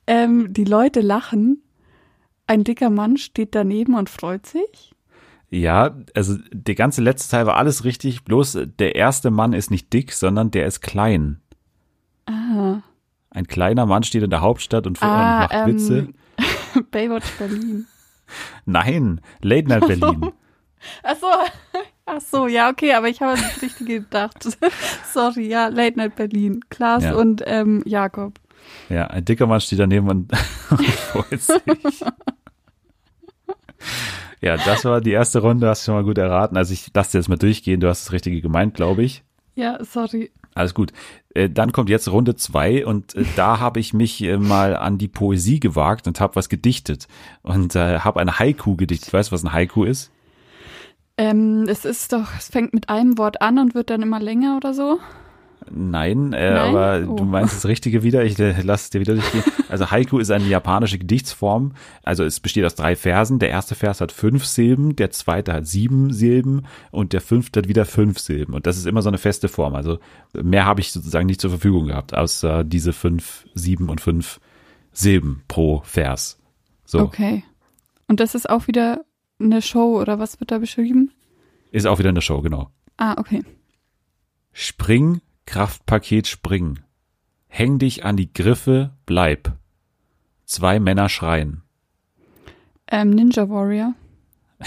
ähm, 0.06 0.52
die 0.52 0.64
Leute 0.64 1.00
lachen. 1.00 1.62
Ein 2.46 2.64
dicker 2.64 2.90
Mann 2.90 3.16
steht 3.16 3.54
daneben 3.54 3.94
und 3.94 4.10
freut 4.10 4.44
sich. 4.44 4.94
Ja, 5.50 5.96
also 6.14 6.36
der 6.52 6.74
ganze 6.74 7.00
letzte 7.00 7.30
Teil 7.30 7.46
war 7.46 7.56
alles 7.56 7.84
richtig, 7.84 8.24
bloß 8.24 8.58
der 8.78 8.96
erste 8.96 9.30
Mann 9.30 9.52
ist 9.52 9.70
nicht 9.70 9.92
dick, 9.92 10.12
sondern 10.12 10.50
der 10.50 10.66
ist 10.66 10.80
klein. 10.80 11.40
Ah. 12.26 12.80
Ein 13.30 13.46
kleiner 13.46 13.86
Mann 13.86 14.02
steht 14.02 14.24
in 14.24 14.30
der 14.30 14.40
Hauptstadt 14.40 14.86
und, 14.86 15.00
ah, 15.00 15.40
macht 15.40 15.52
ähm, 15.52 15.66
Witze. 15.66 16.08
Baywatch 16.90 17.30
Berlin. 17.38 17.86
Nein, 18.64 19.20
Late 19.42 19.68
Night 19.68 19.86
Berlin. 19.86 20.32
Ach 21.02 21.16
so, 21.16 21.26
ach 22.04 22.20
so, 22.20 22.46
ja, 22.46 22.68
okay, 22.68 22.92
aber 22.92 23.08
ich 23.08 23.22
habe 23.22 23.40
das 23.40 23.62
Richtige 23.62 24.00
gedacht. 24.00 24.36
Sorry, 25.10 25.48
ja, 25.48 25.68
Late 25.68 25.96
Night 25.96 26.14
Berlin. 26.14 26.60
Klaas 26.68 27.04
ja. 27.04 27.14
und 27.14 27.42
ähm, 27.46 27.82
Jakob. 27.86 28.34
Ja, 28.90 29.06
ein 29.06 29.24
dicker 29.24 29.46
Mann 29.46 29.62
steht 29.62 29.78
daneben 29.78 30.10
und, 30.10 30.30
und 30.70 30.84
freut 30.86 31.40
sich. 31.40 32.04
Ja, 34.44 34.58
das 34.58 34.84
war 34.84 35.00
die 35.00 35.12
erste 35.12 35.38
Runde, 35.40 35.68
hast 35.68 35.82
du 35.82 35.86
schon 35.86 35.94
mal 35.94 36.04
gut 36.04 36.18
erraten. 36.18 36.58
Also 36.58 36.74
ich 36.74 36.90
lasse 36.94 37.12
dir 37.12 37.18
jetzt 37.18 37.28
mal 37.28 37.38
durchgehen, 37.38 37.80
du 37.80 37.88
hast 37.88 38.04
das 38.04 38.12
Richtige 38.12 38.42
gemeint, 38.42 38.74
glaube 38.74 39.02
ich. 39.02 39.24
Ja, 39.54 39.82
sorry. 39.82 40.32
Alles 40.54 40.74
gut. 40.74 40.92
Äh, 41.34 41.50
dann 41.50 41.72
kommt 41.72 41.90
jetzt 41.90 42.10
Runde 42.10 42.36
zwei 42.36 42.86
und 42.86 43.14
äh, 43.14 43.24
da 43.36 43.60
habe 43.60 43.80
ich 43.80 43.92
mich 43.92 44.22
äh, 44.22 44.38
mal 44.38 44.76
an 44.76 44.98
die 44.98 45.08
Poesie 45.08 45.60
gewagt 45.60 46.06
und 46.06 46.20
habe 46.20 46.36
was 46.36 46.48
gedichtet 46.48 47.08
und 47.42 47.74
äh, 47.74 47.98
habe 47.98 48.20
ein 48.20 48.38
Haiku 48.38 48.76
gedichtet. 48.76 49.12
Weißt 49.12 49.30
du, 49.30 49.34
was 49.34 49.44
ein 49.44 49.52
Haiku 49.52 49.84
ist? 49.84 50.10
Ähm, 51.16 51.66
es 51.68 51.84
ist 51.84 52.12
doch, 52.12 52.28
es 52.38 52.48
fängt 52.48 52.72
mit 52.72 52.88
einem 52.88 53.18
Wort 53.18 53.42
an 53.42 53.58
und 53.58 53.74
wird 53.74 53.90
dann 53.90 54.02
immer 54.02 54.20
länger 54.20 54.56
oder 54.56 54.74
so. 54.74 54.98
Nein, 55.70 56.32
äh, 56.32 56.50
Nein? 56.52 56.58
aber 56.76 57.06
Oh. 57.08 57.16
du 57.16 57.24
meinst 57.24 57.54
das 57.54 57.66
Richtige 57.66 58.02
wieder. 58.02 58.24
Ich 58.24 58.38
äh, 58.38 58.60
lasse 58.62 58.84
es 58.84 58.90
dir 58.90 59.00
wieder 59.00 59.14
durchgehen. 59.14 59.42
Also 59.68 59.90
Haiku 59.90 60.18
ist 60.18 60.30
eine 60.30 60.44
japanische 60.46 60.98
Gedichtsform. 60.98 61.72
Also 62.02 62.22
es 62.24 62.40
besteht 62.40 62.64
aus 62.64 62.74
drei 62.74 62.96
Versen. 62.96 63.38
Der 63.38 63.48
erste 63.50 63.74
Vers 63.74 64.00
hat 64.00 64.12
fünf 64.12 64.44
Silben, 64.44 64.94
der 64.96 65.10
zweite 65.10 65.52
hat 65.52 65.66
sieben 65.66 66.12
Silben 66.12 66.66
und 66.90 67.12
der 67.12 67.20
fünfte 67.20 67.60
hat 67.60 67.68
wieder 67.68 67.84
fünf 67.84 68.18
Silben. 68.18 68.54
Und 68.54 68.66
das 68.66 68.76
ist 68.76 68.86
immer 68.86 69.02
so 69.02 69.08
eine 69.08 69.18
feste 69.18 69.48
Form. 69.48 69.74
Also 69.74 69.98
mehr 70.34 70.64
habe 70.66 70.80
ich 70.80 70.92
sozusagen 70.92 71.26
nicht 71.26 71.40
zur 71.40 71.50
Verfügung 71.50 71.86
gehabt, 71.86 72.14
außer 72.14 72.62
diese 72.64 72.92
fünf, 72.92 73.46
sieben 73.54 73.88
und 73.88 74.00
fünf 74.00 74.40
Silben 74.92 75.42
pro 75.48 75.82
Vers. 75.84 76.38
So, 76.84 77.00
Okay. 77.00 77.42
Und 78.06 78.20
das 78.20 78.34
ist 78.34 78.48
auch 78.50 78.66
wieder 78.68 79.04
eine 79.40 79.62
Show 79.62 79.98
oder 80.00 80.18
was 80.18 80.38
wird 80.38 80.50
da 80.50 80.58
beschrieben? 80.58 81.10
ist 81.72 81.86
auch 81.86 81.98
wieder 81.98 82.10
eine 82.10 82.20
Show, 82.22 82.40
genau. 82.42 82.68
Ah, 82.98 83.16
okay. 83.18 83.42
Spring, 84.52 85.20
Kraftpaket 85.46 86.26
spring. 86.26 86.80
Häng 87.48 87.78
dich 87.78 88.04
an 88.04 88.16
die 88.16 88.32
Griffe, 88.32 88.90
bleib. 89.06 89.52
Zwei 90.44 90.80
Männer 90.80 91.08
schreien. 91.08 91.62
Ähm, 92.88 93.10
Ninja 93.10 93.48
Warrior. 93.48 93.94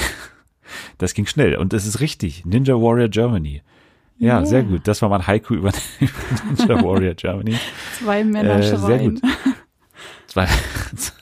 Das 0.98 1.14
ging 1.14 1.26
schnell 1.28 1.56
und 1.56 1.74
es 1.74 1.86
ist 1.86 2.02
richtig. 2.02 2.44
Ninja 2.46 2.74
Warrior 2.76 3.08
Germany. 3.08 3.62
Ja, 4.18 4.38
Yeah. 4.40 4.46
sehr 4.46 4.64
gut. 4.64 4.82
Das 4.86 5.02
war 5.02 5.08
mein 5.10 5.26
Haiku 5.26 5.54
über 5.54 5.72
Ninja 6.50 6.84
Warrior 6.84 7.14
Germany. 7.14 7.56
Zwei 7.98 8.24
Männer 8.26 8.58
Äh, 8.58 8.64
sehr 8.64 8.78
schreien. 8.80 9.16
gut. 9.16 9.24
Zwei, 10.28 10.48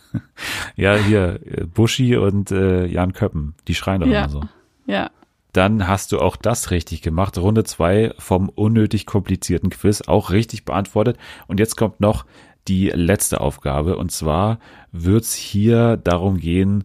ja, 0.75 0.95
hier, 0.95 1.39
äh, 1.45 1.65
Buschi 1.65 2.15
und 2.17 2.49
äh, 2.51 2.85
Jan 2.87 3.13
Köppen, 3.13 3.53
die 3.67 3.75
schreien 3.75 4.01
doch 4.01 4.07
Ja. 4.07 4.21
immer 4.21 4.29
so. 4.29 4.41
Ja. 4.87 5.11
Dann 5.55 5.87
hast 5.87 6.11
du 6.11 6.19
auch 6.19 6.35
das 6.35 6.69
richtig 6.69 7.01
gemacht. 7.01 7.37
Runde 7.37 7.63
zwei 7.63 8.13
vom 8.19 8.49
unnötig 8.49 9.05
komplizierten 9.05 9.69
Quiz 9.69 10.01
auch 10.01 10.31
richtig 10.31 10.65
beantwortet. 10.65 11.17
Und 11.47 11.61
jetzt 11.61 11.77
kommt 11.77 12.01
noch 12.01 12.25
die 12.67 12.89
letzte 12.89 13.39
Aufgabe. 13.39 13.95
Und 13.95 14.11
zwar 14.11 14.59
wird's 14.91 15.33
hier 15.33 15.95
darum 15.95 16.39
gehen, 16.39 16.83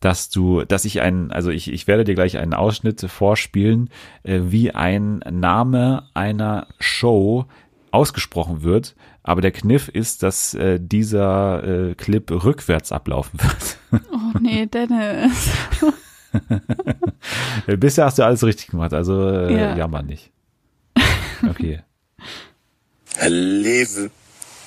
dass 0.00 0.28
du, 0.28 0.64
dass 0.64 0.84
ich 0.84 1.00
einen, 1.00 1.30
also 1.30 1.50
ich, 1.50 1.72
ich 1.72 1.86
werde 1.86 2.04
dir 2.04 2.14
gleich 2.14 2.36
einen 2.36 2.52
Ausschnitt 2.52 3.00
vorspielen, 3.00 3.88
äh, 4.22 4.40
wie 4.44 4.70
ein 4.72 5.20
Name 5.30 6.04
einer 6.12 6.66
Show 6.78 7.46
ausgesprochen 7.90 8.62
wird. 8.62 8.96
Aber 9.22 9.40
der 9.40 9.52
Kniff 9.52 9.88
ist, 9.88 10.22
dass 10.22 10.52
äh, 10.52 10.78
dieser 10.78 11.64
äh, 11.64 11.94
Clip 11.94 12.30
rückwärts 12.30 12.92
ablaufen 12.92 13.40
wird. 13.40 14.02
Oh 14.12 14.38
nee, 14.42 14.66
Dennis. 14.66 15.50
Äh, 17.66 17.76
Bisher 17.76 18.04
hast 18.06 18.18
du 18.18 18.24
alles 18.24 18.42
richtig 18.44 18.68
gemacht, 18.68 18.92
also 18.94 19.28
äh, 19.28 19.52
Ja. 19.54 19.76
jammer 19.76 20.02
nicht. 20.02 20.30
Okay. 21.48 21.82
Live 23.26 24.10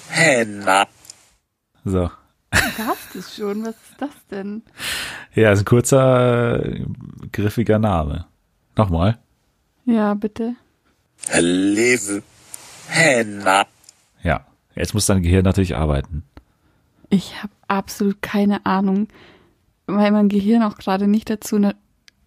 Henna. 0.09 0.87
So. 1.85 2.09
Gab's 2.77 3.07
das 3.13 3.35
schon? 3.35 3.63
Was 3.63 3.75
ist 3.75 3.95
das 3.99 4.09
denn? 4.31 4.61
Ja, 5.35 5.51
ist 5.51 5.59
ein 5.59 5.65
kurzer, 5.65 6.63
griffiger 7.31 7.79
Name. 7.79 8.25
Nochmal. 8.75 9.17
Ja, 9.85 10.13
bitte. 10.13 10.55
Live 11.39 12.21
Henna. 12.89 13.65
Ja. 14.23 14.45
Jetzt 14.75 14.93
muss 14.95 15.05
dein 15.05 15.21
Gehirn 15.21 15.43
natürlich 15.43 15.75
arbeiten. 15.75 16.23
Ich 17.09 17.41
habe 17.43 17.53
absolut 17.67 18.21
keine 18.23 18.65
Ahnung, 18.65 19.07
weil 19.87 20.11
mein 20.11 20.29
Gehirn 20.29 20.63
auch 20.63 20.77
gerade 20.77 21.07
nicht 21.07 21.29
dazu 21.29 21.57
in 21.57 21.61
der 21.63 21.75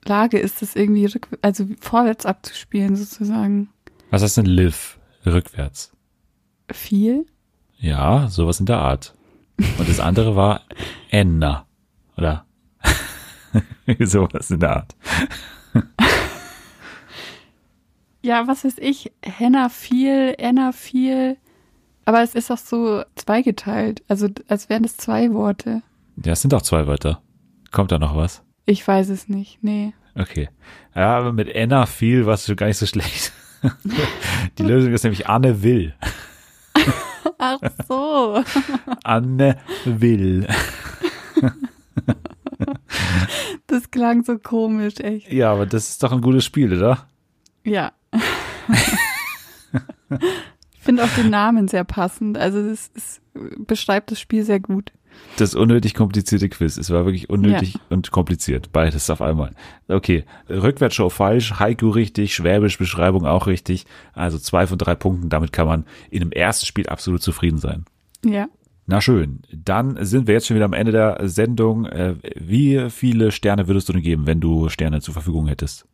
Lage 0.05 0.39
ist, 0.39 0.63
das 0.63 0.77
irgendwie 0.77 1.11
also 1.43 1.67
vorwärts 1.81 2.27
abzuspielen 2.27 2.97
sozusagen. 2.97 3.69
Was 4.11 4.23
heißt 4.23 4.37
denn 4.37 4.47
live? 4.47 4.99
Rückwärts. 5.25 5.93
Viel? 6.71 7.27
Ja, 7.79 8.29
sowas 8.29 8.61
in 8.61 8.67
der 8.67 8.79
Art. 8.79 9.15
Und 9.79 9.89
das 9.89 10.01
andere 10.01 10.37
war 10.37 10.63
Enna. 11.11 11.67
Oder? 12.17 12.47
sowas 14.01 14.51
in 14.51 14.61
der 14.61 14.77
Art. 14.77 14.97
Ja, 18.23 18.47
was 18.49 18.65
weiß 18.65 18.79
ich, 18.79 19.13
Henna 19.23 19.69
viel, 19.69 20.35
Enna 20.39 20.73
viel. 20.73 21.37
Aber 22.05 22.23
es 22.23 22.35
ist 22.35 22.51
auch 22.51 22.59
so 22.59 23.05
zweigeteilt, 23.15 24.03
also 24.09 24.29
als 24.49 24.69
wären 24.69 24.85
es 24.85 24.97
zwei 24.97 25.33
Worte. 25.33 25.83
Ja, 26.25 26.33
es 26.33 26.43
sind 26.43 26.55
auch 26.55 26.63
zwei 26.63 26.87
Wörter. 26.87 27.23
Kommt 27.77 27.93
da 27.93 27.99
noch 27.99 28.17
was? 28.17 28.43
Ich 28.65 28.89
weiß 28.89 29.11
es 29.11 29.29
nicht, 29.29 29.63
nee. 29.63 29.93
Okay. 30.15 30.49
Ja, 30.95 31.19
aber 31.19 31.35
mit 31.35 31.51
Enna 31.51 31.85
viel 31.85 32.25
war 32.25 32.33
es 32.33 32.47
schon 32.47 32.57
gar 32.57 32.69
nicht 32.69 32.79
so 32.79 32.87
schlecht. 32.87 33.35
Die 34.59 34.63
Lösung 34.63 34.95
ist 34.95 35.03
nämlich 35.03 35.29
Anne 35.29 35.63
Will. 35.63 35.95
Ach 37.39 37.59
so. 37.87 38.43
Anne 39.05 39.59
Will. 39.85 40.47
Das 43.67 43.91
klang 43.91 44.25
so 44.25 44.39
komisch, 44.39 44.95
echt. 45.01 45.31
Ja, 45.31 45.53
aber 45.53 45.67
das 45.67 45.91
ist 45.91 46.03
doch 46.03 46.13
ein 46.13 46.23
gutes 46.23 46.47
Spiel, 46.47 46.75
oder? 46.75 47.07
Ja. 47.63 47.93
ich 50.73 50.81
finde 50.81 51.05
auch 51.05 51.15
den 51.15 51.29
Namen 51.29 51.69
sehr 51.69 51.85
passend. 51.85 52.39
Also 52.39 52.67
das 52.67 52.89
ist, 52.95 53.21
beschreibt 53.59 54.13
das 54.13 54.19
Spiel 54.19 54.45
sehr 54.45 54.61
gut. 54.61 54.93
Das 55.37 55.55
unnötig 55.55 55.95
komplizierte 55.95 56.49
Quiz. 56.49 56.77
Es 56.77 56.91
war 56.91 57.05
wirklich 57.05 57.29
unnötig 57.29 57.79
und 57.91 58.11
kompliziert. 58.11 58.73
Beides 58.73 59.11
auf 59.11 59.21
einmal. 59.21 59.53
Okay. 59.89 60.25
Rückwärtsshow 60.49 61.11
falsch, 61.11 61.55
Haiku 61.59 61.91
richtig, 61.91 62.35
Schwäbisch 62.35 62.79
Beschreibung 62.79 63.27
auch 63.27 63.47
richtig. 63.47 63.85
Also 64.15 64.39
zwei 64.39 64.67
von 64.67 64.79
drei 64.79 64.95
Punkten. 64.95 65.29
Damit 65.29 65.53
kann 65.53 65.67
man 65.67 65.85
in 66.11 66.21
dem 66.21 66.33
ersten 66.33 66.67
Spiel 66.67 66.89
absolut 66.89 67.23
zufrieden 67.23 67.59
sein. 67.59 67.85
Ja. 68.25 68.49
Na 68.87 69.01
schön. 69.01 69.41
Dann 69.53 69.99
sind 70.05 70.27
wir 70.27 70.35
jetzt 70.35 70.47
schon 70.47 70.55
wieder 70.55 70.65
am 70.65 70.73
Ende 70.73 70.93
der 70.93 71.29
Sendung. 71.29 71.87
Äh, 71.87 72.15
Wie 72.37 72.89
viele 72.91 73.33
Sterne 73.33 73.69
würdest 73.69 73.89
du 73.89 73.93
denn 73.93 74.03
geben, 74.03 74.27
wenn 74.27 74.41
du 74.41 74.69
Sterne 74.69 75.01
zur 75.01 75.13
Verfügung 75.13 75.49
hättest? 75.49 75.87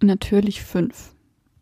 Natürlich 0.00 0.62
fünf. 0.62 1.12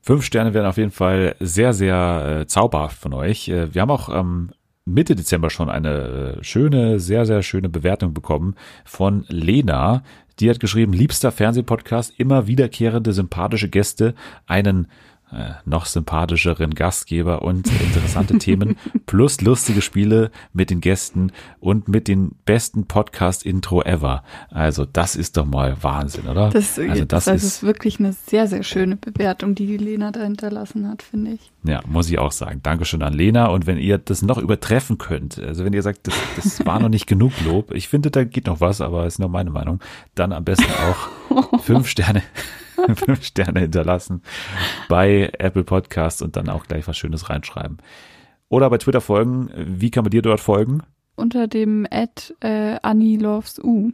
Fünf 0.02 0.24
Sterne 0.24 0.54
wären 0.54 0.66
auf 0.66 0.76
jeden 0.76 0.92
Fall 0.92 1.34
sehr, 1.40 1.72
sehr 1.72 2.42
äh, 2.42 2.46
zauberhaft 2.46 2.98
von 2.98 3.12
euch. 3.12 3.48
Äh, 3.48 3.74
wir 3.74 3.82
haben 3.82 3.90
auch 3.90 4.08
ähm, 4.08 4.50
Mitte 4.88 5.16
Dezember 5.16 5.50
schon 5.50 5.68
eine 5.68 6.38
äh, 6.38 6.44
schöne, 6.44 7.00
sehr, 7.00 7.26
sehr 7.26 7.42
schöne 7.42 7.68
Bewertung 7.68 8.14
bekommen 8.14 8.54
von 8.84 9.24
Lena. 9.28 10.04
Die 10.38 10.48
hat 10.48 10.60
geschrieben, 10.60 10.92
liebster 10.92 11.32
Fernsehpodcast, 11.32 12.18
immer 12.18 12.46
wiederkehrende 12.46 13.12
sympathische 13.12 13.68
Gäste, 13.68 14.14
einen 14.46 14.86
äh, 15.32 15.54
noch 15.64 15.86
sympathischeren 15.86 16.74
Gastgeber 16.74 17.42
und 17.42 17.66
interessante 17.66 18.38
Themen 18.38 18.76
plus 19.06 19.40
lustige 19.40 19.82
Spiele 19.82 20.30
mit 20.52 20.70
den 20.70 20.80
Gästen 20.80 21.32
und 21.58 21.88
mit 21.88 22.06
den 22.06 22.36
besten 22.44 22.86
Podcast-Intro 22.86 23.82
ever. 23.82 24.22
Also 24.50 24.84
das 24.84 25.16
ist 25.16 25.36
doch 25.36 25.46
mal 25.46 25.82
Wahnsinn, 25.82 26.28
oder? 26.28 26.50
Das, 26.50 26.78
also 26.78 27.04
das, 27.04 27.24
das 27.24 27.42
ist 27.42 27.56
ist 27.56 27.62
wirklich 27.62 27.98
eine 27.98 28.12
sehr, 28.12 28.46
sehr 28.46 28.62
schöne 28.62 28.96
Bewertung, 28.96 29.54
die 29.54 29.66
die 29.66 29.76
Lena 29.76 30.10
da 30.10 30.22
hinterlassen 30.22 30.88
hat, 30.88 31.02
finde 31.02 31.32
ich. 31.32 31.52
Ja, 31.64 31.80
muss 31.86 32.10
ich 32.10 32.18
auch 32.18 32.32
sagen. 32.32 32.60
Dankeschön 32.62 33.02
an 33.02 33.14
Lena. 33.14 33.46
Und 33.46 33.66
wenn 33.66 33.78
ihr 33.78 33.98
das 33.98 34.22
noch 34.22 34.38
übertreffen 34.38 34.98
könnt, 34.98 35.38
also 35.38 35.64
wenn 35.64 35.72
ihr 35.72 35.82
sagt, 35.82 36.06
das, 36.06 36.14
das 36.36 36.66
war 36.66 36.78
noch 36.80 36.88
nicht 36.88 37.06
genug 37.06 37.32
Lob, 37.44 37.72
ich 37.72 37.88
finde, 37.88 38.10
da 38.10 38.24
geht 38.24 38.46
noch 38.46 38.60
was, 38.60 38.80
aber 38.80 39.06
ist 39.06 39.18
nur 39.18 39.28
meine 39.28 39.50
Meinung, 39.50 39.80
dann 40.14 40.32
am 40.32 40.44
besten 40.44 40.70
auch 40.70 41.60
fünf 41.62 41.88
Sterne, 41.88 42.22
fünf 42.94 43.24
Sterne 43.24 43.60
hinterlassen 43.60 44.22
bei 44.88 45.30
Apple 45.38 45.64
Podcasts 45.64 46.22
und 46.22 46.36
dann 46.36 46.48
auch 46.48 46.66
gleich 46.66 46.86
was 46.86 46.96
Schönes 46.96 47.28
reinschreiben. 47.28 47.78
Oder 48.48 48.70
bei 48.70 48.78
Twitter 48.78 49.00
folgen. 49.00 49.50
Wie 49.56 49.90
kann 49.90 50.04
man 50.04 50.10
dir 50.10 50.22
dort 50.22 50.40
folgen? 50.40 50.82
Unter 51.16 51.48
dem 51.48 51.86
Ad 51.90 52.34
äh, 52.40 52.78
Annie 52.82 53.16
Loves 53.16 53.58
U. 53.62 53.90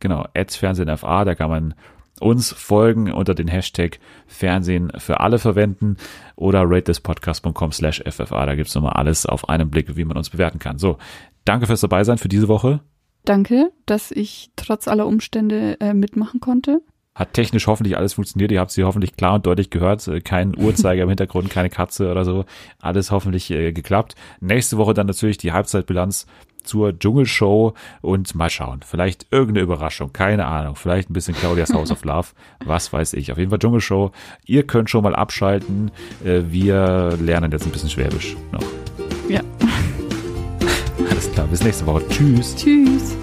Genau, 0.00 0.26
FA, 0.34 1.24
da 1.24 1.34
kann 1.34 1.50
man 1.50 1.74
uns 2.20 2.52
folgen 2.52 3.12
unter 3.12 3.34
den 3.34 3.48
Hashtag 3.48 3.98
Fernsehen 4.26 4.90
für 4.96 5.20
alle 5.20 5.38
verwenden 5.38 5.96
oder 6.34 6.62
ratethispodcast.com 6.64 7.72
slash 7.72 8.02
FFA. 8.08 8.46
Da 8.46 8.54
gibt's 8.54 8.74
nochmal 8.74 8.94
alles 8.94 9.26
auf 9.26 9.48
einen 9.48 9.70
Blick, 9.70 9.96
wie 9.96 10.04
man 10.04 10.16
uns 10.16 10.30
bewerten 10.30 10.58
kann. 10.58 10.78
So, 10.78 10.98
danke 11.44 11.66
fürs 11.66 11.80
dabei 11.82 12.04
sein 12.04 12.18
für 12.18 12.28
diese 12.28 12.48
Woche. 12.48 12.80
Danke, 13.24 13.72
dass 13.86 14.12
ich 14.12 14.50
trotz 14.56 14.88
aller 14.88 15.06
Umstände 15.06 15.80
äh, 15.80 15.94
mitmachen 15.94 16.40
konnte. 16.40 16.80
Hat 17.16 17.32
technisch 17.32 17.66
hoffentlich 17.66 17.96
alles 17.96 18.12
funktioniert. 18.12 18.52
Ihr 18.52 18.60
habt 18.60 18.70
sie 18.70 18.84
hoffentlich 18.84 19.16
klar 19.16 19.34
und 19.34 19.46
deutlich 19.46 19.70
gehört. 19.70 20.06
Äh, 20.06 20.20
Kein 20.20 20.56
Uhrzeiger 20.56 21.02
im 21.02 21.08
Hintergrund, 21.08 21.50
keine 21.50 21.70
Katze 21.70 22.10
oder 22.10 22.24
so. 22.24 22.44
Alles 22.80 23.10
hoffentlich 23.10 23.50
äh, 23.50 23.72
geklappt. 23.72 24.14
Nächste 24.40 24.76
Woche 24.76 24.92
dann 24.94 25.06
natürlich 25.08 25.38
die 25.38 25.52
Halbzeitbilanz 25.52 26.26
zur 26.62 26.98
Dschungelshow 26.98 27.74
und 28.02 28.34
mal 28.34 28.50
schauen. 28.50 28.80
Vielleicht 28.84 29.26
irgendeine 29.30 29.60
Überraschung, 29.60 30.12
keine 30.12 30.46
Ahnung. 30.46 30.76
Vielleicht 30.76 31.08
ein 31.08 31.14
bisschen 31.14 31.34
Claudias 31.34 31.72
House 31.72 31.90
of 31.90 32.04
Love, 32.04 32.28
was 32.64 32.92
weiß 32.92 33.14
ich. 33.14 33.32
Auf 33.32 33.38
jeden 33.38 33.50
Fall 33.50 33.60
Dschungelshow. 33.60 34.10
Ihr 34.44 34.66
könnt 34.66 34.90
schon 34.90 35.02
mal 35.02 35.14
abschalten. 35.14 35.90
Äh, 36.24 36.42
Wir 36.50 37.16
lernen 37.20 37.50
jetzt 37.50 37.64
ein 37.64 37.70
bisschen 37.72 37.88
Schwäbisch 37.90 38.36
noch. 38.52 38.62
Ja. 39.28 39.40
Alles 41.08 41.32
klar, 41.32 41.46
bis 41.46 41.62
nächste 41.62 41.86
Woche. 41.86 42.02
Tschüss. 42.08 42.54
Tschüss. 42.56 43.16